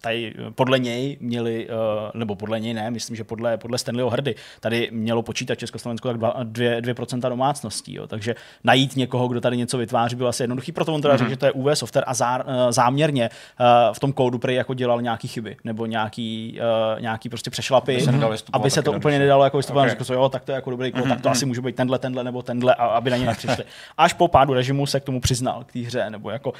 tady 0.00 0.34
podle 0.54 0.78
něj 0.78 1.16
měli, 1.20 1.68
eh, 1.68 2.18
nebo 2.18 2.34
podle 2.34 2.60
něj 2.60 2.74
ne, 2.74 2.90
myslím, 2.90 3.16
že 3.16 3.24
podle, 3.24 3.56
podle 3.56 3.78
Stanleyho 3.78 4.10
Hrdy, 4.10 4.34
tady 4.60 4.88
mělo 4.92 5.22
počítat 5.22 5.54
Československo 5.54 6.08
tak 6.08 6.16
2%, 6.16 6.80
2% 6.80 7.28
domácností, 7.28 7.94
jo. 7.94 8.06
takže 8.06 8.34
najít 8.64 8.96
někoho, 8.96 9.28
kdo 9.28 9.40
tady 9.40 9.56
něco 9.56 9.78
vytváří, 9.78 10.16
bylo 10.16 10.28
asi 10.28 10.42
jednoduchý, 10.42 10.72
proto 10.72 10.94
on 10.94 11.02
teda 11.02 11.14
mm-hmm. 11.14 11.18
řekl, 11.18 11.30
že 11.30 11.36
to 11.36 11.46
je 11.46 11.52
UV 11.52 11.78
software 11.78 12.04
a 12.06 12.14
zá, 12.14 12.38
eh, 12.38 12.72
záměrně 12.72 13.24
eh, 13.24 13.64
v 13.92 14.00
tom 14.00 14.12
kódu 14.12 14.38
prý 14.38 14.54
jako 14.54 14.74
dělal 14.74 15.02
nějaký 15.02 15.28
chyby, 15.28 15.56
nebo 15.64 15.86
nějaký, 15.86 16.60
nějaký 17.00 17.28
prostě 17.28 17.50
přešlapy, 17.50 17.94
aby 17.94 18.38
se, 18.38 18.44
aby 18.52 18.70
se 18.70 18.82
to 18.82 18.92
úplně 18.92 19.18
nedalo 19.18 19.44
jako 19.44 19.56
vystupovat, 19.56 19.84
okay. 19.84 19.98
řekl, 19.98 20.14
jo, 20.14 20.28
tak 20.28 20.44
to 20.44 20.52
je 20.52 20.54
jako 20.54 20.70
dobrý 20.70 20.92
kód, 20.92 21.04
mm-hmm. 21.04 21.08
tak 21.08 21.20
to 21.20 21.28
mhm. 21.28 21.32
asi 21.32 21.46
může 21.46 21.60
být 21.60 21.76
tenhle, 21.76 21.98
tenhle 21.98 22.24
nebo 22.24 22.42
tenhle, 22.42 22.74
a 22.74 22.86
aby 22.86 23.10
na 23.10 23.16
ně 23.16 23.26
nepřišli. 23.26 23.64
Až 23.98 24.12
po 24.12 24.28
pádu 24.28 24.54
režimu 24.54 24.86
se 24.86 25.00
k 25.00 25.04
tomu 25.04 25.20
přiznal, 25.20 25.64
k 25.64 25.72
té 25.72 25.78
hře, 25.78 26.10
nebo 26.10 26.30
jako 26.30 26.50
uh, 26.50 26.56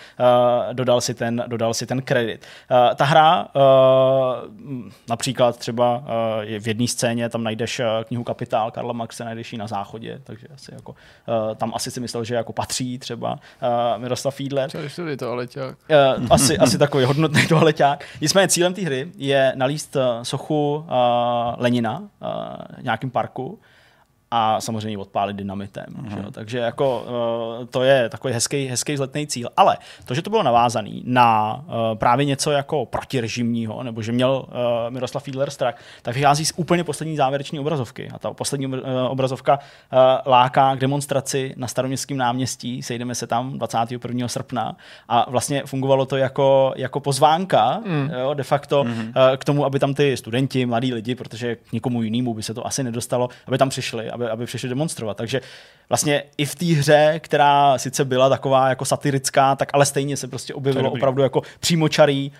dodal 0.73 1.01
si 1.01 1.15
ten, 1.15 1.45
dodal 1.47 1.75
si 1.75 1.87
ten 1.87 2.03
kredit. 2.03 2.47
Uh, 2.71 2.95
ta 2.95 3.05
hra 3.13 3.49
Uh, 3.55 4.91
například 5.09 5.59
třeba 5.59 5.97
uh, 5.99 6.05
v 6.59 6.69
jedné 6.69 6.89
scéně 6.89 7.29
tam 7.29 7.45
najdeš 7.45 7.81
uh, 7.81 7.87
knihu 8.05 8.25
Kapitál 8.25 8.71
Karla 8.71 8.93
Marxe, 8.93 9.25
najdeš 9.25 9.53
ji 9.53 9.59
na 9.59 9.67
záchodě, 9.67 10.21
takže 10.25 10.47
asi 10.55 10.75
jako, 10.75 10.95
tam 11.57 11.73
asi 11.75 11.91
si 11.91 12.01
myslel, 12.01 12.25
že 12.25 12.35
jako 12.35 12.53
patří 12.53 12.99
třeba 12.99 13.39
Miroslav 13.97 14.35
Fiedler. 14.35 14.71
je 15.11 15.17
to 15.17 15.31
aleťák. 15.31 15.77
Uh, 16.19 16.27
asi, 16.31 16.59
asi 16.59 16.79
takový 16.79 17.05
hodnotný 17.05 17.47
toaleťák. 17.47 18.05
Nicméně 18.21 18.49
cílem 18.49 18.75
té 18.75 18.83
hry 18.83 19.13
je 19.17 19.53
nalíst 19.57 19.97
sochu 20.23 20.87
Lenina 21.57 22.03
v 22.79 22.83
nějakém 22.83 23.11
parku, 23.11 23.59
a 24.35 24.61
samozřejmě 24.61 24.99
odpálit 24.99 25.37
dynamitem. 25.37 25.85
Mm-hmm. 25.89 26.25
Že? 26.25 26.31
Takže 26.33 26.59
jako 26.59 27.05
uh, 27.61 27.67
to 27.67 27.83
je 27.83 28.09
takový 28.09 28.35
hezký, 28.35 28.67
hezký 28.67 28.97
zletný 28.97 29.27
cíl. 29.27 29.49
Ale 29.57 29.77
to, 30.05 30.15
že 30.15 30.23
to 30.23 30.31
bylo 30.31 30.43
navázaný 30.43 31.03
na 31.07 31.55
uh, 31.67 31.99
právě 31.99 32.25
něco 32.25 32.51
jako 32.51 32.87
protirežimního, 32.87 33.83
nebo 33.83 34.03
že 34.03 34.13
měl 34.13 34.45
uh, 34.49 34.55
Miroslav 34.89 35.23
Fiedler 35.23 35.51
strach, 35.51 35.75
tak 36.03 36.15
vychází 36.15 36.45
z 36.45 36.53
úplně 36.57 36.85
poslední 36.85 37.17
závěreční 37.17 37.61
obrazovky. 37.61 38.11
A 38.15 38.19
ta 38.19 38.33
poslední 38.33 38.67
obrazovka 39.09 39.59
uh, 39.59 39.99
láká 40.27 40.77
k 40.77 40.79
demonstraci 40.79 41.55
na 41.57 41.69
staroměstském 41.69 42.17
náměstí. 42.17 42.83
Sejdeme 42.83 43.15
se 43.15 43.27
tam 43.27 43.59
21. 43.59 44.29
srpna 44.29 44.77
a 45.09 45.31
vlastně 45.31 45.63
fungovalo 45.67 46.07
to 46.07 46.17
jako, 46.17 46.73
jako 46.77 47.01
pozvánka 47.01 47.81
mm. 47.87 48.11
jo, 48.21 48.35
de 48.35 48.43
facto 48.43 48.85
mm-hmm. 48.85 49.09
uh, 49.09 49.37
k 49.37 49.45
tomu, 49.45 49.65
aby 49.65 49.79
tam 49.79 49.95
ty 49.95 50.17
studenti, 50.17 50.67
mladí 50.67 50.95
lidi, 50.95 51.15
protože 51.15 51.57
k 51.57 51.73
nikomu 51.73 52.03
jinému 52.03 52.35
by 52.35 52.43
se 52.43 52.55
to 52.55 52.67
asi 52.67 52.85
nedostalo, 52.85 53.29
aby 53.47 53.59
tam 53.59 53.69
přišli, 53.69 54.11
aby 54.11 54.22
aby, 54.23 54.31
aby 54.31 54.47
přišli 54.47 54.69
demonstrovat. 54.69 55.17
Takže 55.17 55.41
vlastně 55.89 56.23
i 56.39 56.45
v 56.45 56.55
té 56.55 56.67
hře, 56.67 57.21
která 57.23 57.79
sice 57.79 58.05
byla 58.05 58.29
taková 58.29 58.69
jako 58.69 58.85
satirická, 58.85 59.57
tak 59.57 59.71
ale 59.73 59.87
stejně 59.87 60.17
se 60.17 60.29
prostě 60.29 60.55
objevilo 60.55 60.91
opravdu 60.91 61.23
jako 61.23 61.43
přímočarý, 61.61 62.33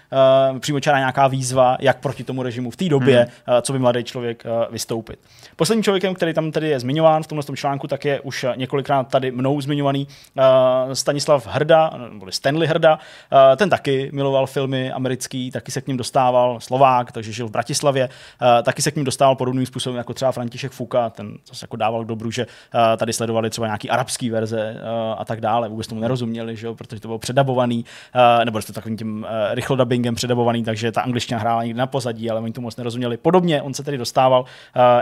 uh, 0.53 0.59
přímočará 0.59 0.99
nějaká 0.99 1.29
výzva, 1.29 1.77
jak 1.81 2.01
proti 2.01 2.25
tomu 2.25 2.43
režimu 2.43 2.71
v 2.71 2.77
té 2.77 2.89
době, 2.89 3.19
hmm. 3.19 3.57
uh, 3.57 3.61
co 3.61 3.73
by 3.73 3.79
mladý 3.79 4.05
člověk 4.05 4.45
uh, 4.45 4.73
vystoupit. 4.73 5.19
Posledním 5.57 5.85
člověkem, 5.85 6.15
který 6.15 6.35
tam 6.35 6.53
tedy 6.53 6.69
je 6.69 6.81
zmiňován 6.81 7.23
v 7.23 7.27
tomhle 7.27 7.45
tom 7.45 7.57
článku, 7.57 7.87
tak 7.87 8.05
je 8.05 8.21
už 8.21 8.47
několikrát 8.57 9.09
tady 9.09 9.31
mnou 9.31 9.61
zmiňovaný 9.61 10.07
uh, 10.07 10.45
Stanislav 10.93 11.47
Hrda, 11.47 11.91
nebo 12.13 12.33
Stanley 12.33 12.69
Hrda. 12.69 12.95
Uh, 12.95 13.57
ten 13.57 13.71
taky 13.71 14.11
miloval 14.13 14.47
filmy 14.47 14.93
americký, 14.93 15.51
taky 15.51 15.73
se 15.73 15.81
k 15.81 15.87
ním 15.87 15.97
dostával 15.97 16.61
Slovák, 16.61 17.13
takže 17.13 17.33
žil 17.33 17.49
v 17.49 17.51
Bratislavě. 17.51 18.09
Uh, 18.09 18.63
taky 18.63 18.83
se 18.83 18.91
k 18.91 18.97
ním 18.97 19.05
dostával 19.05 19.37
podobným 19.37 19.67
způsobem 19.67 19.97
jako 19.97 20.15
třeba 20.15 20.33
František 20.33 20.73
Fuka, 20.73 21.11
ten 21.11 21.39
zase 21.49 21.67
jako 21.73 21.77
dával 21.77 22.05
k 22.05 22.07
dobru, 22.07 22.31
že 22.31 22.47
uh, 22.47 22.81
tady 22.97 23.13
sledovali 23.13 23.51
třeba 23.51 23.67
nějaký 23.67 23.91
arabský 23.91 24.31
verze 24.31 24.77
uh, 24.77 25.21
a 25.21 25.25
tak 25.25 25.41
dále. 25.41 25.69
Vůbec 25.69 25.87
tomu 25.87 26.01
nerozuměli, 26.01 26.57
že 26.57 26.67
jo, 26.67 26.75
protože 26.75 27.01
to 27.01 27.09
bylo 27.09 27.19
předabovaný, 27.19 27.85
uh, 28.15 28.45
nebo 28.45 28.61
to 28.63 28.73
takovým 28.73 28.97
tím 28.97 29.27
rychlodubbingem 29.51 30.15
předabovaný, 30.15 30.65
takže 30.65 30.93
ta 30.93 31.01
angličtina 31.01 31.41
hrála 31.41 31.65
někde 31.65 31.79
na 31.79 31.87
pozadí, 31.87 32.31
ale 32.31 32.41
oni 32.41 32.53
tomu 32.53 32.65
moc 32.65 32.77
nerozuměli. 32.77 33.17
Podobně 33.17 33.63
on 33.63 33.75
se 33.75 33.83
tedy 33.83 33.99
dostával 33.99 34.45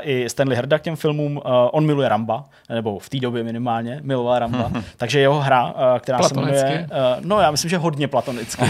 i 0.02 0.28
Stanley 0.28 0.56
Hrda 0.56 0.78
k 0.78 0.82
těm 0.82 0.96
filmům. 0.96 1.40
On 1.72 1.86
miluje 1.86 2.08
Ramba, 2.08 2.44
nebo 2.68 2.98
v 2.98 3.08
té 3.08 3.18
době 3.18 3.44
minimálně 3.44 4.00
miloval 4.02 4.38
Ramba, 4.38 4.70
takže 4.96 5.20
jeho 5.20 5.40
hra, 5.40 5.74
která 5.98 6.18
platonicky. 6.18 6.58
se 6.58 6.66
jmenuje, 6.66 6.86
no 7.20 7.40
já 7.40 7.50
myslím, 7.50 7.68
že 7.68 7.78
hodně 7.78 8.08
platonicky 8.08 8.64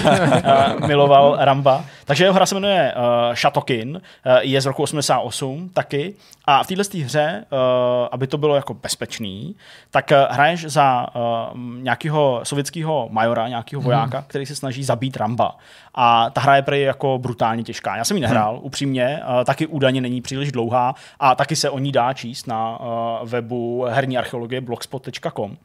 miloval 0.86 1.36
Ramba. 1.40 1.84
Takže 2.04 2.24
jeho 2.24 2.34
hra 2.34 2.46
se 2.46 2.54
jmenuje 2.54 2.94
Shatokin, 3.34 4.00
je 4.40 4.60
z 4.60 4.66
roku 4.66 4.82
88 4.82 5.70
taky. 5.74 6.14
A 6.44 6.64
v 6.64 6.66
této 6.66 6.98
hře 7.04 7.44
uh, 7.50 7.58
aby 8.12 8.26
to 8.26 8.38
bylo 8.38 8.56
jako 8.56 8.74
bezpečný, 8.74 9.56
tak 9.90 10.12
eh, 10.12 10.26
hraješ 10.30 10.64
za 10.64 11.06
uh, 11.14 11.58
nějakého 11.58 12.40
sovětského 12.42 13.08
majora, 13.10 13.48
nějakého 13.48 13.80
mhm. 13.80 13.86
vojáka, 13.86 14.18
hmm. 14.18 14.26
který 14.28 14.46
se 14.46 14.56
snaží 14.56 14.84
zabít 14.84 15.16
Ramba. 15.16 15.56
A 15.94 16.30
ta 16.30 16.40
hra 16.40 16.56
je 16.56 16.62
prý 16.62 16.80
jako 16.80 17.18
brutálně 17.18 17.62
těžká. 17.62 17.96
Já 17.96 18.04
jsem 18.04 18.16
ji 18.16 18.20
nehrál, 18.20 18.56
hmm. 18.56 18.66
upřímně, 18.66 19.20
uh, 19.28 19.44
taky 19.44 19.66
údajně 19.66 20.00
není 20.00 20.20
příliš 20.20 20.52
dlouhá 20.52 20.94
a 21.20 21.34
taky 21.34 21.56
se 21.56 21.70
o 21.70 21.78
ní 21.78 21.92
dá 21.92 22.12
číst 22.12 22.46
na 22.46 22.80
uh, 22.80 22.86
webu 23.28 23.86
herní 23.88 24.18
archeologie 24.18 24.60
blogspot.com. 24.60 25.56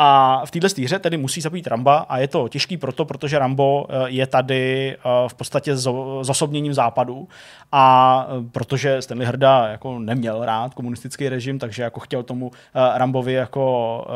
A 0.00 0.42
v 0.44 0.50
této 0.50 0.66
hře 0.82 0.98
tedy 0.98 1.16
musí 1.16 1.40
zabít 1.40 1.66
Ramba 1.66 1.96
a 1.96 2.18
je 2.18 2.28
to 2.28 2.48
těžký 2.48 2.76
proto, 2.76 3.04
protože 3.04 3.38
Rambo 3.38 3.86
je 4.06 4.26
tady 4.26 4.96
v 5.28 5.34
podstatě 5.34 5.76
s 5.76 5.86
osobněním 6.28 6.74
západu 6.74 7.28
a 7.72 8.26
protože 8.52 9.02
Stanley 9.02 9.26
Hrda 9.26 9.68
jako 9.68 9.98
neměl 9.98 10.44
rád 10.44 10.74
komunistický 10.74 11.28
režim, 11.28 11.58
takže 11.58 11.82
jako 11.82 12.00
chtěl 12.00 12.22
tomu 12.22 12.50
Rambovi 12.94 13.32
jako 13.32 14.06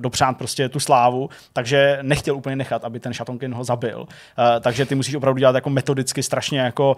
dopřát 0.00 0.38
prostě 0.38 0.68
tu 0.68 0.80
slávu, 0.80 1.28
takže 1.52 1.98
nechtěl 2.02 2.36
úplně 2.36 2.56
nechat, 2.56 2.84
aby 2.84 3.00
ten 3.00 3.12
Shatonkin 3.12 3.54
ho 3.54 3.64
zabil. 3.64 4.06
Takže 4.60 4.86
ty 4.86 4.94
musíš 4.94 5.14
opravdu 5.14 5.38
dělat 5.38 5.54
jako 5.54 5.70
metodicky 5.70 6.22
strašně 6.22 6.60
jako 6.60 6.96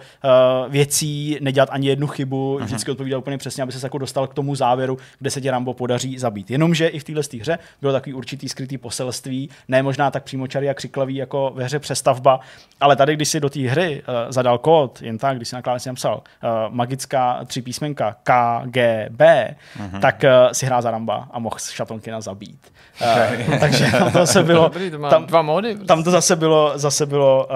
věcí, 0.69 1.37
nedělat 1.41 1.69
ani 1.71 1.87
jednu 1.87 2.07
chybu, 2.07 2.55
mhm. 2.57 2.65
vždycky 2.65 2.91
odpovídat 2.91 3.17
úplně 3.17 3.37
přesně, 3.37 3.63
aby 3.63 3.71
se 3.71 3.85
jako 3.85 3.97
dostal 3.97 4.27
k 4.27 4.33
tomu 4.33 4.55
závěru, 4.55 4.97
kde 5.19 5.31
se 5.31 5.41
tě 5.41 5.51
Rambo 5.51 5.73
podaří 5.73 6.19
zabít. 6.19 6.51
Jenomže 6.51 6.87
i 6.87 6.99
v 6.99 7.03
této 7.03 7.21
hře 7.39 7.59
bylo 7.81 7.93
takový 7.93 8.13
určitý 8.13 8.32
určitý 8.33 8.49
skrytý 8.49 8.77
poselství, 8.77 9.49
ne 9.67 9.83
možná 9.83 10.11
tak 10.11 10.23
přímočarý 10.23 10.69
a 10.69 10.73
křiklavý 10.73 11.15
jako 11.15 11.51
ve 11.55 11.63
hře 11.63 11.79
přestavba, 11.79 12.39
ale 12.81 12.95
tady, 12.95 13.15
když 13.15 13.29
si 13.29 13.39
do 13.39 13.49
té 13.49 13.59
hry 13.59 14.01
uh, 14.07 14.31
zadal 14.31 14.57
kód, 14.57 15.01
jen 15.01 15.17
tak, 15.17 15.37
když 15.37 15.47
si 15.47 15.55
na 15.55 15.61
klávesi 15.61 15.89
napsal 15.89 16.15
uh, 16.15 16.49
magická 16.69 17.45
tři 17.45 17.61
písmenka 17.61 18.15
KGB, 18.23 19.21
uh-huh. 19.21 19.99
tak 20.01 20.23
uh, 20.23 20.51
si 20.51 20.65
hrál 20.65 20.81
za 20.81 20.91
Ramba 20.91 21.27
a 21.31 21.39
mohl 21.39 21.55
Šatonkina 21.59 22.21
zabít. 22.21 22.71
Okay. 23.01 23.45
Uh, 23.47 23.59
takže 23.59 23.91
tam 23.91 24.11
to 24.11 24.17
zase 24.17 24.43
bylo, 24.43 24.71
tam, 25.09 25.25
dva 25.25 25.41
mody, 25.41 25.75
prostě. 25.75 25.87
tam 25.87 26.03
to 26.03 26.11
zase 26.11 26.35
bylo, 26.35 26.71
zase 26.75 27.05
bylo, 27.05 27.47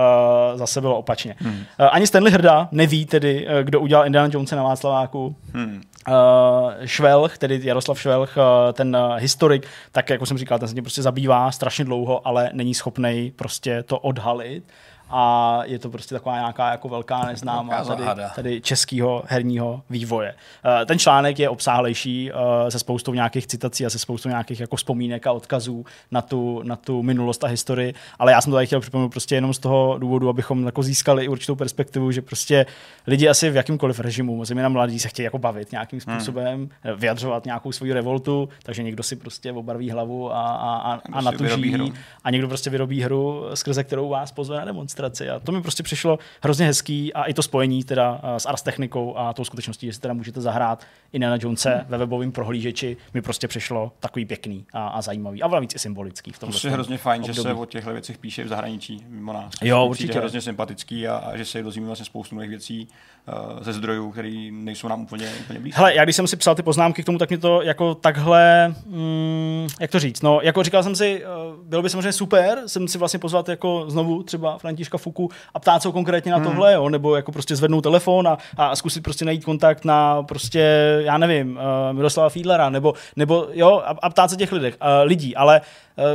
uh, 0.52 0.58
zase 0.60 0.82
bylo 0.82 0.98
opačně. 0.98 1.36
Hmm. 1.40 1.54
Uh, 1.54 1.64
ani 1.92 2.08
Stanley 2.08 2.34
Hrda 2.34 2.68
neví 2.72 3.06
tedy, 3.06 3.48
uh, 3.48 3.60
kdo 3.64 3.80
udělal 3.80 4.06
Indiana 4.06 4.30
Jonesa 4.34 4.56
na 4.56 4.64
Václaváku. 4.64 5.36
Hmm. 5.54 5.82
Uh, 6.08 6.72
Švelch, 6.86 7.38
tedy 7.38 7.60
Jaroslav 7.64 8.02
Švelch, 8.02 8.38
uh, 8.38 8.44
ten 8.74 8.96
uh, 8.96 9.16
historik, 9.16 9.68
tak 9.92 10.10
jako 10.10 10.26
jsem 10.26 10.38
říkal, 10.38 10.60
ten 10.60 10.68
se 10.68 10.74
mě 10.74 10.82
prostě 10.82 11.02
zabývá 11.02 11.52
strašně 11.52 11.86
dlouho, 11.86 12.28
ale 12.28 12.50
není 12.54 12.74
schopný 12.74 13.34
prostě 13.36 13.84
to 13.84 14.00
odhalit 14.00 14.64
a 15.10 15.62
je 15.66 15.80
to 15.80 15.90
prostě 15.90 16.16
taková 16.16 16.36
nějaká 16.36 16.72
jako 16.72 16.90
velká 16.90 17.26
neznámá 17.26 17.84
tady, 17.84 18.04
tady 18.36 18.62
českého 18.62 19.24
herního 19.28 19.82
vývoje. 19.90 20.34
Eh, 20.82 20.86
ten 20.86 21.00
článek 21.00 21.40
je 21.40 21.50
obsáhlejší 21.50 22.32
eh, 22.32 22.72
se 22.72 22.80
spoustou 22.80 23.14
nějakých 23.14 23.48
citací 23.48 23.86
a 23.86 23.90
se 23.90 24.00
spoustou 24.00 24.30
nějakých 24.30 24.60
jako 24.60 24.76
vzpomínek 24.76 25.28
a 25.28 25.32
odkazů 25.32 25.86
na 26.12 26.22
tu, 26.22 26.62
na 26.64 26.76
tu 26.76 27.04
minulost 27.04 27.44
a 27.44 27.48
historii, 27.48 27.94
ale 28.20 28.32
já 28.32 28.42
jsem 28.42 28.52
to 28.52 28.56
tady 28.56 28.66
chtěl 28.66 28.80
připomenout 28.80 29.10
prostě 29.10 29.36
jenom 29.36 29.54
z 29.54 29.60
toho 29.60 29.98
důvodu, 29.98 30.30
abychom 30.30 30.66
jako 30.66 30.84
získali 30.84 31.26
i 31.26 31.28
určitou 31.28 31.56
perspektivu, 31.56 32.12
že 32.12 32.22
prostě 32.22 32.66
lidi 33.08 33.30
asi 33.30 33.50
v 33.50 33.56
jakýmkoliv 33.56 34.00
režimu, 34.00 34.46
zejména 34.46 34.70
mladí, 34.70 35.00
se 35.00 35.08
chtějí 35.08 35.24
jako 35.24 35.38
bavit 35.38 35.72
nějakým 35.72 36.00
hmm. 36.08 36.16
způsobem, 36.16 36.70
hmm. 36.84 36.96
vyjadřovat 36.96 37.46
nějakou 37.46 37.72
svoji 37.72 37.94
revoltu, 37.94 38.50
takže 38.64 38.84
někdo 38.84 39.04
si 39.04 39.16
prostě 39.16 39.52
obarví 39.52 39.92
hlavu 39.92 40.34
a, 40.34 40.42
a, 40.42 40.94
a, 40.94 41.02
a 41.14 41.22
natuží 41.22 41.94
a 42.24 42.32
někdo 42.32 42.48
prostě 42.48 42.70
vyrobí 42.70 43.02
hru, 43.02 43.46
skrze 43.54 43.84
kterou 43.84 44.10
vás 44.10 44.32
pozve 44.32 44.58
na 44.58 44.66
demonstraci 44.66 44.97
demonstraci 45.02 45.30
a 45.30 45.40
to 45.40 45.52
mi 45.52 45.62
prostě 45.62 45.84
přišlo 45.84 46.20
hrozně 46.42 46.66
hezký 46.66 47.14
a 47.14 47.24
i 47.24 47.34
to 47.34 47.44
spojení 47.44 47.84
teda 47.84 48.22
s 48.38 48.46
Ars 48.46 48.62
Technikou 48.62 49.18
a 49.18 49.34
tou 49.34 49.44
skutečností, 49.44 49.88
že 49.88 49.94
si 49.94 50.00
teda 50.00 50.14
můžete 50.14 50.42
zahrát 50.42 50.84
Indiana 51.14 51.38
Jonese 51.42 51.70
hmm. 51.70 51.86
ve 51.90 51.98
webovém 51.98 52.32
prohlížeči, 52.32 52.98
mi 53.14 53.22
prostě 53.22 53.48
přišlo 53.48 53.92
takový 54.00 54.26
pěkný 54.26 54.66
a, 54.74 54.88
a 54.88 55.02
zajímavý 55.02 55.44
a 55.44 55.48
navíc 55.48 55.76
i 55.76 55.80
symbolický 55.80 56.32
v 56.32 56.40
tom. 56.40 56.52
To 56.52 56.68
je 56.68 56.74
hrozně 56.74 56.98
fajn, 56.98 57.22
období. 57.22 57.36
že 57.36 57.42
se 57.42 57.54
o 57.54 57.66
těchto 57.66 57.92
věcech 57.92 58.18
píše 58.18 58.44
v 58.44 58.48
zahraničí 58.48 59.06
mimo 59.08 59.34
nás. 59.34 59.54
Jo, 59.62 59.86
určitě. 59.86 60.14
Je 60.14 60.20
hrozně 60.20 60.42
sympatický 60.42 61.08
a, 61.08 61.16
a 61.16 61.38
že 61.38 61.46
se 61.46 61.64
dozvíme 61.64 61.88
vlastně 61.88 62.06
spoustu 62.06 62.36
nových 62.36 62.50
věcí 62.50 62.88
uh, 63.28 63.64
ze 63.64 63.74
zdrojů, 63.74 64.12
které 64.12 64.50
nejsou 64.52 64.88
nám 64.88 65.02
úplně, 65.02 65.30
úplně 65.40 65.60
blízké. 65.60 65.78
Hele, 65.78 65.96
já 65.96 66.04
když 66.04 66.16
jsem 66.16 66.28
si 66.28 66.38
psal 66.38 66.56
ty 66.56 66.64
poznámky 66.64 67.04
k 67.04 67.06
tomu, 67.06 67.18
tak 67.18 67.30
mi 67.30 67.38
to 67.38 67.62
jako 67.62 67.96
takhle, 67.96 68.76
mm, 68.86 69.68
jak 69.82 69.92
to 69.92 70.00
říct, 70.00 70.22
no, 70.22 70.40
jako 70.44 70.64
říkal 70.64 70.84
jsem 70.84 70.96
si, 70.96 71.24
uh, 71.26 71.64
bylo 71.64 71.82
by 71.82 71.90
samozřejmě 71.90 72.12
super, 72.12 72.62
jsem 72.66 72.88
si 72.88 72.98
vlastně 72.98 73.20
pozvat 73.20 73.50
jako 73.50 73.86
znovu 73.88 74.24
třeba 74.24 74.58
Fuku 74.96 75.30
a 75.54 75.60
ptát 75.60 75.82
se 75.82 75.92
konkrétně 75.92 76.32
na 76.32 76.38
hmm. 76.38 76.46
tohle, 76.46 76.74
jo, 76.74 76.90
nebo 76.90 77.16
jako 77.16 77.32
prostě 77.32 77.56
zvednout 77.56 77.82
telefon 77.82 78.28
a, 78.28 78.38
a 78.58 78.76
zkusit 78.76 79.04
prostě 79.04 79.26
najít 79.26 79.46
kontakt 79.46 79.86
na 79.86 80.24
prostě, 80.24 80.62
já 81.00 81.18
nevím, 81.18 81.52
uh, 81.58 81.96
Miroslava 81.96 82.30
Fiedlera, 82.30 82.70
nebo, 82.70 82.94
nebo 83.16 83.48
jo, 83.52 83.82
a, 83.86 83.96
a 84.02 84.10
ptát 84.10 84.30
se 84.30 84.36
těch 84.36 84.52
lidech, 84.52 84.78
uh, 84.82 84.88
lidí, 85.04 85.36
ale 85.36 85.62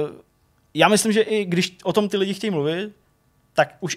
uh, 0.03 0.11
já 0.75 0.89
myslím, 0.89 1.13
že 1.13 1.21
i 1.21 1.45
když 1.45 1.77
o 1.85 1.93
tom 1.93 2.09
ty 2.09 2.17
lidi 2.17 2.35
chtějí 2.35 2.51
mluvit, 2.51 2.93
tak 3.55 3.75
už 3.81 3.97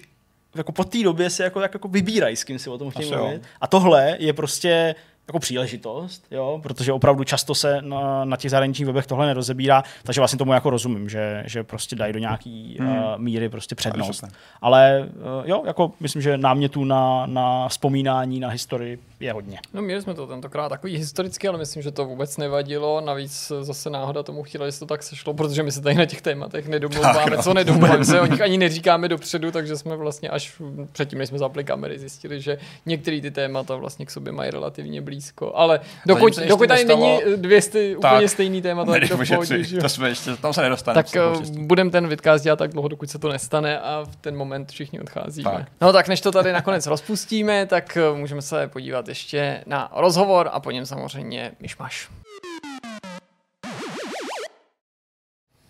jako 0.54 0.72
po 0.72 0.84
té 0.84 1.02
době 1.02 1.30
se 1.30 1.44
jako, 1.44 1.60
jako 1.60 1.88
vybírají, 1.88 2.36
s 2.36 2.44
kým 2.44 2.58
si 2.58 2.70
o 2.70 2.78
tom 2.78 2.90
chtějí 2.90 3.10
mluvit. 3.10 3.42
A 3.60 3.66
tohle 3.66 4.16
je 4.18 4.32
prostě 4.32 4.94
jako 5.28 5.38
příležitost, 5.38 6.24
jo, 6.30 6.60
protože 6.62 6.92
opravdu 6.92 7.24
často 7.24 7.54
se 7.54 7.82
na, 7.82 8.24
na 8.24 8.36
těch 8.36 8.50
zahraničních 8.50 8.86
webech 8.86 9.06
tohle 9.06 9.26
nerozebírá, 9.26 9.82
takže 10.02 10.20
vlastně 10.20 10.38
tomu 10.38 10.52
jako 10.52 10.70
rozumím, 10.70 11.08
že, 11.08 11.42
že 11.46 11.64
prostě 11.64 11.96
dají 11.96 12.12
do 12.12 12.18
nějaký 12.18 12.76
hmm. 12.80 12.88
uh, 12.88 13.04
míry 13.16 13.48
prostě 13.48 13.74
přednost. 13.74 14.24
Ale 14.60 15.08
uh, 15.16 15.48
jo, 15.48 15.62
jako 15.66 15.92
myslím, 16.00 16.22
že 16.22 16.38
námětů 16.38 16.84
na, 16.84 17.26
na 17.26 17.68
vzpomínání 17.68 18.40
na 18.40 18.48
historii 18.48 18.98
je 19.20 19.32
hodně. 19.32 19.58
No 19.74 19.82
měli 19.82 20.02
jsme 20.02 20.14
to 20.14 20.26
tentokrát 20.26 20.68
takový 20.68 20.96
historický, 20.96 21.48
ale 21.48 21.58
myslím, 21.58 21.82
že 21.82 21.90
to 21.90 22.04
vůbec 22.04 22.36
nevadilo. 22.36 23.00
Navíc 23.00 23.52
zase 23.60 23.90
náhoda 23.90 24.22
tomu 24.22 24.42
chtěla, 24.42 24.70
že 24.70 24.78
to 24.78 24.86
tak 24.86 25.02
sešlo, 25.02 25.34
protože 25.34 25.62
my 25.62 25.72
se 25.72 25.80
tady 25.80 25.94
na 25.94 26.04
těch 26.04 26.22
tématech 26.22 26.68
nedomlouváme, 26.68 27.36
no. 27.36 27.42
co 27.42 27.54
nedomlouváme 27.54 28.04
se, 28.04 28.20
o 28.20 28.26
nich 28.30 28.40
ani 28.40 28.58
neříkáme 28.58 29.08
dopředu, 29.08 29.50
takže 29.50 29.76
jsme 29.76 29.96
vlastně 29.96 30.28
až 30.28 30.62
předtím, 30.92 31.18
než 31.18 31.28
jsme 31.28 31.38
zapli 31.38 31.64
kamery, 31.64 31.98
zjistili, 31.98 32.40
že 32.40 32.58
některé 32.86 33.20
ty 33.20 33.30
témata 33.30 33.76
vlastně 33.76 34.06
k 34.06 34.10
sobě 34.10 34.32
mají 34.32 34.50
relativně 34.50 35.02
blízko. 35.02 35.15
Ale 35.54 35.80
dokud, 36.06 36.38
dokud 36.38 36.68
tady 36.68 36.84
nestalo... 36.84 37.20
není 37.24 37.36
dvě 37.36 37.62
sty, 37.62 37.96
tak, 38.00 38.12
úplně 38.12 38.28
stejný 38.28 38.62
téma, 38.62 38.84
tak 38.84 39.08
to, 39.08 39.16
pohodě, 39.16 39.80
to 39.80 39.88
jsme 39.88 40.08
ještě, 40.08 40.36
tam 40.36 40.52
se 40.52 40.62
nedostaneme. 40.62 41.02
Tak 41.02 41.16
eh, 41.16 41.20
budeme 41.58 41.90
ten 41.90 42.08
vidcast 42.08 42.44
dělat 42.44 42.58
tak 42.58 42.70
dlouho, 42.70 42.88
dokud 42.88 43.10
se 43.10 43.18
to 43.18 43.28
nestane 43.28 43.80
a 43.80 44.04
v 44.10 44.16
ten 44.16 44.36
moment 44.36 44.70
všichni 44.70 45.00
odcházíme. 45.00 45.50
Tak. 45.50 45.68
No 45.80 45.92
tak 45.92 46.08
než 46.08 46.20
to 46.20 46.32
tady 46.32 46.52
nakonec 46.52 46.86
rozpustíme, 46.86 47.66
tak 47.66 47.96
eh, 47.96 48.18
můžeme 48.18 48.42
se 48.42 48.68
podívat 48.68 48.96
podívat 48.96 49.08
ještě 49.08 49.64
na 49.66 49.90
rozhovor 49.96 50.48
a 50.52 50.60
po 50.60 50.70
něm 50.70 50.86
samozřejmě 50.86 51.52
myšmaš. 51.60 52.08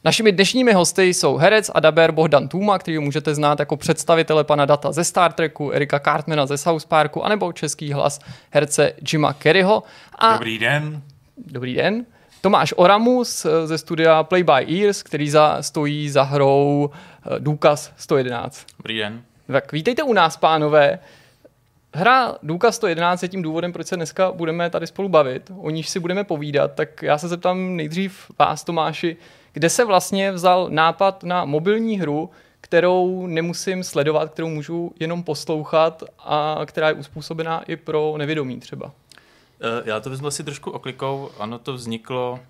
Našimi 0.07 0.33
dnešními 0.33 0.73
hosty 0.73 1.05
jsou 1.05 1.37
herec 1.37 1.71
a 1.75 1.81
daber 1.81 2.13
Bohdan 2.13 2.49
Tuma, 2.49 2.79
který 2.79 2.99
můžete 2.99 3.35
znát 3.35 3.59
jako 3.61 3.77
představitele 3.77 4.45
pana 4.45 4.65
Data 4.65 4.93
ze 4.93 5.05
Star 5.05 5.33
Treku, 5.33 5.71
Erika 5.71 5.99
Cartmana 6.01 6.47
ze 6.47 6.59
South 6.59 6.87
Parku, 6.87 7.25
anebo 7.25 7.53
český 7.53 7.93
hlas 7.93 8.21
herce 8.51 8.93
Jima 9.13 9.33
Kerryho. 9.33 9.83
A... 10.19 10.33
Dobrý 10.33 10.59
den. 10.59 11.03
Dobrý 11.37 11.75
den. 11.75 12.07
Tomáš 12.41 12.75
Oramus 12.77 13.47
ze 13.65 13.79
studia 13.79 14.23
Play 14.23 14.43
by 14.43 14.83
Ears, 14.83 15.03
který 15.03 15.31
za, 15.31 15.63
stojí 15.63 16.11
za 16.11 16.23
hrou 16.23 16.91
eh, 16.91 17.35
Důkaz 17.39 17.93
111. 17.97 18.67
Dobrý 18.79 18.99
den. 18.99 19.23
Tak 19.47 19.73
vítejte 19.73 20.03
u 20.03 20.13
nás, 20.13 20.37
pánové. 20.37 20.99
Hra 21.95 22.35
Důkaz 22.43 22.77
111 22.77 23.23
je 23.23 23.29
tím 23.29 23.43
důvodem, 23.43 23.73
proč 23.73 23.87
se 23.87 23.97
dneska 23.97 24.33
budeme 24.33 24.71
tady 24.71 24.87
spolu 24.87 25.09
bavit, 25.09 25.53
o 25.59 25.71
níž 25.71 25.89
si 25.89 26.01
budeme 26.01 26.25
povídat, 26.25 26.75
tak 26.75 27.03
já 27.03 27.19
se 27.19 27.29
zeptám 27.29 27.77
nejdřív 27.77 28.31
vás, 28.39 28.65
Tomáši, 28.65 29.17
kde 29.57 29.71
se 29.71 29.85
vlastně 29.85 30.33
vzal 30.33 30.69
nápad 30.71 31.25
na 31.25 31.45
mobilní 31.45 31.99
hru, 32.01 32.31
kterou 32.61 33.27
nemusím 33.27 33.85
sledovat, 33.85 34.31
kterou 34.31 34.49
můžu 34.49 34.93
jenom 35.01 35.23
poslouchat 35.23 36.03
a 36.19 36.61
která 36.67 36.89
je 36.89 36.95
uspůsobená 36.95 37.63
i 37.63 37.77
pro 37.77 38.15
nevědomí 38.17 38.61
třeba? 38.61 38.93
Eh, 39.61 39.83
já 39.85 40.01
to 40.01 40.11
vezmu 40.11 40.27
asi 40.27 40.45
trošku 40.45 40.71
oklikou. 40.71 41.31
Ano, 41.39 41.59
to 41.59 41.73
vzniklo 41.73 42.41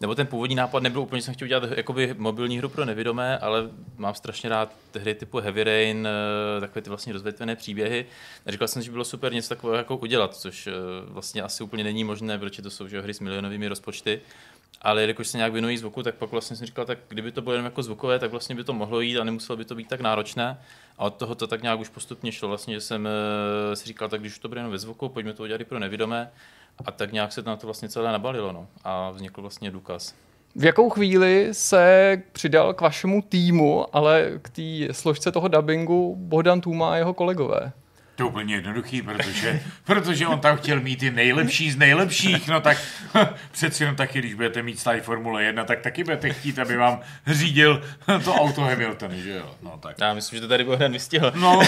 nebo 0.00 0.14
ten 0.14 0.26
původní 0.26 0.56
nápad 0.56 0.82
nebyl 0.82 1.00
úplně, 1.00 1.22
jsem 1.22 1.34
chtěl 1.34 1.46
udělat 1.46 1.64
jakoby 1.76 2.14
mobilní 2.18 2.58
hru 2.58 2.68
pro 2.68 2.84
nevědomé, 2.84 3.38
ale 3.38 3.70
mám 3.96 4.14
strašně 4.14 4.48
rád 4.48 4.72
hry 4.94 5.14
typu 5.14 5.38
Heavy 5.38 5.64
Rain, 5.64 6.08
eh, 6.08 6.60
takové 6.60 6.82
ty 6.82 6.90
vlastně 6.90 7.12
rozvětvené 7.12 7.56
příběhy. 7.56 8.06
A 8.46 8.50
říkal 8.50 8.68
jsem, 8.68 8.82
že 8.82 8.90
bylo 8.90 9.04
super 9.04 9.32
něco 9.32 9.48
takového 9.48 9.76
jako 9.76 9.96
udělat, 9.96 10.36
což 10.36 10.66
eh, 10.66 10.72
vlastně 11.04 11.42
asi 11.42 11.62
úplně 11.62 11.84
není 11.84 12.04
možné, 12.04 12.38
protože 12.38 12.62
to 12.62 12.70
jsou 12.70 12.88
že, 12.88 13.00
hry 13.00 13.14
s 13.14 13.20
milionovými 13.20 13.68
rozpočty. 13.68 14.20
Ale 14.82 15.00
jelikož 15.00 15.28
se 15.28 15.36
nějak 15.36 15.52
věnují 15.52 15.78
zvuku, 15.78 16.02
tak 16.02 16.14
pak 16.14 16.30
vlastně 16.30 16.56
jsem 16.56 16.66
říkal, 16.66 16.84
tak 16.84 16.98
kdyby 17.08 17.32
to 17.32 17.42
bylo 17.42 17.54
jen 17.54 17.64
jako 17.64 17.82
zvukové, 17.82 18.18
tak 18.18 18.30
vlastně 18.30 18.54
by 18.54 18.64
to 18.64 18.72
mohlo 18.72 19.00
jít 19.00 19.18
a 19.18 19.24
nemuselo 19.24 19.56
by 19.56 19.64
to 19.64 19.74
být 19.74 19.88
tak 19.88 20.00
náročné. 20.00 20.58
A 20.98 21.04
od 21.04 21.14
toho 21.14 21.34
to 21.34 21.46
tak 21.46 21.62
nějak 21.62 21.80
už 21.80 21.88
postupně 21.88 22.32
šlo, 22.32 22.48
vlastně, 22.48 22.74
že 22.74 22.80
jsem 22.80 23.08
eh, 23.08 23.76
si 23.76 23.86
říkal, 23.86 24.08
tak 24.08 24.20
když 24.20 24.38
to 24.38 24.48
bude 24.48 24.60
jen 24.60 24.70
ve 24.70 24.78
zvuku, 24.78 25.08
pojďme 25.08 25.32
to 25.32 25.42
udělat 25.42 25.60
i 25.60 25.64
pro 25.64 25.78
nevědomé. 25.78 26.30
A 26.86 26.92
tak 26.92 27.12
nějak 27.12 27.32
se 27.32 27.42
na 27.42 27.56
to 27.56 27.66
vlastně 27.66 27.88
celé 27.88 28.12
nabalilo 28.12 28.52
no. 28.52 28.66
a 28.84 29.10
vznikl 29.10 29.40
vlastně 29.40 29.70
důkaz. 29.70 30.14
V 30.56 30.64
jakou 30.64 30.90
chvíli 30.90 31.48
se 31.52 32.22
přidal 32.32 32.74
k 32.74 32.80
vašemu 32.80 33.22
týmu, 33.22 33.96
ale 33.96 34.32
k 34.42 34.48
té 34.48 34.94
složce 34.94 35.32
toho 35.32 35.48
dubbingu 35.48 36.16
Bohdan 36.18 36.60
Tuma 36.60 36.92
a 36.92 36.96
jeho 36.96 37.14
kolegové? 37.14 37.72
To 38.20 38.24
je 38.24 38.28
úplně 38.28 38.54
jednoduchý, 38.54 39.02
protože, 39.02 39.60
protože 39.84 40.26
on 40.26 40.40
tam 40.40 40.56
chtěl 40.56 40.80
mít 40.80 40.96
ty 40.96 41.10
nejlepší 41.10 41.70
z 41.70 41.76
nejlepších, 41.76 42.48
no 42.48 42.60
tak 42.60 42.78
přeci 43.50 43.82
jenom 43.82 43.96
taky, 43.96 44.18
když 44.18 44.34
budete 44.34 44.62
mít 44.62 44.78
stále 44.78 45.00
Formule 45.00 45.44
1, 45.44 45.64
tak 45.64 45.80
taky 45.80 46.04
budete 46.04 46.30
chtít, 46.30 46.58
aby 46.58 46.76
vám 46.76 47.00
řídil 47.26 47.82
to 48.24 48.34
auto 48.34 48.60
Hamilton, 48.60 49.10
že 49.14 49.30
jo? 49.30 49.54
No, 49.62 49.78
tak. 49.82 49.96
Já 50.00 50.14
myslím, 50.14 50.36
že 50.36 50.40
to 50.40 50.48
tady 50.48 50.64
Bohdan 50.64 50.92
vystihl. 50.92 51.32
No, 51.34 51.60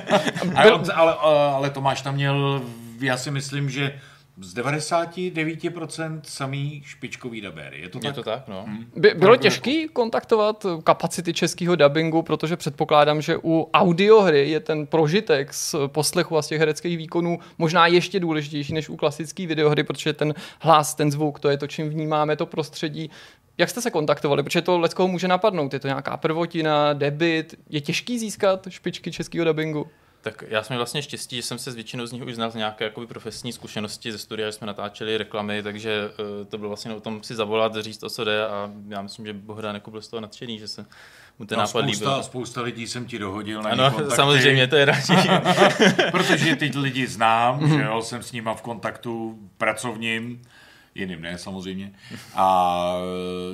ale, 0.54 0.72
ale, 0.94 1.16
ale 1.54 1.70
Tomáš 1.70 2.02
tam 2.02 2.14
měl, 2.14 2.62
já 3.00 3.16
si 3.16 3.30
myslím, 3.30 3.70
že 3.70 3.92
z 4.40 4.54
99% 4.54 6.20
samý 6.24 6.82
špičkový 6.84 7.40
dabéry. 7.40 7.80
Je 7.80 7.88
to 7.88 7.98
tak? 7.98 8.08
Je 8.08 8.12
to 8.12 8.22
tak, 8.22 8.48
no. 8.48 8.64
Hmm. 8.66 8.84
By, 8.96 9.14
bylo 9.14 9.36
těžké 9.36 9.88
kontaktovat 9.92 10.66
kapacity 10.84 11.32
českého 11.32 11.76
dubbingu, 11.76 12.22
protože 12.22 12.56
předpokládám, 12.56 13.22
že 13.22 13.36
u 13.44 13.68
audiohry 13.74 14.50
je 14.50 14.60
ten 14.60 14.86
prožitek 14.86 15.54
z 15.54 15.74
poslechu 15.86 16.36
a 16.36 16.42
z 16.42 16.46
těch 16.46 16.58
hereckých 16.58 16.98
výkonů 16.98 17.38
možná 17.58 17.86
ještě 17.86 18.20
důležitější 18.20 18.74
než 18.74 18.88
u 18.88 18.96
klasické 18.96 19.46
videohry, 19.46 19.84
protože 19.84 20.12
ten 20.12 20.34
hlas, 20.60 20.94
ten 20.94 21.10
zvuk, 21.10 21.40
to 21.40 21.48
je 21.48 21.56
to, 21.58 21.66
čím 21.66 21.90
vnímáme 21.90 22.36
to 22.36 22.46
prostředí. 22.46 23.10
Jak 23.58 23.70
jste 23.70 23.80
se 23.80 23.90
kontaktovali? 23.90 24.42
Protože 24.42 24.62
to 24.62 24.78
leckoho 24.78 25.08
může 25.08 25.28
napadnout. 25.28 25.72
Je 25.72 25.80
to 25.80 25.88
nějaká 25.88 26.16
prvotina, 26.16 26.92
debit. 26.92 27.54
Je 27.70 27.80
těžký 27.80 28.18
získat 28.18 28.66
špičky 28.70 29.12
českého 29.12 29.44
dubbingu? 29.44 29.86
Tak 30.22 30.44
já 30.48 30.62
jsem 30.62 30.76
vlastně 30.76 31.02
štěstí, 31.02 31.36
že 31.36 31.42
jsem 31.42 31.58
se 31.58 31.70
s 31.70 31.74
většinou 31.74 32.06
z 32.06 32.12
nich 32.12 32.22
už 32.22 32.34
znal 32.34 32.50
z 32.50 32.54
nějaké 32.54 32.84
jakoby, 32.84 33.06
profesní 33.06 33.52
zkušenosti 33.52 34.12
ze 34.12 34.18
studia, 34.18 34.48
že 34.48 34.52
jsme 34.52 34.66
natáčeli 34.66 35.18
reklamy, 35.18 35.62
takže 35.62 36.10
uh, 36.40 36.46
to 36.46 36.58
bylo 36.58 36.68
vlastně 36.68 36.94
o 36.94 37.00
tom 37.00 37.22
si 37.22 37.34
zavolat, 37.34 37.76
říct 37.76 38.02
o 38.02 38.10
co 38.10 38.24
jde 38.24 38.46
a 38.46 38.70
já 38.88 39.02
myslím, 39.02 39.26
že 39.26 39.32
Bohdan 39.32 39.74
jako 39.74 39.90
byl 39.90 40.02
z 40.02 40.08
toho 40.08 40.20
nadšený, 40.20 40.58
že 40.58 40.68
se 40.68 40.86
mu 41.38 41.46
ten 41.46 41.58
no, 41.58 41.62
nápad 41.62 41.68
spousta, 41.68 41.86
líbil. 41.86 42.22
Spousta 42.22 42.62
lidí 42.62 42.86
jsem 42.86 43.06
ti 43.06 43.18
dohodil 43.18 43.62
na 43.62 43.70
Ano, 43.70 44.10
samozřejmě, 44.10 44.66
to 44.66 44.76
je 44.76 44.84
radši. 44.84 45.12
Protože 46.10 46.56
ty 46.56 46.72
lidi 46.78 47.06
znám, 47.06 47.68
že 47.68 47.82
jo, 47.82 48.02
jsem 48.02 48.22
s 48.22 48.32
nima 48.32 48.54
v 48.54 48.62
kontaktu 48.62 49.38
pracovním, 49.58 50.42
jiným 50.94 51.20
ne 51.20 51.38
samozřejmě. 51.38 51.92
A 52.34 52.96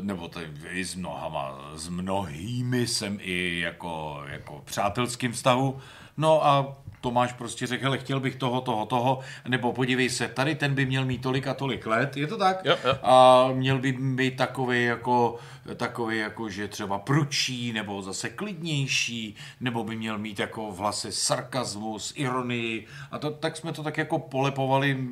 nebo 0.02 0.28
tady 0.28 0.46
i 0.70 0.84
s 0.84 0.94
mnohama, 0.94 1.70
s 1.74 1.88
mnohými 1.88 2.86
jsem 2.86 3.18
i 3.20 3.60
jako, 3.60 4.22
jako 4.26 4.62
přátelským 4.64 5.32
vztahu. 5.32 5.80
No 6.18 6.46
a 6.46 6.76
Tomáš 7.00 7.32
prostě 7.32 7.66
řekl, 7.66 7.84
hele, 7.84 7.98
chtěl 7.98 8.20
bych 8.20 8.36
toho, 8.36 8.60
toho, 8.60 8.86
toho, 8.86 9.18
nebo 9.48 9.72
podívej 9.72 10.10
se, 10.10 10.28
tady 10.28 10.54
ten 10.54 10.74
by 10.74 10.86
měl 10.86 11.04
mít 11.04 11.22
tolik 11.22 11.46
a 11.46 11.54
tolik 11.54 11.86
let, 11.86 12.16
je 12.16 12.26
to 12.26 12.38
tak? 12.38 12.64
Jo, 12.64 12.76
jo. 12.84 12.94
A 13.02 13.48
měl 13.52 13.78
by 13.78 13.92
být 13.92 14.36
takový 14.36 14.84
jako, 14.84 15.36
takový 15.76 16.18
jako, 16.18 16.48
že 16.48 16.68
třeba 16.68 16.98
pručí, 16.98 17.72
nebo 17.72 18.02
zase 18.02 18.30
klidnější, 18.30 19.36
nebo 19.60 19.84
by 19.84 19.96
měl 19.96 20.18
mít 20.18 20.38
jako 20.38 20.70
v 20.72 20.78
hlase 20.78 21.12
sarkazmus, 21.12 22.12
ironii. 22.16 22.86
A 23.10 23.18
to, 23.18 23.30
tak 23.30 23.56
jsme 23.56 23.72
to 23.72 23.82
tak 23.82 23.98
jako 23.98 24.18
polepovali 24.18 25.06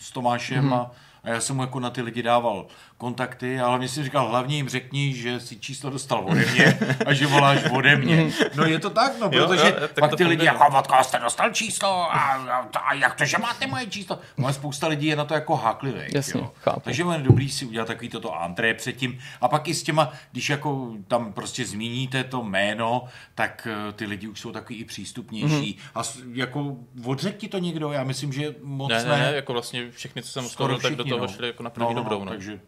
s 0.00 0.12
Tomášem 0.12 0.64
mm-hmm. 0.64 0.74
a 0.74 0.90
A 1.26 1.30
já 1.30 1.40
jsem 1.40 1.56
mu 1.56 1.62
jako 1.62 1.80
na 1.80 1.90
ty 1.90 2.02
lidi 2.02 2.22
dával 2.22 2.66
kontakty, 2.98 3.60
ale 3.60 3.68
hlavně 3.68 3.88
si 3.88 4.04
říkal, 4.04 4.28
hlavně 4.28 4.56
jim 4.56 4.68
řekni, 4.68 5.14
že 5.14 5.40
si 5.40 5.56
číslo 5.56 5.90
dostal 5.90 6.24
ode 6.26 6.46
mě 6.46 6.78
a 7.06 7.12
že 7.12 7.26
voláš 7.26 7.64
ode 7.72 7.96
mě. 7.96 8.30
No 8.54 8.64
je 8.64 8.78
to 8.78 8.90
tak, 8.90 9.12
no, 9.20 9.30
Jo, 9.32 9.46
protože 9.46 9.66
jo, 9.66 9.74
tak 9.80 10.00
pak 10.00 10.16
ty 10.16 10.24
lidi, 10.24 10.44
jako 10.44 10.64
vodka, 10.72 11.02
jste 11.04 11.18
dostal 11.18 11.50
číslo 11.50 11.88
a, 11.88 12.18
a, 12.18 12.68
a, 12.78 12.94
jak 12.94 13.14
to, 13.14 13.24
že 13.24 13.38
máte 13.38 13.66
moje 13.66 13.86
číslo? 13.86 14.18
No 14.36 14.48
a 14.48 14.52
spousta 14.52 14.86
lidí 14.86 15.06
je 15.06 15.16
na 15.16 15.24
to 15.24 15.34
jako 15.34 15.56
háklivých. 15.56 16.14
Jasně, 16.14 16.40
jo. 16.40 16.52
chápu. 16.60 16.80
Takže 16.80 17.04
je 17.12 17.18
dobrý 17.18 17.50
si 17.50 17.66
udělat 17.66 17.88
takový 17.88 18.08
toto 18.08 18.40
antré 18.40 18.74
předtím 18.74 19.18
a 19.40 19.48
pak 19.48 19.68
i 19.68 19.74
s 19.74 19.82
těma, 19.82 20.12
když 20.32 20.50
jako 20.50 20.92
tam 21.08 21.32
prostě 21.32 21.66
zmíníte 21.66 22.24
to 22.24 22.42
jméno, 22.42 23.04
tak 23.34 23.68
eh, 23.70 23.92
ty 23.92 24.06
lidi 24.06 24.28
už 24.28 24.40
jsou 24.40 24.52
takový 24.52 24.78
i 24.78 24.84
přístupnější. 24.84 25.78
Mhm. 25.78 25.90
A 25.94 26.02
jako 26.32 26.76
odřekl 27.04 27.38
ti 27.38 27.48
to 27.48 27.58
někdo? 27.58 27.92
Já 27.92 28.04
myslím, 28.04 28.32
že 28.32 28.54
moc 28.62 28.90
Ne, 28.90 29.04
ne, 29.04 29.18
ne, 29.18 29.32
jako 29.34 29.52
vlastně 29.52 29.90
všechny, 29.90 30.22
co 30.22 30.28
jsem 30.28 30.46
oslovil, 30.46 30.80
tak 30.80 30.94
do 30.94 31.04
toho 31.04 31.20
no. 31.20 31.28
šli 31.28 31.46
jako 31.46 31.62
na 31.62 31.70
první 31.70 31.94
dobrou. 31.94 32.24
No. 32.24 32.30
Takže 32.30 32.60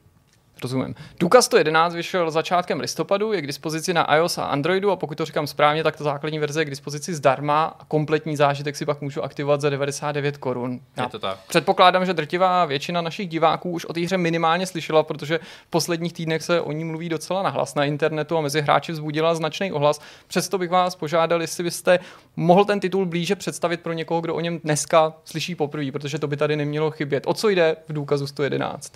Rozumím. 0.63 0.95
Důkaz 1.21 1.45
111 1.45 1.95
vyšel 1.95 2.31
začátkem 2.31 2.81
listopadu, 2.81 3.33
je 3.33 3.43
k 3.43 3.47
dispozici 3.47 3.95
na 3.95 4.17
iOS 4.17 4.39
a 4.39 4.45
Androidu 4.45 4.91
a 4.91 4.97
pokud 4.97 5.19
to 5.19 5.25
říkám 5.25 5.47
správně, 5.47 5.83
tak 5.83 5.97
ta 5.97 6.05
základní 6.05 6.39
verze 6.39 6.61
je 6.61 6.65
k 6.65 6.71
dispozici 6.71 7.15
zdarma 7.15 7.77
a 7.81 7.85
kompletní 7.85 8.37
zážitek 8.37 8.77
si 8.77 8.87
pak 8.87 9.01
můžu 9.01 9.25
aktivovat 9.25 9.61
za 9.61 9.71
99 9.71 10.37
korun. 10.37 10.81
Je 10.97 11.09
to 11.09 11.19
tak. 11.19 11.39
Předpokládám, 11.49 12.07
že 12.07 12.15
drtivá 12.15 12.65
většina 12.65 13.01
našich 13.01 13.29
diváků 13.29 13.71
už 13.71 13.85
o 13.85 13.93
té 13.93 14.01
hře 14.01 14.19
minimálně 14.19 14.67
slyšela, 14.67 15.03
protože 15.03 15.39
v 15.67 15.71
posledních 15.71 16.13
týdnech 16.13 16.43
se 16.43 16.61
o 16.61 16.73
ní 16.73 16.85
mluví 16.85 17.09
docela 17.09 17.43
nahlas 17.43 17.75
na 17.75 17.85
internetu 17.85 18.39
a 18.39 18.41
mezi 18.41 18.61
hráči 18.61 18.93
vzbudila 18.93 19.35
značný 19.35 19.73
ohlas. 19.73 20.01
Přesto 20.27 20.59
bych 20.59 20.71
vás 20.71 20.97
požádal, 20.97 21.41
jestli 21.41 21.65
byste 21.65 21.99
mohl 22.37 22.65
ten 22.65 22.81
titul 22.81 23.07
blíže 23.07 23.37
představit 23.37 23.81
pro 23.81 23.93
někoho, 23.93 24.21
kdo 24.21 24.35
o 24.35 24.41
něm 24.41 24.59
dneska 24.59 25.13
slyší 25.25 25.55
poprvé, 25.55 25.93
protože 25.93 26.19
to 26.19 26.27
by 26.27 26.37
tady 26.37 26.57
nemělo 26.57 26.91
chybět. 26.91 27.25
O 27.27 27.35
co 27.35 27.49
jde 27.49 27.77
v 27.89 27.93
důkazu 27.93 28.27
111? 28.27 28.93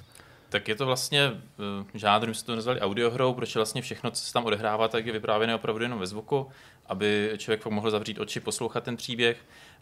Tak 0.52 0.68
je 0.68 0.74
to 0.74 0.86
vlastně 0.86 1.30
uh, 1.30 1.86
žádr, 1.94 2.28
my 2.28 2.34
jsme 2.34 2.46
to 2.46 2.56
nazvali 2.56 2.80
audiohrou, 2.80 3.34
protože 3.34 3.58
vlastně 3.58 3.82
všechno, 3.82 4.10
co 4.10 4.24
se 4.24 4.32
tam 4.32 4.44
odehrává, 4.44 4.88
tak 4.88 5.06
je 5.06 5.12
vyprávěné 5.12 5.54
opravdu 5.54 5.82
jenom 5.82 5.98
ve 5.98 6.06
zvuku, 6.06 6.50
aby 6.86 7.32
člověk 7.38 7.66
mohl 7.66 7.90
zavřít 7.90 8.18
oči, 8.18 8.40
poslouchat 8.40 8.84
ten 8.84 8.96
příběh. 8.96 9.36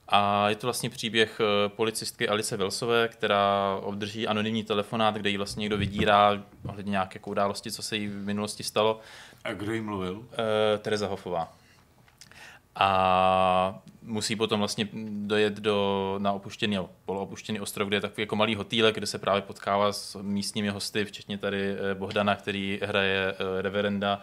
A 0.08 0.48
je 0.48 0.54
to 0.54 0.66
vlastně 0.66 0.90
příběh 0.90 1.40
eh, 1.40 1.68
policistky 1.68 2.28
Alice 2.28 2.56
Velsové, 2.56 3.08
která 3.08 3.76
obdrží 3.82 4.26
anonymní 4.26 4.64
telefonát, 4.64 5.14
kde 5.14 5.30
ji 5.30 5.36
vlastně 5.36 5.60
někdo 5.60 5.76
vydírá 5.76 6.42
ohledně 6.68 6.90
nějaké 6.90 7.16
jako 7.16 7.30
události, 7.30 7.70
co 7.70 7.82
se 7.82 7.96
jí 7.96 8.08
v 8.08 8.24
minulosti 8.24 8.62
stalo. 8.62 9.00
a 9.44 9.52
kdo 9.52 9.72
jim 9.72 9.84
mluvil? 9.84 10.12
Uh, 10.12 10.26
Tereza 10.78 11.06
Hofová. 11.06 11.52
A 12.82 13.82
musí 14.02 14.36
potom 14.36 14.58
vlastně 14.60 14.88
dojet 15.26 15.54
do, 15.54 16.14
na 16.18 16.32
opuštěný, 16.32 16.74
nebo 16.74 16.90
poloopuštěný 17.04 17.60
ostrov, 17.60 17.88
kde 17.88 17.96
je 17.96 18.00
takový 18.00 18.22
jako 18.22 18.36
malý 18.36 18.54
hotýlek, 18.54 18.94
kde 18.94 19.06
se 19.06 19.18
právě 19.18 19.42
potkává 19.42 19.92
s 19.92 20.22
místními 20.22 20.68
hosty, 20.68 21.04
včetně 21.04 21.38
tady 21.38 21.72
eh, 21.72 21.94
Bohdana, 21.94 22.34
který 22.34 22.80
hraje 22.82 23.32
eh, 23.32 23.62
reverenda, 23.62 24.20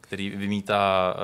který 0.00 0.30
vymítá, 0.30 1.14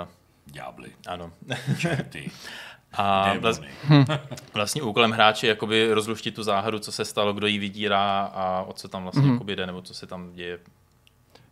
uh, 0.00 0.08
Ďábly, 0.46 0.90
ano, 1.06 1.32
čerty, 1.78 2.30
a 2.92 3.34
vlast, 3.38 3.62
démony. 3.62 4.06
vlastně 4.54 4.82
úkolem 4.82 5.10
hráče 5.10 5.46
je 5.46 5.48
jakoby 5.48 5.92
rozluštit 5.92 6.34
tu 6.34 6.42
záhadu, 6.42 6.78
co 6.78 6.92
se 6.92 7.04
stalo, 7.04 7.32
kdo 7.32 7.46
ji 7.46 7.58
vydírá 7.58 8.22
a 8.34 8.62
o 8.62 8.72
co 8.72 8.88
tam 8.88 9.02
vlastně 9.02 9.22
mm-hmm. 9.22 9.44
jde, 9.44 9.66
nebo 9.66 9.82
co 9.82 9.94
se 9.94 10.06
tam 10.06 10.32
děje. 10.32 10.58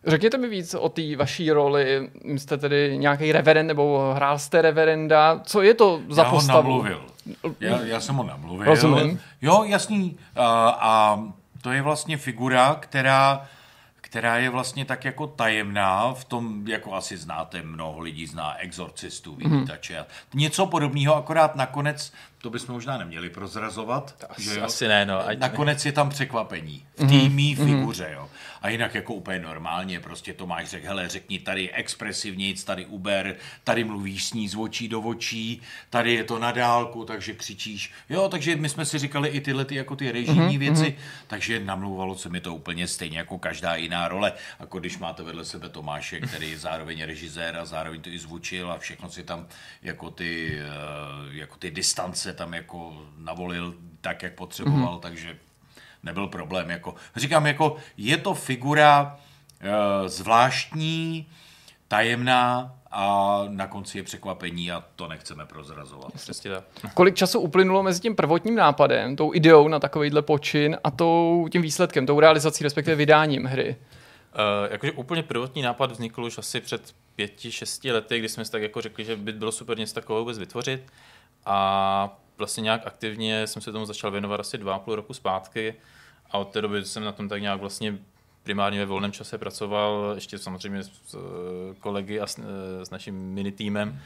Řekněte 0.07 0.37
mi 0.37 0.49
víc 0.49 0.73
o 0.73 0.89
té 0.89 1.15
vaší 1.15 1.51
roli. 1.51 2.09
Jste 2.23 2.57
tedy 2.57 2.97
nějaký 2.97 3.31
reverend 3.31 3.67
nebo 3.67 4.13
hrál 4.15 4.39
jste 4.39 4.61
reverenda. 4.61 5.39
Co 5.43 5.61
je 5.61 5.73
to 5.73 6.01
za 6.09 6.21
já 6.21 6.27
ho 6.27 6.35
postavu? 6.37 6.69
namluvil. 6.69 7.05
Já, 7.59 7.81
já 7.81 7.99
jsem 7.99 8.15
ho 8.15 8.23
namluvil. 8.23 8.65
Rozumím. 8.65 9.19
Jo, 9.41 9.63
jasný. 9.63 10.17
A, 10.35 10.77
a 10.81 11.23
to 11.61 11.71
je 11.71 11.81
vlastně 11.81 12.17
figura, 12.17 12.77
která 12.79 13.47
která 14.11 14.37
je 14.37 14.49
vlastně 14.49 14.85
tak 14.85 15.05
jako 15.05 15.27
tajemná, 15.27 16.13
v 16.13 16.25
tom, 16.25 16.67
jako 16.67 16.93
asi 16.93 17.17
znáte, 17.17 17.61
mnoho 17.61 17.99
lidí 17.99 18.27
zná 18.27 18.57
exorcistu, 18.57 19.35
vydítače. 19.35 19.99
Mm. 19.99 20.39
Něco 20.39 20.65
podobného, 20.65 21.15
akorát 21.15 21.55
nakonec, 21.55 22.13
to 22.41 22.49
bychom 22.49 22.75
možná 22.75 22.97
neměli 22.97 23.29
prozrazovat. 23.29 24.25
Asi, 24.29 24.43
že 24.43 24.59
jo? 24.59 24.65
asi 24.65 24.87
ne, 24.87 25.05
no. 25.05 25.27
Ať, 25.27 25.39
Nakonec 25.39 25.85
je 25.85 25.91
tam 25.91 26.09
překvapení 26.09 26.85
v 26.95 27.07
té 27.07 27.29
mý 27.29 27.55
figuře, 27.55 28.09
jo. 28.13 28.29
A 28.61 28.69
jinak 28.69 28.95
jako 28.95 29.13
úplně 29.13 29.39
normálně, 29.39 29.99
prostě 29.99 30.33
Tomáš 30.33 30.69
řekl, 30.69 30.87
hele, 30.87 31.09
řekni 31.09 31.39
tady 31.39 31.71
expresivnic, 31.71 32.63
tady 32.63 32.85
Uber, 32.85 33.35
tady 33.63 33.83
mluvíš 33.83 34.25
s 34.25 34.33
ní 34.33 34.47
z 34.49 34.55
očí 34.55 34.87
do 34.87 35.01
očí, 35.01 35.61
tady 35.89 36.13
je 36.13 36.23
to 36.23 36.39
na 36.39 36.51
dálku, 36.51 37.05
takže 37.05 37.33
křičíš. 37.33 37.93
Jo, 38.09 38.29
takže 38.29 38.55
my 38.55 38.69
jsme 38.69 38.85
si 38.85 38.99
říkali 38.99 39.29
i 39.29 39.41
tyhle 39.41 39.65
ty, 39.65 39.75
jako 39.75 39.95
ty 39.95 40.11
režijní 40.11 40.57
věci, 40.57 40.97
takže 41.27 41.59
namlouvalo 41.59 42.17
se 42.17 42.29
mi 42.29 42.41
to 42.41 42.55
úplně 42.55 42.87
stejně 42.87 43.17
jako 43.17 43.39
každá 43.39 43.75
jiná 43.75 44.07
role, 44.07 44.33
jako 44.59 44.79
když 44.79 44.97
máte 44.97 45.23
vedle 45.23 45.45
sebe 45.45 45.69
Tomáše, 45.69 46.19
který 46.19 46.51
je 46.51 46.57
zároveň 46.57 47.03
režisér 47.03 47.57
a 47.57 47.65
zároveň 47.65 48.01
to 48.01 48.09
i 48.09 48.19
zvučil 48.19 48.71
a 48.71 48.77
všechno 48.77 49.09
si 49.09 49.23
tam 49.23 49.47
jako 49.81 50.11
ty, 50.11 50.59
eh, 50.59 50.65
jako 51.31 51.55
ty 51.55 51.71
distance 51.71 52.33
tam 52.33 52.53
jako 52.53 53.05
navolil 53.17 53.75
tak, 54.01 54.23
jak 54.23 54.33
potřeboval, 54.33 54.99
takže 54.99 55.37
nebyl 56.03 56.27
problém. 56.27 56.69
Jako, 56.69 56.95
říkám, 57.15 57.45
jako 57.45 57.75
je 57.97 58.17
to 58.17 58.33
figura 58.33 59.19
e, 59.59 60.09
zvláštní, 60.09 61.27
tajemná 61.87 62.75
a 62.91 63.39
na 63.47 63.67
konci 63.67 63.97
je 63.97 64.03
překvapení 64.03 64.71
a 64.71 64.83
to 64.95 65.07
nechceme 65.07 65.45
prozrazovat. 65.45 66.13
Přesně 66.13 66.51
tak. 66.51 66.93
Kolik 66.93 67.15
času 67.15 67.39
uplynulo 67.39 67.83
mezi 67.83 67.99
tím 67.99 68.15
prvotním 68.15 68.55
nápadem, 68.55 69.15
tou 69.15 69.33
ideou 69.33 69.67
na 69.67 69.79
takovýhle 69.79 70.21
počin 70.21 70.77
a 70.83 70.91
tou, 70.91 71.47
tím 71.51 71.61
výsledkem, 71.61 72.05
tou 72.05 72.19
realizací, 72.19 72.63
respektive 72.63 72.95
vydáním 72.95 73.45
hry? 73.45 73.75
Uh, 73.75 74.71
jakože 74.71 74.91
úplně 74.91 75.23
prvotní 75.23 75.61
nápad 75.61 75.91
vznikl 75.91 76.23
už 76.23 76.37
asi 76.37 76.61
před 76.61 76.95
pěti, 77.15 77.51
šesti 77.51 77.91
lety, 77.91 78.19
kdy 78.19 78.29
jsme 78.29 78.45
si 78.45 78.51
tak 78.51 78.61
jako 78.61 78.81
řekli, 78.81 79.05
že 79.05 79.15
by 79.15 79.31
bylo 79.31 79.51
super 79.51 79.77
něco 79.77 79.93
takového 79.93 80.21
vůbec 80.21 80.37
vytvořit. 80.37 80.83
A 81.45 82.19
vlastně 82.41 82.61
nějak 82.61 82.87
aktivně 82.87 83.47
jsem 83.47 83.61
se 83.61 83.71
tomu 83.71 83.85
začal 83.85 84.11
věnovat 84.11 84.39
asi 84.39 84.57
dva 84.57 84.79
půl 84.79 84.95
roku 84.95 85.13
zpátky 85.13 85.75
a 86.31 86.37
od 86.37 86.51
té 86.51 86.61
doby 86.61 86.85
jsem 86.85 87.03
na 87.03 87.11
tom 87.11 87.29
tak 87.29 87.41
nějak 87.41 87.59
vlastně 87.59 87.97
primárně 88.43 88.79
ve 88.79 88.85
volném 88.85 89.11
čase 89.11 89.37
pracoval, 89.37 90.11
ještě 90.15 90.37
samozřejmě 90.37 90.83
s 90.83 91.15
kolegy 91.79 92.19
a 92.19 92.27
s, 92.27 92.39
eh, 92.39 92.85
s 92.85 92.89
naším 92.89 93.15
mini 93.15 93.51
týmem. 93.51 94.01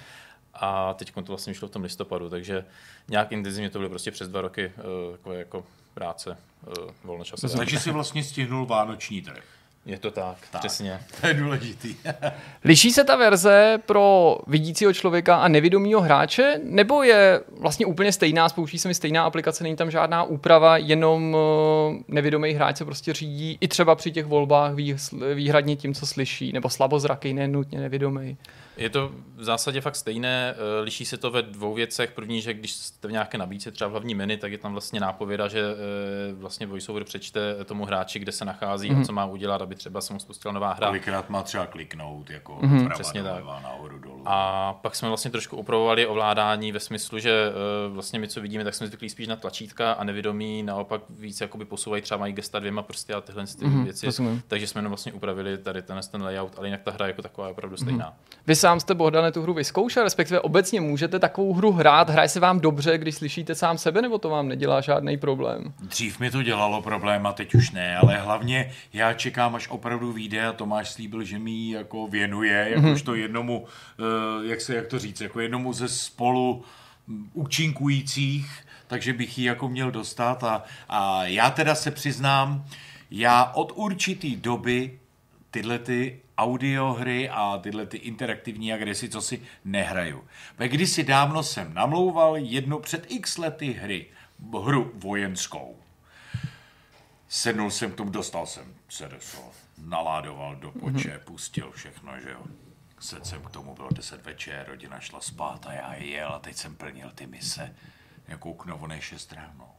A 0.53 0.93
teď 0.93 1.13
to 1.13 1.21
vlastně 1.21 1.53
vyšlo 1.53 1.67
v 1.67 1.71
tom 1.71 1.83
listopadu, 1.83 2.29
takže 2.29 2.65
nějak 3.07 3.31
intenzivně 3.31 3.69
to 3.69 3.79
bylo 3.79 3.89
prostě 3.89 4.11
přes 4.11 4.27
dva 4.27 4.41
roky 4.41 4.71
eh, 4.77 5.11
takové 5.11 5.35
jako 5.35 5.65
práce 5.93 6.37
eh, 6.67 6.93
volnočasové. 7.03 7.57
Takže 7.57 7.79
si 7.79 7.91
vlastně 7.91 8.23
stihnul 8.23 8.65
vánoční 8.65 9.21
trh. 9.21 9.43
Je 9.85 9.99
to 9.99 10.11
tak, 10.11 10.37
tak. 10.51 10.61
přesně. 10.61 10.99
To 11.21 11.27
je 11.27 11.33
důležitý. 11.33 11.95
Liší 12.63 12.91
se 12.91 13.03
ta 13.03 13.15
verze 13.15 13.77
pro 13.85 14.37
vidícího 14.47 14.93
člověka 14.93 15.35
a 15.35 15.47
nevědomího 15.47 16.01
hráče, 16.01 16.59
nebo 16.63 17.03
je 17.03 17.41
vlastně 17.59 17.85
úplně 17.85 18.11
stejná, 18.11 18.49
spouští 18.49 18.77
se 18.77 18.87
mi 18.87 18.93
stejná 18.93 19.23
aplikace, 19.23 19.63
není 19.63 19.75
tam 19.75 19.91
žádná 19.91 20.23
úprava, 20.23 20.77
jenom 20.77 21.37
eh, 21.37 22.03
nevědomý 22.07 22.53
hráč 22.53 22.77
se 22.77 22.85
prostě 22.85 23.13
řídí 23.13 23.57
i 23.61 23.67
třeba 23.67 23.95
při 23.95 24.11
těch 24.11 24.25
volbách 24.25 24.73
výhradně 25.33 25.75
tím, 25.75 25.93
co 25.93 26.07
slyší, 26.07 26.51
nebo 26.51 26.69
slabozraký, 26.69 27.33
nenutně 27.33 27.79
nevědomý. 27.79 28.37
Je 28.77 28.89
to 28.89 29.11
v 29.35 29.43
zásadě 29.43 29.81
fakt 29.81 29.95
stejné, 29.95 30.53
eh, 30.57 30.81
liší 30.81 31.05
se 31.05 31.17
to 31.17 31.31
ve 31.31 31.41
dvou 31.41 31.73
věcech. 31.73 32.11
První, 32.11 32.41
že 32.41 32.53
když 32.53 32.71
jste 32.73 33.07
v 33.07 33.11
nějaké 33.11 33.37
nabídce, 33.37 33.71
třeba 33.71 33.87
v 33.87 33.91
hlavní 33.91 34.15
menu, 34.15 34.37
tak 34.37 34.51
je 34.51 34.57
tam 34.57 34.71
vlastně 34.71 34.99
nápověda, 34.99 35.47
že 35.47 35.59
eh, 35.59 36.33
vlastně 36.33 36.67
voiceover 36.67 37.03
přečte 37.03 37.55
tomu 37.65 37.85
hráči, 37.85 38.19
kde 38.19 38.31
se 38.31 38.45
nachází 38.45 38.89
Mhm. 38.89 38.97
mm-hmm. 38.99 39.03
a 39.03 39.05
co 39.05 39.13
má 39.13 39.25
udělat, 39.25 39.61
aby 39.61 39.75
třeba 39.75 40.01
se 40.01 40.13
mu 40.13 40.19
spustila 40.19 40.51
nová 40.53 40.73
hra. 40.73 40.87
Kolikrát 40.87 41.29
má 41.29 41.43
třeba 41.43 41.65
kliknout, 41.65 42.29
jako 42.29 42.55
Mhm. 42.61 42.61
mm-hmm, 42.77 42.79
vprava, 42.79 42.93
Přesně 42.93 43.23
tak. 43.23 43.31
doleva, 43.31 43.59
nahoru, 43.63 43.99
dolů. 43.99 44.23
A 44.25 44.73
pak 44.73 44.95
jsme 44.95 45.07
vlastně 45.07 45.31
trošku 45.31 45.57
upravovali 45.57 46.07
ovládání 46.07 46.71
ve 46.71 46.79
smyslu, 46.79 47.19
že 47.19 47.31
eh, 47.31 47.89
vlastně 47.89 48.19
my, 48.19 48.27
co 48.27 48.41
vidíme, 48.41 48.63
tak 48.63 48.73
jsme 48.73 48.87
zvyklí 48.87 49.09
spíš 49.09 49.27
na 49.27 49.35
tlačítka 49.35 49.91
a 49.91 50.03
nevědomí 50.03 50.63
naopak 50.63 51.01
víc 51.09 51.41
jakoby 51.41 51.65
posouvají 51.65 52.01
třeba 52.03 52.17
mají 52.17 52.33
gesta 52.33 52.59
dvěma 52.59 52.81
prsty 52.81 53.13
a 53.13 53.21
tyhle 53.21 53.45
ty 53.47 53.65
Mhm, 53.65 53.83
věci. 53.83 54.05
rozumím. 54.05 54.41
Takže 54.47 54.67
jsme 54.67 54.79
jenom 54.79 54.89
vlastně 54.91 55.13
upravili 55.13 55.57
tady 55.57 55.81
ten, 55.81 55.99
ten 56.11 56.23
layout, 56.23 56.53
ale 56.57 56.67
jinak 56.67 56.81
ta 56.81 56.91
hra 56.91 57.07
jako 57.07 57.21
taková 57.21 57.47
je 57.47 57.51
opravdu 57.53 57.77
stejná. 57.77 58.13
Vy 58.47 58.55
sám 58.65 58.79
jste, 58.79 58.93
Bohdane, 58.93 59.31
tu 59.31 59.41
hru 59.41 59.53
vyzkoušel, 59.53 60.03
respektive 60.03 60.39
obecně 60.39 60.81
můžete 60.81 61.19
takovou 61.19 61.53
hru 61.53 61.71
hrát, 61.71 62.09
hraje 62.09 62.29
se 62.29 62.39
vám 62.39 62.59
dobře, 62.59 62.97
když 62.97 63.15
slyšíte 63.15 63.55
sám 63.55 63.77
sebe, 63.77 64.01
nebo 64.01 64.17
to 64.17 64.29
vám 64.29 64.47
nedělá 64.47 64.81
žádný 64.81 65.17
problém? 65.17 65.73
Dřív 65.79 66.19
mi 66.19 66.31
to 66.31 66.43
dělalo 66.43 66.81
problém 66.81 67.25
a 67.25 67.33
teď 67.33 67.55
už 67.55 67.71
ne, 67.71 67.97
ale 67.97 68.17
hlavně 68.17 68.71
já 68.93 69.13
čekám, 69.13 69.55
až 69.55 69.67
opravdu 69.67 70.11
vyjde 70.11 70.45
a 70.45 70.53
Tomáš 70.53 70.89
slíbil, 70.89 71.23
že 71.23 71.39
mi 71.39 71.69
jako 71.69 72.07
věnuje, 72.07 72.67
jakož 72.69 73.01
to 73.01 73.15
jednomu, 73.15 73.65
eh, 73.99 74.47
jak 74.47 74.61
se 74.61 74.75
jak 74.75 74.87
to 74.87 74.99
říct, 74.99 75.21
jako 75.21 75.39
jednomu 75.39 75.73
ze 75.73 75.87
spolu 75.87 76.63
účinkujících, 77.33 78.51
takže 78.87 79.13
bych 79.13 79.37
ji 79.37 79.45
jako 79.45 79.69
měl 79.69 79.91
dostat 79.91 80.43
a, 80.43 80.63
a 80.89 81.25
já 81.25 81.49
teda 81.49 81.75
se 81.75 81.91
přiznám, 81.91 82.65
já 83.11 83.43
od 83.43 83.71
určitý 83.75 84.35
doby 84.35 84.99
tyhle 85.51 85.79
ty 85.79 86.19
audiohry 86.37 87.29
a 87.29 87.57
tyhle 87.57 87.85
ty 87.85 87.97
interaktivní 87.97 88.73
agresy, 88.73 89.09
co 89.09 89.21
si 89.21 89.41
nehraju. 89.65 90.27
Ve 90.57 90.67
kdysi 90.67 91.03
dávno 91.03 91.43
jsem 91.43 91.73
namlouval 91.73 92.37
jednu 92.37 92.79
před 92.79 93.05
x 93.11 93.37
lety 93.37 93.71
hry, 93.73 94.05
hru 94.63 94.91
vojenskou. 94.95 95.79
sednul 97.29 97.71
jsem 97.71 97.91
k 97.91 97.95
tomu, 97.95 98.11
dostal 98.11 98.45
jsem 98.45 98.75
se 98.89 99.07
do 99.07 99.17
toho, 99.31 99.51
naládoval 99.77 100.55
do 100.55 100.71
poče, 100.71 101.19
pustil 101.25 101.71
všechno, 101.71 102.19
že 102.19 102.29
jo. 102.31 102.43
Sedl 102.99 103.25
jsem 103.25 103.41
k 103.41 103.49
tomu, 103.49 103.75
bylo 103.75 103.89
10 103.93 104.25
večer, 104.25 104.65
rodina 104.67 104.99
šla 104.99 105.21
spát 105.21 105.65
a 105.65 105.73
já 105.73 105.93
jel 105.93 106.29
a 106.29 106.39
teď 106.39 106.55
jsem 106.55 106.75
plnil 106.75 107.11
ty 107.15 107.27
mise. 107.27 107.75
Já 108.27 108.37
kouknu, 108.37 108.75
ono 108.75 108.93
je 108.93 109.01
6 109.01 109.33
ráno. 109.33 109.69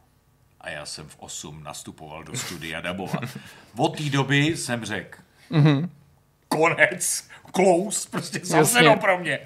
A 0.61 0.69
já 0.69 0.85
jsem 0.85 1.07
v 1.07 1.15
8 1.19 1.63
nastupoval 1.63 2.23
do 2.23 2.37
studia 2.37 2.81
dabovat. 2.81 3.37
Od 3.77 3.97
té 3.97 4.03
doby 4.03 4.57
jsem 4.57 4.85
řekl, 4.85 5.17
konec, 6.47 7.23
close, 7.55 8.09
prostě 8.09 8.39
zavřeno 8.43 8.97
pro 8.97 9.19
mě. 9.19 9.39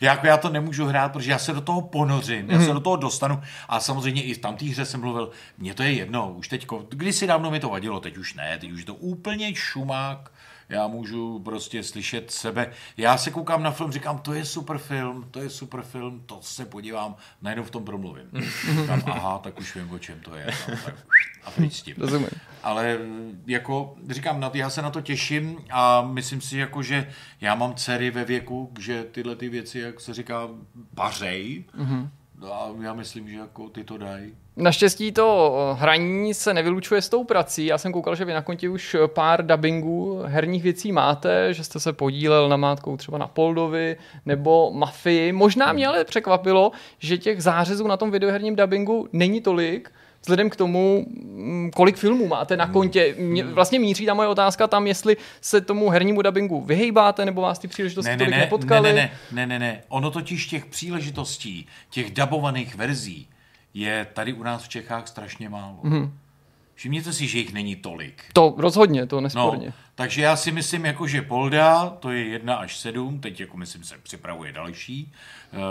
Já, 0.00 0.12
jako 0.12 0.26
já 0.26 0.36
to 0.36 0.48
nemůžu 0.48 0.86
hrát, 0.86 1.12
protože 1.12 1.30
já 1.30 1.38
se 1.38 1.52
do 1.52 1.60
toho 1.60 1.80
ponořím, 1.82 2.50
já 2.50 2.60
se 2.60 2.72
do 2.72 2.80
toho 2.80 2.96
dostanu. 2.96 3.42
A 3.68 3.80
samozřejmě 3.80 4.22
i 4.22 4.34
v 4.34 4.38
tamté 4.38 4.64
hře 4.64 4.84
jsem 4.84 5.00
mluvil, 5.00 5.30
mně 5.58 5.74
to 5.74 5.82
je 5.82 5.92
jedno, 5.92 6.32
už 6.32 6.48
teďko, 6.48 6.84
kdysi 6.88 7.26
dávno 7.26 7.50
mi 7.50 7.60
to 7.60 7.68
vadilo, 7.68 8.00
teď 8.00 8.16
už 8.16 8.34
ne, 8.34 8.58
teď 8.60 8.72
už 8.72 8.80
je 8.80 8.86
to 8.86 8.94
úplně 8.94 9.54
šumák, 9.54 10.30
já 10.68 10.86
můžu 10.86 11.38
prostě 11.38 11.82
slyšet 11.82 12.30
sebe. 12.30 12.70
Já 12.96 13.18
se 13.18 13.30
koukám 13.30 13.62
na 13.62 13.70
film, 13.70 13.92
říkám, 13.92 14.18
to 14.18 14.32
je 14.32 14.44
super 14.44 14.78
film, 14.78 15.28
to 15.30 15.40
je 15.40 15.50
super 15.50 15.82
film, 15.82 16.22
to 16.26 16.38
se 16.42 16.64
podívám, 16.64 17.16
najednou 17.42 17.64
v 17.64 17.70
tom 17.70 17.84
promluvím. 17.84 18.30
Říkám, 18.80 19.02
aha, 19.06 19.38
tak 19.38 19.58
už 19.58 19.74
vím, 19.74 19.90
o 19.90 19.98
čem 19.98 20.20
to 20.20 20.34
je. 20.34 20.46
No, 20.68 20.92
a 21.44 21.50
pryč 21.50 21.72
s 21.72 21.82
tím. 21.82 21.94
Rozumím. 21.98 22.28
Ale 22.62 22.98
jako 23.46 23.96
říkám, 24.10 24.50
já 24.54 24.70
se 24.70 24.82
na 24.82 24.90
to 24.90 25.00
těším 25.00 25.58
a 25.70 26.02
myslím 26.02 26.40
si, 26.40 26.58
jako, 26.58 26.82
že 26.82 27.10
já 27.40 27.54
mám 27.54 27.74
dcery 27.74 28.10
ve 28.10 28.24
věku, 28.24 28.72
že 28.78 29.04
tyhle 29.04 29.36
ty 29.36 29.48
věci, 29.48 29.78
jak 29.78 30.00
se 30.00 30.14
říká, 30.14 30.48
pařej. 30.94 31.64
Mm-hmm. 31.78 32.08
A 32.46 32.70
já 32.80 32.94
myslím, 32.94 33.28
že 33.28 33.36
jako 33.36 33.68
ty 33.68 33.84
to 33.84 33.98
dají. 33.98 34.34
Naštěstí 34.56 35.12
to 35.12 35.76
hraní 35.78 36.34
se 36.34 36.54
nevylučuje 36.54 37.02
s 37.02 37.08
tou 37.08 37.24
prací. 37.24 37.66
Já 37.66 37.78
jsem 37.78 37.92
koukal, 37.92 38.14
že 38.14 38.24
vy 38.24 38.32
na 38.32 38.42
konti 38.42 38.68
už 38.68 38.96
pár 39.06 39.46
dubbingů 39.46 40.22
herních 40.24 40.62
věcí 40.62 40.92
máte, 40.92 41.54
že 41.54 41.64
jste 41.64 41.80
se 41.80 41.92
podílel 41.92 42.48
na 42.48 42.56
mátkou 42.56 42.96
třeba 42.96 43.18
na 43.18 43.26
Poldovi 43.26 43.96
nebo 44.26 44.70
Mafii. 44.74 45.32
Možná 45.32 45.72
mě 45.72 45.86
ale 45.86 46.04
překvapilo, 46.04 46.72
že 46.98 47.18
těch 47.18 47.42
zářezů 47.42 47.86
na 47.86 47.96
tom 47.96 48.10
videoherním 48.10 48.56
dubbingu 48.56 49.08
není 49.12 49.40
tolik, 49.40 49.92
vzhledem 50.22 50.50
k 50.50 50.56
tomu, 50.56 51.06
mm, 51.08 51.70
kolik 51.74 51.96
filmů 51.96 52.26
máte 52.28 52.56
na 52.56 52.66
kontě. 52.66 53.14
Mě, 53.18 53.44
vlastně 53.44 53.78
míří 53.78 54.06
ta 54.06 54.14
moje 54.14 54.28
otázka 54.28 54.66
tam, 54.66 54.86
jestli 54.86 55.16
se 55.40 55.60
tomu 55.60 55.88
hernímu 55.90 56.22
dubbingu 56.22 56.60
vyhejbáte, 56.60 57.24
nebo 57.24 57.40
vás 57.42 57.58
ty 57.58 57.68
příležitosti 57.68 58.10
Ne, 58.10 58.16
ne, 58.16 58.18
tolik 58.18 58.30
ne, 58.30 58.38
nepotkaly. 58.38 58.92
ne, 58.92 58.94
ne, 58.94 59.10
ne, 59.32 59.46
ne, 59.46 59.58
ne. 59.58 59.82
Ono 59.88 60.10
totiž 60.10 60.46
těch 60.46 60.66
příležitostí, 60.66 61.66
těch 61.90 62.10
dabovaných 62.10 62.74
verzí 62.74 63.28
je 63.74 64.06
tady 64.12 64.32
u 64.32 64.42
nás 64.42 64.62
v 64.64 64.68
Čechách 64.68 65.08
strašně 65.08 65.48
málo. 65.48 65.76
Mm-hmm. 65.84 66.10
Všimněte 66.74 67.12
si, 67.12 67.26
že 67.26 67.38
jich 67.38 67.52
není 67.52 67.76
tolik. 67.76 68.24
To 68.32 68.54
rozhodně, 68.58 69.06
to 69.06 69.16
No, 69.16 69.20
nesporně. 69.20 69.72
takže 69.94 70.22
já 70.22 70.36
si 70.36 70.52
myslím, 70.52 70.84
jako, 70.84 71.06
že 71.06 71.22
Polda, 71.22 71.90
to 72.00 72.10
je 72.10 72.24
1 72.24 72.54
až 72.54 72.76
7, 72.76 73.20
teď 73.20 73.40
jako 73.40 73.56
myslím 73.56 73.84
se 73.84 73.94
připravuje 74.02 74.52
další, 74.52 75.12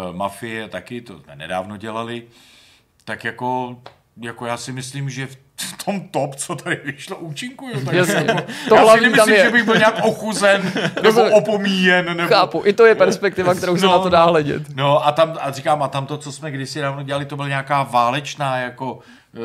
uh, 0.10 0.16
Mafie 0.16 0.68
taky, 0.68 1.02
to 1.02 1.20
jsme 1.20 1.36
nedávno 1.36 1.78
dělali, 1.78 2.24
tak 3.06 3.24
jako, 3.24 3.78
jako 4.20 4.46
já 4.46 4.58
si 4.58 4.72
myslím, 4.72 5.10
že 5.10 5.28
v 5.28 5.47
tom 5.86 6.00
top, 6.00 6.36
co 6.36 6.56
tady 6.56 6.80
vyšlo, 6.86 7.18
účinkuju. 7.18 7.86
Tak 7.86 7.94
Jasně. 7.96 8.14
jako, 8.28 8.42
To 8.70 8.76
já 8.76 8.82
hlavní 8.82 9.06
si 9.10 9.16
tam 9.16 9.28
nemyslím, 9.30 9.36
je. 9.36 9.44
že 9.46 9.52
bych 9.52 9.64
byl 9.64 9.76
nějak 9.76 10.00
ochuzen, 10.04 10.72
nebo 11.04 11.24
opomíjen, 11.32 12.18
nebo... 12.18 12.30
Chápu, 12.30 12.62
i 12.66 12.74
to 12.74 12.86
je 12.86 12.96
perspektiva, 12.96 13.54
kterou 13.56 13.78
se 13.78 13.86
No, 13.86 13.92
na 13.92 14.00
to 14.00 14.10
dá 14.10 14.24
hledět. 14.26 14.64
No 14.76 15.08
a 15.08 15.12
tam, 15.12 15.38
a 15.42 15.52
říkám, 15.52 15.84
a 15.84 15.88
tam 15.88 16.06
to, 16.06 16.18
co 16.18 16.32
jsme 16.32 16.52
kdysi 16.52 16.82
dávno 16.82 17.04
dělali, 17.04 17.26
to 17.26 17.36
byla 17.36 17.48
nějaká 17.48 17.84
válečná, 17.84 18.58
jako, 18.58 19.00
e, 19.36 19.40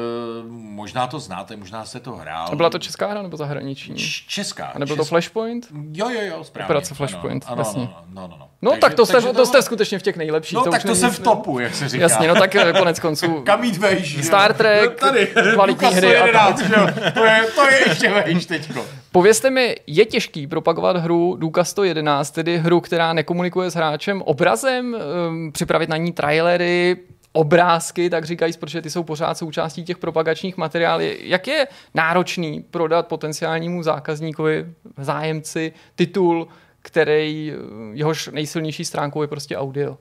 možná 0.49 1.07
to 1.07 1.19
znáte, 1.21 1.57
možná 1.57 1.85
se 1.85 2.01
to 2.01 2.13
hrál. 2.13 2.49
A 2.53 2.57
byla 2.57 2.71
to 2.71 2.79
česká 2.79 3.07
hra 3.07 3.23
nebo 3.23 3.37
zahraniční? 3.37 3.95
Č- 3.97 4.25
Česká. 4.29 4.67
A 4.67 4.79
nebyl 4.79 4.97
to 4.97 5.03
česká. 5.03 5.09
Flashpoint? 5.09 5.67
Jo, 5.93 6.09
jo, 6.11 6.21
jo, 6.23 6.45
správně. 6.45 6.67
Operace 6.67 6.95
Flashpoint, 6.95 7.45
ano, 7.49 7.57
jasně. 7.59 7.83
Ano, 7.83 8.05
no, 8.13 8.21
no, 8.29 8.37
no. 8.41 8.49
No 8.63 8.71
Takže- 8.71 8.81
tak 8.81 8.95
to 8.95 9.07
jste, 9.07 9.13
takže 9.13 9.29
to 9.33 9.47
jste 9.47 9.63
skutečně 9.63 9.99
v 9.99 10.03
těch 10.03 10.17
nejlepších. 10.17 10.57
No 10.57 10.65
to 10.65 10.71
tak 10.71 10.83
to 10.83 10.95
jsem 10.95 11.11
v 11.11 11.19
topu, 11.19 11.59
jak 11.59 11.75
se 11.75 11.89
říká. 11.89 12.03
Jasně, 12.03 12.29
no 12.29 12.35
tak 12.35 12.55
eh, 12.57 12.73
konec 12.73 13.01
konců. 13.01 13.41
Kam 13.47 13.65
jít 13.65 13.77
vejš? 13.77 14.27
Star 14.27 14.55
Trek, 14.55 14.91
no, 14.91 14.97
tady, 15.09 15.27
kvalitní 15.55 15.95
Hry 16.07 16.17
a 16.17 16.57
111, 16.57 16.67
že 16.67 16.75
jo? 16.75 16.87
To 17.15 17.25
je, 17.25 17.43
to 17.55 17.69
je 17.71 17.89
ještě 17.89 18.11
vejš 18.11 18.47
teďko. 18.47 18.87
Povězte 19.13 19.51
mi, 19.51 19.77
je 19.87 20.05
těžký 20.05 20.47
propagovat 20.47 20.97
hru 20.97 21.37
Důkaz 21.39 21.71
111, 21.71 22.31
tedy 22.31 22.59
hru, 22.59 22.81
která 22.81 23.13
nekomunikuje 23.13 23.71
s 23.71 23.75
hráčem 23.75 24.23
obrazem, 24.23 24.97
um, 25.29 25.53
připravit 25.53 25.89
na 25.89 25.97
ní 25.97 26.13
trailery, 26.13 26.97
obrázky, 27.33 28.11
tak 28.11 28.25
říkají, 28.25 28.53
protože 28.61 28.83
ty 28.83 28.91
jsou 28.91 29.03
pořád 29.03 29.39
součástí 29.39 29.85
těch 29.85 29.99
propagačních 29.99 30.57
materiálů. 30.57 31.05
Jak 31.19 31.47
je 31.47 31.67
náročný 31.95 32.65
prodat 32.71 33.07
potenciálnímu 33.09 33.83
zákazníkovi, 33.83 34.67
zájemci, 34.99 35.73
titul, 35.95 36.49
který 36.83 37.53
eh, 37.53 37.57
jehož 37.93 38.29
nejsilnější 38.33 38.85
stránkou 38.85 39.23
je 39.23 39.29
prostě 39.29 39.57
audio? 39.57 39.97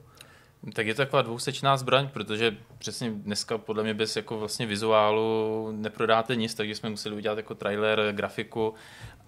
Tak 0.72 0.86
je 0.86 0.94
to 0.94 1.02
taková 1.02 1.22
dvousečná 1.22 1.76
zbraň, 1.76 2.08
protože 2.08 2.56
přesně 2.78 3.10
dneska 3.10 3.58
podle 3.58 3.82
mě 3.82 3.94
bez 3.94 4.16
jako 4.16 4.38
vlastně 4.38 4.66
vizuálu 4.66 5.68
neprodáte 5.72 6.36
nic, 6.36 6.54
takže 6.54 6.74
jsme 6.74 6.90
museli 6.90 7.16
udělat 7.16 7.36
jako 7.38 7.54
trailer, 7.54 8.12
grafiku, 8.12 8.74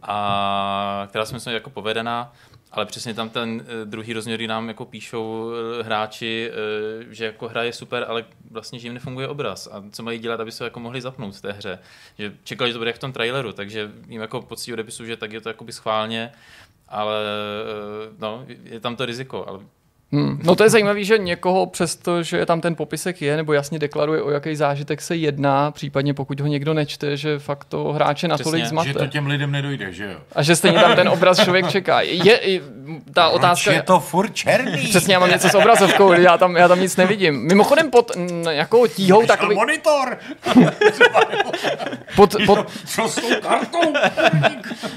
a 0.02 1.06
která 1.09 1.24
jsme 1.24 1.52
jako 1.52 1.70
povedená, 1.70 2.32
ale 2.73 2.86
přesně 2.86 3.15
tam 3.15 3.31
ten 3.31 3.65
eh, 3.66 3.85
druhý 3.85 4.12
rozměr, 4.12 4.39
kdy 4.39 4.47
nám 4.47 4.69
jako 4.69 4.85
píšou 4.85 5.52
eh, 5.52 5.82
hráči, 5.82 6.51
eh, 6.51 7.15
že 7.15 7.24
jako 7.24 7.48
hra 7.48 7.62
je 7.62 7.73
super, 7.73 8.05
ale 8.09 8.24
vlastně, 8.51 8.78
že 8.78 8.86
jim 8.86 8.94
nefunguje 8.94 9.28
obraz 9.28 9.69
a 9.73 9.85
co 9.90 10.02
mají 10.02 10.19
dělat, 10.19 10.40
aby 10.40 10.52
se 10.52 10.65
jako 10.65 10.81
mohli 10.81 11.01
zapnout 11.01 11.36
v 11.36 11.40
té 11.40 11.52
hře. 11.52 11.78
Že 12.19 12.32
čekali, 12.44 12.70
že 12.70 12.73
to 12.73 12.78
bude 12.78 12.89
jak 12.89 12.97
v 12.97 13.01
tom 13.01 13.12
traileru, 13.12 13.52
takže 13.52 13.93
jim 14.09 14.20
jako 14.20 14.43
poctivě 14.43 14.74
odepisu, 14.74 15.05
že 15.05 15.16
tak 15.16 15.32
je 15.32 15.40
to 15.40 15.48
jakoby 15.48 15.73
schválně, 15.73 16.32
ale 16.89 17.24
no, 18.19 18.44
je 18.65 18.81
tam 18.81 18.97
to 18.97 19.06
riziko, 19.06 19.48
ale 19.48 19.61
Hmm. 20.12 20.40
No 20.43 20.55
to 20.55 20.64
je 20.64 20.70
zajímavé, 20.70 21.05
že 21.05 21.18
někoho 21.18 21.66
přesto, 21.66 22.22
že 22.22 22.47
tam 22.47 22.60
ten 22.60 22.74
popisek 22.74 23.22
je, 23.22 23.36
nebo 23.36 23.52
jasně 23.52 23.78
deklaruje, 23.78 24.22
o 24.22 24.31
jaký 24.31 24.56
zážitek 24.56 25.01
se 25.01 25.16
jedná, 25.16 25.70
případně 25.70 26.14
pokud 26.14 26.40
ho 26.40 26.47
někdo 26.47 26.74
nečte, 26.74 27.16
že 27.16 27.39
fakt 27.39 27.64
to 27.64 27.93
hráče 27.93 28.28
natolik 28.28 28.60
Přesně, 28.60 28.68
zmate. 28.68 28.89
Že 28.89 28.94
to 28.94 29.06
těm 29.06 29.26
lidem 29.26 29.51
nedojde, 29.51 29.93
že 29.93 30.05
jo? 30.05 30.18
A 30.32 30.43
že 30.43 30.56
stejně 30.56 30.81
tam 30.81 30.97
ten 30.97 31.09
obraz 31.09 31.44
člověk 31.44 31.68
čeká. 31.68 32.01
Je 32.01 32.39
i 32.39 32.62
ta 33.14 33.28
otázka... 33.28 33.70
Proč 33.70 33.76
je 33.76 33.82
to 33.82 34.01
furt 34.01 34.35
černý? 34.35 34.89
Přesně, 34.89 35.14
já 35.14 35.20
mám 35.20 35.31
něco 35.31 35.48
s 35.48 35.55
obrazovkou, 35.55 36.12
já 36.12 36.39
tam, 36.39 36.56
já 36.56 36.68
tam 36.68 36.81
nic 36.81 36.97
nevidím. 36.97 37.47
Mimochodem 37.47 37.90
pod 37.90 38.16
n, 38.16 38.44
jako 38.51 38.86
tíhou 38.86 39.26
Takový... 39.26 39.56
takový, 39.56 39.56
monitor! 39.56 40.18
pod, 42.16 42.35
pod, 42.47 42.70
Co 42.86 43.09
s 43.09 43.14
tou 43.14 43.40
kartou? 43.43 43.93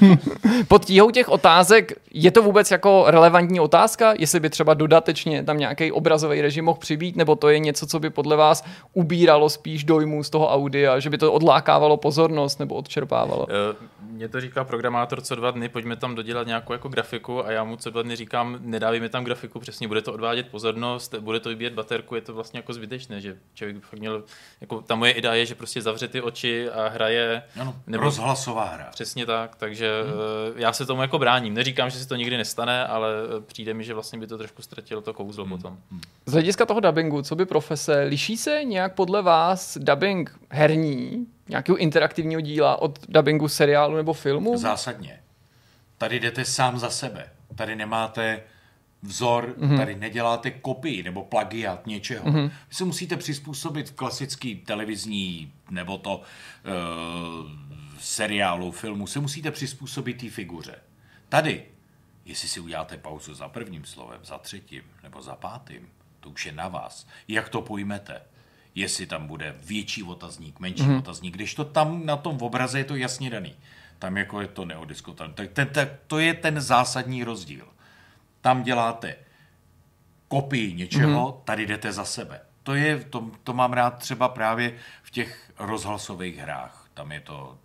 pod 0.68 0.86
tíhou 0.86 1.12
těch 1.12 1.30
otázek, 1.30 1.94
je 2.14 2.32
to 2.32 2.42
vůbec 2.42 2.72
jako 2.72 3.04
relevantní 3.08 3.60
otázka, 3.60 4.14
jestli 4.18 4.40
by 4.40 4.50
třeba 4.50 4.74
dodatečně 4.98 5.44
tam 5.44 5.58
nějaký 5.58 5.92
obrazový 5.92 6.42
režim 6.42 6.66
mohl 6.66 6.80
přibít, 6.80 7.16
nebo 7.16 7.36
to 7.36 7.50
je 7.50 7.60
něco, 7.60 7.88
co 7.88 8.00
by 8.00 8.10
podle 8.10 8.36
vás 8.36 8.64
ubíralo 8.94 9.50
spíš 9.50 9.84
dojmu 9.84 10.24
z 10.24 10.30
toho 10.30 10.50
audia, 10.50 11.00
že 11.00 11.10
by 11.10 11.18
to 11.18 11.34
odlákávalo 11.34 11.98
pozornost 11.98 12.60
nebo 12.60 12.76
odčerpávalo? 12.76 13.46
Eh, 13.50 13.76
Mně 14.18 14.30
to 14.30 14.42
říká 14.42 14.64
programátor 14.64 15.22
co 15.22 15.36
dva 15.36 15.52
dny, 15.52 15.70
pojďme 15.70 15.96
tam 15.96 16.16
dodělat 16.16 16.48
nějakou 16.48 16.74
jako 16.74 16.90
grafiku 16.90 17.46
a 17.46 17.52
já 17.52 17.64
mu 17.64 17.78
co 17.78 17.90
dva 17.90 18.02
dny 18.02 18.16
říkám, 18.16 18.58
nedávejme 18.62 19.10
tam 19.10 19.24
grafiku, 19.24 19.60
přesně 19.60 19.88
bude 19.88 20.02
to 20.02 20.14
odvádět 20.14 20.48
pozornost, 20.48 21.16
bude 21.20 21.40
to 21.40 21.50
vybíjet 21.50 21.74
baterku, 21.74 22.16
je 22.16 22.22
to 22.22 22.34
vlastně 22.34 22.60
jako 22.60 22.74
zbytečné, 22.74 23.22
že 23.22 23.38
člověk 23.54 23.76
by 23.76 23.82
fakt 23.82 24.00
měl, 24.00 24.24
jako 24.62 24.82
ta 24.82 24.96
moje 24.96 25.12
idea 25.12 25.34
je, 25.34 25.46
že 25.46 25.56
prostě 25.56 25.82
zavře 25.82 26.08
ty 26.08 26.22
oči 26.22 26.70
a 26.70 26.88
hraje. 26.88 27.44
Ano, 27.60 27.76
Nebo- 27.88 28.04
rozhlasová 28.04 28.66
hra. 28.66 28.90
Přesně 28.92 29.26
tak, 29.26 29.56
takže 29.56 30.04
hmm. 30.04 30.62
já 30.62 30.74
se 30.74 30.86
tomu 30.86 31.02
jako 31.02 31.20
bráním. 31.20 31.54
Neříkám, 31.54 31.90
že 31.90 32.00
se 32.00 32.08
to 32.08 32.16
nikdy 32.16 32.38
nestane, 32.38 32.88
ale 32.88 33.10
eh, 33.38 33.42
přijde 33.42 33.74
mi, 33.74 33.84
že 33.84 33.94
vlastně 33.94 34.20
by 34.20 34.28
to 34.28 34.38
trošku 34.38 34.62
ztratilo 34.62 35.02
to 35.02 35.14
kouzlo 35.14 35.46
hmm. 35.46 35.58
potom. 35.58 35.78
Z 36.26 36.32
hlediska 36.32 36.66
toho 36.66 36.80
dubbingu, 36.80 37.22
co 37.22 37.36
by 37.36 37.46
profese, 37.46 38.04
liší 38.04 38.38
se 38.38 38.64
nějak 38.64 38.96
podle 38.96 39.22
vás 39.22 39.78
dubbing 39.78 40.40
herní, 40.50 41.28
nějakého 41.50 41.78
interaktivního 41.78 42.42
díla 42.42 42.82
od 42.82 43.00
dubbingu 43.10 43.48
seriálu 43.48 43.96
nebo 43.96 44.14
filmu? 44.14 44.58
Zásadně. 44.58 45.20
Tady 45.98 46.20
jdete 46.20 46.46
sám 46.46 46.80
za 46.80 46.90
sebe. 46.90 47.30
Tady 47.56 47.76
nemáte 47.76 48.44
vzor, 49.02 49.56
mm-hmm. 49.58 49.78
tady 49.78 49.96
neděláte 49.96 50.52
kopii 50.52 51.04
nebo 51.04 51.24
plagiat 51.24 51.88
něčeho. 51.88 52.26
Mm-hmm. 52.26 52.52
Vy 52.70 52.76
se 52.76 52.86
musíte 52.86 53.18
přizpůsobit 53.18 53.92
klasický 53.92 54.56
televizní 54.56 55.54
nebo 55.70 55.98
to 55.98 56.18
uh, 56.18 56.24
seriálu, 58.00 58.72
filmu, 58.72 59.08
se 59.08 59.20
musíte 59.20 59.52
přizpůsobit 59.52 60.18
té 60.18 60.30
figuře. 60.30 60.76
Tady, 61.30 61.66
jestli 62.26 62.48
si 62.48 62.60
uděláte 62.60 62.98
pauzu 62.98 63.34
za 63.34 63.50
prvním 63.50 63.86
slovem, 63.86 64.20
za 64.24 64.38
třetím 64.38 64.84
nebo 65.04 65.22
za 65.22 65.36
pátým, 65.36 65.90
to 66.20 66.30
už 66.30 66.46
je 66.46 66.52
na 66.52 66.68
vás. 66.68 67.08
Jak 67.28 67.50
to 67.50 67.62
pojmete? 67.62 68.22
Jestli 68.78 69.06
tam 69.06 69.28
bude 69.28 69.56
větší 69.64 70.04
otazník, 70.04 70.60
menší 70.60 70.84
mm-hmm. 70.84 70.98
otazník, 70.98 71.34
když 71.34 71.56
to 71.56 71.66
tam 71.66 72.06
na 72.06 72.18
tom 72.18 72.38
obraze 72.38 72.78
je 72.78 72.84
to 72.84 72.96
jasně 72.96 73.30
daný. 73.30 73.56
Tam 74.00 74.18
jako 74.18 74.42
je 74.42 74.48
to 74.48 74.66
neodiskutovatelné. 74.66 75.34
Tak 75.34 75.52
ten, 75.52 75.68
ten, 75.68 75.98
to 76.08 76.20
je 76.20 76.34
ten 76.34 76.62
zásadní 76.62 77.24
rozdíl. 77.24 77.68
Tam 78.42 78.64
děláte 78.64 79.16
kopii 80.28 80.74
něčeho, 80.74 81.30
mm-hmm. 81.30 81.44
tady 81.44 81.66
jdete 81.66 81.92
za 81.92 82.06
sebe. 82.06 82.42
To, 82.64 82.76
je, 82.76 83.04
to, 83.04 83.32
to 83.44 83.54
mám 83.54 83.74
rád 83.74 84.00
třeba 84.00 84.30
právě 84.30 84.74
v 85.04 85.12
těch 85.12 85.52
rozhlasových 85.60 86.38
hrách. 86.38 86.90
Tam 86.94 87.12
je 87.12 87.20
to 87.20 87.58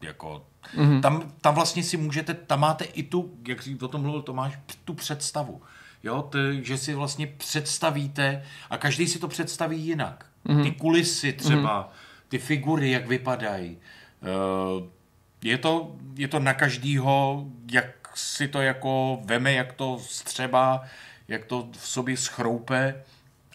Jako, 0.00 0.46
mm-hmm. 0.76 1.00
tam, 1.00 1.32
tam 1.40 1.54
vlastně 1.54 1.82
si 1.82 1.96
můžete, 1.96 2.34
tam 2.34 2.60
máte 2.60 2.84
i 2.84 3.02
tu, 3.02 3.38
jak 3.48 3.62
jsi 3.62 3.78
o 3.78 3.88
tom 3.88 4.02
mluvil 4.02 4.22
Tomáš, 4.22 4.58
tu 4.84 4.94
představu. 4.94 5.62
Jo, 6.02 6.22
ty, 6.22 6.64
že 6.64 6.78
si 6.78 6.94
vlastně 6.94 7.26
představíte 7.26 8.44
a 8.70 8.78
každý 8.78 9.06
si 9.06 9.18
to 9.18 9.28
představí 9.28 9.80
jinak. 9.80 10.29
Mm-hmm. 10.46 10.62
Ty 10.62 10.70
kulisy 10.70 11.32
třeba, 11.32 11.82
mm-hmm. 11.82 12.28
ty 12.28 12.38
figury, 12.38 12.90
jak 12.90 13.06
vypadají. 13.06 13.78
Uh, 14.22 14.86
je 15.44 15.58
to, 15.58 15.92
je 16.16 16.28
to 16.28 16.38
na 16.38 16.54
každýho, 16.54 17.44
jak 17.72 17.86
si 18.14 18.48
to 18.48 18.60
jako 18.60 19.20
veme, 19.24 19.52
jak 19.52 19.72
to 19.72 19.98
střeba, 20.02 20.82
jak 21.28 21.44
to 21.44 21.68
v 21.72 21.88
sobě 21.88 22.16
schroupe 22.16 23.02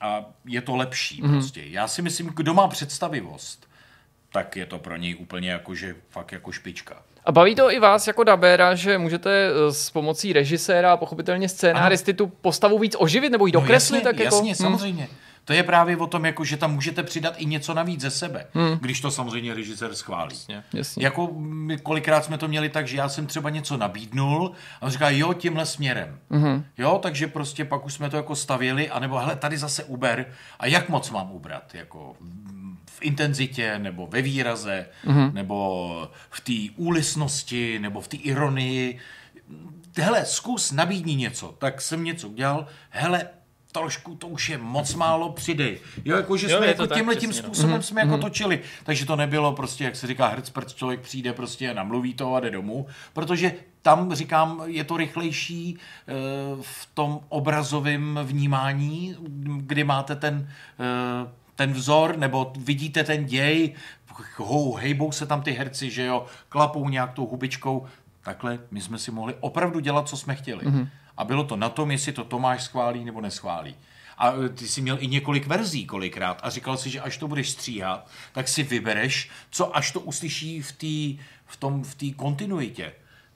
a 0.01 0.25
je 0.45 0.61
to 0.61 0.75
lepší 0.75 1.23
mm-hmm. 1.23 1.31
prostě. 1.31 1.63
Já 1.65 1.87
si 1.87 2.01
myslím, 2.01 2.27
kdo 2.27 2.53
má 2.53 2.67
představivost, 2.67 3.69
tak 4.31 4.55
je 4.55 4.65
to 4.65 4.79
pro 4.79 4.95
něj 4.95 5.15
úplně 5.19 5.51
jako, 5.51 5.75
že 5.75 5.95
fakt 6.09 6.31
jako 6.31 6.51
špička. 6.51 7.03
A 7.25 7.31
baví 7.31 7.55
to 7.55 7.71
i 7.71 7.79
vás 7.79 8.07
jako 8.07 8.23
dabéra, 8.23 8.75
že 8.75 8.97
můžete 8.97 9.29
eh, 9.29 9.73
s 9.73 9.89
pomocí 9.89 10.33
režiséra 10.33 10.93
a 10.93 10.97
pochopitelně 10.97 11.49
scénáristy 11.49 12.13
tu 12.13 12.27
postavu 12.27 12.79
víc 12.79 12.95
oživit 12.99 13.31
nebo 13.31 13.45
jí 13.45 13.51
dokreslit? 13.51 14.03
No 14.03 14.09
jasně, 14.09 14.17
tak 14.17 14.23
jako? 14.23 14.35
jasně, 14.35 14.55
samozřejmě. 14.55 15.03
Hmm. 15.03 15.15
To 15.45 15.53
je 15.53 15.63
právě 15.63 15.97
o 15.97 16.07
tom, 16.07 16.25
jako, 16.25 16.45
že 16.45 16.57
tam 16.57 16.73
můžete 16.73 17.03
přidat 17.03 17.33
i 17.37 17.45
něco 17.45 17.73
navíc 17.73 18.01
ze 18.01 18.11
sebe, 18.11 18.45
hmm. 18.53 18.77
když 18.81 19.01
to 19.01 19.11
samozřejmě 19.11 19.53
režisér 19.53 19.95
schválí. 19.95 20.35
Jasně. 20.35 20.63
Jasně. 20.73 21.03
Jako 21.03 21.29
my 21.39 21.77
kolikrát 21.77 22.25
jsme 22.25 22.37
to 22.37 22.47
měli 22.47 22.69
tak, 22.69 22.87
že 22.87 22.97
já 22.97 23.09
jsem 23.09 23.27
třeba 23.27 23.49
něco 23.49 23.77
nabídnul 23.77 24.51
a 24.81 24.85
on 24.85 24.91
říká, 24.91 25.09
jo, 25.09 25.33
tímhle 25.33 25.65
směrem. 25.65 26.19
Mm-hmm. 26.31 26.63
Jo, 26.77 26.99
takže 27.03 27.27
prostě 27.27 27.65
pak 27.65 27.85
už 27.85 27.93
jsme 27.93 28.09
to 28.09 28.17
jako 28.17 28.35
stavěli, 28.35 28.89
anebo 28.89 29.17
hele, 29.17 29.35
tady 29.35 29.57
zase 29.57 29.83
uber 29.83 30.25
a 30.59 30.67
jak 30.67 30.89
moc 30.89 31.09
mám 31.09 31.31
ubrat, 31.31 31.75
jako 31.75 32.15
v 32.85 33.01
intenzitě, 33.01 33.79
nebo 33.79 34.07
ve 34.07 34.21
výraze, 34.21 34.85
mm-hmm. 35.05 35.33
nebo 35.33 36.09
v 36.29 36.41
té 36.41 36.73
úlisnosti, 36.83 37.79
nebo 37.79 38.01
v 38.01 38.07
té 38.07 38.17
ironii. 38.17 38.99
Hele, 39.97 40.25
zkus, 40.25 40.71
nabídni 40.71 41.15
něco. 41.15 41.55
Tak 41.57 41.81
jsem 41.81 42.03
něco 42.03 42.29
udělal, 42.29 42.67
hele, 42.89 43.27
trošku 43.79 44.15
to 44.15 44.27
už 44.27 44.49
je 44.49 44.57
moc 44.57 44.95
málo, 44.95 45.31
přidej. 45.31 45.79
Jo, 46.05 46.17
jako, 46.17 46.37
že 46.37 46.51
Jo, 46.51 46.57
jsme 46.57 46.67
jako 46.67 46.87
tímhle 46.87 47.15
tím 47.15 47.29
no. 47.29 47.35
způsobem 47.35 47.81
jsme 47.81 48.01
jako 48.01 48.17
točili. 48.17 48.59
Takže 48.83 49.05
to 49.05 49.15
nebylo 49.15 49.53
prostě, 49.53 49.83
jak 49.83 49.95
se 49.95 50.07
říká, 50.07 50.27
hrc 50.27 50.51
člověk 50.75 50.99
přijde 50.99 51.33
prostě 51.33 51.73
namluví 51.73 52.13
to 52.13 52.35
a 52.35 52.39
jde 52.39 52.51
domů, 52.51 52.87
protože 53.13 53.53
tam, 53.81 54.15
říkám, 54.15 54.61
je 54.65 54.83
to 54.83 54.97
rychlejší 54.97 55.77
eh, 55.77 56.13
v 56.61 56.89
tom 56.93 57.19
obrazovém 57.29 58.19
vnímání, 58.23 59.15
kdy 59.57 59.83
máte 59.83 60.15
ten, 60.15 60.49
eh, 60.79 61.29
ten 61.55 61.73
vzor, 61.73 62.17
nebo 62.17 62.53
vidíte 62.57 63.03
ten 63.03 63.25
děj, 63.25 63.75
hou, 64.37 64.73
hejbou 64.73 65.11
se 65.11 65.25
tam 65.25 65.41
ty 65.41 65.51
herci, 65.51 65.91
že 65.91 66.05
jo, 66.05 66.25
klapou 66.49 66.89
nějak 66.89 67.13
tou 67.13 67.27
hubičkou, 67.27 67.85
takhle 68.23 68.59
my 68.71 68.81
jsme 68.81 68.97
si 68.97 69.11
mohli 69.11 69.35
opravdu 69.39 69.79
dělat, 69.79 70.07
co 70.07 70.17
jsme 70.17 70.35
chtěli. 70.35 70.65
Mm-hmm. 70.65 70.87
A 71.17 71.23
bylo 71.23 71.43
to 71.43 71.55
na 71.55 71.69
tom, 71.69 71.91
jestli 71.91 72.11
to 72.11 72.23
Tomáš 72.23 72.63
schválí 72.63 73.05
nebo 73.05 73.21
neschválí. 73.21 73.75
A 74.17 74.33
e, 74.33 74.49
ty 74.49 74.67
jsi 74.67 74.81
měl 74.81 74.97
i 74.99 75.07
několik 75.07 75.47
verzí 75.47 75.85
kolikrát 75.85 76.39
a 76.43 76.49
říkal 76.49 76.77
si, 76.77 76.89
že 76.89 77.01
až 77.01 77.17
to 77.17 77.27
budeš 77.27 77.49
stříhat, 77.49 78.07
tak 78.31 78.47
si 78.47 78.63
vybereš, 78.63 79.29
co 79.49 79.75
až 79.75 79.91
to 79.91 79.99
uslyší 79.99 80.61
v 80.61 80.71
té 80.71 81.23
v 81.45 81.57
v 81.83 82.15
kontinuitě. 82.15 82.93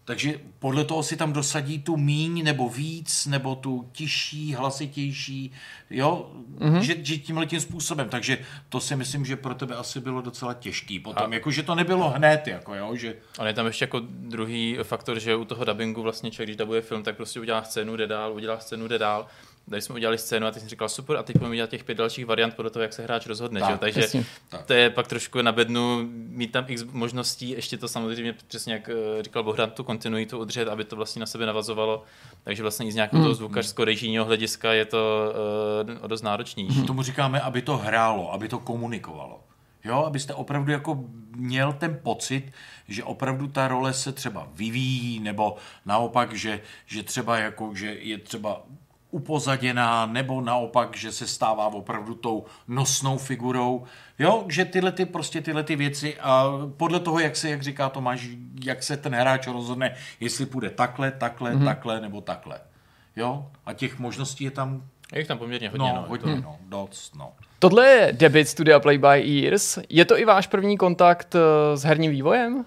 Takže 0.10 0.40
podle 0.60 0.86
toho 0.86 1.04
si 1.04 1.18
tam 1.18 1.34
dosadí 1.34 1.80
tu 1.80 1.98
míň 1.98 2.44
nebo 2.44 2.70
víc, 2.70 3.26
nebo 3.26 3.56
tu 3.56 3.90
tižší, 3.92 4.54
hlasitější, 4.54 5.52
jo, 5.90 6.32
mm-hmm. 6.58 6.80
že, 6.80 6.96
že 7.04 7.18
tímhle 7.18 7.46
tím 7.46 7.60
způsobem. 7.60 8.10
Takže 8.10 8.38
to 8.70 8.80
si 8.80 8.96
myslím, 8.96 9.26
že 9.26 9.36
pro 9.36 9.56
tebe 9.56 9.76
asi 9.76 10.00
bylo 10.00 10.22
docela 10.22 10.54
těžký 10.54 11.00
potom, 11.00 11.32
a... 11.32 11.34
jako 11.34 11.52
že 11.52 11.64
to 11.64 11.76
nebylo 11.76 12.10
hned, 12.10 12.48
jako 12.48 12.76
jo, 12.76 12.96
že... 12.96 13.16
Ale 13.40 13.50
je 13.50 13.54
tam 13.54 13.66
ještě 13.66 13.84
jako 13.84 14.02
druhý 14.10 14.78
faktor, 14.84 15.20
že 15.20 15.36
u 15.36 15.46
toho 15.46 15.66
dubbingu 15.66 16.02
vlastně 16.02 16.32
člověk, 16.32 16.48
když 16.48 16.58
dabuje 16.58 16.82
film, 16.82 17.04
tak 17.04 17.16
prostě 17.16 17.40
udělá 17.40 17.64
scénu, 17.64 17.96
jde 17.96 18.08
dál, 18.08 18.34
udělá 18.34 18.60
scénu, 18.60 18.88
jde 18.88 18.98
dál. 18.98 19.28
Tady 19.70 19.82
jsme 19.82 19.96
udělali 19.96 20.18
scénu 20.18 20.48
a 20.48 20.52
teď 20.52 20.62
jsem 20.62 20.70
říkal 20.70 20.90
super 20.90 21.18
a 21.18 21.24
teď 21.24 21.38
budeme 21.38 21.56
dělat 21.56 21.70
těch 21.70 21.84
pět 21.84 21.98
dalších 21.98 22.26
variant 22.26 22.56
podle 22.56 22.72
toho, 22.72 22.84
jak 22.84 22.94
se 22.94 23.04
hráč 23.04 23.28
rozhodne. 23.28 23.60
Tak, 23.60 23.72
že? 23.72 23.78
Takže 23.78 24.02
jasně. 24.02 24.26
to 24.66 24.74
je 24.74 24.90
pak 24.90 25.08
trošku 25.08 25.42
na 25.42 25.52
bednu 25.52 26.10
mít 26.12 26.52
tam 26.52 26.66
x 26.68 26.84
možností, 26.84 27.50
ještě 27.50 27.78
to 27.78 27.88
samozřejmě 27.88 28.36
přesně 28.48 28.74
jak 28.74 28.90
eh, 28.90 29.24
říkal 29.24 29.44
Bohdan, 29.44 29.72
tu 29.72 29.84
kontinuitu 29.84 30.40
udržet, 30.40 30.68
aby 30.68 30.84
to 30.84 30.96
vlastně 30.96 31.20
na 31.20 31.26
sebe 31.26 31.46
navazovalo. 31.46 32.04
Takže 32.44 32.62
vlastně 32.62 32.88
i 32.88 32.92
z 32.92 32.96
nějakého 32.96 33.24
toho 33.24 33.36
zvukařsko-režijního 33.36 34.26
hlediska 34.26 34.74
je 34.74 34.86
to 34.86 35.34
uh, 35.98 36.04
o 36.04 36.08
dost 36.08 36.22
náročnější. 36.22 36.84
Tomu 36.84 37.02
říkáme, 37.02 37.42
aby 37.42 37.62
to 37.62 37.78
hrálo, 37.78 38.34
aby 38.34 38.48
to 38.48 38.60
komunikovalo. 38.60 39.40
Jo, 39.84 39.96
abyste 39.96 40.34
opravdu 40.34 40.72
jako 40.72 41.04
měl 41.36 41.74
ten 41.74 42.00
pocit, 42.04 42.52
že 42.88 43.04
opravdu 43.04 43.48
ta 43.48 43.68
role 43.68 43.94
se 43.94 44.12
třeba 44.12 44.48
vyvíjí, 44.54 45.20
nebo 45.20 45.56
naopak, 45.86 46.34
že, 46.34 46.62
že 46.86 47.04
třeba 47.04 47.38
jako, 47.38 47.76
že 47.76 47.94
je 47.94 48.18
třeba 48.18 48.62
upozaděná, 49.12 50.06
nebo 50.06 50.42
naopak, 50.42 50.98
že 50.98 51.12
se 51.12 51.28
stává 51.28 51.68
opravdu 51.68 52.16
tou 52.16 52.46
nosnou 52.68 53.18
figurou. 53.18 53.84
Jo, 54.20 54.46
že 54.48 54.66
tyhle 54.66 54.92
ty, 54.92 55.06
prostě 55.06 55.42
tyhle 55.42 55.64
ty 55.64 55.76
věci 55.76 56.18
a 56.20 56.52
podle 56.78 57.00
toho, 57.00 57.20
jak 57.20 57.36
se, 57.36 57.50
jak 57.50 57.64
říká 57.64 57.90
Tomáš, 57.90 58.28
jak 58.64 58.84
se 58.84 58.98
ten 58.98 59.16
hráč 59.16 59.48
rozhodne, 59.48 59.96
jestli 60.20 60.46
půjde 60.46 60.70
takhle, 60.70 61.12
takhle, 61.12 61.56
mm-hmm. 61.56 61.66
takhle 61.66 62.02
nebo 62.02 62.22
takhle. 62.22 62.60
Jo, 63.16 63.46
a 63.66 63.74
těch 63.74 64.00
možností 64.00 64.44
je 64.44 64.52
tam 64.52 64.84
Je 65.14 65.20
jich 65.20 65.28
tam 65.28 65.38
poměrně 65.38 65.70
hodně. 65.70 65.88
no, 65.88 65.96
No, 65.96 66.06
hodně, 66.08 66.36
no, 66.36 66.58
dost, 66.68 67.16
no. 67.16 67.32
Tohle 67.60 67.88
je 67.88 68.14
debit 68.14 68.50
studia 68.50 68.80
Play 68.80 68.98
by 68.98 69.46
Ears. 69.46 69.80
Je 69.90 70.06
to 70.06 70.20
i 70.20 70.26
váš 70.26 70.48
první 70.48 70.78
kontakt 70.78 71.36
eh, 71.36 71.78
s 71.78 71.84
herním 71.84 72.12
vývojem? 72.12 72.66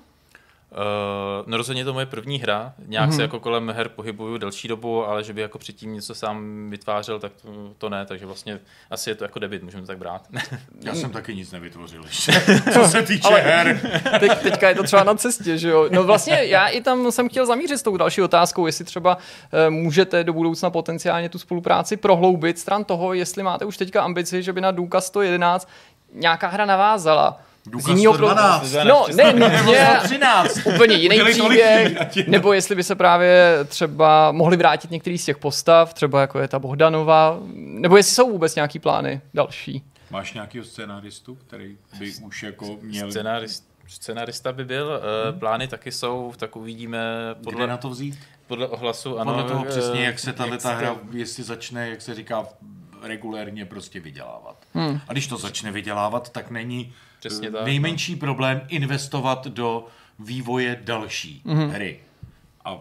Uh, 0.73 1.47
no 1.47 1.57
rozhodně 1.57 1.81
je 1.81 1.85
to 1.85 1.93
moje 1.93 2.07
první 2.07 2.39
hra. 2.39 2.73
Nějak 2.86 3.11
mm-hmm. 3.11 3.16
se 3.16 3.23
jako 3.23 3.40
kolem 3.40 3.70
her 3.70 3.89
pohybuju 3.89 4.39
delší 4.39 4.69
dobu, 4.69 5.07
ale 5.07 5.24
že 5.24 5.32
by 5.32 5.40
jako 5.40 5.59
předtím 5.59 5.94
něco 5.94 6.15
sám 6.15 6.70
vytvářel, 6.70 7.20
tak 7.20 7.32
to, 7.43 7.49
to 7.78 7.89
ne, 7.89 8.07
takže 8.07 8.27
vlastně 8.27 8.61
asi 8.90 9.11
je 9.11 9.15
to 9.15 9.24
jako 9.24 9.39
debit, 9.39 9.62
můžeme 9.62 9.82
to 9.82 9.86
tak 9.86 9.99
brát. 9.99 10.23
Já 10.81 10.94
jsem 10.94 11.11
taky 11.11 11.35
nic 11.35 11.53
nevytvořil 11.53 12.03
ještě, 12.05 12.32
co 12.73 12.85
se 12.85 13.03
týče 13.03 13.28
Ale- 13.28 13.40
her. 13.40 13.81
Teď, 14.20 14.39
teďka 14.39 14.69
je 14.69 14.74
to 14.74 14.82
třeba 14.82 15.05
na 15.05 15.15
cestě, 15.15 15.59
že 15.59 15.69
jo? 15.69 15.89
No 15.90 16.05
vlastně 16.05 16.44
já 16.44 16.66
i 16.66 16.81
tam 16.81 17.12
jsem 17.12 17.28
chtěl 17.28 17.47
zamířit 17.47 17.78
s 17.78 17.82
tou 17.82 17.97
další 17.97 18.23
otázkou, 18.23 18.66
jestli 18.66 18.85
třeba 18.85 19.19
eh, 19.53 19.70
můžete 19.70 20.24
do 20.24 20.32
budoucna 20.32 20.70
potenciálně 20.70 21.28
tu 21.28 21.39
spolupráci 21.39 21.97
prohloubit 21.97 22.59
stran 22.59 22.85
toho, 22.85 23.15
jestli 23.15 23.43
máte 23.43 23.65
už 23.65 23.77
teďka 23.77 24.03
ambici, 24.03 24.43
že 24.43 24.53
by 24.53 24.61
na 24.61 24.70
Důka 24.70 25.01
111 25.01 25.69
nějaká 26.15 26.49
hra 26.49 26.65
navázala. 26.65 27.40
Důkaz 27.67 27.87
Z 27.87 27.89
jinýho 27.89 28.13
pro- 28.15 28.27
112. 28.27 28.75
No, 28.89 29.07
ne 29.17 29.33
nutně, 29.33 29.89
13. 30.05 30.59
úplně 30.75 30.97
jiný 30.97 31.21
příběh, 31.31 31.93
nebo 32.27 32.53
jestli 32.53 32.75
by 32.75 32.83
se 32.85 32.95
právě 32.95 33.59
třeba 33.69 34.33
mohli 34.33 34.57
vrátit 34.57 34.91
některý 34.91 35.19
z 35.19 35.25
těch 35.25 35.39
postav, 35.39 35.95
třeba 35.95 36.21
jako 36.21 36.39
je 36.39 36.49
ta 36.49 36.59
Bohdanova, 36.59 37.39
nebo 37.55 37.97
jestli 37.97 38.15
jsou 38.15 38.31
vůbec 38.31 38.55
nějaký 38.55 38.79
plány 38.79 39.21
další. 39.35 39.83
Máš 40.11 40.33
nějakého 40.35 40.65
scénáristu, 40.65 41.35
který 41.35 41.77
by 41.99 42.13
už 42.23 42.43
jako 42.43 42.77
měl... 42.83 43.11
Scenárist, 43.11 43.65
scenárista 43.89 44.53
by 44.53 44.65
byl, 44.65 45.01
uh, 45.33 45.39
plány 45.39 45.69
taky 45.69 45.93
jsou, 45.93 46.33
tak 46.37 46.57
uvidíme 46.57 46.99
Kde 47.35 47.45
podle, 47.45 47.67
na 47.67 47.77
to 47.77 47.89
vzít? 47.91 48.19
podle 48.47 48.69
ohlasu. 48.69 49.19
Ano, 49.19 49.33
Podle 49.33 49.49
toho 49.49 49.65
eh, 49.67 49.69
přesně, 49.71 50.05
jak 50.05 50.19
se 50.19 50.33
tahle 50.33 50.59
ta 50.59 50.75
hra, 50.75 50.97
jestli 51.13 51.43
začne, 51.45 51.89
jak 51.89 52.03
se 52.03 52.15
říká, 52.15 52.47
regulérně 53.03 53.65
prostě 53.65 54.01
vydělávat. 54.01 54.57
Hmm. 54.74 55.01
A 55.09 55.12
když 55.12 55.27
to 55.27 55.37
začne 55.37 55.73
vydělávat, 55.73 56.31
tak 56.33 56.51
není 56.51 56.93
Přesně 57.20 57.49
eh, 57.49 57.51
tak, 57.51 57.61
no. 57.61 57.66
nejmenší 57.66 58.16
problém 58.16 58.61
investovat 58.69 59.47
do 59.47 59.87
vývoje 60.19 60.81
další 60.85 61.43
hmm. 61.47 61.69
hry. 61.70 62.01
A 62.65 62.79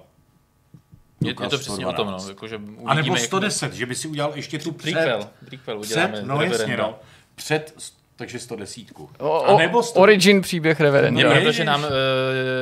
Je, 1.21 1.29
je 1.29 1.33
to 1.33 1.57
přesně 1.57 1.87
o 1.87 1.93
tom, 1.93 2.07
no. 2.07 2.19
112. 2.19 2.27
Jakože 2.27 2.57
uvidíme, 2.57 2.83
A 2.85 2.93
nebo 2.93 3.15
jak- 3.15 3.25
110, 3.25 3.73
že 3.73 3.85
by 3.85 3.95
si 3.95 4.07
udělal 4.07 4.31
ještě 4.35 4.59
tu 4.59 4.71
před, 4.71 4.93
Prequel, 4.93 5.29
prequel 5.45 5.79
uděláme. 5.79 6.13
před 6.13 6.25
no 6.25 6.41
jasně, 6.41 6.77
no, 6.77 6.99
před, 7.35 7.93
takže 8.21 8.39
110. 8.39 8.81
O, 9.19 9.43
A 9.45 9.57
nebo 9.57 9.83
100, 9.83 9.99
origin 9.99 10.41
příběh 10.41 10.79
Reverend. 10.79 11.17
Je 11.17 11.23
No, 11.23 11.29
pravda, 11.29 11.47
ježiš. 11.47 11.57
že 11.57 11.63
nám 11.63 11.83
uh, 11.83 11.89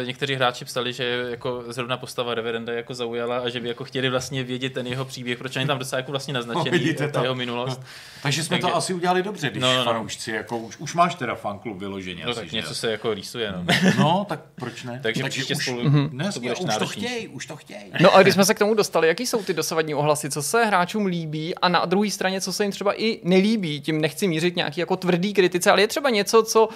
někteří 0.08 0.36
hráči 0.36 0.66
psali, 0.66 0.94
že 0.94 1.26
jako 1.30 1.64
zrovna 1.68 1.98
postava 1.98 2.36
Reverenda 2.36 2.74
jako 2.74 2.94
zaujala 2.94 3.38
a 3.40 3.50
že 3.50 3.60
by 3.60 3.68
jako 3.68 3.84
chtěli 3.84 4.10
vlastně 4.10 4.44
vědět 4.44 4.74
ten 4.74 4.88
jeho 4.88 5.06
příběh, 5.06 5.38
proč 5.38 5.56
oni 5.56 5.66
tam 5.68 5.80
docela 5.80 6.00
jako 6.00 6.12
vlastně 6.12 6.34
naznačený, 6.34 6.66
No, 6.66 6.72
vidíte 6.72 7.08
ta 7.08 7.20
to. 7.20 7.26
jeho 7.26 7.36
minulost. 7.36 7.82
takže 8.24 8.44
jsme 8.44 8.58
Takže- 8.58 8.72
to 8.72 8.76
asi 8.78 8.94
udělali 8.94 9.24
dobře, 9.24 9.50
když 9.50 9.62
No, 9.62 9.68
no, 9.68 9.74
no, 9.74 9.80
no, 9.80 9.86
no. 9.86 9.92
fanoušci, 9.94 10.32
jako 10.32 10.58
už, 10.58 10.78
už 10.78 10.94
máš 10.94 11.16
teda 11.16 11.36
fanklub 11.36 11.78
vyloženě. 11.80 12.24
No 12.26 12.32
asi, 12.32 12.40
tak 12.40 12.50
že 12.50 12.58
něco 12.58 12.76
se 12.76 12.92
jako 12.92 13.14
rýsuje, 13.14 13.52
no. 13.52 13.66
No, 14.00 14.26
tak 14.30 14.40
proč 14.56 14.84
ne? 14.84 15.00
Takže 15.04 15.24
příště 15.24 15.56
už, 15.56 15.64
spolu 15.66 15.82
ne, 16.12 16.30
to 16.34 16.40
už 16.64 16.78
to 16.80 16.88
chtějí, 16.88 17.28
už 17.28 17.46
to 17.46 17.56
chtějí. 17.56 17.80
No 18.02 18.16
a 18.16 18.22
když 18.22 18.34
jsme 18.34 18.46
se 18.46 18.54
k 18.54 18.60
tomu 18.60 18.74
dostali, 18.74 19.08
jaký 19.08 19.26
jsou 19.28 19.44
ty 19.44 19.54
dosavadní 19.54 19.96
ohlasy, 19.96 20.30
co 20.30 20.42
se 20.44 20.66
hráčům 20.66 21.06
líbí 21.06 21.56
a 21.56 21.70
na 21.70 21.86
druhé 21.86 22.10
straně, 22.12 22.42
co 22.42 22.54
se 22.54 22.64
jim 22.64 22.72
třeba 22.72 23.02
i 23.02 23.20
nelíbí, 23.24 23.82
tím 23.82 24.02
nechci 24.02 24.28
mířit 24.28 24.56
nějaký 24.56 24.80
jako 24.80 24.96
tvrdý 24.98 25.34
kritice, 25.50 25.72
ale 25.72 25.82
je 25.82 25.88
třeba 25.88 26.10
něco, 26.10 26.44
co 26.44 26.68
uh, 26.68 26.72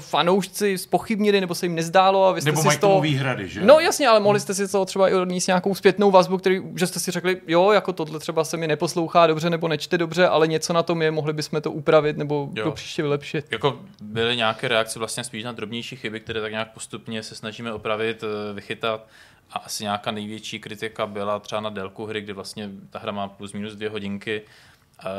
fanoušci 0.00 0.78
spochybnili 0.78 1.40
nebo 1.40 1.54
se 1.54 1.66
jim 1.66 1.74
nezdálo 1.74 2.24
a 2.24 2.32
vy 2.32 2.40
jste 2.40 2.50
Nebo 2.50 2.60
si 2.60 2.66
mají 2.66 2.78
toho... 2.78 3.00
výhrady, 3.00 3.48
že? 3.48 3.60
No 3.64 3.80
jasně, 3.80 4.08
ale 4.08 4.20
mohli 4.20 4.40
jste 4.40 4.54
si 4.54 4.66
z 4.66 4.70
toho 4.70 4.84
třeba 4.84 5.08
i 5.08 5.14
odníst 5.14 5.46
nějakou 5.46 5.74
zpětnou 5.74 6.10
vazbu, 6.10 6.38
který, 6.38 6.60
že 6.76 6.86
jste 6.86 7.00
si 7.00 7.10
řekli, 7.10 7.40
jo, 7.46 7.70
jako 7.72 7.92
tohle 7.92 8.18
třeba 8.18 8.44
se 8.44 8.56
mi 8.56 8.66
neposlouchá 8.66 9.26
dobře 9.26 9.50
nebo 9.50 9.68
nečte 9.68 9.98
dobře, 9.98 10.28
ale 10.28 10.46
něco 10.46 10.72
na 10.72 10.82
tom 10.82 11.02
je, 11.02 11.10
mohli 11.10 11.32
bychom 11.32 11.60
to 11.60 11.70
upravit 11.72 12.16
nebo 12.16 12.48
Jo. 12.54 12.64
do 12.64 12.72
příště 12.72 13.02
vylepšit. 13.02 13.46
Jako 13.50 13.80
byly 14.02 14.36
nějaké 14.36 14.68
reakce 14.68 14.98
vlastně 14.98 15.24
spíš 15.24 15.44
na 15.44 15.52
drobnější 15.52 15.96
chyby, 15.96 16.20
které 16.20 16.40
tak 16.40 16.50
nějak 16.52 16.72
postupně 16.72 17.22
se 17.22 17.34
snažíme 17.34 17.72
opravit, 17.72 18.24
eh, 18.24 18.52
vychytat. 18.54 19.06
A 19.52 19.58
asi 19.58 19.84
nějaká 19.84 20.10
největší 20.10 20.58
kritika 20.60 21.06
byla 21.06 21.38
třeba 21.38 21.60
na 21.60 21.70
délku 21.70 22.06
hry, 22.06 22.20
kdy 22.20 22.32
vlastně 22.32 22.70
ta 22.90 22.98
hra 22.98 23.12
má 23.12 23.28
plus 23.28 23.52
minus 23.52 23.74
dvě 23.74 23.88
hodinky, 23.90 24.42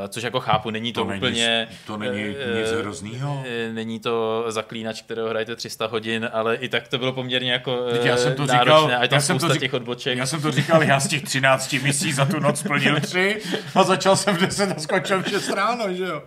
což 0.10 0.23
jako 0.23 0.39
chápu, 0.39 0.69
není 0.69 0.93
to, 0.93 1.01
To 1.03 1.10
není- 1.10 1.18
úplně... 1.22 1.68
to 1.88 1.97
není 1.97 2.22
eh, 2.39 2.60
nic 2.61 2.72
hroznýho. 2.72 3.43
eh, 3.47 3.73
Není 3.73 3.99
to 3.99 4.45
zaklínač, 4.47 5.01
kterého 5.01 5.30
hrajete 5.30 5.56
300 5.56 5.88
hodin, 5.88 6.30
ale 6.34 6.56
i 6.56 6.69
tak 6.69 6.88
to 6.88 6.97
bylo 6.97 7.14
poměrně 7.14 7.51
jako 7.51 7.77
Teď 7.91 8.06
já 8.06 8.18
jsem 8.18 8.35
to 8.35 8.45
náročné 8.45 8.81
říkal, 8.81 9.03
a 9.03 9.07
tam 9.07 9.18
já 9.18 9.22
jsem 9.22 9.35
to 9.35 9.39
spousta 9.39 9.53
řík- 9.53 9.60
těch 9.60 9.73
odboček. 9.73 10.18
Já 10.18 10.26
jsem 10.26 10.41
to 10.41 10.51
říkal, 10.51 10.84
já 10.84 10.99
z 10.99 11.07
těch 11.07 11.23
13 11.23 11.73
misí 11.73 12.14
za 12.14 12.26
tu 12.26 12.39
noc 12.39 12.60
splnil 12.60 12.99
tři 12.99 13.41
a 13.76 13.84
začal 13.84 14.15
jsem 14.15 14.35
v 14.35 14.39
10 14.41 14.72
a 14.72 14.80
skončil 14.80 15.23
v 15.23 15.30
6 15.30 15.49
ráno, 15.49 15.93
že 15.93 16.03
jo? 16.03 16.22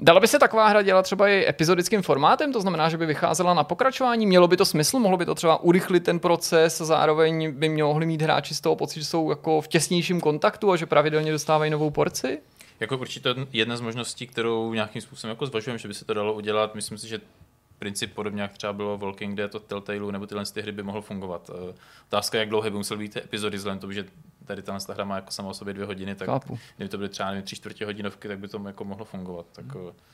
Dala 0.00 0.20
by 0.20 0.28
se 0.28 0.38
taková 0.38 0.68
hra 0.68 0.82
dělat 0.82 1.02
třeba 1.02 1.28
i 1.28 1.46
epizodickým 1.48 2.02
formátem, 2.02 2.52
to 2.52 2.60
znamená, 2.60 2.88
že 2.88 2.98
by 2.98 3.06
vycházela 3.06 3.54
na 3.54 3.64
pokračování, 3.64 4.26
mělo 4.26 4.48
by 4.48 4.56
to 4.56 4.64
smysl, 4.64 4.98
mohlo 4.98 5.18
by 5.18 5.26
to 5.26 5.34
třeba 5.34 5.62
urychlit 5.62 6.04
ten 6.04 6.18
proces, 6.18 6.78
zároveň 6.78 7.52
by 7.52 7.68
mohli 7.68 8.06
mít 8.06 8.22
hráči 8.22 8.54
z 8.54 8.60
toho 8.60 8.76
pocit, 8.76 9.00
že 9.00 9.06
jsou 9.06 9.30
jako 9.30 9.60
v 9.60 9.68
těsnějším 9.68 10.20
kontaktu 10.20 10.72
a 10.72 10.76
že 10.76 10.86
pravidelně 10.86 11.32
dostávají 11.32 11.70
novou 11.70 11.90
porci? 11.90 12.38
Jako 12.80 12.98
určitě 12.98 13.34
jedna 13.52 13.76
z 13.76 13.80
možností, 13.80 14.26
kterou 14.26 14.74
nějakým 14.74 15.02
způsobem 15.02 15.30
jako 15.30 15.46
zvažujeme, 15.46 15.78
že 15.78 15.88
by 15.88 15.94
se 15.94 16.04
to 16.04 16.14
dalo 16.14 16.34
udělat. 16.34 16.74
Myslím 16.74 16.98
si, 16.98 17.08
že 17.08 17.20
princip 17.78 18.14
podobně, 18.14 18.42
jak 18.42 18.52
třeba 18.52 18.72
bylo 18.72 18.98
Walking 18.98 19.36
Dead 19.36 19.54
od 19.54 19.62
Telltale 19.62 20.12
nebo 20.12 20.26
tyhle 20.26 20.44
ty 20.44 20.62
hry 20.62 20.72
by 20.72 20.82
mohl 20.82 21.02
fungovat. 21.02 21.50
Eh, 21.70 21.74
Otázka, 22.08 22.38
jak 22.38 22.48
dlouhé 22.48 22.70
by 22.70 22.76
musel 22.76 22.96
být 22.96 23.16
epizody, 23.16 23.56
vzhledem 23.56 23.78
tomu, 23.78 23.92
že 23.92 24.04
tady 24.46 24.62
ta 24.62 24.78
hra 24.94 25.04
má 25.04 25.16
jako 25.16 25.30
sama 25.30 25.48
o 25.48 25.54
sobě 25.54 25.74
dvě 25.74 25.86
hodiny, 25.86 26.14
tak 26.14 26.28
Chápu. 26.28 26.58
kdyby 26.76 26.88
to 26.88 26.96
byly 26.96 27.08
třeba 27.08 27.28
nevím, 27.28 27.44
tři 27.44 27.56
čtvrtě 27.56 27.84
hodinovky, 27.86 28.28
tak 28.28 28.38
by 28.38 28.48
to 28.48 28.62
jako 28.66 28.84
mohlo 28.84 29.04
fungovat. 29.04 29.46
Tak, 29.52 29.64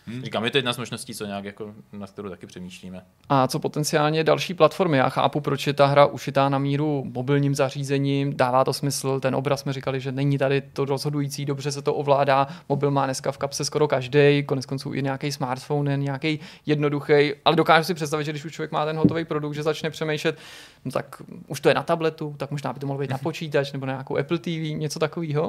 hmm. 0.07 0.23
Říkám, 0.23 0.45
je 0.45 0.51
to 0.51 0.59
jedna 0.59 0.73
z 0.73 0.79
možností, 0.79 1.15
co 1.15 1.27
nějak 1.27 1.45
jako, 1.45 1.75
na 1.93 2.07
kterou 2.07 2.31
taky 2.31 2.47
přemýšlíme. 2.47 3.05
A 3.29 3.47
co 3.47 3.59
potenciálně 3.59 4.25
další 4.25 4.55
platformy? 4.55 4.99
Já 4.99 5.09
chápu, 5.09 5.41
proč 5.41 5.67
je 5.67 5.73
ta 5.73 5.87
hra 5.87 6.07
ušitá 6.07 6.49
na 6.49 6.59
míru 6.59 7.05
mobilním 7.15 7.55
zařízením, 7.55 8.37
dává 8.37 8.65
to 8.65 8.73
smysl, 8.73 9.21
ten 9.21 9.35
obraz 9.35 9.61
jsme 9.61 9.73
říkali, 9.73 10.01
že 10.01 10.13
není 10.13 10.39
tady 10.39 10.61
to 10.61 10.85
rozhodující, 10.85 11.45
dobře 11.45 11.73
se 11.73 11.83
to 11.83 11.95
ovládá, 11.95 12.47
mobil 12.69 12.91
má 12.91 13.05
dneska 13.05 13.33
v 13.33 13.39
kapse 13.39 13.65
skoro 13.65 13.89
každý, 13.89 14.43
konec 14.47 14.67
konců 14.67 14.95
i 14.95 15.03
nějaký 15.03 15.33
smartphone, 15.33 15.97
nějaký 15.97 16.41
jednoduchý, 16.67 17.33
ale 17.45 17.57
dokážu 17.57 17.85
si 17.85 17.95
představit, 17.95 18.25
že 18.25 18.33
když 18.33 18.45
už 18.45 18.53
člověk 18.53 18.73
má 18.73 18.85
ten 18.85 18.97
hotový 18.97 19.25
produkt, 19.25 19.55
že 19.55 19.63
začne 19.63 19.91
přemýšlet, 19.91 20.39
no 20.85 20.91
tak 20.93 21.23
už 21.47 21.61
to 21.61 21.69
je 21.69 21.75
na 21.75 21.83
tabletu, 21.83 22.35
tak 22.39 22.51
možná 22.51 22.73
by 22.73 22.81
to 22.81 22.87
mohlo 22.87 23.01
být 23.01 23.11
na 23.11 23.19
počítač 23.19 23.73
nebo 23.73 23.87
na 23.87 23.93
nějakou 23.93 24.17
Apple 24.19 24.39
TV, 24.39 24.49
něco 24.75 24.99
takového. 24.99 25.49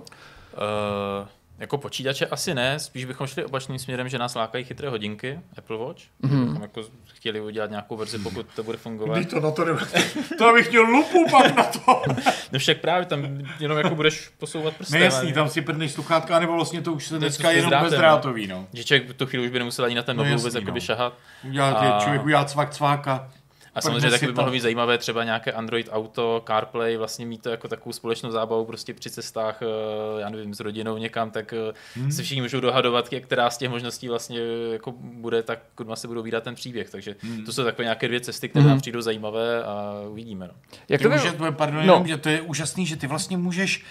Uh, 0.54 1.28
jako 1.60 1.78
počítače 1.78 2.26
asi 2.26 2.54
ne, 2.54 2.80
spíš 2.80 3.06
bychom 3.06 3.28
šli 3.28 3.46
opačným 3.46 3.80
směrem, 3.80 4.10
že 4.10 4.18
nás 4.18 4.36
lákají 4.36 4.64
chytré 4.64 4.90
hodinky, 4.90 5.40
Apple 5.58 5.78
Watch. 5.78 6.02
Mm-hmm. 6.24 6.46
Bychom 6.46 6.62
jako 6.62 6.82
chtěli 7.14 7.42
udělat 7.42 7.70
nějakou 7.70 7.98
verzi, 7.98 8.20
pokud 8.20 8.46
to 8.56 8.64
bude 8.64 8.78
fungovat. 8.78 9.28
to 9.30 9.40
na 9.40 9.52
to, 9.52 9.66
to 10.38 10.48
abych 10.48 10.70
měl 10.70 10.84
lupu 10.84 11.26
pak 11.32 11.56
na 11.56 11.64
to. 11.64 12.02
No 12.52 12.60
však 12.60 12.78
právě 12.82 13.06
tam 13.06 13.40
jenom 13.60 13.78
jako 13.78 13.96
budeš 13.96 14.30
posouvat 14.38 14.74
prstem. 14.78 15.00
Nejasný, 15.00 15.32
a- 15.32 15.34
tam 15.34 15.50
si 15.50 15.62
prdneš 15.62 15.92
sluchátka, 15.92 16.40
nebo 16.40 16.54
vlastně 16.54 16.82
to 16.82 16.94
už 16.94 17.08
se 17.08 17.16
je 17.16 17.20
dneska 17.20 17.44
to 17.44 17.50
s 17.50 17.56
jenom 17.56 17.70
drátem, 17.70 17.90
bezdrátový, 17.90 18.48
no. 18.48 18.68
Že 18.74 18.84
člověk 18.84 19.14
tu 19.14 19.26
chvíli 19.26 19.46
už 19.46 19.52
by 19.52 19.60
nemusel 19.60 19.86
ani 19.86 19.96
na 19.96 20.04
ten 20.04 20.18
No 20.18 20.24
mobil 20.24 20.32
jasný, 20.32 20.42
vůbec 20.44 20.56
jakoby 20.56 20.80
no. 20.80 20.86
šahat. 20.86 21.14
Udělá 21.44 21.70
A- 21.72 22.00
člověk 22.04 22.24
udělá 22.26 22.46
cvak 22.46 22.70
cváka. 22.70 23.30
A 23.76 23.82
samozřejmě 23.82 24.10
taky 24.12 24.26
by 24.26 24.32
mohlo 24.34 24.46
to. 24.46 24.52
být 24.52 24.60
zajímavé 24.60 24.98
třeba 24.98 25.24
nějaké 25.24 25.52
Android 25.52 25.90
Auto, 25.92 26.44
CarPlay, 26.48 26.98
vlastně 26.98 27.26
mít 27.26 27.42
to 27.42 27.50
jako 27.50 27.68
takovou 27.68 27.94
společnou 27.94 28.32
zábavu 28.32 28.66
prostě 28.66 28.94
při 28.94 29.10
cestách, 29.10 29.60
eh, 29.62 30.22
já 30.22 30.30
nevím, 30.30 30.54
s 30.54 30.60
rodinou 30.60 30.98
někam, 30.98 31.32
tak 31.32 31.54
eh, 31.54 31.74
Hmm. 31.96 32.12
se 32.12 32.24
všichni 32.24 32.42
můžou 32.42 32.60
dohadovat, 32.60 33.10
která 33.22 33.50
z 33.50 33.58
těch 33.58 33.70
možností 33.70 34.10
vlastně 34.10 34.40
eh, 34.40 34.74
jako 34.74 34.92
bude, 34.98 35.44
tak 35.44 35.60
kudma 35.76 35.96
se 35.96 36.08
budou 36.08 36.22
výdat 36.22 36.44
ten 36.44 36.56
příběh. 36.56 36.90
Takže 36.90 37.16
Hmm. 37.22 37.46
to 37.46 37.54
jsou 37.54 37.64
takové 37.64 37.84
nějaké 37.84 38.08
dvě 38.08 38.20
cesty, 38.22 38.50
které 38.50 38.66
nám 38.66 38.80
přijdou 38.80 39.02
zajímavé 39.02 39.64
a 39.64 39.94
uvidíme. 40.10 40.48
No. 40.48 40.54
Jak 40.90 41.02
To 41.02 41.10
by... 41.10 41.16
může, 41.16 41.32
to 41.32 41.46
je, 41.46 41.52
pardon, 41.52 41.76
No. 41.78 41.82
jenom, 41.94 42.08
že 42.08 42.18
to 42.18 42.30
je 42.30 42.42
úžasný, 42.42 42.86
že 42.86 42.96
ty 42.96 43.08
vlastně 43.08 43.38
můžeš 43.38 43.84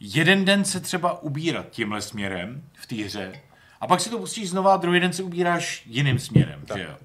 jeden 0.00 0.44
den 0.44 0.64
se 0.64 0.80
třeba 0.80 1.22
ubírat 1.22 1.66
tímhle 1.70 2.00
směrem 2.00 2.62
v 2.74 2.86
té 2.86 2.94
hře 2.96 3.32
a 3.80 3.86
pak 3.86 4.00
si 4.00 4.10
to 4.10 4.18
pustíš 4.18 4.50
znova 4.50 4.74
a 4.74 4.76
druhý 4.76 5.00
den 5.00 5.12
se 5.12 5.22
ubíráš 5.22 5.82
jiným 5.86 6.18
směrem, 6.18 6.62
že 6.76 6.82
jo? 6.82 6.96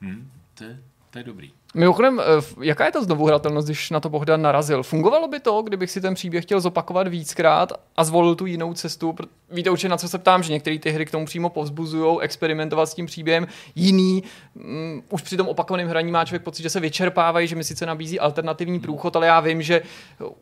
Hm, 0.00 0.30
to, 0.54 0.64
je, 0.64 0.78
to 1.10 1.18
je 1.18 1.24
dobrý. 1.24 1.50
Mimochodem, 1.74 2.20
eh, 2.20 2.24
jaká 2.62 2.84
je 2.84 2.92
ta 2.92 3.02
znovu 3.02 3.26
hratelnost, 3.26 3.68
když 3.68 3.90
na 3.90 4.00
to 4.00 4.08
Bohdan 4.08 4.42
narazil? 4.42 4.82
Fungovalo 4.82 5.28
by 5.28 5.40
to, 5.40 5.62
kdybych 5.62 5.90
si 5.90 6.00
ten 6.00 6.14
příběh 6.14 6.44
chtěl 6.44 6.60
zopakovat 6.60 7.08
víckrát 7.08 7.72
a 7.96 8.04
zvolil 8.04 8.34
tu 8.34 8.46
jinou 8.46 8.74
cestu? 8.74 9.14
Víte 9.50 9.70
určitě, 9.70 9.88
na 9.88 9.96
co 9.96 10.08
se 10.08 10.18
ptám, 10.18 10.42
že 10.42 10.52
některé 10.52 10.78
ty 10.78 10.90
hry 10.90 11.06
k 11.06 11.10
tomu 11.10 11.26
přímo 11.26 11.50
povzbuzují, 11.50 12.20
experimentovat 12.20 12.88
s 12.88 12.94
tím 12.94 13.06
příběhem. 13.06 13.46
Jiný, 13.74 14.22
mm, 14.54 15.02
už 15.10 15.22
při 15.22 15.36
tom 15.36 15.48
opakovaném 15.48 15.88
hraní 15.88 16.12
má 16.12 16.24
člověk 16.24 16.42
pocit, 16.42 16.62
že 16.62 16.70
se 16.70 16.80
vyčerpávají, 16.80 17.48
že 17.48 17.56
mi 17.56 17.64
sice 17.64 17.86
nabízí 17.86 18.20
alternativní 18.20 18.80
průchod, 18.80 19.16
ale 19.16 19.26
já 19.26 19.40
vím, 19.40 19.62
že 19.62 19.82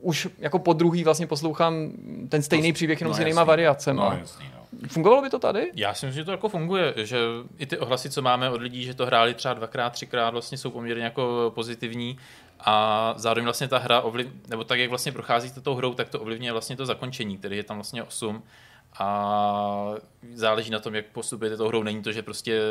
už 0.00 0.28
jako 0.38 0.58
po 0.58 0.72
druhý 0.72 1.04
vlastně 1.04 1.26
poslouchám 1.26 1.74
ten 2.28 2.42
stejný 2.42 2.72
příběh 2.72 3.00
jenom 3.00 3.10
no 3.10 3.16
s 3.16 3.18
jinýma 3.18 3.40
jasný. 3.40 3.48
variacemi. 3.48 4.00
No 4.00 4.16
jasný, 4.20 4.46
no. 4.54 4.57
Fungovalo 4.88 5.22
by 5.22 5.30
to 5.30 5.38
tady? 5.38 5.70
Já 5.74 5.94
si 5.94 6.06
myslím, 6.06 6.20
že 6.20 6.24
to 6.24 6.30
jako 6.30 6.48
funguje, 6.48 6.94
že 6.96 7.18
i 7.58 7.66
ty 7.66 7.78
ohlasy, 7.78 8.10
co 8.10 8.22
máme 8.22 8.50
od 8.50 8.62
lidí, 8.62 8.84
že 8.84 8.94
to 8.94 9.06
hráli 9.06 9.34
třeba 9.34 9.54
dvakrát, 9.54 9.90
třikrát, 9.90 10.30
vlastně 10.30 10.58
jsou 10.58 10.70
poměrně 10.70 11.04
jako 11.04 11.52
pozitivní 11.54 12.18
a 12.60 13.14
zároveň 13.16 13.44
vlastně 13.44 13.68
ta 13.68 13.78
hra 13.78 14.00
ovliv, 14.00 14.28
nebo 14.48 14.64
tak, 14.64 14.78
jak 14.78 14.90
vlastně 14.90 15.12
procházíte 15.12 15.60
tou 15.60 15.74
hrou, 15.74 15.94
tak 15.94 16.08
to 16.08 16.20
ovlivňuje 16.20 16.52
vlastně 16.52 16.76
to 16.76 16.86
zakončení, 16.86 17.38
který 17.38 17.56
je 17.56 17.62
tam 17.62 17.76
vlastně 17.76 18.02
8 18.02 18.42
a 18.98 19.94
záleží 20.34 20.70
na 20.70 20.78
tom, 20.78 20.94
jak 20.94 21.06
postupujete 21.06 21.56
tou 21.56 21.68
hrou. 21.68 21.82
Není 21.82 22.02
to, 22.02 22.12
že 22.12 22.22
prostě 22.22 22.62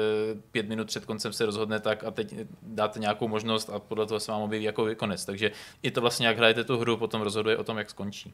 pět 0.51 0.69
minut 0.69 0.87
před 0.87 1.05
koncem 1.05 1.33
se 1.33 1.45
rozhodne 1.45 1.79
tak 1.79 2.03
a 2.03 2.11
teď 2.11 2.35
dáte 2.61 2.99
nějakou 2.99 3.27
možnost 3.27 3.69
a 3.69 3.79
podle 3.79 4.05
toho 4.05 4.19
se 4.19 4.31
vám 4.31 4.41
objeví 4.41 4.65
jako 4.65 4.87
konec. 4.95 5.25
Takže 5.25 5.51
i 5.83 5.91
to 5.91 6.01
vlastně, 6.01 6.27
jak 6.27 6.37
hrajete 6.37 6.63
tu 6.63 6.77
hru, 6.77 6.97
potom 6.97 7.21
rozhoduje 7.21 7.57
o 7.57 7.63
tom, 7.63 7.77
jak 7.77 7.89
skončí. 7.89 8.33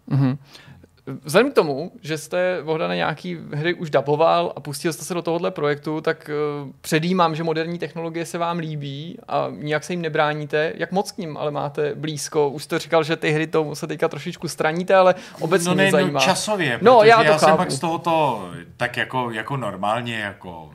Vzhledem 1.06 1.52
k 1.52 1.56
tomu, 1.56 1.92
že 2.02 2.18
jste 2.18 2.60
Bohdane 2.64 2.96
nějaký 2.96 3.38
hry 3.54 3.74
už 3.74 3.90
daboval 3.90 4.54
a 4.56 4.60
pustil 4.60 4.94
jste 4.94 5.06
se 5.06 5.14
do 5.14 5.22
tohohle 5.22 5.52
projektu, 5.52 6.02
tak 6.02 6.30
uh, 6.64 6.72
předjímám, 6.82 7.36
že 7.36 7.44
moderní 7.44 7.80
technologie 7.80 8.26
se 8.26 8.38
vám 8.38 8.58
líbí 8.58 9.18
a 9.28 9.48
nijak 9.52 9.84
se 9.84 9.94
jim 9.94 10.02
nebráníte. 10.02 10.74
Jak 10.76 10.92
moc 10.92 11.12
k 11.12 11.18
ním 11.18 11.38
ale 11.38 11.52
máte 11.52 11.96
blízko? 11.96 12.50
Už 12.50 12.64
jste 12.64 12.80
říkal, 12.80 13.04
že 13.04 13.16
ty 13.16 13.32
hry 13.32 13.48
to 13.48 13.76
se 13.76 13.88
teďka 13.88 14.08
trošičku 14.08 14.48
straníte, 14.48 14.96
ale 14.96 15.16
obecně 15.40 15.70
no 15.70 15.76
mě 15.76 15.84
ne, 15.84 15.92
zajímá. 15.92 16.20
no 16.20 16.26
časově, 16.26 16.80
No, 16.82 17.04
já 17.04 17.18
to 17.18 17.24
já 17.24 17.40
jsem 17.40 17.58
pak 17.58 17.72
z 17.72 17.80
tohoto 17.80 18.50
tak 18.78 18.98
jako, 18.98 19.32
jako 19.32 19.58
normálně, 19.58 20.20
jako 20.20 20.72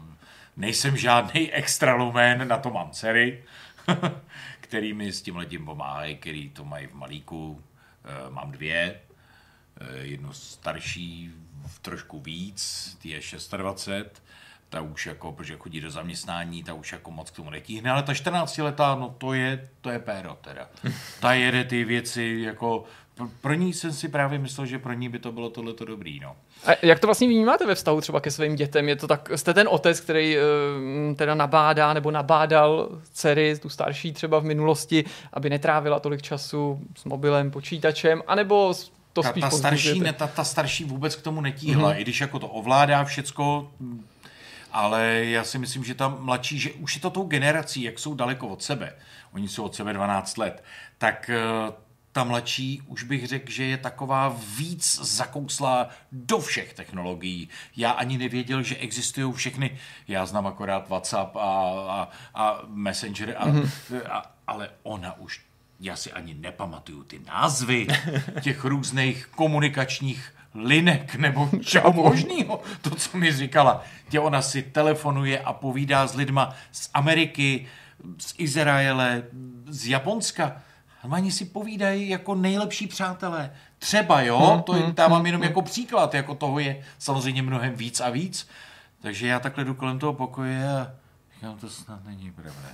nejsem 0.56 0.96
žádný 0.96 1.52
extra 1.52 1.94
lumén, 1.94 2.48
na 2.48 2.58
to 2.58 2.70
mám 2.70 2.90
dcery, 2.90 3.42
který 4.60 4.92
mi 4.92 5.12
s 5.12 5.22
tím 5.22 5.36
letím 5.36 5.64
pomáhají, 5.64 6.16
který 6.16 6.50
to 6.50 6.64
mají 6.64 6.86
v 6.86 6.94
malíku. 6.94 7.60
Eh, 8.04 8.30
Mám 8.30 8.50
dvě, 8.52 8.94
Eh, 8.94 9.07
jednu 10.00 10.32
starší 10.32 11.30
v 11.66 11.78
trošku 11.78 12.20
víc, 12.20 12.96
ty 13.02 13.08
je 13.08 13.20
26, 13.56 14.22
ta 14.68 14.80
už 14.80 15.06
jako, 15.06 15.32
protože 15.32 15.56
chodí 15.56 15.80
do 15.80 15.90
zaměstnání, 15.90 16.62
ta 16.64 16.74
už 16.74 16.92
jako 16.92 17.10
moc 17.10 17.30
k 17.30 17.36
tomu 17.36 17.50
netíhne, 17.50 17.90
ale 17.90 18.02
ta 18.02 18.14
14 18.14 18.58
letá, 18.58 18.94
no 18.94 19.14
to 19.18 19.32
je, 19.32 19.68
to 19.80 19.90
je 19.90 19.98
péro 19.98 20.38
teda. 20.40 20.68
Ta 21.20 21.32
jede 21.32 21.64
ty 21.64 21.84
věci 21.84 22.38
jako, 22.44 22.84
pro- 23.40 23.54
ní 23.54 23.72
jsem 23.72 23.92
si 23.92 24.08
právě 24.08 24.38
myslel, 24.38 24.66
že 24.66 24.78
pro 24.78 24.92
ní 24.92 25.08
by 25.08 25.18
to 25.18 25.32
bylo 25.32 25.50
tohleto 25.50 25.84
dobrý, 25.84 26.20
no. 26.20 26.36
A 26.66 26.70
jak 26.82 26.98
to 27.00 27.06
vlastně 27.06 27.28
vnímáte 27.28 27.66
ve 27.66 27.74
vztahu 27.74 28.00
třeba 28.00 28.20
ke 28.20 28.30
svým 28.30 28.56
dětem? 28.56 28.88
Je 28.88 28.96
to 28.96 29.06
tak, 29.06 29.30
jste 29.36 29.54
ten 29.54 29.68
otec, 29.70 30.00
který 30.00 30.36
eh, 30.38 31.14
teda 31.14 31.34
nabádá 31.34 31.92
nebo 31.92 32.10
nabádal 32.10 32.88
dcery, 33.12 33.58
tu 33.58 33.68
starší 33.68 34.12
třeba 34.12 34.38
v 34.38 34.44
minulosti, 34.44 35.04
aby 35.32 35.50
netrávila 35.50 36.00
tolik 36.00 36.22
času 36.22 36.80
s 36.96 37.04
mobilem, 37.04 37.50
počítačem, 37.50 38.22
anebo 38.26 38.74
s- 38.74 38.92
to 39.18 39.22
Ta, 39.22 39.30
spíš 39.30 39.40
ta, 39.40 39.50
starší, 39.50 40.00
ne, 40.00 40.12
ta, 40.12 40.26
ta 40.26 40.44
starší 40.44 40.84
vůbec 40.84 41.16
k 41.16 41.22
tomu 41.22 41.40
netíhla, 41.40 41.92
mm-hmm. 41.92 41.98
i 41.98 42.02
když 42.02 42.20
jako 42.20 42.38
to 42.38 42.48
ovládá 42.48 43.04
všecko, 43.04 43.70
ale 44.72 45.24
já 45.24 45.44
si 45.44 45.58
myslím, 45.58 45.84
že 45.84 45.94
ta 45.94 46.08
mladší, 46.08 46.58
že 46.58 46.72
už 46.72 46.94
je 46.94 47.00
to 47.00 47.10
tou 47.10 47.24
generací, 47.24 47.82
jak 47.82 47.98
jsou 47.98 48.14
daleko 48.14 48.48
od 48.48 48.62
sebe, 48.62 48.92
oni 49.32 49.48
jsou 49.48 49.62
od 49.62 49.74
sebe 49.74 49.92
12 49.92 50.38
let, 50.38 50.64
tak 50.98 51.30
eh, 51.30 51.72
ta 52.12 52.24
mladší 52.24 52.82
už 52.86 53.02
bych 53.02 53.26
řekl, 53.26 53.50
že 53.52 53.64
je 53.64 53.76
taková 53.76 54.36
víc 54.56 55.00
zakouslá 55.02 55.88
do 56.12 56.38
všech 56.38 56.74
technologií. 56.74 57.48
Já 57.76 57.90
ani 57.90 58.18
nevěděl, 58.18 58.62
že 58.62 58.76
existují 58.76 59.32
všechny. 59.32 59.78
Já 60.08 60.26
znám 60.26 60.46
akorát 60.46 60.88
WhatsApp 60.88 61.36
a, 61.36 61.40
a, 61.88 62.08
a 62.34 62.62
Messenger, 62.66 63.34
a, 63.38 63.46
mm-hmm. 63.46 64.00
a, 64.10 64.32
ale 64.46 64.70
ona 64.82 65.18
už 65.18 65.47
já 65.80 65.96
si 65.96 66.12
ani 66.12 66.34
nepamatuju 66.34 67.02
ty 67.02 67.20
názvy 67.26 67.86
těch 68.40 68.64
různých 68.64 69.26
komunikačních 69.26 70.34
linek 70.54 71.14
nebo 71.14 71.50
čeho 71.64 71.92
možného. 71.92 72.62
To, 72.80 72.90
co 72.90 73.18
mi 73.18 73.32
říkala. 73.32 73.82
Tě 74.08 74.20
ona 74.20 74.42
si 74.42 74.62
telefonuje 74.62 75.40
a 75.40 75.52
povídá 75.52 76.06
s 76.06 76.14
lidma 76.14 76.54
z 76.72 76.90
Ameriky, 76.94 77.66
z 78.18 78.34
Izraele, 78.38 79.22
z 79.66 79.86
Japonska. 79.86 80.62
Oni 81.10 81.32
si 81.32 81.44
povídají 81.44 82.08
jako 82.08 82.34
nejlepší 82.34 82.86
přátelé. 82.86 83.50
Třeba, 83.78 84.22
jo, 84.22 84.62
to 84.66 84.76
je, 84.76 84.82
dávám 84.92 85.26
jenom 85.26 85.42
jako 85.42 85.62
příklad, 85.62 86.14
jako 86.14 86.34
toho 86.34 86.58
je 86.58 86.84
samozřejmě 86.98 87.42
mnohem 87.42 87.74
víc 87.74 88.00
a 88.00 88.10
víc. 88.10 88.48
Takže 89.02 89.26
já 89.26 89.40
takhle 89.40 89.64
jdu 89.64 89.74
kolem 89.74 89.98
toho 89.98 90.12
pokoje 90.12 90.68
a 90.68 90.92
říkám, 91.34 91.58
to 91.58 91.70
snad 91.70 92.04
není 92.04 92.32
pravda. 92.32 92.68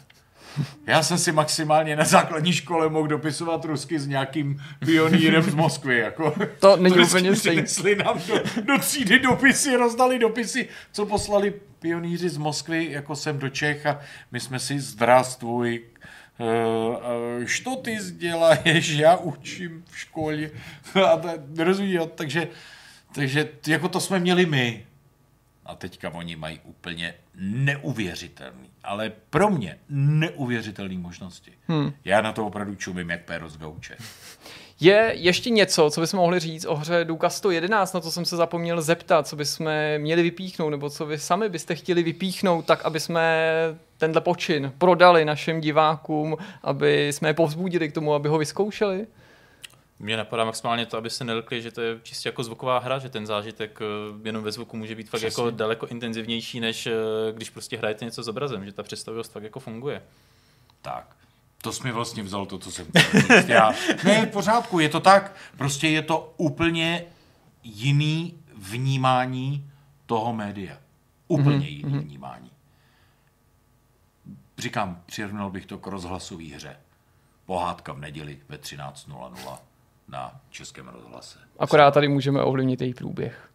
Já 0.87 1.03
jsem 1.03 1.19
si 1.19 1.33
maximálně 1.33 1.97
na 1.97 2.05
základní 2.05 2.53
škole 2.53 2.89
mohl 2.89 3.07
dopisovat 3.07 3.65
rusky 3.65 3.99
s 3.99 4.07
nějakým 4.07 4.63
pionýrem 4.79 5.43
z 5.43 5.55
Moskvy. 5.55 5.99
Jako. 5.99 6.35
To 6.59 6.77
není 6.77 6.99
úplně 6.99 7.37
stejné. 7.37 7.65
nám 8.05 8.21
do, 8.29 8.35
do 8.63 8.79
třídy 8.79 9.19
dopisy, 9.19 9.77
rozdali 9.77 10.19
dopisy, 10.19 10.69
co 10.93 11.07
poslali 11.07 11.55
pionýři 11.79 12.29
z 12.29 12.37
Moskvy, 12.37 12.89
jako 12.91 13.17
sem 13.17 13.39
do 13.39 13.49
Čech 13.49 13.87
a 13.87 14.01
my 14.33 14.41
jsme 14.41 14.59
si 14.59 14.81
zdravstvuj, 14.81 15.83
Uh, 16.39 16.97
uh, 17.39 17.45
što 17.45 17.77
ty 17.77 17.99
děláš, 18.13 18.89
já 18.89 19.17
učím 19.17 19.85
v 19.91 19.99
škole. 19.99 20.51
A 21.13 21.17
ta, 21.17 21.33
rozumí, 21.59 21.99
takže, 22.15 22.49
takže 23.15 23.49
jako 23.67 23.89
to 23.89 24.01
jsme 24.01 24.19
měli 24.19 24.47
my. 24.47 24.87
A 25.67 25.75
teďka 25.75 26.11
oni 26.11 26.37
mají 26.37 26.61
úplně 26.65 27.15
neuvěřitelný, 27.39 28.71
ale 28.85 29.13
pro 29.31 29.51
mě 29.51 29.79
neuvěřitelné 29.89 30.99
možnosti. 30.99 31.53
Hmm. 31.69 31.93
Já 32.05 32.21
na 32.21 32.33
to 32.33 32.47
opravdu 32.47 32.75
čumím 32.75 33.11
jak 33.11 33.25
péro 33.25 33.49
z 33.49 33.57
gauče. 33.57 33.97
Je 34.81 35.13
ještě 35.17 35.51
něco, 35.51 35.91
co 35.91 36.01
bychom 36.01 36.21
mohli 36.21 36.41
říct 36.41 36.65
o 36.65 36.77
hře 36.77 37.05
Duka 37.05 37.31
111, 37.31 37.93
na 37.93 38.01
to 38.01 38.11
jsem 38.11 38.25
se 38.25 38.37
zapomněl 38.37 38.83
zeptat, 38.83 39.27
co 39.27 39.37
bychom 39.37 39.71
měli 39.99 40.23
vypíchnout, 40.23 40.71
nebo 40.71 40.91
co 40.91 41.07
vy 41.07 41.19
sami 41.19 41.49
byste 41.49 41.75
chtěli 41.75 42.03
vypíchnout, 42.03 42.65
tak 42.65 42.85
aby 42.85 43.01
jsme 43.01 43.49
tenhle 43.99 44.21
počin 44.21 44.73
prodali 44.79 45.25
našim 45.25 45.61
divákům, 45.61 46.37
aby 46.63 47.09
jsme 47.13 47.29
je 47.29 47.35
povzbudili 47.35 47.89
k 47.89 47.93
tomu, 47.93 48.15
aby 48.15 48.29
ho 48.29 48.39
vyzkoušeli? 48.39 49.07
Mně 49.99 50.17
napadá 50.17 50.45
maximálně 50.45 50.87
to, 50.87 50.97
aby 50.97 51.11
se 51.11 51.25
nelkli, 51.25 51.63
že 51.63 51.71
to 51.71 51.81
je 51.81 52.01
čistě 52.03 52.29
jako 52.29 52.45
zvuková 52.45 52.79
hra, 52.79 52.99
že 52.99 53.09
ten 53.09 53.27
zážitek 53.27 53.79
eh, 53.83 54.29
jenom 54.29 54.45
ve 54.45 54.53
zvuku 54.53 54.77
může 54.77 54.95
být 54.95 55.11
fakt 55.11 55.23
jako 55.23 55.51
daleko 55.51 55.87
intenzivnější, 55.87 56.61
než 56.61 56.87
eh, 56.87 56.93
když 57.33 57.51
prostě 57.51 57.77
hrajete 57.77 58.05
něco 58.05 58.23
s 58.23 58.29
obrazem, 58.29 58.65
že 58.65 58.73
ta 58.73 58.83
představivost 58.83 59.33
fakt 59.33 59.43
jako 59.43 59.61
funguje. 59.61 60.03
Tak. 60.83 61.17
To 61.63 61.73
jsi 61.73 61.85
mi 61.85 61.93
vlastně 61.93 62.23
vzal 62.23 62.47
to, 62.47 62.59
co 62.59 62.71
jsem. 62.71 62.87
Já, 63.47 63.73
ne, 64.05 64.27
v 64.27 64.31
pořádku, 64.31 64.79
je 64.79 64.89
to 64.89 65.01
tak. 65.01 65.37
Prostě 65.59 65.89
je 65.89 66.03
to 66.03 66.35
úplně 66.37 67.05
jiný 67.63 68.39
vnímání 68.57 69.71
toho 70.07 70.33
média. 70.33 70.79
Úplně 71.29 71.59
mm-hmm. 71.59 71.87
jiný 71.87 71.99
vnímání. 71.99 72.51
Říkám, 74.59 75.03
přirovnal 75.07 75.51
bych 75.51 75.67
to 75.67 75.79
k 75.79 75.87
rozhlasové 75.87 76.45
hře. 76.45 76.77
Pohádka 77.47 77.93
v 77.93 77.99
neděli 77.99 78.39
ve 78.49 78.57
13.00 78.57 79.59
na 80.09 80.41
Českém 80.51 80.89
rozhlase. 80.89 81.39
Akorát 81.59 81.91
tady 81.91 82.09
můžeme 82.09 82.43
ovlivnit 82.43 82.81
její 82.81 82.95
průběh. 82.95 83.51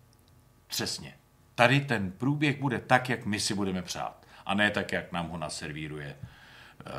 Přesně. 0.68 1.14
Tady 1.56 1.80
ten 1.80 2.12
průběh 2.12 2.60
bude 2.60 2.80
tak, 2.80 3.10
jak 3.10 3.26
my 3.26 3.40
si 3.40 3.54
budeme 3.54 3.82
přát. 3.82 4.26
A 4.46 4.54
ne 4.54 4.72
tak, 4.72 4.92
jak 4.92 5.12
nám 5.12 5.30
ho 5.30 5.38
naservíruje 5.38 6.16
uh, 6.20 6.92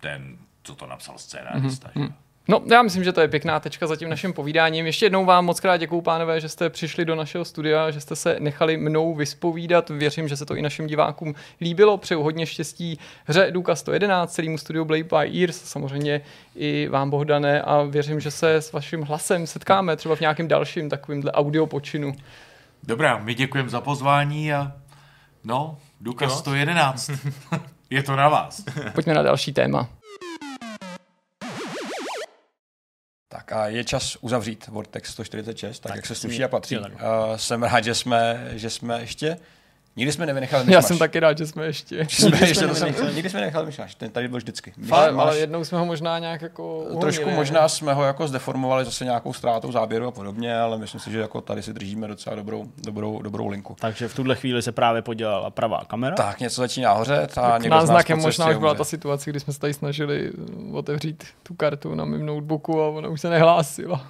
ten, 0.00 0.38
co 0.62 0.74
to 0.74 0.86
napsal 0.86 1.18
scénárista. 1.18 1.88
Mm-hmm. 1.88 2.12
No, 2.48 2.62
já 2.70 2.82
myslím, 2.82 3.04
že 3.04 3.12
to 3.12 3.20
je 3.20 3.28
pěkná 3.28 3.60
tečka 3.60 3.86
za 3.86 3.96
tím 3.96 4.10
naším 4.10 4.32
povídáním. 4.32 4.86
Ještě 4.86 5.06
jednou 5.06 5.24
vám 5.24 5.44
moc 5.44 5.60
krát 5.60 5.76
děkuju, 5.76 6.00
pánové, 6.00 6.40
že 6.40 6.48
jste 6.48 6.70
přišli 6.70 7.04
do 7.04 7.14
našeho 7.14 7.44
studia, 7.44 7.90
že 7.90 8.00
jste 8.00 8.16
se 8.16 8.36
nechali 8.38 8.76
mnou 8.76 9.14
vyspovídat. 9.14 9.90
Věřím, 9.90 10.28
že 10.28 10.36
se 10.36 10.46
to 10.46 10.56
i 10.56 10.62
našim 10.62 10.86
divákům 10.86 11.34
líbilo. 11.60 11.96
Přeju 11.98 12.22
hodně 12.22 12.46
štěstí 12.46 12.98
hře 13.24 13.50
Duka 13.50 13.74
111, 13.74 14.34
celému 14.34 14.58
studiu 14.58 14.84
Blade 14.84 15.04
by 15.04 15.40
Ears, 15.40 15.62
samozřejmě 15.64 16.20
i 16.56 16.88
vám, 16.88 17.10
Bohdane, 17.10 17.62
a 17.62 17.82
věřím, 17.82 18.20
že 18.20 18.30
se 18.30 18.54
s 18.54 18.72
vaším 18.72 19.02
hlasem 19.02 19.46
setkáme 19.46 19.96
třeba 19.96 20.16
v 20.16 20.20
nějakém 20.20 20.48
dalším 20.48 20.90
takovýmhle 20.90 21.32
audio 21.32 21.66
počinu. 21.66 22.12
Dobrá, 22.82 23.18
my 23.18 23.34
děkujeme 23.34 23.70
za 23.70 23.80
pozvání 23.80 24.52
a 24.52 24.72
no, 25.44 25.78
Duka 26.00 26.28
111. 26.28 27.10
je 27.90 28.02
to 28.02 28.16
na 28.16 28.28
vás. 28.28 28.64
Pojďme 28.94 29.14
na 29.14 29.22
další 29.22 29.52
téma. 29.52 29.88
Tak 33.36 33.52
a 33.52 33.68
je 33.68 33.84
čas 33.84 34.16
uzavřít 34.20 34.66
Vortex 34.66 35.10
146, 35.10 35.80
tak, 35.80 35.90
tak 35.90 35.96
jak 35.96 36.06
se 36.06 36.14
sluší 36.14 36.44
a 36.44 36.48
patří. 36.48 36.78
Uh, 36.78 36.86
jsem 37.36 37.62
rád, 37.62 37.84
že 37.84 37.94
jsme, 37.94 38.50
že 38.52 38.70
jsme 38.70 39.00
ještě 39.00 39.36
Nikdy 39.96 40.12
jsme 40.12 40.26
nevynechali 40.26 40.64
myšmaš. 40.64 40.74
Já 40.74 40.82
jsem 40.82 40.98
taky 40.98 41.20
rád, 41.20 41.38
že 41.38 41.46
jsme 41.46 41.66
ještě. 41.66 42.06
Že 42.08 42.16
jsme 42.16 42.30
nikdy, 42.30 42.48
ještě, 42.48 42.54
jsme 42.54 42.68
to 42.68 42.74
jsem, 42.74 43.14
nikdy 43.14 43.30
jsme 43.30 43.40
nevynechali 43.40 43.66
myšmaš, 43.66 43.94
ten 43.94 44.10
tady 44.10 44.28
byl 44.28 44.38
vždycky. 44.38 44.72
Ale, 44.90 45.08
ale 45.10 45.38
jednou 45.38 45.64
jsme 45.64 45.78
ho 45.78 45.84
možná 45.86 46.18
nějak 46.18 46.42
jako 46.42 46.76
uvolnili, 46.78 47.00
Trošku 47.00 47.26
ne? 47.26 47.34
možná 47.36 47.68
jsme 47.68 47.94
ho 47.94 48.04
jako 48.04 48.28
zdeformovali 48.28 48.84
zase 48.84 49.04
nějakou 49.04 49.32
ztrátou 49.32 49.72
záběru 49.72 50.06
a 50.06 50.10
podobně, 50.10 50.58
ale 50.58 50.78
myslím 50.78 51.00
si, 51.00 51.10
že 51.10 51.18
jako 51.18 51.40
tady 51.40 51.62
si 51.62 51.72
držíme 51.72 52.08
docela 52.08 52.36
dobrou, 52.36 52.66
dobrou, 52.84 53.22
dobrou 53.22 53.48
linku. 53.48 53.76
Takže 53.80 54.08
v 54.08 54.14
tuhle 54.14 54.36
chvíli 54.36 54.62
se 54.62 54.72
právě 54.72 55.02
podělala 55.02 55.50
pravá 55.50 55.84
kamera. 55.86 56.16
Tak 56.16 56.40
něco 56.40 56.60
začíná 56.60 56.92
hořet 56.92 57.38
a 57.38 57.58
někdo 57.58 57.76
Náznakem 57.76 58.18
možná 58.18 58.50
už 58.50 58.56
byla 58.56 58.74
ta 58.74 58.84
situace, 58.84 59.30
kdy 59.30 59.40
jsme 59.40 59.52
se 59.52 59.60
tady 59.60 59.74
snažili 59.74 60.30
otevřít 60.72 61.24
tu 61.42 61.54
kartu 61.54 61.94
na 61.94 62.04
mém 62.04 62.26
notebooku 62.26 62.82
a 62.82 62.88
ona 62.88 63.08
už 63.08 63.20
se 63.20 63.30
nehlásila. 63.30 64.06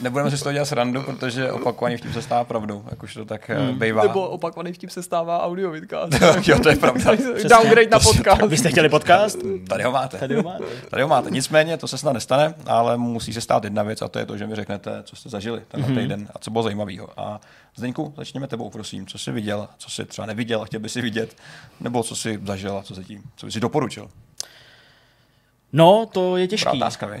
Nebudeme 0.00 0.30
si 0.30 0.38
z 0.38 0.42
toho 0.42 0.52
dělat 0.52 0.64
srandu, 0.64 1.02
protože 1.02 1.52
opakovaně 1.52 1.96
vtip 1.96 2.12
se 2.12 2.22
stává 2.22 2.44
pravdou, 2.44 2.84
jakož 2.90 3.14
to 3.14 3.24
tak 3.24 3.48
hmm. 3.50 3.78
bývá. 3.78 4.02
Nebo 4.02 4.28
opakovaný 4.28 4.72
vtip 4.72 4.90
se 4.90 5.02
stává 5.02 5.42
audio 5.42 5.70
vidcast. 5.70 6.12
jo, 6.48 6.58
to 6.58 6.68
je 6.68 6.76
pravda. 6.76 7.10
Downgrade 7.48 7.90
na 7.90 7.98
podcast. 7.98 8.42
Vy 8.42 8.56
jste 8.56 8.70
chtěli 8.70 8.88
podcast? 8.88 9.38
Tady 9.68 9.84
ho 9.84 9.92
máte. 9.92 10.18
Tady 10.18 10.34
ho 10.36 10.42
máte. 10.42 10.64
Tady 10.90 11.02
ho 11.02 11.08
máte. 11.08 11.30
Nicméně 11.30 11.76
to 11.76 11.88
se 11.88 11.98
snad 11.98 12.12
nestane, 12.12 12.54
ale 12.66 12.96
musí 12.96 13.32
se 13.32 13.40
stát 13.40 13.64
jedna 13.64 13.82
věc 13.82 14.02
a 14.02 14.08
to 14.08 14.18
je 14.18 14.26
to, 14.26 14.36
že 14.36 14.46
mi 14.46 14.54
řeknete, 14.54 15.02
co 15.04 15.16
jste 15.16 15.28
zažili 15.28 15.62
tenhle 15.68 15.88
Mhm. 15.88 15.98
mm-hmm. 15.98 16.02
týden 16.02 16.28
a 16.34 16.38
co 16.38 16.50
bylo 16.50 16.62
zajímavého. 16.62 17.08
A 17.16 17.40
Zdeňku, 17.76 18.14
začněme 18.16 18.46
tebou, 18.46 18.70
prosím. 18.70 19.06
Co 19.06 19.18
jsi 19.18 19.32
viděl, 19.32 19.68
co 19.78 19.90
jsi 19.90 20.04
třeba 20.04 20.26
neviděl 20.26 20.62
a 20.62 20.64
chtěl 20.64 20.80
by 20.80 20.88
si 20.88 21.02
vidět, 21.02 21.36
nebo 21.80 22.02
co 22.02 22.16
jsi 22.16 22.40
zažil 22.44 22.76
a 22.78 22.82
co 22.82 22.94
se 22.94 23.04
tím, 23.04 23.22
co 23.36 23.46
by 23.46 23.52
si 23.52 23.60
doporučil? 23.60 24.08
No, 25.72 26.06
to 26.12 26.36
je 26.36 26.48
těžký. 26.48 26.64
Dobrá 26.64 26.86
otázka, 26.86 27.06
uh, 27.06 27.12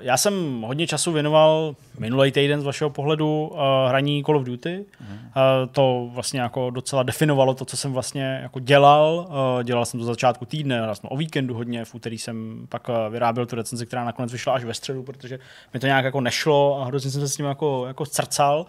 já 0.00 0.16
jsem 0.16 0.60
hodně 0.60 0.86
času 0.86 1.12
věnoval 1.12 1.76
minulý 1.98 2.32
týden 2.32 2.60
z 2.60 2.64
vašeho 2.64 2.90
pohledu 2.90 3.50
uh, 3.52 3.58
hraní 3.88 4.24
Call 4.24 4.36
of 4.36 4.44
Duty. 4.44 4.84
Uh, 5.00 5.06
to 5.72 6.08
vlastně 6.12 6.40
jako 6.40 6.70
docela 6.70 7.02
definovalo 7.02 7.54
to, 7.54 7.64
co 7.64 7.76
jsem 7.76 7.92
vlastně 7.92 8.38
jako 8.42 8.60
dělal. 8.60 9.26
Uh, 9.28 9.62
dělal 9.62 9.84
jsem 9.84 10.00
to 10.00 10.06
za 10.06 10.12
začátku 10.12 10.44
týdne, 10.44 10.82
hrál 10.82 10.94
jsem 10.94 11.08
o 11.12 11.16
víkendu 11.16 11.54
hodně, 11.54 11.84
v 11.84 11.94
úterý 11.94 12.18
jsem 12.18 12.66
pak 12.68 12.90
vyráběl 13.10 13.46
tu 13.46 13.56
recenzi, 13.56 13.86
která 13.86 14.04
nakonec 14.04 14.32
vyšla 14.32 14.52
až 14.52 14.64
ve 14.64 14.74
středu, 14.74 15.02
protože 15.02 15.38
mi 15.74 15.80
to 15.80 15.86
nějak 15.86 16.04
jako 16.04 16.20
nešlo 16.20 16.80
a 16.80 16.84
hrozně 16.84 17.10
jsem 17.10 17.20
se 17.20 17.28
s 17.28 17.36
tím 17.36 17.46
jako, 17.46 17.84
jako 17.86 18.04
zrcal. 18.04 18.66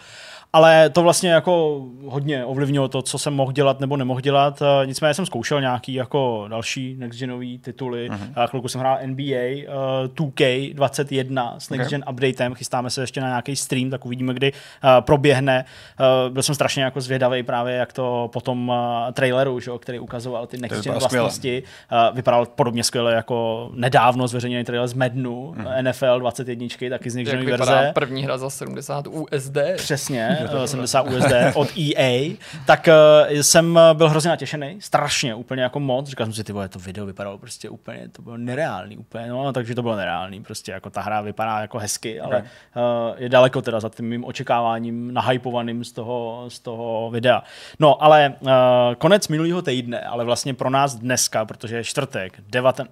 Ale 0.56 0.90
to 0.90 1.04
vlastně 1.04 1.32
jako 1.32 1.82
hodně 2.08 2.46
ovlivnilo 2.46 2.88
to, 2.88 3.02
co 3.02 3.18
jsem 3.18 3.34
mohl 3.34 3.52
dělat 3.52 3.80
nebo 3.80 3.98
nemohl 3.98 4.22
dělat. 4.22 4.62
Uh, 4.62 4.68
nicméně 4.86 5.14
jsem 5.14 5.26
zkoušel 5.26 5.62
nějaký 5.62 5.94
jako 5.94 6.46
další 6.48 6.96
next 7.00 7.20
genový 7.20 7.60
tituly. 7.60 8.10
Uh-huh. 8.10 8.48
Chvilku 8.48 8.68
jsem 8.68 8.82
hrál 8.82 9.00
NBA 9.06 9.24
uh, 9.24 10.30
2K21 10.30 11.54
s 11.58 11.70
next 11.70 11.90
gen 11.90 12.04
updatem. 12.12 12.54
Chystáme 12.54 12.90
se 12.90 13.02
ještě 13.02 13.22
na 13.22 13.28
nějaký 13.28 13.56
stream, 13.56 13.90
tak 13.90 14.06
uvidíme, 14.06 14.34
kdy 14.34 14.52
uh, 14.52 14.90
proběhne. 15.00 15.66
Uh, 16.00 16.34
byl 16.34 16.44
jsem 16.44 16.56
strašně 16.56 16.84
jako 16.84 17.02
zvědavý 17.02 17.44
právě, 17.44 17.76
jak 17.76 17.94
to 17.94 18.30
po 18.34 18.42
tom 18.42 18.70
uh, 18.70 18.76
traileru, 19.14 19.60
že, 19.60 19.72
jo, 19.72 19.80
který 19.80 20.00
ukazoval 20.00 20.48
ty 20.48 20.58
next 20.58 20.74
gen 20.74 20.82
skvěle. 20.82 21.00
vlastnosti. 21.00 21.64
Uh, 21.92 22.16
vypadal 22.16 22.46
podobně 22.46 22.84
skvěle 22.84 23.14
jako 23.14 23.70
nedávno 23.74 24.28
zveřejněný 24.28 24.64
trailer 24.64 24.88
z 24.88 24.94
Madnu, 24.94 25.56
uh-huh. 25.58 25.84
NFL 25.84 26.20
21, 26.20 26.68
taky 26.90 27.10
z 27.10 27.16
next 27.16 27.32
genový 27.32 27.46
vypadá 27.46 27.66
verze. 27.66 27.92
první 27.94 28.24
hra 28.24 28.38
za 28.38 28.50
70 28.50 29.08
USD. 29.08 29.58
Přesně, 29.76 30.38
eh, 30.40 30.43
70 30.66 31.02
USD 31.02 31.34
od 31.54 31.68
EA, 31.78 32.36
tak 32.66 32.88
eh, 32.88 33.44
jsem 33.44 33.80
byl 33.94 34.10
hrozně 34.10 34.30
natěšený, 34.30 34.76
strašně, 34.80 35.36
úplně 35.36 35.64
jako 35.64 35.80
moc. 35.80 36.10
Říkal 36.10 36.26
jsem 36.26 36.34
si, 36.34 36.44
ty 36.44 36.54
vole, 36.54 36.70
to 36.70 36.80
video 36.80 37.06
vypadalo 37.06 37.38
prostě 37.38 37.70
úplně, 37.70 38.10
to 38.12 38.22
bylo 38.22 38.38
nereálný 38.38 38.98
úplně, 38.98 39.28
no, 39.28 39.54
takže 39.54 39.76
to 39.76 39.82
bylo 39.82 39.96
nereálný, 39.96 40.44
prostě 40.44 40.72
jako 40.72 40.90
ta 40.90 41.02
hra 41.02 41.22
vypadá 41.22 41.60
jako 41.60 41.80
hezky, 41.80 42.22
ale 42.22 42.34
Okay. 42.34 42.50
okay. 42.72 43.24
je 43.24 43.30
daleko 43.30 43.62
teda 43.62 43.80
za 43.80 43.90
tím 43.90 44.10
mým 44.10 44.26
očekáváním 44.26 45.14
nahypovaným 45.14 45.84
z 45.84 45.92
toho, 45.92 46.46
z 46.48 46.60
toho 46.60 47.10
videa. 47.12 47.44
No, 47.80 48.04
ale 48.04 48.34
uh, 48.40 48.50
konec 48.98 49.28
minulého 49.28 49.62
týdne, 49.62 50.02
ale 50.02 50.26
vlastně 50.26 50.54
pro 50.54 50.70
nás 50.70 50.96
dneska, 50.96 51.46
protože 51.46 51.76
je 51.76 51.84
čtvrtek, 51.84 52.42
19, 52.50 52.90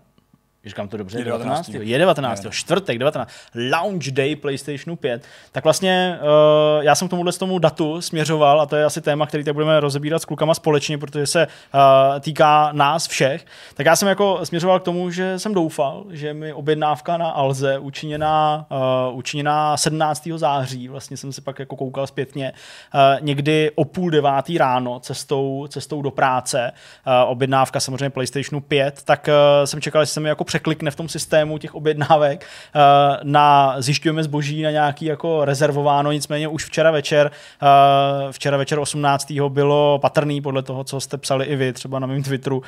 říkám 0.65 0.87
to 0.87 0.97
dobře, 0.97 1.19
Je 1.19 1.25
19. 1.25 1.69
19. 1.69 1.89
Je 1.89 1.97
19. 1.97 2.43
Je. 2.43 2.51
čtvrtek 2.51 2.97
19. 2.97 3.31
Launch 3.71 4.07
day 4.11 4.35
PlayStationu 4.35 4.95
5. 4.95 5.23
Tak 5.51 5.63
vlastně 5.63 6.19
uh, 6.21 6.83
já 6.83 6.95
jsem 6.95 7.07
k 7.07 7.09
tomuhle 7.09 7.33
tomu 7.33 7.59
datu 7.59 8.01
směřoval 8.01 8.61
a 8.61 8.65
to 8.65 8.75
je 8.75 8.85
asi 8.85 9.01
téma, 9.01 9.25
který 9.25 9.43
teď 9.43 9.53
budeme 9.53 9.79
rozebírat 9.79 10.21
s 10.21 10.25
klukama 10.25 10.53
společně, 10.53 10.97
protože 10.97 11.27
se 11.27 11.47
uh, 11.47 11.81
týká 12.19 12.69
nás 12.71 13.07
všech. 13.07 13.45
Tak 13.73 13.85
já 13.85 13.95
jsem 13.95 14.07
jako 14.07 14.39
směřoval 14.43 14.79
k 14.79 14.83
tomu, 14.83 15.11
že 15.11 15.39
jsem 15.39 15.53
doufal, 15.53 16.05
že 16.09 16.33
mi 16.33 16.53
objednávka 16.53 17.17
na 17.17 17.29
Alze 17.29 17.79
učiněná, 17.79 18.65
uh, 19.09 19.17
učiněná 19.17 19.77
17. 19.77 20.27
září, 20.35 20.87
vlastně 20.87 21.17
jsem 21.17 21.33
se 21.33 21.41
pak 21.41 21.59
jako 21.59 21.75
koukal 21.75 22.07
zpětně, 22.07 22.53
uh, 22.93 23.25
někdy 23.25 23.71
o 23.75 23.85
půl 23.85 24.09
devátý 24.09 24.57
ráno 24.57 24.99
cestou, 24.99 25.67
cestou 25.69 26.01
do 26.01 26.11
práce, 26.11 26.71
uh, 27.07 27.31
objednávka 27.31 27.79
samozřejmě 27.79 28.09
PlayStationu 28.09 28.61
5, 28.61 29.03
tak 29.03 29.27
uh, 29.27 29.65
jsem 29.65 29.81
čekal, 29.81 30.05
že 30.05 30.11
se 30.11 30.19
mi 30.19 30.29
jako 30.29 30.43
překlikne 30.51 30.91
v 30.91 30.95
tom 30.95 31.09
systému 31.09 31.57
těch 31.57 31.75
objednávek 31.75 32.45
uh, 32.75 32.81
na 33.23 33.75
zjišťujeme 33.77 34.23
zboží 34.23 34.61
na 34.61 34.71
nějaký 34.71 35.05
jako 35.05 35.45
rezervováno, 35.45 36.11
nicméně 36.11 36.47
už 36.47 36.65
včera 36.65 36.91
večer, 36.91 37.31
uh, 37.61 38.31
včera 38.31 38.57
večer 38.57 38.79
18. 38.79 39.31
bylo 39.49 39.99
patrný 39.99 40.41
podle 40.41 40.63
toho, 40.63 40.83
co 40.83 40.99
jste 40.99 41.17
psali 41.17 41.45
i 41.45 41.55
vy 41.55 41.73
třeba 41.73 41.99
na 41.99 42.07
mém 42.07 42.23
Twitteru, 42.23 42.57
uh, 42.57 42.63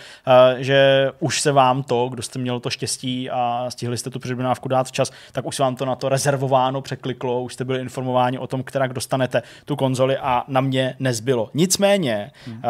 že 0.57 1.11
už 1.19 1.41
se 1.41 1.51
vám 1.51 1.83
to, 1.83 2.09
kdo 2.09 2.21
jste 2.21 2.39
měl 2.39 2.59
to 2.59 2.69
štěstí 2.69 3.29
a 3.29 3.65
stihli 3.69 3.97
jste 3.97 4.09
tu 4.09 4.19
předobjednávku 4.19 4.67
dát 4.67 4.87
včas, 4.87 5.11
tak 5.31 5.45
už 5.45 5.55
se 5.55 5.63
vám 5.63 5.75
to 5.75 5.85
na 5.85 5.95
to 5.95 6.09
rezervováno 6.09 6.81
překliklo, 6.81 7.43
už 7.43 7.53
jste 7.53 7.65
byli 7.65 7.79
informováni 7.79 8.39
o 8.39 8.47
tom, 8.47 8.63
která 8.63 8.87
dostanete 8.87 9.41
tu 9.65 9.75
konzoli 9.75 10.17
a 10.17 10.43
na 10.47 10.61
mě 10.61 10.95
nezbylo. 10.99 11.49
Nicméně, 11.53 12.31
hmm. 12.45 12.61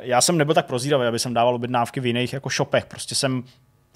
já 0.00 0.20
jsem 0.20 0.38
nebyl 0.38 0.54
tak 0.54 0.66
prozíravý, 0.66 1.06
aby 1.06 1.18
jsem 1.18 1.34
dával 1.34 1.54
objednávky 1.54 2.00
v 2.00 2.06
jiných 2.06 2.32
jako 2.32 2.48
shopech, 2.48 2.86
prostě 2.86 3.14
jsem 3.14 3.44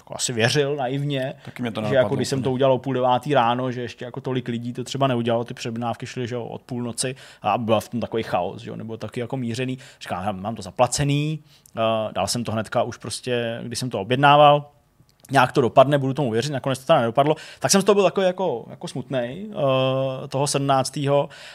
jako 0.03 0.15
asi 0.15 0.33
věřil 0.33 0.75
naivně, 0.75 1.33
Taky 1.45 1.61
mě 1.61 1.71
to 1.71 1.83
že 1.83 1.95
jako 1.95 2.15
když 2.15 2.27
jsem 2.27 2.43
to 2.43 2.51
udělal 2.51 2.73
o 2.73 2.77
půl 2.77 2.93
devátý 2.93 3.33
ráno, 3.33 3.71
že 3.71 3.81
ještě 3.81 4.05
jako 4.05 4.21
tolik 4.21 4.47
lidí 4.47 4.73
to 4.73 4.83
třeba 4.83 5.07
neudělalo, 5.07 5.43
ty 5.43 5.53
předobjednávky 5.53 6.05
šly 6.05 6.27
že 6.27 6.35
jo, 6.35 6.43
od 6.43 6.61
půlnoci 6.61 7.15
a 7.41 7.57
byl 7.57 7.79
v 7.79 7.89
tom 7.89 7.99
takový 7.99 8.23
chaos, 8.23 8.61
že 8.61 8.69
jo, 8.69 8.75
nebo 8.75 8.97
taky 8.97 9.19
jako 9.19 9.37
mířený. 9.37 9.77
Říkám, 10.01 10.23
"Hele, 10.23 10.33
mám 10.33 10.55
to 10.55 10.61
zaplacený, 10.61 11.43
uh, 11.75 12.13
dal 12.13 12.27
jsem 12.27 12.43
to 12.43 12.51
hnedka 12.51 12.83
už 12.83 12.97
prostě, 12.97 13.59
když 13.63 13.79
jsem 13.79 13.89
to 13.89 14.01
objednával, 14.01 14.71
nějak 15.31 15.51
to 15.51 15.61
dopadne, 15.61 15.97
budu 15.97 16.13
tomu 16.13 16.31
věřit, 16.31 16.51
nakonec 16.51 16.79
to 16.79 16.85
teda 16.85 16.99
nedopadlo, 16.99 17.35
tak 17.59 17.71
jsem 17.71 17.81
z 17.81 17.83
toho 17.83 17.95
byl 17.95 18.03
takový 18.03 18.27
jako, 18.27 18.65
jako 18.69 18.87
smutný 18.87 19.45
uh, 19.47 20.27
toho 20.29 20.47
17. 20.47 20.97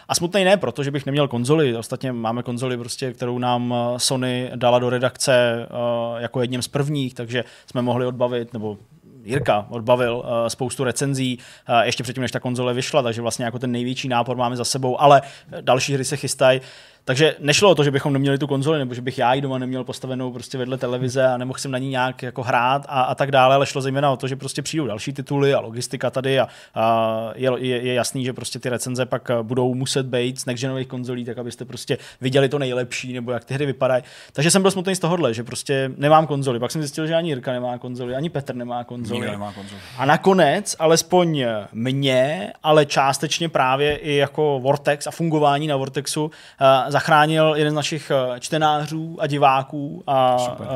A 0.08 0.14
smutný 0.14 0.44
ne, 0.44 0.56
protože 0.56 0.90
bych 0.90 1.06
neměl 1.06 1.28
konzoli, 1.28 1.76
ostatně 1.76 2.12
máme 2.12 2.42
konzoli, 2.42 2.76
prostě, 2.76 3.12
kterou 3.12 3.38
nám 3.38 3.74
eh, 3.74 3.98
Sony 3.98 4.50
dala 4.54 4.78
do 4.78 4.90
redakce 4.90 5.66
uh, 5.70 6.20
jako 6.20 6.40
jedním 6.40 6.62
z 6.62 6.68
prvních, 6.68 7.14
takže 7.14 7.44
jsme 7.66 7.82
mohli 7.82 8.06
odbavit, 8.06 8.52
nebo 8.52 8.78
Jirka 9.24 9.66
odbavil 9.70 10.16
uh, 10.16 10.24
spoustu 10.48 10.84
recenzí 10.84 11.38
uh, 11.68 11.80
ještě 11.80 12.02
předtím, 12.02 12.20
než 12.20 12.30
ta 12.30 12.40
konzole 12.40 12.74
vyšla, 12.74 13.02
takže 13.02 13.22
vlastně 13.22 13.44
jako 13.44 13.58
ten 13.58 13.72
největší 13.72 14.08
nápor 14.08 14.36
máme 14.36 14.56
za 14.56 14.64
sebou, 14.64 15.00
ale 15.00 15.22
další 15.60 15.94
hry 15.94 16.04
se 16.04 16.16
chystají. 16.16 16.60
Takže 17.08 17.36
nešlo 17.38 17.70
o 17.70 17.74
to, 17.74 17.84
že 17.84 17.90
bychom 17.90 18.12
neměli 18.12 18.38
tu 18.38 18.46
konzoli, 18.46 18.78
nebo 18.78 18.94
že 18.94 19.02
bych 19.02 19.18
já 19.18 19.34
ji 19.34 19.40
doma 19.40 19.58
neměl 19.58 19.84
postavenou 19.84 20.32
prostě 20.32 20.58
vedle 20.58 20.78
televize 20.78 21.26
a 21.26 21.36
nemohl 21.36 21.58
jsem 21.58 21.70
na 21.70 21.78
ní 21.78 21.88
nějak 21.88 22.22
jako 22.22 22.42
hrát 22.42 22.86
a, 22.88 23.02
a 23.02 23.14
tak 23.14 23.30
dále, 23.30 23.54
ale 23.54 23.66
šlo 23.66 23.82
zejména 23.82 24.10
o 24.10 24.16
to, 24.16 24.28
že 24.28 24.36
prostě 24.36 24.62
přijdou 24.62 24.86
další 24.86 25.12
tituly 25.12 25.54
a 25.54 25.60
logistika 25.60 26.10
tady 26.10 26.40
a, 26.40 26.48
a 26.74 27.30
je, 27.34 27.50
je, 27.58 27.82
je, 27.82 27.94
jasný, 27.94 28.24
že 28.24 28.32
prostě 28.32 28.58
ty 28.58 28.68
recenze 28.68 29.06
pak 29.06 29.30
budou 29.42 29.74
muset 29.74 30.06
být 30.06 30.40
z 30.40 30.46
nextgenových 30.46 30.86
konzolí, 30.86 31.24
tak 31.24 31.38
abyste 31.38 31.64
prostě 31.64 31.98
viděli 32.20 32.48
to 32.48 32.58
nejlepší, 32.58 33.12
nebo 33.12 33.32
jak 33.32 33.44
ty 33.44 33.54
hry 33.54 33.66
vypadají. 33.66 34.02
Takže 34.32 34.50
jsem 34.50 34.62
byl 34.62 34.70
smutný 34.70 34.94
z 34.94 34.98
tohohle, 34.98 35.34
že 35.34 35.44
prostě 35.44 35.90
nemám 35.96 36.26
konzoli. 36.26 36.58
Pak 36.58 36.70
jsem 36.70 36.82
zjistil, 36.82 37.06
že 37.06 37.14
ani 37.14 37.28
Jirka 37.28 37.52
nemá 37.52 37.78
konzoli, 37.78 38.14
ani 38.14 38.28
Petr 38.28 38.54
nemá 38.54 38.84
konzoli. 38.84 39.20
Nikdo 39.20 39.32
nemá 39.32 39.52
konzoli. 39.52 39.80
A 39.98 40.06
nakonec, 40.06 40.76
alespoň 40.78 41.44
mě, 41.72 42.52
ale 42.62 42.86
částečně 42.86 43.48
právě 43.48 43.96
i 43.96 44.14
jako 44.14 44.60
Vortex 44.62 45.06
a 45.06 45.10
fungování 45.10 45.66
na 45.66 45.76
Vortexu 45.76 46.24
uh, 46.24 46.97
zachránil 46.98 47.54
jeden 47.56 47.72
z 47.72 47.74
našich 47.74 48.10
eh, 48.10 48.40
čtenářů 48.40 49.16
a 49.20 49.26
diváků 49.26 50.02
a 50.06 50.36
uh, 50.36 50.66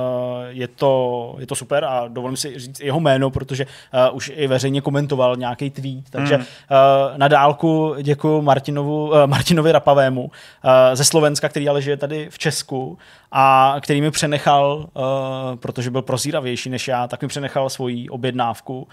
je, 0.49 0.69
to, 0.69 1.35
je 1.39 1.47
to 1.47 1.55
super 1.55 1.85
a 1.85 2.09
dovolím 2.09 2.37
si 2.37 2.59
říct 2.59 2.81
jeho 2.81 3.01
jméno, 3.01 3.31
protože 3.31 3.67
uh, 3.67 4.17
už 4.17 4.33
i 4.35 4.47
veřejně 4.47 4.81
komentoval 4.81 5.37
nějaký 5.37 5.71
tweet, 5.71 6.11
takže 6.11 6.37
uh, 6.37 6.43
na 7.17 7.29
dálku 7.29 7.95
děkuji 8.03 8.43
Martinovu, 8.43 9.11
uh, 9.11 9.27
Martinovi 9.27 9.73
Rapavému 9.73 10.23
uh, 10.23 10.31
ze 10.95 11.05
Slovenska, 11.05 11.49
který 11.49 11.69
ale 11.69 11.83
žije 11.83 11.97
tady 11.97 12.29
v 12.31 12.39
Česku 12.39 12.99
a 13.33 13.77
který 13.81 14.01
mi 14.01 14.11
přenechal, 14.11 14.89
uh, 14.95 15.03
protože 15.57 15.91
byl 15.91 16.03
prozíravější 16.03 16.71
než 16.71 16.89
já, 16.89 17.09
tak 17.09 17.23
mi 17.23 17.29
přenechal 17.29 17.71
svoji 17.71 18.09
objednávku 18.09 18.79
uh, 18.83 18.87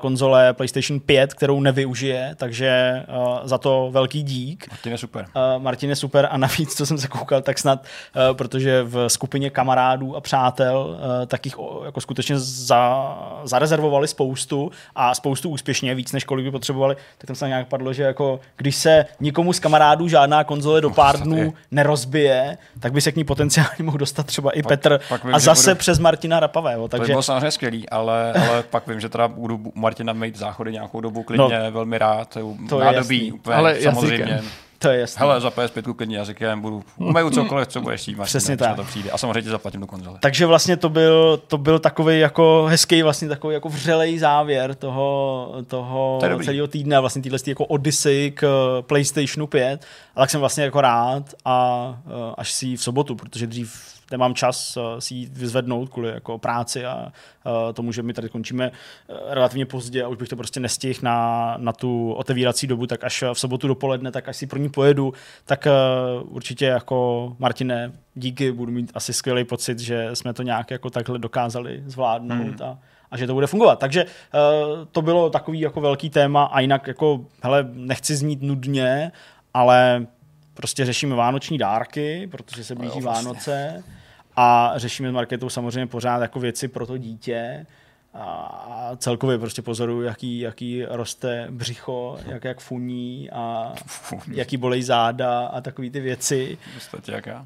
konzole 0.00 0.52
PlayStation 0.52 1.00
5, 1.00 1.34
kterou 1.34 1.60
nevyužije, 1.60 2.34
takže 2.36 3.02
uh, 3.08 3.38
za 3.44 3.58
to 3.58 3.88
velký 3.92 4.22
dík. 4.22 4.66
Martin 4.70 4.92
je 4.92 4.98
super. 4.98 5.26
Uh, 5.36 5.62
Martin 5.62 5.90
je 5.90 5.96
super 5.96 6.28
a 6.30 6.36
navíc, 6.36 6.65
co 6.74 6.86
jsem 6.86 6.98
se 6.98 7.08
koukal, 7.08 7.42
tak 7.42 7.58
snad, 7.58 7.84
uh, 8.30 8.36
protože 8.36 8.82
v 8.82 9.08
skupině 9.08 9.50
kamarádů 9.50 10.16
a 10.16 10.20
přátel 10.20 10.86
uh, 10.90 11.26
tak 11.26 11.46
jich 11.46 11.58
o, 11.58 11.82
jako 11.84 12.00
skutečně 12.00 12.34
za, 12.38 13.16
zarezervovali 13.44 14.08
spoustu 14.08 14.70
a 14.94 15.14
spoustu 15.14 15.48
úspěšně, 15.50 15.94
víc 15.94 16.12
než 16.12 16.24
kolik 16.24 16.44
by 16.44 16.50
potřebovali, 16.50 16.96
tak 17.18 17.26
tam 17.26 17.36
se 17.36 17.48
nějak 17.48 17.68
padlo, 17.68 17.92
že 17.92 18.02
jako 18.02 18.40
když 18.56 18.76
se 18.76 19.06
nikomu 19.20 19.52
z 19.52 19.60
kamarádů 19.60 20.08
žádná 20.08 20.44
konzole 20.44 20.80
do 20.80 20.90
pár 20.90 21.20
dnů 21.20 21.54
nerozbije, 21.70 22.58
tak 22.80 22.92
by 22.92 23.00
se 23.00 23.12
k 23.12 23.16
ní 23.16 23.24
potenciálně 23.24 23.84
mohl 23.84 23.98
dostat 23.98 24.26
třeba 24.26 24.50
i 24.50 24.62
Pak- 24.62 24.68
Petr 24.68 25.00
pak 25.08 25.24
vím, 25.24 25.34
a 25.34 25.38
zase 25.38 25.70
budu- 25.70 25.78
přes 25.78 25.98
Martina 25.98 26.40
Rapavého. 26.40 26.82
To 26.88 26.96
by 26.96 26.98
Takže 26.98 27.12
bylo 27.12 27.22
samozřejmě 27.22 27.50
skvělý, 27.50 27.88
ale, 27.88 28.32
ale 28.32 28.62
pak 28.62 28.86
vím, 28.88 29.00
že 29.00 29.08
teda 29.08 29.28
budu 29.28 29.60
Martina 29.74 30.12
mít 30.12 30.36
záchody 30.36 30.72
nějakou 30.72 31.00
dobu 31.00 31.22
klidně, 31.22 31.58
no, 31.64 31.72
velmi 31.72 31.98
rád, 31.98 32.28
to 32.28 32.38
je 32.38 32.44
to 32.68 32.78
je 32.80 32.84
nádobí, 32.84 33.16
jasný. 33.16 33.32
úplně 33.32 33.56
Ale 33.56 33.80
samozřejmě. 33.80 34.32
jazykem. 34.32 34.50
To 34.78 34.88
je 34.88 35.00
jasné. 35.00 35.20
Hele, 35.20 35.40
za 35.40 35.48
PS5 35.48 35.94
klidně 35.94 36.16
jazykem 36.16 36.60
budu, 36.60 36.84
umeju 36.96 37.30
cokoliv, 37.30 37.68
co 37.68 37.80
budeš 37.80 38.06
Martin, 38.06 38.24
Přesně 38.24 38.56
tak. 38.56 38.76
to 38.76 38.84
přijde. 38.84 39.10
A 39.10 39.18
samozřejmě 39.18 39.42
ti 39.42 39.48
zaplatím 39.48 39.80
do 39.80 39.86
konzole. 39.86 40.18
Takže 40.22 40.46
vlastně 40.46 40.76
to 40.76 40.88
byl, 40.88 41.42
to 41.46 41.58
byl 41.58 41.78
takový 41.78 42.20
jako 42.20 42.66
hezký, 42.68 43.02
vlastně 43.02 43.28
takový 43.28 43.54
jako 43.54 43.68
vřelej 43.68 44.18
závěr 44.18 44.74
toho, 44.74 45.54
toho 45.66 46.18
To 46.20 46.44
celého 46.44 46.66
týdne, 46.66 47.00
vlastně 47.00 47.22
týhle 47.22 47.38
jako 47.46 47.64
Odyssey 47.64 48.30
k 48.30 48.42
eh, 48.42 48.82
PlayStationu 48.82 49.46
5. 49.46 49.84
A 50.16 50.20
tak 50.20 50.30
jsem 50.30 50.40
vlastně 50.40 50.64
jako 50.64 50.80
rád 50.80 51.34
a 51.44 51.88
eh, 52.06 52.34
až 52.38 52.52
si 52.52 52.76
v 52.76 52.82
sobotu, 52.82 53.14
protože 53.14 53.46
dřív 53.46 53.95
nemám 54.10 54.34
čas 54.34 54.76
eh, 54.76 55.00
si 55.00 55.14
ji 55.14 55.26
vyzvednout 55.26 55.88
kvůli 55.88 56.08
jako 56.08 56.38
práci 56.38 56.86
a 56.86 57.12
eh, 57.46 57.72
tomu, 57.72 57.92
že 57.92 58.02
my 58.02 58.12
tady 58.12 58.28
končíme 58.28 58.70
eh, 58.70 59.14
relativně 59.34 59.66
pozdě 59.66 60.04
a 60.04 60.08
už 60.08 60.16
bych 60.16 60.28
to 60.28 60.36
prostě 60.36 60.60
nestihl 60.60 61.00
na, 61.02 61.54
na 61.58 61.72
tu 61.72 62.12
otevírací 62.12 62.66
dobu, 62.66 62.86
tak 62.86 63.04
až 63.04 63.24
v 63.32 63.38
sobotu 63.38 63.68
dopoledne, 63.68 64.12
tak 64.12 64.28
až 64.28 64.36
si 64.36 64.46
pro 64.46 64.58
ní 64.58 64.68
pojedu, 64.68 65.12
tak 65.44 65.68
určitě 66.24 66.64
jako 66.64 67.36
Martine, 67.38 67.92
díky, 68.14 68.52
budu 68.52 68.72
mít 68.72 68.90
asi 68.94 69.12
skvělý 69.12 69.44
pocit, 69.44 69.78
že 69.78 70.10
jsme 70.14 70.32
to 70.32 70.42
nějak 70.42 70.70
jako 70.70 70.90
takhle 70.90 71.18
dokázali 71.18 71.82
zvládnout 71.86 72.60
a, 72.60 72.78
a 73.10 73.16
že 73.16 73.26
to 73.26 73.34
bude 73.34 73.46
fungovat. 73.46 73.78
Takže 73.78 74.04
uh, 74.04 74.10
to 74.92 75.02
bylo 75.02 75.30
takový 75.30 75.60
jako 75.60 75.80
velký 75.80 76.10
téma 76.10 76.44
a 76.44 76.60
jinak 76.60 76.86
jako, 76.86 77.20
hele, 77.42 77.68
nechci 77.72 78.16
znít 78.16 78.42
nudně, 78.42 79.12
ale 79.54 80.06
prostě 80.54 80.84
řešíme 80.84 81.16
vánoční 81.16 81.58
dárky, 81.58 82.28
protože 82.30 82.64
se 82.64 82.74
blíží 82.74 83.00
vlastně. 83.00 83.24
Vánoce 83.24 83.84
a 84.36 84.72
řešíme 84.76 85.08
s 85.08 85.12
Marketou 85.12 85.48
samozřejmě 85.48 85.86
pořád 85.86 86.22
jako 86.22 86.40
věci 86.40 86.68
pro 86.68 86.86
to 86.86 86.98
dítě 86.98 87.66
a 88.18 88.90
celkově 88.96 89.38
prostě 89.38 89.62
pozoruju, 89.62 90.02
jaký, 90.02 90.38
jaký 90.38 90.84
roste 90.88 91.46
břicho, 91.50 92.18
jak, 92.26 92.44
jak 92.44 92.60
funí 92.60 93.30
a 93.30 93.72
jaký 94.32 94.56
bolej 94.56 94.82
záda 94.82 95.46
a 95.46 95.60
takové 95.60 95.90
ty 95.90 96.00
věci. 96.00 96.58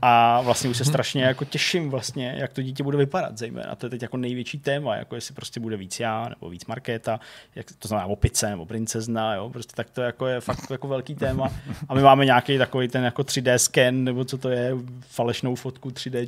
A 0.03 0.41
vlastně 0.41 0.71
už 0.71 0.77
se 0.77 0.85
strašně 0.85 1.25
jako 1.25 1.45
těším 1.45 1.91
vlastně, 1.91 2.35
jak 2.39 2.53
to 2.53 2.63
dítě 2.63 2.83
bude 2.83 2.99
vypadat 2.99 3.39
zejména. 3.39 3.75
To 3.75 3.87
je 3.87 3.91
teď 3.91 4.03
jako 4.03 4.17
největší 4.17 4.59
téma, 4.59 4.97
jako 4.97 5.15
jestli 5.15 5.35
prostě 5.35 5.61
bude 5.61 5.77
víc 5.77 6.01
já 6.01 6.29
nebo 6.29 6.51
víc 6.51 6.67
Markéta, 6.67 7.21
jak 7.55 7.67
to 7.79 7.89
znamená 7.89 8.07
opice 8.07 8.51
nebo 8.51 8.67
princezna, 8.67 9.35
jo, 9.35 9.51
prostě 9.51 9.73
tak 9.77 9.91
to 9.91 10.03
jako 10.03 10.27
je 10.27 10.41
fakt 10.41 10.71
jako 10.71 10.89
velký 10.89 11.15
téma. 11.15 11.49
A 11.89 11.95
my 11.95 12.03
máme 12.03 12.25
nějaký 12.25 12.59
takový 12.59 12.89
ten 12.89 13.05
jako 13.05 13.23
3D 13.23 13.55
scan, 13.55 14.05
nebo 14.05 14.25
co 14.25 14.39
to 14.39 14.49
je, 14.49 14.73
falešnou 15.09 15.55
fotku 15.55 15.89
3D 15.89 16.27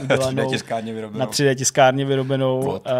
udělanou. 0.02 0.42
3D 0.42 0.50
tiskárně 0.50 0.92
vyrobenou. 0.92 1.20
Na 1.20 1.26
3D 1.26 1.54
tiskárně 1.54 2.04
vyrobenou, 2.04 2.62
Plot. 2.62 2.86
uh, 2.86 2.92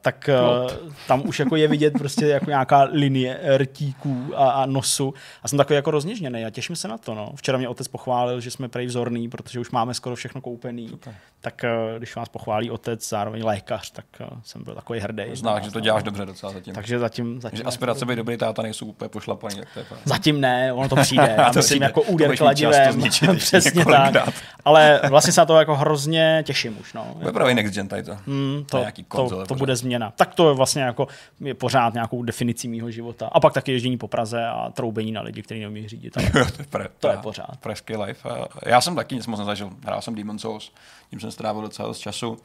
tak 0.00 0.23
uh, 0.28 0.70
tam 1.08 1.22
už 1.26 1.38
jako 1.38 1.56
je 1.56 1.68
vidět 1.68 1.92
prostě 1.98 2.26
jako 2.26 2.50
nějaká 2.50 2.82
linie 2.82 3.40
rtíků 3.56 4.32
a, 4.36 4.50
a 4.50 4.66
nosu. 4.66 5.14
A 5.42 5.48
jsem 5.48 5.56
takový 5.58 5.74
jako 5.76 5.90
rozněžněný 5.90 6.44
a 6.44 6.50
těším 6.50 6.76
se 6.76 6.88
na 6.88 6.98
to. 6.98 7.14
No. 7.14 7.32
Včera 7.36 7.58
mě 7.58 7.68
otec 7.68 7.88
pochválil, 7.88 8.40
že 8.40 8.50
jsme 8.50 8.68
prej 8.68 8.86
vzorný, 8.86 9.28
protože 9.28 9.60
už 9.60 9.70
máme 9.70 9.94
skoro 9.94 10.16
všechno 10.16 10.40
koupený. 10.40 10.88
Super. 10.88 11.14
Tak 11.40 11.62
uh, 11.64 11.98
když 11.98 12.16
vás 12.16 12.28
pochválí 12.28 12.70
otec, 12.70 13.08
zároveň 13.08 13.44
lékař, 13.44 13.90
tak 13.90 14.04
uh, 14.20 14.26
jsem 14.44 14.64
byl 14.64 14.74
takový 14.74 15.00
hrdý. 15.00 15.24
Znáš, 15.32 15.64
že 15.64 15.70
to 15.70 15.80
děláš 15.80 16.02
dobře 16.02 16.26
docela 16.26 16.52
zatím. 16.52 16.74
Takže 16.74 16.98
zatím, 16.98 17.40
zatím 17.40 17.56
že 17.56 17.64
aspirace 17.64 18.06
být 18.06 18.16
dobrý 18.16 18.36
táta 18.36 18.62
nejsou 18.62 18.86
úplně 18.86 19.08
pošlapaný, 19.08 19.58
jak 19.58 19.68
to 19.74 19.78
je. 19.78 19.86
Zatím 20.04 20.40
ne, 20.40 20.72
ono 20.72 20.88
to 20.88 20.96
přijde. 20.96 21.34
Já 21.38 21.44
To 21.44 21.58
myslím 21.58 21.62
přijde. 21.62 21.86
jako 21.86 22.00
To 22.00 22.10
úder 22.12 22.30
to 22.30 22.36
kladivem. 22.36 23.00
ještě 23.00 23.32
Přesně 23.34 23.84
tak. 23.84 24.28
Ale 24.64 25.00
vlastně 25.08 25.32
se 25.32 25.40
na 25.40 25.44
to 25.46 25.58
jako 25.58 25.76
hrozně 25.76 26.42
těším 26.46 26.78
už. 26.80 26.92
No. 26.92 27.06
Bude 27.16 27.32
pravý 27.32 27.54
next 27.54 27.74
gen 27.74 27.88
tady 27.88 28.02
to. 28.02 28.16
Mm, 28.26 28.64
to, 28.70 28.84
to, 29.08 29.28
to 29.28 29.28
pořád. 29.28 29.58
bude 29.58 29.76
změna. 29.76 30.12
Tak 30.16 30.34
to 30.34 30.48
je 30.48 30.54
vlastně 30.54 30.82
jako 30.82 31.08
je 31.40 31.54
pořád 31.54 31.94
nějakou 31.94 32.22
definicí 32.22 32.68
mýho 32.68 32.90
života. 32.90 33.28
A 33.32 33.40
pak 33.40 33.52
taky 33.52 33.72
ježdění 33.72 33.98
po 33.98 34.08
Praze 34.08 34.46
a 34.46 34.70
troubení 34.70 35.12
na 35.12 35.22
lidi, 35.22 35.42
kteří 35.42 35.60
neumí 35.60 35.88
řídit. 35.88 36.16
Ale 36.34 36.50
to, 36.50 36.62
je 36.62 36.66
pre, 36.70 36.88
to 36.98 37.08
je 37.08 37.16
pořád. 37.16 37.56
Pražský 37.60 37.96
life. 37.96 38.28
Já 38.66 38.80
jsem 38.80 38.94
taky 38.94 39.14
nic 39.14 39.26
moc 39.26 39.38
nezažil. 39.38 39.70
Hrál 39.84 40.02
jsem 40.02 40.14
Demon's 40.14 40.42
Souls, 40.42 40.72
tím 41.10 41.20
jsem 41.20 41.30
strávil 41.30 41.62
docela 41.62 41.88
dost 41.88 41.98
času. 41.98 42.38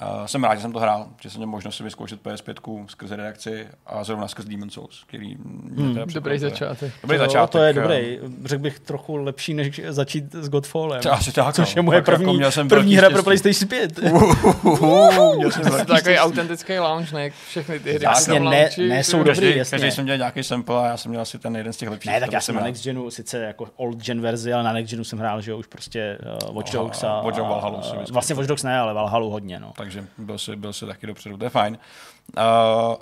Uh, 0.00 0.26
jsem 0.26 0.44
rád, 0.44 0.54
že 0.54 0.60
jsem 0.60 0.72
to 0.72 0.78
hrál, 0.78 1.06
že 1.20 1.30
jsem 1.30 1.38
měl 1.38 1.48
možnost 1.48 1.76
si 1.76 1.82
vyzkoušet 1.82 2.22
PS5 2.22 2.86
skrze 2.88 3.16
redakci 3.16 3.66
a 3.86 4.04
zrovna 4.04 4.28
skrz 4.28 4.44
Demon's 4.44 4.72
Souls, 4.72 5.04
který 5.06 5.34
hmm, 5.34 5.98
Dobrý 6.14 6.38
začátek. 6.38 6.92
Dobrý 7.02 7.18
to, 7.18 7.24
začátek. 7.24 7.52
To 7.52 7.58
je 7.58 7.72
dobrý. 7.72 8.18
Řekl 8.44 8.62
bych 8.62 8.80
trochu 8.80 9.16
lepší, 9.16 9.54
než 9.54 9.80
začít 9.88 10.34
s 10.34 10.48
Godfallem. 10.48 11.00
Asi 11.10 11.32
tak, 11.32 11.54
což 11.54 11.76
je 11.76 11.82
moje 11.82 12.02
první, 12.02 12.40
jako 12.40 12.64
první 12.68 12.96
hra 12.96 13.10
pro 13.10 13.22
PlayStation 13.22 13.68
5. 13.68 14.00
Takový 15.86 16.18
autentický 16.18 16.78
launch, 16.78 17.12
ne? 17.12 17.30
Všechny 17.48 17.80
ty 17.80 17.92
hry 17.92 18.06
Vlastně 18.06 18.40
ne, 18.40 18.70
ne 18.78 19.04
jsou 19.04 19.22
dobrý, 19.22 19.56
jasně. 19.56 19.78
Každý 19.78 19.90
jsem 19.90 20.04
měl 20.04 20.16
nějaký 20.16 20.42
sample 20.42 20.84
a 20.84 20.86
já 20.86 20.96
jsem 20.96 21.10
měl 21.10 21.22
asi 21.22 21.38
ten 21.38 21.56
jeden 21.56 21.72
z 21.72 21.76
těch 21.76 21.88
lepších. 21.88 22.12
Ne, 22.12 22.20
tak 22.20 22.32
já 22.32 22.40
jsem 22.40 22.54
na 22.54 22.62
Next 22.62 22.84
Genu, 22.84 23.10
sice 23.10 23.38
jako 23.38 23.68
old 23.76 23.96
gen 23.96 24.20
verzi, 24.20 24.52
ale 24.52 24.62
na 24.62 24.72
Next 24.72 24.90
Genu 24.90 25.04
jsem 25.04 25.18
hrál, 25.18 25.40
že 25.40 25.54
už 25.54 25.66
prostě 25.66 26.18
uh, 26.48 26.54
Watch 26.54 26.72
Dogs 26.72 27.04
a, 27.04 27.22
Valhalu 27.22 27.80
Vlastně 28.10 28.34
Watch 28.34 28.48
Dogs 28.48 28.62
ne, 28.62 28.78
ale 28.78 28.94
Valhalu 28.94 29.30
hodně, 29.30 29.60
no. 29.60 29.72
Takže 29.82 30.06
byl 30.18 30.38
si, 30.38 30.56
byl 30.56 30.72
si 30.72 30.86
taky 30.86 31.06
dopředu, 31.06 31.36
to 31.36 31.44
je 31.44 31.50
fajn. 31.50 31.78
Uh, 32.36 32.42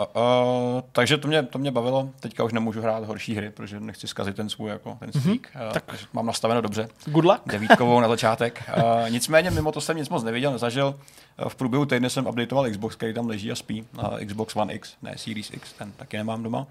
uh, 0.00 0.22
uh, 0.22 0.80
takže 0.92 1.16
to 1.16 1.28
mě, 1.28 1.42
to 1.42 1.58
mě 1.58 1.70
bavilo. 1.70 2.10
Teďka 2.20 2.44
už 2.44 2.52
nemůžu 2.52 2.80
hrát 2.80 3.04
horší 3.04 3.34
hry, 3.34 3.50
protože 3.50 3.80
nechci 3.80 4.08
zkazit 4.08 4.36
ten 4.36 4.48
svůj 4.48 4.70
jako 4.70 4.96
ten 5.00 5.12
streak. 5.12 5.54
Mm-hmm. 5.54 5.66
Uh, 5.66 5.72
tak 5.72 5.94
mám 6.12 6.26
nastaveno 6.26 6.60
dobře. 6.60 6.88
Good 7.04 7.24
luck. 7.24 7.40
Devítkovou 7.46 8.00
na 8.00 8.08
začátek. 8.08 8.62
Uh, 8.76 9.10
nicméně 9.10 9.50
mimo 9.50 9.72
to 9.72 9.80
jsem 9.80 9.96
nic 9.96 10.08
moc 10.08 10.22
neviděl, 10.22 10.52
nezažil. 10.52 10.94
Uh, 11.42 11.48
v 11.48 11.54
průběhu 11.54 11.86
týdne 11.86 12.10
jsem 12.10 12.26
updateoval 12.26 12.70
Xbox, 12.70 12.96
který 12.96 13.14
tam 13.14 13.26
leží 13.26 13.52
a 13.52 13.54
spí. 13.54 13.86
Uh, 13.98 14.18
Xbox 14.26 14.56
One 14.56 14.74
X, 14.74 14.94
ne 15.02 15.14
Series 15.16 15.50
X, 15.50 15.72
ten 15.72 15.92
taky 15.92 16.16
nemám 16.16 16.42
doma. 16.42 16.66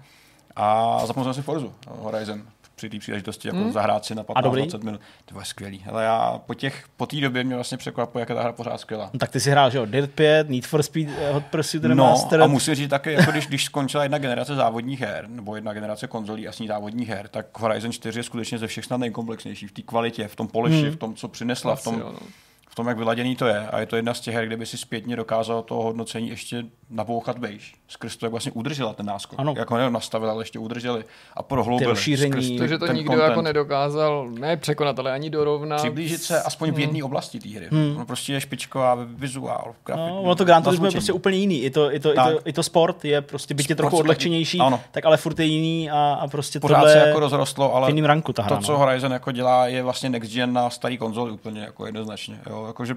A 0.56 0.98
zapnul 1.06 1.24
jsem 1.24 1.34
si 1.34 1.42
Forzu 1.42 1.72
Horizon 1.88 2.42
při 2.80 2.90
té 2.90 2.98
příležitosti 2.98 3.48
jako 3.48 3.58
hmm. 3.58 3.72
zahrát 3.72 4.04
si 4.04 4.14
na 4.14 4.24
15-20 4.24 4.84
minut. 4.84 5.00
To 5.24 5.34
bylo 5.34 5.44
skvělý. 5.44 5.84
Ale 5.88 6.04
já 6.04 6.40
po 6.46 6.54
těch, 6.54 6.84
po 6.96 7.06
té 7.06 7.16
době 7.16 7.44
mě 7.44 7.54
vlastně 7.54 7.78
překvapuje, 7.78 8.22
jak 8.22 8.28
je 8.28 8.34
ta 8.34 8.42
hra 8.42 8.52
pořád 8.52 8.80
skvělá. 8.80 9.10
No, 9.12 9.18
tak 9.18 9.30
ty 9.30 9.40
si 9.40 9.50
hrál, 9.50 9.70
že 9.70 9.78
jo, 9.78 9.86
Dirt 9.86 10.10
5, 10.10 10.50
Need 10.50 10.66
for 10.66 10.82
Speed, 10.82 11.08
eh, 11.18 11.32
Hot 11.32 11.44
Pursuit 11.44 11.84
Remastered. 11.84 12.38
No, 12.38 12.44
a 12.44 12.48
musím 12.48 12.74
říct 12.74 12.90
taky, 12.90 13.12
jako 13.12 13.30
když, 13.30 13.46
když 13.46 13.64
skončila 13.64 14.02
jedna 14.02 14.18
generace 14.18 14.54
závodních 14.54 15.00
her, 15.00 15.28
nebo 15.28 15.54
jedna 15.54 15.72
generace 15.72 16.06
konzolí 16.06 16.48
a 16.48 16.52
s 16.52 16.58
ní 16.58 16.68
závodních 16.68 17.08
her, 17.08 17.28
tak 17.28 17.58
Horizon 17.58 17.92
4 17.92 18.18
je 18.18 18.22
skutečně 18.22 18.58
ze 18.58 18.66
všech 18.66 18.84
snad 18.84 18.96
nejkomplexnější 18.96 19.66
v 19.66 19.72
té 19.72 19.82
kvalitě, 19.82 20.28
v 20.28 20.36
tom 20.36 20.48
poliši, 20.48 20.82
hmm. 20.82 20.92
v 20.92 20.96
tom, 20.96 21.14
co 21.14 21.28
přinesla, 21.28 21.72
Asi, 21.72 21.80
v 21.80 21.84
tom, 21.84 22.00
jo, 22.00 22.12
no 22.12 22.26
v 22.70 22.74
tom, 22.74 22.88
jak 22.88 22.98
vyladěný 22.98 23.36
to 23.36 23.46
je. 23.46 23.68
A 23.68 23.80
je 23.80 23.86
to 23.86 23.96
jedna 23.96 24.14
z 24.14 24.20
těch 24.20 24.34
her, 24.34 24.46
kde 24.46 24.56
by 24.56 24.66
si 24.66 24.78
zpětně 24.78 25.16
dokázal 25.16 25.62
to 25.62 25.74
hodnocení 25.74 26.28
ještě 26.28 26.64
nabouchat 26.90 27.38
vejš. 27.38 27.74
Skrz 27.90 28.16
to, 28.16 28.26
jak 28.26 28.30
vlastně 28.30 28.52
udržela 28.52 28.92
ten 28.92 29.06
náskok. 29.06 29.40
Ano. 29.40 29.54
Jak 29.56 29.70
ho 29.70 29.90
nastavil, 29.90 30.30
ale 30.30 30.42
ještě 30.42 30.58
udrželi 30.58 31.04
a 31.34 31.42
prohloubili. 31.42 31.90
Rozšíření. 31.90 32.58
To, 32.58 32.66
že 32.66 32.78
to 32.78 32.86
nikdo 32.86 33.12
content. 33.12 33.28
jako 33.28 33.42
nedokázal 33.42 34.30
ne 34.30 34.56
překonat, 34.56 34.98
ale 34.98 35.12
ani 35.12 35.30
dorovnat. 35.30 35.76
Přiblížit 35.76 36.22
se 36.22 36.42
aspoň 36.42 36.72
v 36.72 36.78
jedné 36.78 36.98
hmm. 36.98 37.04
oblasti 37.04 37.40
té 37.40 37.48
hry. 37.48 37.68
Hmm. 37.70 37.96
On 37.98 38.06
prostě 38.06 38.32
je 38.32 38.40
špičková 38.40 38.98
vizuál, 39.04 39.74
grafik. 39.86 40.04
No, 40.06 40.22
ono 40.22 40.34
to 40.34 40.44
Gran 40.44 40.62
Turismo 40.62 40.86
je 40.86 40.90
prostě 40.90 41.12
úplně 41.12 41.38
jiný. 41.38 41.62
I 41.62 41.70
to, 41.70 41.94
i 41.94 42.00
to, 42.00 42.12
i 42.12 42.16
to, 42.16 42.40
i 42.44 42.52
to 42.52 42.62
sport 42.62 43.04
je 43.04 43.20
prostě 43.20 43.54
byť 43.54 43.70
je 43.70 43.76
trochu 43.76 43.96
odlehčenější, 43.96 44.60
ano. 44.60 44.80
tak 44.90 45.06
ale 45.06 45.16
furt 45.16 45.38
je 45.38 45.44
jiný 45.44 45.90
a, 45.90 46.18
a 46.20 46.28
prostě 46.28 46.60
Pořád 46.60 46.76
tohle 46.76 46.92
se 46.92 46.98
jako 46.98 47.20
rozrostlo, 47.20 47.74
ale 47.74 47.92
ranku 48.02 48.32
ta 48.32 48.42
hra, 48.42 48.56
to, 48.56 48.62
co 48.62 48.72
no. 48.72 48.78
Horizon 48.78 49.12
jako 49.12 49.32
dělá, 49.32 49.66
je 49.66 49.82
vlastně 49.82 50.08
next 50.10 50.32
gen 50.32 50.52
na 50.52 50.70
starý 50.70 50.98
konzoli 50.98 51.30
úplně 51.30 51.60
jako 51.60 51.86
jednoznačně. 51.86 52.40
Jo? 52.50 52.64
Jakože 52.66 52.94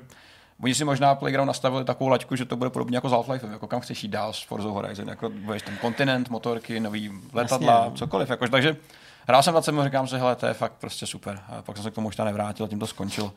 Oni 0.64 0.76
si 0.76 0.86
možná 0.86 1.16
Playground 1.16 1.48
nastavili 1.48 1.86
takovou 1.86 2.08
laťku, 2.08 2.36
že 2.36 2.46
to 2.46 2.56
bude 2.56 2.70
podobně 2.70 2.98
jako 2.98 3.10
s 3.10 3.12
Half-Life, 3.12 3.52
jako 3.52 3.68
kam 3.68 3.82
chceš 3.82 4.04
jít 4.04 4.10
dál 4.10 4.34
s 4.34 4.42
Forza 4.42 4.70
Horizon, 4.70 5.10
jako 5.10 5.30
budeš 5.30 5.62
ten 5.62 5.78
kontinent, 5.78 6.30
motorky, 6.30 6.80
nový 6.80 7.12
letadla, 7.34 7.82
Jasně. 7.84 7.98
cokoliv. 7.98 8.30
Jakož, 8.30 8.50
takže 8.50 8.76
hrál 9.28 9.44
jsem 9.44 9.52
20 9.52 9.72
minut, 9.72 9.84
říkám 9.84 10.08
si, 10.08 10.18
hele, 10.18 10.36
to 10.36 10.46
je 10.46 10.54
fakt 10.54 10.74
prostě 10.74 11.06
super. 11.06 11.40
A 11.48 11.62
pak 11.62 11.78
jsem 11.78 11.84
se 11.84 11.92
k 11.92 11.96
tomu 11.96 12.08
možná 12.08 12.26
nevrátil, 12.26 12.68
tím 12.68 12.80
to 12.80 12.88
skončil. 12.88 13.32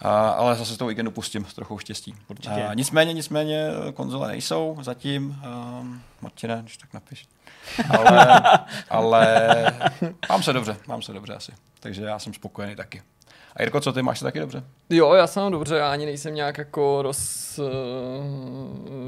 A, 0.00 0.30
ale 0.30 0.54
zase 0.54 0.78
to 0.78 0.86
víkendu 0.86 1.10
pustím 1.10 1.46
s 1.46 1.54
trochou 1.54 1.78
štěstí. 1.78 2.14
A, 2.68 2.74
nicméně, 2.74 3.12
nicméně 3.12 3.68
konzole 3.94 4.28
nejsou 4.28 4.78
zatím. 4.80 5.42
Um, 5.80 6.02
Martine, 6.20 6.58
když 6.62 6.76
tak 6.76 6.94
napiš. 6.94 7.28
Ale, 7.90 8.42
ale 8.90 9.48
mám 10.28 10.42
se 10.42 10.52
dobře, 10.52 10.76
mám 10.86 11.02
se 11.02 11.12
dobře 11.12 11.34
asi. 11.34 11.52
Takže 11.80 12.02
já 12.02 12.18
jsem 12.18 12.34
spokojený 12.34 12.76
taky. 12.76 13.02
A 13.56 13.62
Jirko, 13.62 13.80
co 13.80 13.92
ty, 13.92 14.02
máš 14.02 14.18
se 14.18 14.24
taky 14.24 14.40
dobře? 14.40 14.64
Jo, 14.92 15.14
já 15.14 15.26
jsem 15.26 15.52
dobře, 15.52 15.76
já 15.76 15.92
ani 15.92 16.06
nejsem 16.06 16.34
nějak 16.34 16.58
jako 16.58 17.02
roz, 17.02 17.58
eh, 17.58 17.62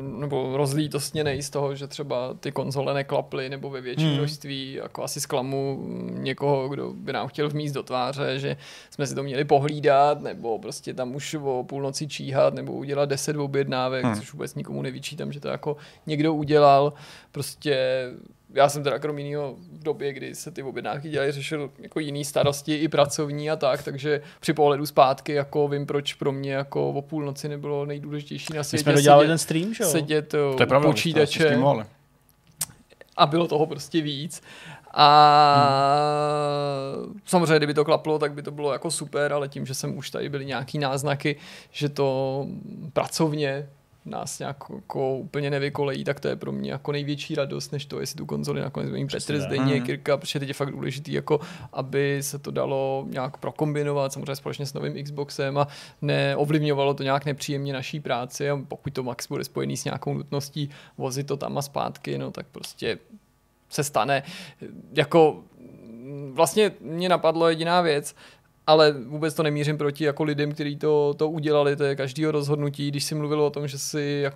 nebo 0.01 0.56
rozlítostněnej 0.56 1.43
z 1.43 1.51
toho, 1.51 1.74
že 1.74 1.86
třeba 1.86 2.35
ty 2.40 2.52
konzole 2.52 2.94
neklaply 2.94 3.48
nebo 3.48 3.70
ve 3.70 3.81
větším 3.81 4.09
hmm. 4.09 4.16
množství, 4.16 4.73
jako 4.73 5.02
asi 5.02 5.20
zklamu 5.20 5.86
někoho, 6.11 6.69
kdo 6.69 6.93
by 6.93 7.12
nám 7.12 7.28
chtěl 7.28 7.48
vmíst 7.48 7.74
do 7.74 7.82
tváře, 7.82 8.39
že 8.39 8.56
jsme 8.90 9.06
si 9.06 9.15
to 9.15 9.23
měli 9.23 9.44
pohlídat, 9.44 10.20
nebo 10.20 10.59
prostě 10.59 10.94
tam 10.94 11.15
už 11.15 11.35
o 11.35 11.65
půlnoci 11.69 12.09
číhat, 12.09 12.55
nebo 12.55 12.73
udělat 12.73 13.09
deset 13.09 13.36
objednávek, 13.36 14.05
hmm. 14.05 14.16
což 14.16 14.32
vůbec 14.32 14.55
nikomu 14.55 14.82
nevyčítám, 14.82 15.32
že 15.32 15.40
to 15.40 15.48
jako 15.48 15.77
někdo 16.06 16.35
udělal. 16.35 16.93
Prostě 17.32 17.77
já 18.55 18.69
jsem 18.69 18.82
teda 18.82 18.98
krom 18.98 19.19
jiného 19.19 19.56
v 19.73 19.82
době, 19.82 20.12
kdy 20.12 20.35
se 20.35 20.51
ty 20.51 20.62
objednávky 20.62 21.09
dělaly, 21.09 21.32
řešil 21.32 21.70
jako 21.78 22.01
jiný 22.01 22.24
starosti 22.24 22.74
i 22.74 22.89
pracovní 22.89 23.51
a 23.51 23.56
tak, 23.56 23.82
takže 23.82 24.20
při 24.40 24.52
pohledu 24.52 24.86
zpátky 24.86 25.32
jako 25.32 25.69
vím, 25.75 25.87
proč 25.87 26.15
pro 26.15 26.33
mě 26.33 26.53
jako 26.53 26.91
o 26.91 27.03
půlnoci 27.03 27.49
nebylo 27.49 27.87
nejdůležitější 27.87 28.53
na 28.55 28.65
světě. 28.65 28.81
My 28.81 28.83
jsme 28.83 28.93
dodělali 28.93 29.27
ten 29.27 29.39
stream, 29.39 29.75
že 29.75 29.85
jo? 29.85 29.91
Sedět 29.91 30.29
to 30.29 30.57
je 30.61 30.67
pravda, 30.67 30.89
počítače. 30.89 31.59
A 33.17 33.27
bylo 33.27 33.49
toho 33.49 33.67
prostě 33.67 34.01
víc. 34.01 34.43
A 34.97 35.09
hmm. 37.05 37.21
samozřejmě, 37.25 37.57
kdyby 37.57 37.75
to 37.75 37.85
klaplo, 37.85 38.19
tak 38.19 38.33
by 38.33 38.43
to 38.43 38.51
bylo 38.51 38.73
jako 38.73 38.91
super, 38.91 39.33
ale 39.33 39.49
tím, 39.49 39.67
že 39.67 39.75
jsem 39.75 39.99
už 39.99 40.11
tady 40.11 40.29
byly 40.29 40.47
nějaký 40.47 40.79
náznaky, 40.79 41.37
že 41.71 41.89
to 41.89 42.47
pracovně 42.93 43.69
nás 44.05 44.39
nějak 44.39 44.57
jako 44.75 45.17
úplně 45.17 45.51
nevykolejí, 45.51 46.05
tak 46.05 46.21
to 46.21 46.29
je 46.29 46.37
pro 46.37 46.53
mě 46.53 46.73
jako 46.73 46.93
největší 46.93 47.35
radost, 47.35 47.73
než 47.73 47.87
to, 47.87 48.01
jestli 48.01 48.17
tu 48.17 48.27
konzoli 48.27 48.61
nakonec 48.61 48.91
bude 48.91 49.07
Petr 49.07 49.41
Zdeně. 49.41 49.81
Kirka, 49.81 50.17
protože 50.17 50.39
teď 50.39 50.49
je 50.49 50.55
fakt 50.55 50.71
důležitý, 50.71 51.13
jako 51.13 51.41
aby 51.73 52.19
se 52.23 52.39
to 52.39 52.51
dalo 52.51 53.07
nějak 53.09 53.37
prokombinovat, 53.37 54.13
samozřejmě 54.13 54.37
společně 54.37 54.67
s 54.67 54.75
novým 54.75 55.05
Xboxem 55.05 55.59
a 55.59 55.69
neovlivňovalo 56.03 56.95
to 56.95 57.03
nějak 57.03 57.25
nepříjemně 57.25 57.73
naší 57.73 58.01
práci 58.01 58.51
a 58.51 58.61
pokud 58.69 58.93
to 58.93 59.03
Max 59.03 59.29
bude 59.29 59.45
spojený 59.45 59.77
s 59.77 59.85
nějakou 59.85 60.15
nutností 60.15 60.71
vozit 60.99 61.27
to 61.27 61.37
tam 61.37 61.59
a 61.59 61.63
zpátky, 61.63 62.19
no 62.19 62.31
tak 62.31 62.47
prostě 62.53 62.99
se 63.69 63.85
stane. 63.85 64.23
Jako 64.93 65.43
vlastně 66.33 66.73
mě 66.81 67.09
napadlo 67.09 67.49
jediná 67.49 67.81
věc, 67.81 68.15
ale 68.66 68.93
vůbec 68.93 69.35
to 69.35 69.43
nemířím 69.43 69.78
proti 69.78 70.05
jako 70.05 70.24
lidem, 70.24 70.53
kteří 70.53 70.77
to, 70.77 71.15
to 71.15 71.31
udělali, 71.31 71.77
to 71.77 71.85
je 71.85 71.97
každého 71.97 72.32
rozhodnutí, 72.32 72.89
když 72.89 73.05
si 73.05 73.15
mluvil 73.15 73.43
o 73.43 73.51
tom, 73.51 73.69
že 73.69 73.78
si 73.78 74.20
jak 74.23 74.35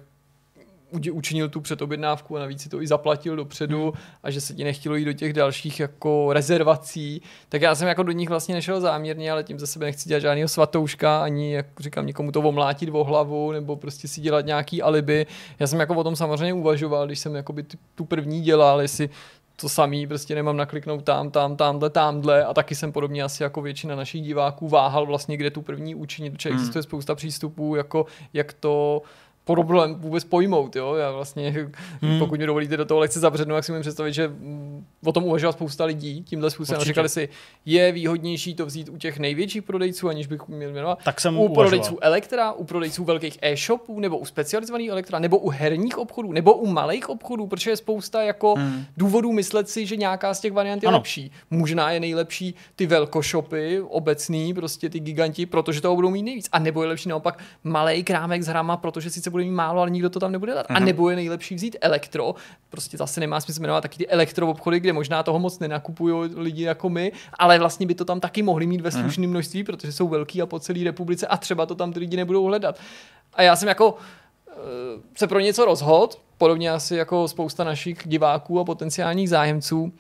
učinil 1.13 1.49
tu 1.49 1.61
předobjednávku 1.61 2.37
a 2.37 2.41
navíc 2.41 2.63
si 2.63 2.69
to 2.69 2.83
i 2.83 2.87
zaplatil 2.87 3.37
dopředu 3.37 3.83
hmm. 3.83 4.03
a 4.23 4.31
že 4.31 4.41
se 4.41 4.55
ti 4.55 4.65
nechtělo 4.65 4.95
jít 4.95 5.05
do 5.05 5.13
těch 5.13 5.33
dalších 5.33 5.81
jako 5.81 6.33
rezervací, 6.33 7.23
tak 7.49 7.63
já 7.63 7.75
jsem 7.75 7.89
jako 7.89 8.03
do 8.03 8.13
nich 8.13 8.29
vlastně 8.29 8.55
nešel 8.55 8.81
záměrně, 8.81 9.33
ale 9.33 9.45
tím 9.45 9.59
za 9.59 9.67
sebe 9.67 9.87
nechci 9.87 10.09
dělat 10.09 10.21
žádného 10.21 10.49
svatouška, 10.49 11.23
ani 11.23 11.53
jak 11.53 11.67
říkám, 11.81 12.07
někomu 12.07 12.33
to 12.33 12.41
omlátit 12.41 12.89
o 12.93 13.05
hlavu, 13.05 13.53
nebo 13.53 13.77
prostě 13.77 14.09
si 14.09 14.21
dělat 14.21 14.47
nějaký 14.47 14.83
alibi. 14.83 15.27
Já 15.59 15.67
jsem 15.67 15.81
jako 15.81 15.95
o 15.95 16.05
tom 16.05 16.17
samozřejmě 16.17 16.55
uvažoval, 16.55 17.07
když 17.07 17.19
jsem 17.19 17.35
jako 17.35 17.53
by 17.53 17.65
tu 17.95 18.05
první 18.05 18.41
dělal, 18.41 18.81
jestli 18.83 19.11
to 19.61 19.69
samý, 19.69 20.07
prostě 20.07 20.35
nemám 20.35 20.57
nakliknout 20.57 21.05
tam, 21.05 21.31
tam, 21.31 21.57
tamhle, 21.57 21.91
tamhle 21.91 22.45
a 22.45 22.55
taky 22.55 22.75
jsem 22.75 22.93
podobně 22.93 23.23
asi 23.23 23.43
jako 23.43 23.63
většina 23.63 23.95
našich 23.95 24.23
diváků 24.23 24.69
váhal 24.69 25.07
vlastně, 25.07 25.37
kde 25.37 25.51
tu 25.51 25.63
první 25.63 25.95
učinit, 25.95 26.31
protože 26.31 26.49
hmm. 26.49 26.59
existuje 26.59 26.83
spousta 26.83 27.15
přístupů, 27.15 27.75
jako 27.75 28.07
jak 28.33 28.53
to 28.53 29.03
problém 29.55 29.95
vůbec 29.95 30.25
pojmout. 30.25 30.77
Jo? 30.77 30.95
Já 30.95 31.11
vlastně, 31.11 31.71
hmm. 32.03 32.19
pokud 32.19 32.39
mi 32.39 32.47
dovolíte 32.47 32.77
do 32.77 32.85
toho 32.85 33.01
lehce 33.01 33.21
zabřednout, 33.21 33.57
jak 33.57 33.65
si 33.65 33.73
můžu 33.73 33.81
představit, 33.81 34.13
že 34.13 34.31
o 35.05 35.13
tom 35.13 35.25
uvažovala 35.25 35.53
spousta 35.53 35.85
lidí 35.85 36.23
tímhle 36.23 36.51
způsobem. 36.51 36.79
Určitě. 36.79 36.91
Říkali 36.91 37.09
si, 37.09 37.29
je 37.67 37.93
výhodnější 37.93 38.55
to 38.55 38.67
vzít 38.67 38.89
u 38.89 38.97
těch 38.97 39.19
největších 39.19 39.63
prodejců, 39.63 40.09
aniž 40.09 40.27
bych 40.27 40.49
měl 40.49 40.73
jmenovat. 40.73 40.99
Tak 41.05 41.21
jsem 41.21 41.39
u 41.39 41.45
uvažoval. 41.45 41.65
prodejců 41.65 41.99
elektra, 42.01 42.53
u 42.53 42.65
prodejců 42.65 43.05
velkých 43.05 43.39
e-shopů, 43.43 44.01
nebo 44.01 44.19
u 44.19 44.25
specializovaných 44.25 44.89
elektra, 44.91 45.19
nebo 45.19 45.39
u 45.39 45.49
herních 45.49 45.99
obchodů, 45.99 46.33
nebo 46.33 46.55
u 46.55 46.67
malých 46.67 47.09
obchodů, 47.09 47.47
protože 47.47 47.71
je 47.71 47.77
spousta 47.77 48.23
jako 48.23 48.55
hmm. 48.55 48.85
důvodů 48.97 49.33
myslet 49.33 49.69
si, 49.69 49.87
že 49.87 49.97
nějaká 49.97 50.35
z 50.35 50.41
těch 50.41 50.53
variant 50.53 50.83
je 50.83 50.87
ano. 50.87 50.97
lepší. 50.97 51.31
Možná 51.51 51.91
je 51.91 52.01
nejlepší 52.01 52.55
ty 52.77 52.87
velkoshopy, 52.87 53.81
obecný, 53.81 54.55
prostě 54.55 54.91
ty 54.91 55.01
giganti, 55.01 55.47
protože 55.47 55.81
toho 55.81 55.95
budou 55.95 56.11
mít 56.11 56.23
nejvíc. 56.23 56.49
A 56.53 56.59
nebo 56.59 56.83
je 56.83 56.89
lepší 56.89 57.09
naopak 57.09 57.39
malý 57.65 58.05
krámek 58.05 58.43
s 58.43 58.47
hrama, 58.47 58.77
protože 58.77 59.11
sice 59.11 59.31
bude 59.39 59.45
mít 59.45 59.55
málo, 59.55 59.81
ale 59.81 59.91
nikdo 59.91 60.11
to 60.11 60.21
tam 60.21 60.33
nebude 60.33 60.55
dát. 60.55 60.67
Mm-hmm. 60.67 60.77
A 60.77 60.79
mhm. 60.79 60.87
nebo 60.87 61.11
je 61.11 61.17
nejlepší 61.17 61.55
vzít 61.55 61.77
elektro, 61.81 62.35
prostě 62.71 62.97
zase 62.97 63.21
nemá 63.21 63.41
smysl 63.41 63.61
jmenovat 63.61 63.81
taky 63.81 63.99
ty 63.99 64.09
elektro 64.09 64.49
obchody, 64.49 64.81
kde 64.81 64.93
možná 64.93 65.23
toho 65.23 65.39
moc 65.39 65.59
nenakupují 65.59 66.31
lidi 66.35 66.63
jako 66.63 66.89
my, 66.89 67.13
ale 67.39 67.59
vlastně 67.59 67.87
by 67.87 67.95
to 67.95 68.05
tam 68.05 68.21
taky 68.21 68.43
mohli 68.43 68.67
mít 68.67 68.81
ve 68.81 68.91
mhm. 68.91 69.01
slušném 69.03 69.31
množství, 69.31 69.65
protože 69.65 69.93
jsou 69.93 70.09
velký 70.09 70.43
a 70.43 70.47
po 70.47 70.59
celé 70.59 70.85
republice 70.85 71.27
a 71.27 71.37
třeba 71.37 71.67
to 71.67 71.75
tam 71.75 71.93
ty 71.93 71.99
lidi 71.99 72.17
nebudou 72.17 72.45
hledat. 72.45 72.81
A 73.35 73.43
já 73.43 73.57
jsem 73.57 73.69
jako 73.69 73.95
se 75.15 75.27
pro 75.27 75.41
něco 75.41 75.65
rozhod, 75.65 76.21
podobně 76.39 76.71
asi 76.71 76.97
jako 76.97 77.29
spousta 77.29 77.65
našich 77.65 77.99
diváků 78.05 78.61
a 78.61 78.65
potenciálních 78.65 79.29
zájemců, 79.29 79.93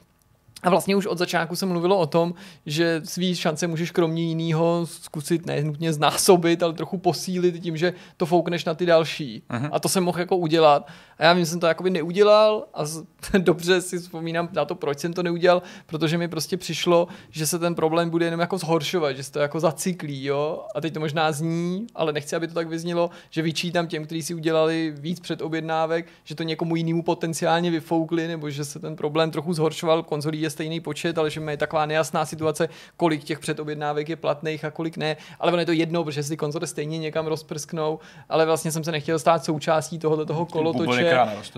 a 0.62 0.70
vlastně 0.70 0.96
už 0.96 1.06
od 1.06 1.18
začátku 1.18 1.56
se 1.56 1.66
mluvilo 1.66 1.98
o 1.98 2.06
tom, 2.06 2.34
že 2.66 3.00
svý 3.04 3.36
šance 3.36 3.66
můžeš 3.66 3.90
kromě 3.90 4.22
jiného 4.22 4.86
zkusit 4.86 5.46
ne 5.46 5.62
nutně 5.62 5.92
znásobit, 5.92 6.62
ale 6.62 6.72
trochu 6.72 6.98
posílit 6.98 7.62
tím, 7.62 7.76
že 7.76 7.92
to 8.16 8.26
foukneš 8.26 8.64
na 8.64 8.74
ty 8.74 8.86
další. 8.86 9.42
Uh-huh. 9.50 9.68
A 9.72 9.80
to 9.80 9.88
jsem 9.88 10.04
mohl 10.04 10.20
jako 10.20 10.36
udělat. 10.36 10.88
A 11.18 11.24
já 11.24 11.32
vím, 11.32 11.44
že 11.44 11.50
jsem 11.50 11.60
to 11.60 11.66
jakoby 11.66 11.90
neudělal 11.90 12.66
a 12.74 12.84
z, 12.84 13.04
dobře 13.38 13.80
si 13.80 13.98
vzpomínám 13.98 14.48
na 14.52 14.64
to, 14.64 14.74
proč 14.74 14.98
jsem 14.98 15.12
to 15.12 15.22
neudělal, 15.22 15.62
protože 15.86 16.18
mi 16.18 16.28
prostě 16.28 16.56
přišlo, 16.56 17.08
že 17.30 17.46
se 17.46 17.58
ten 17.58 17.74
problém 17.74 18.10
bude 18.10 18.24
jenom 18.24 18.40
jako 18.40 18.58
zhoršovat, 18.58 19.16
že 19.16 19.22
se 19.22 19.32
to 19.32 19.38
jako 19.38 19.60
zacyklí, 19.60 20.24
jo. 20.24 20.64
A 20.74 20.80
teď 20.80 20.94
to 20.94 21.00
možná 21.00 21.32
zní, 21.32 21.86
ale 21.94 22.12
nechci, 22.12 22.36
aby 22.36 22.48
to 22.48 22.54
tak 22.54 22.68
vyznělo, 22.68 23.10
že 23.30 23.42
vyčítám 23.42 23.86
těm, 23.86 24.04
kteří 24.04 24.22
si 24.22 24.34
udělali 24.34 24.94
víc 24.96 25.20
předobjednávek, 25.20 26.06
že 26.24 26.34
to 26.34 26.42
někomu 26.42 26.76
jinému 26.76 27.02
potenciálně 27.02 27.70
vyfoukli, 27.70 28.28
nebo 28.28 28.50
že 28.50 28.64
se 28.64 28.78
ten 28.78 28.96
problém 28.96 29.30
trochu 29.30 29.52
zhoršoval, 29.52 30.02
konzolí 30.02 30.47
je 30.48 30.52
stejný 30.52 30.80
počet, 30.80 31.18
ale 31.18 31.30
že 31.30 31.40
je 31.48 31.56
taková 31.56 31.86
nejasná 31.86 32.24
situace, 32.26 32.68
kolik 32.96 33.24
těch 33.24 33.38
předobjednávek 33.38 34.08
je 34.08 34.16
platných 34.16 34.64
a 34.64 34.70
kolik 34.70 34.96
ne. 34.96 35.16
Ale 35.40 35.52
ono 35.52 35.60
je 35.60 35.66
to 35.66 35.72
jedno, 35.72 36.04
protože 36.04 36.22
si 36.22 36.36
konzole 36.36 36.66
stejně 36.66 36.98
někam 36.98 37.26
rozprsknou, 37.26 37.98
ale 38.28 38.46
vlastně 38.46 38.72
jsem 38.72 38.84
se 38.84 38.92
nechtěl 38.92 39.18
stát 39.18 39.44
součástí 39.44 39.98
tohoto 39.98 40.26
toho 40.26 40.46
kolotoče. 40.46 40.84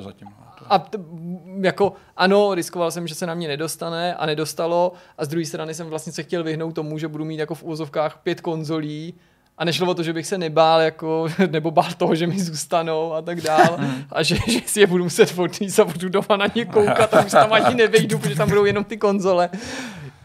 zatím. 0.02 0.28
A 0.68 0.78
t- 0.78 0.98
jako 1.60 1.92
ano, 2.16 2.54
riskoval 2.54 2.90
jsem, 2.90 3.06
že 3.06 3.14
se 3.14 3.26
na 3.26 3.34
mě 3.34 3.48
nedostane 3.48 4.14
a 4.14 4.26
nedostalo 4.26 4.92
a 5.18 5.24
z 5.24 5.28
druhé 5.28 5.46
strany 5.46 5.74
jsem 5.74 5.86
vlastně 5.86 6.12
se 6.12 6.22
chtěl 6.22 6.44
vyhnout 6.44 6.74
tomu, 6.74 6.98
že 6.98 7.08
budu 7.08 7.24
mít 7.24 7.38
jako 7.38 7.54
v 7.54 7.62
úzovkách 7.62 8.20
pět 8.22 8.40
konzolí 8.40 9.14
a 9.60 9.64
nešlo 9.64 9.86
o 9.90 9.94
to, 9.94 10.02
že 10.02 10.12
bych 10.12 10.26
se 10.26 10.38
nebál, 10.38 10.80
jako, 10.80 11.28
nebo 11.50 11.70
bál 11.70 11.88
toho, 11.96 12.14
že 12.14 12.26
mi 12.26 12.40
zůstanou 12.40 13.14
a 13.14 13.22
tak 13.22 13.40
dál. 13.40 13.78
A 14.12 14.22
že, 14.22 14.36
že 14.46 14.60
si 14.66 14.80
je 14.80 14.86
budu 14.86 15.04
muset 15.04 15.38
odníst 15.38 15.78
a 15.78 15.84
budu 15.84 16.08
doma 16.08 16.36
na 16.36 16.46
ně 16.54 16.64
koukat 16.64 17.14
a 17.14 17.24
už 17.24 17.30
tam 17.30 17.52
ani 17.52 17.74
nevejdu, 17.74 18.18
protože 18.18 18.36
tam 18.36 18.48
budou 18.48 18.64
jenom 18.64 18.84
ty 18.84 18.96
konzole. 18.96 19.50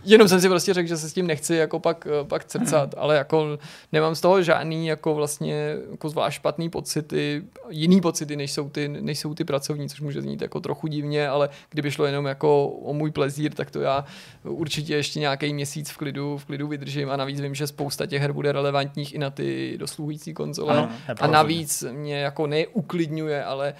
Jenom 0.05 0.27
jsem 0.27 0.41
si 0.41 0.49
prostě 0.49 0.73
řekl, 0.73 0.89
že 0.89 0.97
se 0.97 1.09
s 1.09 1.13
tím 1.13 1.27
nechci 1.27 1.55
jako 1.55 1.79
pak, 1.79 2.07
pak 2.27 2.45
crcat, 2.45 2.95
ale 2.97 3.15
jako 3.15 3.57
nemám 3.91 4.15
z 4.15 4.21
toho 4.21 4.41
žádný 4.41 4.87
jako 4.87 5.15
vlastně 5.15 5.75
jako 5.91 6.09
zvlášť 6.09 6.35
špatný 6.35 6.69
pocity, 6.69 7.43
jiný 7.69 8.01
pocity, 8.01 8.35
než 8.35 8.51
jsou, 8.51 8.69
ty, 8.69 8.87
než 8.87 9.19
jsou 9.19 9.33
ty 9.33 9.43
pracovní, 9.43 9.89
což 9.89 10.01
může 10.01 10.21
znít 10.21 10.41
jako 10.41 10.59
trochu 10.59 10.87
divně, 10.87 11.29
ale 11.29 11.49
kdyby 11.69 11.91
šlo 11.91 12.05
jenom 12.05 12.25
jako 12.25 12.67
o 12.67 12.93
můj 12.93 13.11
plezír, 13.11 13.53
tak 13.53 13.71
to 13.71 13.81
já 13.81 14.05
určitě 14.43 14.95
ještě 14.95 15.19
nějaký 15.19 15.53
měsíc 15.53 15.89
v 15.89 15.97
klidu, 15.97 16.37
v 16.37 16.45
klidu 16.45 16.67
vydržím 16.67 17.09
a 17.09 17.17
navíc 17.17 17.41
vím, 17.41 17.55
že 17.55 17.67
spousta 17.67 18.05
těch 18.05 18.21
her 18.21 18.33
bude 18.33 18.51
relevantních 18.51 19.13
i 19.13 19.17
na 19.17 19.29
ty 19.29 19.77
dosluhující 19.77 20.33
konzole. 20.33 20.77
Ano, 20.77 20.89
a 21.19 21.27
navíc 21.27 21.83
mě 21.91 22.19
jako 22.19 22.47
neuklidňuje, 22.47 23.43
ale 23.43 23.73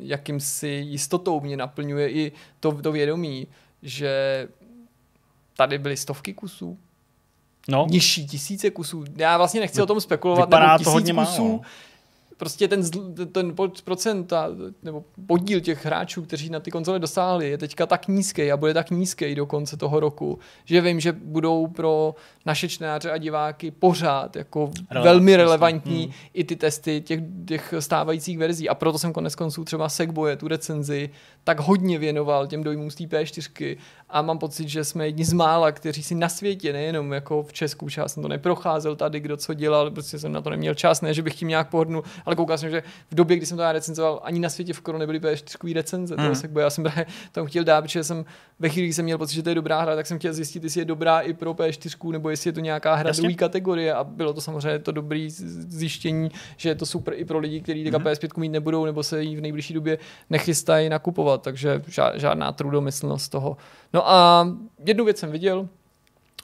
jakýmsi 0.00 0.68
jistotou 0.68 1.40
mě 1.40 1.56
naplňuje 1.56 2.10
i 2.10 2.32
to, 2.60 2.72
to 2.72 2.92
vědomí, 2.92 3.46
že 3.82 4.48
tady 5.56 5.78
byly 5.78 5.96
stovky 5.96 6.34
kusů, 6.34 6.78
no. 7.68 7.86
nižší 7.90 8.26
tisíce 8.26 8.70
kusů. 8.70 9.04
Já 9.16 9.38
vlastně 9.38 9.60
nechci 9.60 9.82
o 9.82 9.86
tom 9.86 10.00
spekulovat, 10.00 10.48
Vypadá 10.48 10.66
nebo 10.66 10.78
tisíc 10.78 10.84
to 10.84 10.90
hodně 10.90 11.14
kusů. 11.14 11.48
málo. 11.48 11.60
Prostě 12.36 12.68
ten, 12.68 12.82
ten 13.32 13.54
procent 13.84 14.32
nebo 14.82 15.04
podíl 15.26 15.60
těch 15.60 15.84
hráčů, 15.84 16.22
kteří 16.22 16.50
na 16.50 16.60
ty 16.60 16.70
konzole 16.70 16.98
dosáhli, 16.98 17.50
je 17.50 17.58
teďka 17.58 17.86
tak 17.86 18.08
nízký 18.08 18.52
a 18.52 18.56
bude 18.56 18.74
tak 18.74 18.90
nízký 18.90 19.34
do 19.34 19.46
konce 19.46 19.76
toho 19.76 20.00
roku, 20.00 20.38
že 20.64 20.80
vím, 20.80 21.00
že 21.00 21.12
budou 21.12 21.66
pro 21.66 22.14
naše 22.46 22.68
čtenáře 22.68 23.10
a 23.10 23.18
diváky 23.18 23.70
pořád 23.70 24.36
jako 24.36 24.70
Relevant, 24.90 25.04
velmi 25.04 25.36
relevantní 25.36 26.02
hmm. 26.02 26.12
i 26.34 26.44
ty 26.44 26.56
testy 26.56 27.00
těch, 27.00 27.20
těch 27.46 27.74
stávajících 27.78 28.38
verzí. 28.38 28.68
A 28.68 28.74
proto 28.74 28.98
jsem 28.98 29.12
konec 29.12 29.34
konců 29.34 29.64
třeba 29.64 29.88
Segboje, 29.88 30.36
tu 30.36 30.48
recenzi, 30.48 31.10
tak 31.44 31.60
hodně 31.60 31.98
věnoval 31.98 32.46
těm 32.46 32.62
dojmům 32.62 32.90
z 32.90 32.94
té 32.94 33.04
P4 33.04 33.76
a 34.10 34.22
mám 34.22 34.38
pocit, 34.38 34.68
že 34.68 34.84
jsme 34.84 35.06
jedni 35.06 35.24
z 35.24 35.32
mála, 35.32 35.72
kteří 35.72 36.02
si 36.02 36.14
na 36.14 36.28
světě, 36.28 36.72
nejenom 36.72 37.12
jako 37.12 37.42
v 37.42 37.52
Česku, 37.52 37.86
já 37.96 38.08
jsem 38.08 38.22
to 38.22 38.28
neprocházel 38.28 38.96
tady, 38.96 39.20
kdo 39.20 39.36
co 39.36 39.54
dělal, 39.54 39.90
prostě 39.90 40.18
jsem 40.18 40.32
na 40.32 40.40
to 40.40 40.50
neměl 40.50 40.74
čas, 40.74 41.00
ne, 41.00 41.14
že 41.14 41.22
bych 41.22 41.34
tím 41.34 41.48
nějak 41.48 41.70
pohodnul, 41.70 42.02
ale 42.24 42.36
koukal 42.36 42.58
jsem, 42.58 42.70
že 42.70 42.82
v 43.10 43.14
době, 43.14 43.36
kdy 43.36 43.46
jsem 43.46 43.56
to 43.56 43.62
já 43.62 43.72
recenzoval, 43.72 44.20
ani 44.22 44.40
na 44.40 44.48
světě 44.48 44.72
v 44.72 44.80
Koro 44.80 44.98
nebyly 44.98 45.20
P4 45.20 45.74
recenze, 45.74 46.16
hmm. 46.18 46.34
toho 46.34 46.60
já 46.60 46.70
jsem 46.70 46.84
tam 47.32 47.46
chtěl 47.46 47.64
dát, 47.64 47.82
protože 47.82 48.04
jsem 48.04 48.24
ve 48.58 48.68
chvíli, 48.68 48.86
kdy 48.86 48.94
jsem 48.94 49.04
měl 49.04 49.18
pocit, 49.18 49.34
že 49.34 49.42
to 49.42 49.48
je 49.48 49.54
dobrá 49.54 49.80
hra, 49.80 49.96
tak 49.96 50.06
jsem 50.06 50.18
chtěl 50.18 50.32
zjistit, 50.32 50.64
jestli 50.64 50.80
je 50.80 50.84
dobrá 50.84 51.20
i 51.20 51.32
pro 51.32 51.54
P4, 51.54 52.10
nebo 52.12 52.30
jestli 52.30 52.48
je 52.48 52.52
to 52.52 52.60
nějaká 52.60 52.94
hra 52.94 53.12
druhé 53.12 53.34
kategorie 53.34 53.94
a 53.94 54.04
bylo 54.04 54.32
to 54.32 54.40
samozřejmě 54.40 54.78
to 54.78 54.92
dobré 54.92 55.26
zjištění, 55.28 56.30
že 56.56 56.68
je 56.68 56.74
to 56.74 56.86
super 56.86 57.14
i 57.16 57.24
pro 57.24 57.38
lidi, 57.38 57.60
kteří 57.60 57.84
hmm. 57.84 57.94
PS5 57.94 58.40
mít 58.40 58.48
nebudou 58.48 58.84
nebo 58.84 59.02
se 59.02 59.22
jí 59.22 59.36
v 59.36 59.40
nejbližší 59.40 59.74
době 59.74 59.98
nechystají 60.30 60.88
nakupovat, 60.88 61.42
takže 61.42 61.82
žádná 62.14 62.52
trudomyslnost 62.52 63.32
toho. 63.32 63.56
No 63.92 64.10
a 64.10 64.48
jednu 64.86 65.04
věc 65.04 65.18
jsem 65.18 65.30
viděl, 65.30 65.68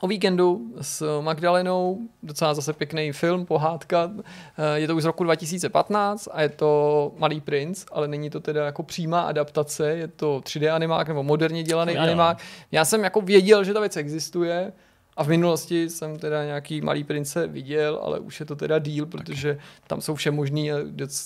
o 0.01 0.07
víkendu 0.07 0.75
s 0.81 1.21
Magdalenou, 1.21 1.99
docela 2.23 2.55
zase 2.55 2.73
pěkný 2.73 3.13
film, 3.13 3.47
pohádka. 3.47 4.11
Eh, 4.59 4.79
je 4.79 4.87
to 4.87 4.97
už 4.97 5.03
z 5.03 5.07
roku 5.07 5.25
2015 5.25 6.29
a 6.33 6.43
je 6.43 6.49
to 6.49 7.13
Malý 7.19 7.41
princ, 7.41 7.85
ale 7.93 8.09
není 8.09 8.31
to 8.31 8.41
teda 8.41 8.65
jako 8.65 8.83
přímá 8.83 9.21
adaptace, 9.21 9.89
je 9.91 10.09
to 10.09 10.41
3D 10.41 10.75
animák 10.75 11.09
nebo 11.09 11.23
moderně 11.23 11.63
dělaný 11.63 11.95
no, 11.95 12.01
animák. 12.01 12.39
Já 12.73 12.85
jsem 12.85 13.05
jako 13.05 13.21
věděl, 13.21 13.65
že 13.65 13.75
ta 13.75 13.81
věc 13.81 13.97
existuje, 13.97 14.73
a 15.17 15.25
v 15.25 15.29
minulosti 15.29 15.91
jsem 15.91 16.19
teda 16.19 16.45
nějaký 16.45 16.81
malý 16.81 17.05
prince 17.05 17.47
viděl, 17.47 18.01
ale 18.03 18.19
už 18.19 18.41
je 18.41 18.47
to 18.47 18.57
teda 18.57 18.79
díl, 18.79 19.07
protože 19.07 19.59
tam 19.87 20.01
jsou 20.01 20.15
vše 20.15 20.31
možný 20.31 20.73
a 20.73 20.77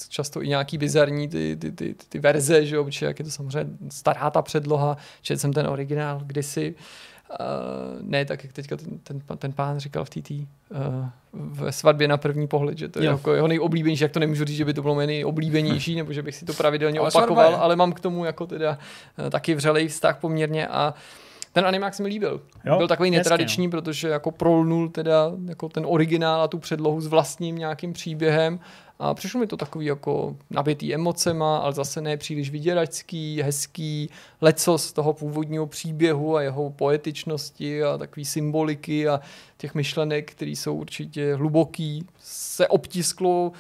často 0.09 0.43
i 0.43 0.49
nějaký 0.49 0.79
bizarní 0.79 1.29
ty, 1.29 1.57
ty, 1.57 1.73
ty, 1.73 1.95
ty, 1.95 2.07
ty 2.09 2.19
verze, 2.19 2.67
že 2.67 2.77
jo, 2.77 2.89
jak 3.01 3.19
je 3.19 3.25
to 3.25 3.31
samozřejmě 3.31 3.77
stará 3.91 4.31
ta 4.31 4.43
předloha, 4.43 4.97
četl 5.23 5.41
jsem 5.41 5.53
ten 5.53 5.67
originál 5.67 6.21
kdysi. 6.25 6.75
Uh, 6.79 6.83
ne 8.01 8.25
tak, 8.25 8.45
jak 8.45 8.53
teďka 8.53 8.77
ten, 8.77 8.99
ten, 8.99 9.21
ten 9.39 9.53
pán 9.53 9.79
říkal 9.79 10.05
v 10.05 10.11
TT 10.11 10.31
uh, 10.31 10.47
ve 11.33 11.73
svatbě 11.73 12.09
na 12.09 12.17
první 12.17 12.49
pohled, 12.49 12.79
že 12.79 12.89
to 12.89 12.99
je 12.99 13.07
jo. 13.07 13.13
jako 13.13 13.35
jeho 13.35 13.49
nejoblíbenější, 13.49 14.03
jak 14.05 14.13
to 14.13 14.21
nemůžu 14.21 14.45
říct, 14.45 14.57
že 14.57 14.65
by 14.65 14.75
to 14.75 14.83
bylo 14.83 14.95
nejoblíbenější, 14.95 15.97
nebo 15.97 16.13
že 16.13 16.23
bych 16.23 16.35
si 16.35 16.45
to 16.45 16.53
pravidelně 16.53 16.99
ale 16.99 17.09
opakoval, 17.09 17.57
ale 17.57 17.77
mám 17.77 17.93
k 17.93 18.01
tomu 18.01 18.25
jako 18.25 18.47
teda 18.47 18.79
uh, 19.19 19.31
taky 19.31 19.55
vřelej 19.55 19.89
vztah 19.89 20.19
poměrně 20.19 20.67
a 20.67 20.95
ten 21.53 21.67
animák 21.67 21.95
se 21.95 22.03
mi 22.03 22.09
líbil. 22.09 22.41
Jo, 22.65 22.77
Byl 22.77 22.89
takový 22.89 23.11
netradiční, 23.11 23.67
no. 23.67 23.71
protože 23.71 24.09
jako 24.09 24.31
prolnul 24.31 24.89
teda 24.89 25.33
jako 25.49 25.69
ten 25.69 25.85
originál 25.87 26.41
a 26.43 26.49
tu 26.49 26.59
předlohu 26.59 27.01
s 27.01 27.07
vlastním 27.07 27.59
nějakým 27.59 27.93
příběhem 27.93 28.61
a 28.99 29.15
přišlo 29.15 29.41
mi 29.41 29.47
to 29.47 29.57
takový 29.57 29.87
jako 29.87 30.37
nabitý 30.51 30.95
emocema, 30.95 31.59
ale 31.59 31.73
zase 31.73 32.01
ne 32.01 32.17
příliš 32.17 32.51
vyděračský, 32.51 33.43
hezký, 33.43 34.11
leco 34.41 34.79
z 34.79 34.93
toho 34.93 35.13
původního 35.13 35.67
příběhu 35.67 36.37
a 36.37 36.43
jeho 36.43 36.71
poetičnosti 36.71 37.83
a 37.83 37.99
takový 37.99 38.25
symboliky 38.25 39.09
a 39.09 39.21
těch 39.57 39.75
myšlenek, 39.75 40.31
které 40.31 40.51
jsou 40.51 40.75
určitě 40.75 41.35
hluboký, 41.35 42.07
se 42.19 42.69
obtisklo 42.69 43.53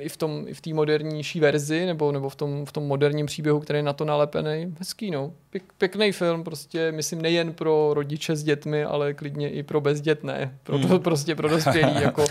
i 0.00 0.08
v 0.08 0.16
tom, 0.16 0.44
i 0.48 0.54
v 0.54 0.60
té 0.60 0.74
modernější 0.74 1.40
verzi, 1.40 1.86
nebo, 1.86 2.12
nebo 2.12 2.28
v, 2.28 2.36
tom, 2.36 2.66
v 2.66 2.72
tom 2.72 2.84
moderním 2.84 3.26
příběhu, 3.26 3.60
který 3.60 3.78
je 3.78 3.82
na 3.82 3.92
to 3.92 4.04
nalepený. 4.04 4.74
Hezký, 4.78 5.10
no. 5.10 5.32
Pěk, 5.50 5.62
pěkný 5.78 6.12
film, 6.12 6.44
prostě, 6.44 6.92
myslím, 6.92 7.22
nejen 7.22 7.52
pro 7.52 7.90
rodiče 7.94 8.36
s 8.36 8.42
dětmi, 8.42 8.84
ale 8.84 9.14
klidně 9.14 9.50
i 9.50 9.62
pro 9.62 9.80
bezdětné. 9.80 10.58
Pro, 10.62 10.78
hmm. 10.78 10.98
prostě 10.98 11.34
pro 11.34 11.48
dospělí, 11.48 12.02
jako 12.02 12.22
uh, 12.22 12.28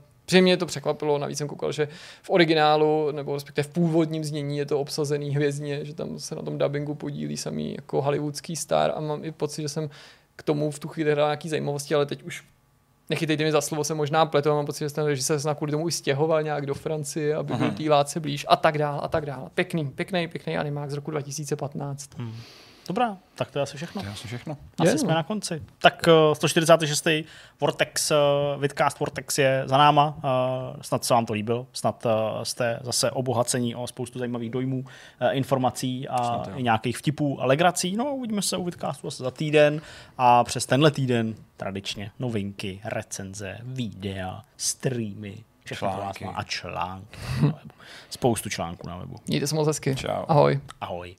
Protože 0.30 0.42
mě 0.42 0.56
to 0.56 0.66
překvapilo, 0.66 1.18
navíc 1.18 1.38
jsem 1.38 1.48
koukal, 1.48 1.72
že 1.72 1.88
v 2.22 2.30
originálu, 2.30 3.10
nebo 3.12 3.34
respektive 3.34 3.62
v 3.68 3.68
původním 3.68 4.24
znění 4.24 4.58
je 4.58 4.66
to 4.66 4.80
obsazený 4.80 5.30
hvězdně, 5.30 5.84
že 5.84 5.94
tam 5.94 6.18
se 6.18 6.34
na 6.34 6.42
tom 6.42 6.58
dubbingu 6.58 6.94
podílí 6.94 7.36
samý 7.36 7.74
jako 7.74 8.02
hollywoodský 8.02 8.56
star 8.56 8.92
a 8.96 9.00
mám 9.00 9.24
i 9.24 9.32
pocit, 9.32 9.62
že 9.62 9.68
jsem 9.68 9.90
k 10.36 10.42
tomu 10.42 10.70
v 10.70 10.78
tu 10.78 10.88
chvíli 10.88 11.12
hrál 11.12 11.28
nějaký 11.28 11.48
zajímavosti, 11.48 11.94
ale 11.94 12.06
teď 12.06 12.22
už 12.22 12.44
nechytejte 13.08 13.44
mi 13.44 13.52
za 13.52 13.60
slovo, 13.60 13.84
se 13.84 13.94
možná 13.94 14.26
pletu, 14.26 14.48
mám 14.48 14.66
pocit, 14.66 14.88
že 14.88 14.94
ten 14.94 15.06
režisér 15.06 15.40
se 15.40 15.54
kvůli 15.54 15.72
tomu 15.72 15.88
i 15.88 15.92
stěhoval 15.92 16.42
nějak 16.42 16.66
do 16.66 16.74
Francie, 16.74 17.36
aby 17.36 17.54
byl 17.54 17.70
té 17.70 17.82
látce 17.82 18.20
blíž 18.20 18.46
a 18.48 18.56
tak 18.56 18.78
dál 18.78 19.00
a 19.02 19.08
tak 19.08 19.26
dál. 19.26 19.50
Pěkný, 19.54 19.90
pěkný, 19.90 20.28
pěkný 20.28 20.56
animák 20.56 20.90
z 20.90 20.94
roku 20.94 21.10
2015. 21.10 22.10
Hmm. 22.18 22.32
Dobrá, 22.90 23.16
tak 23.34 23.50
to 23.50 23.58
je 23.58 23.62
asi 23.62 23.76
všechno. 23.76 24.02
To 24.02 24.08
je 24.08 24.12
asi 24.12 24.26
všechno. 24.26 24.56
Asi 24.78 24.90
je, 24.90 24.98
jsme 24.98 25.08
no. 25.08 25.14
na 25.14 25.22
konci. 25.22 25.62
Tak 25.78 26.06
uh, 26.28 26.34
146. 26.34 27.06
Vortex, 27.60 28.10
uh, 28.10 28.16
Vidcast 28.60 28.98
Vortex 29.00 29.38
je 29.38 29.62
za 29.66 29.76
náma. 29.76 30.14
Uh, 30.16 30.82
snad 30.82 31.04
se 31.04 31.14
vám 31.14 31.26
to 31.26 31.32
líbil. 31.32 31.66
Snad 31.72 32.06
uh, 32.06 32.12
jste 32.42 32.80
zase 32.82 33.10
obohacení 33.10 33.74
o 33.74 33.86
spoustu 33.86 34.18
zajímavých 34.18 34.50
dojmů, 34.50 34.78
uh, 34.78 35.28
informací 35.30 36.08
a 36.08 36.24
snad, 36.24 36.50
i 36.56 36.62
nějakých 36.62 36.98
vtipů 36.98 37.42
a 37.42 37.46
legrací. 37.46 37.96
No, 37.96 38.14
uvidíme 38.14 38.42
se 38.42 38.56
u 38.56 38.64
Vidcastu 38.64 39.06
zase 39.06 39.22
za 39.22 39.30
týden 39.30 39.80
a 40.18 40.44
přes 40.44 40.66
tenhle 40.66 40.90
týden 40.90 41.34
tradičně 41.56 42.10
novinky, 42.18 42.80
recenze, 42.84 43.58
videa, 43.62 44.42
streamy, 44.56 45.44
články. 45.64 46.24
a 46.24 46.42
články. 46.42 47.18
Spoustu 48.10 48.48
článků 48.48 48.88
na 48.88 48.96
webu. 48.96 49.16
Mějte 49.26 49.46
se 49.46 49.54
moc 49.54 49.66
hezky. 49.66 49.94
Čau. 49.94 50.24
Ahoj. 50.28 50.60
Ahoj. 50.80 51.16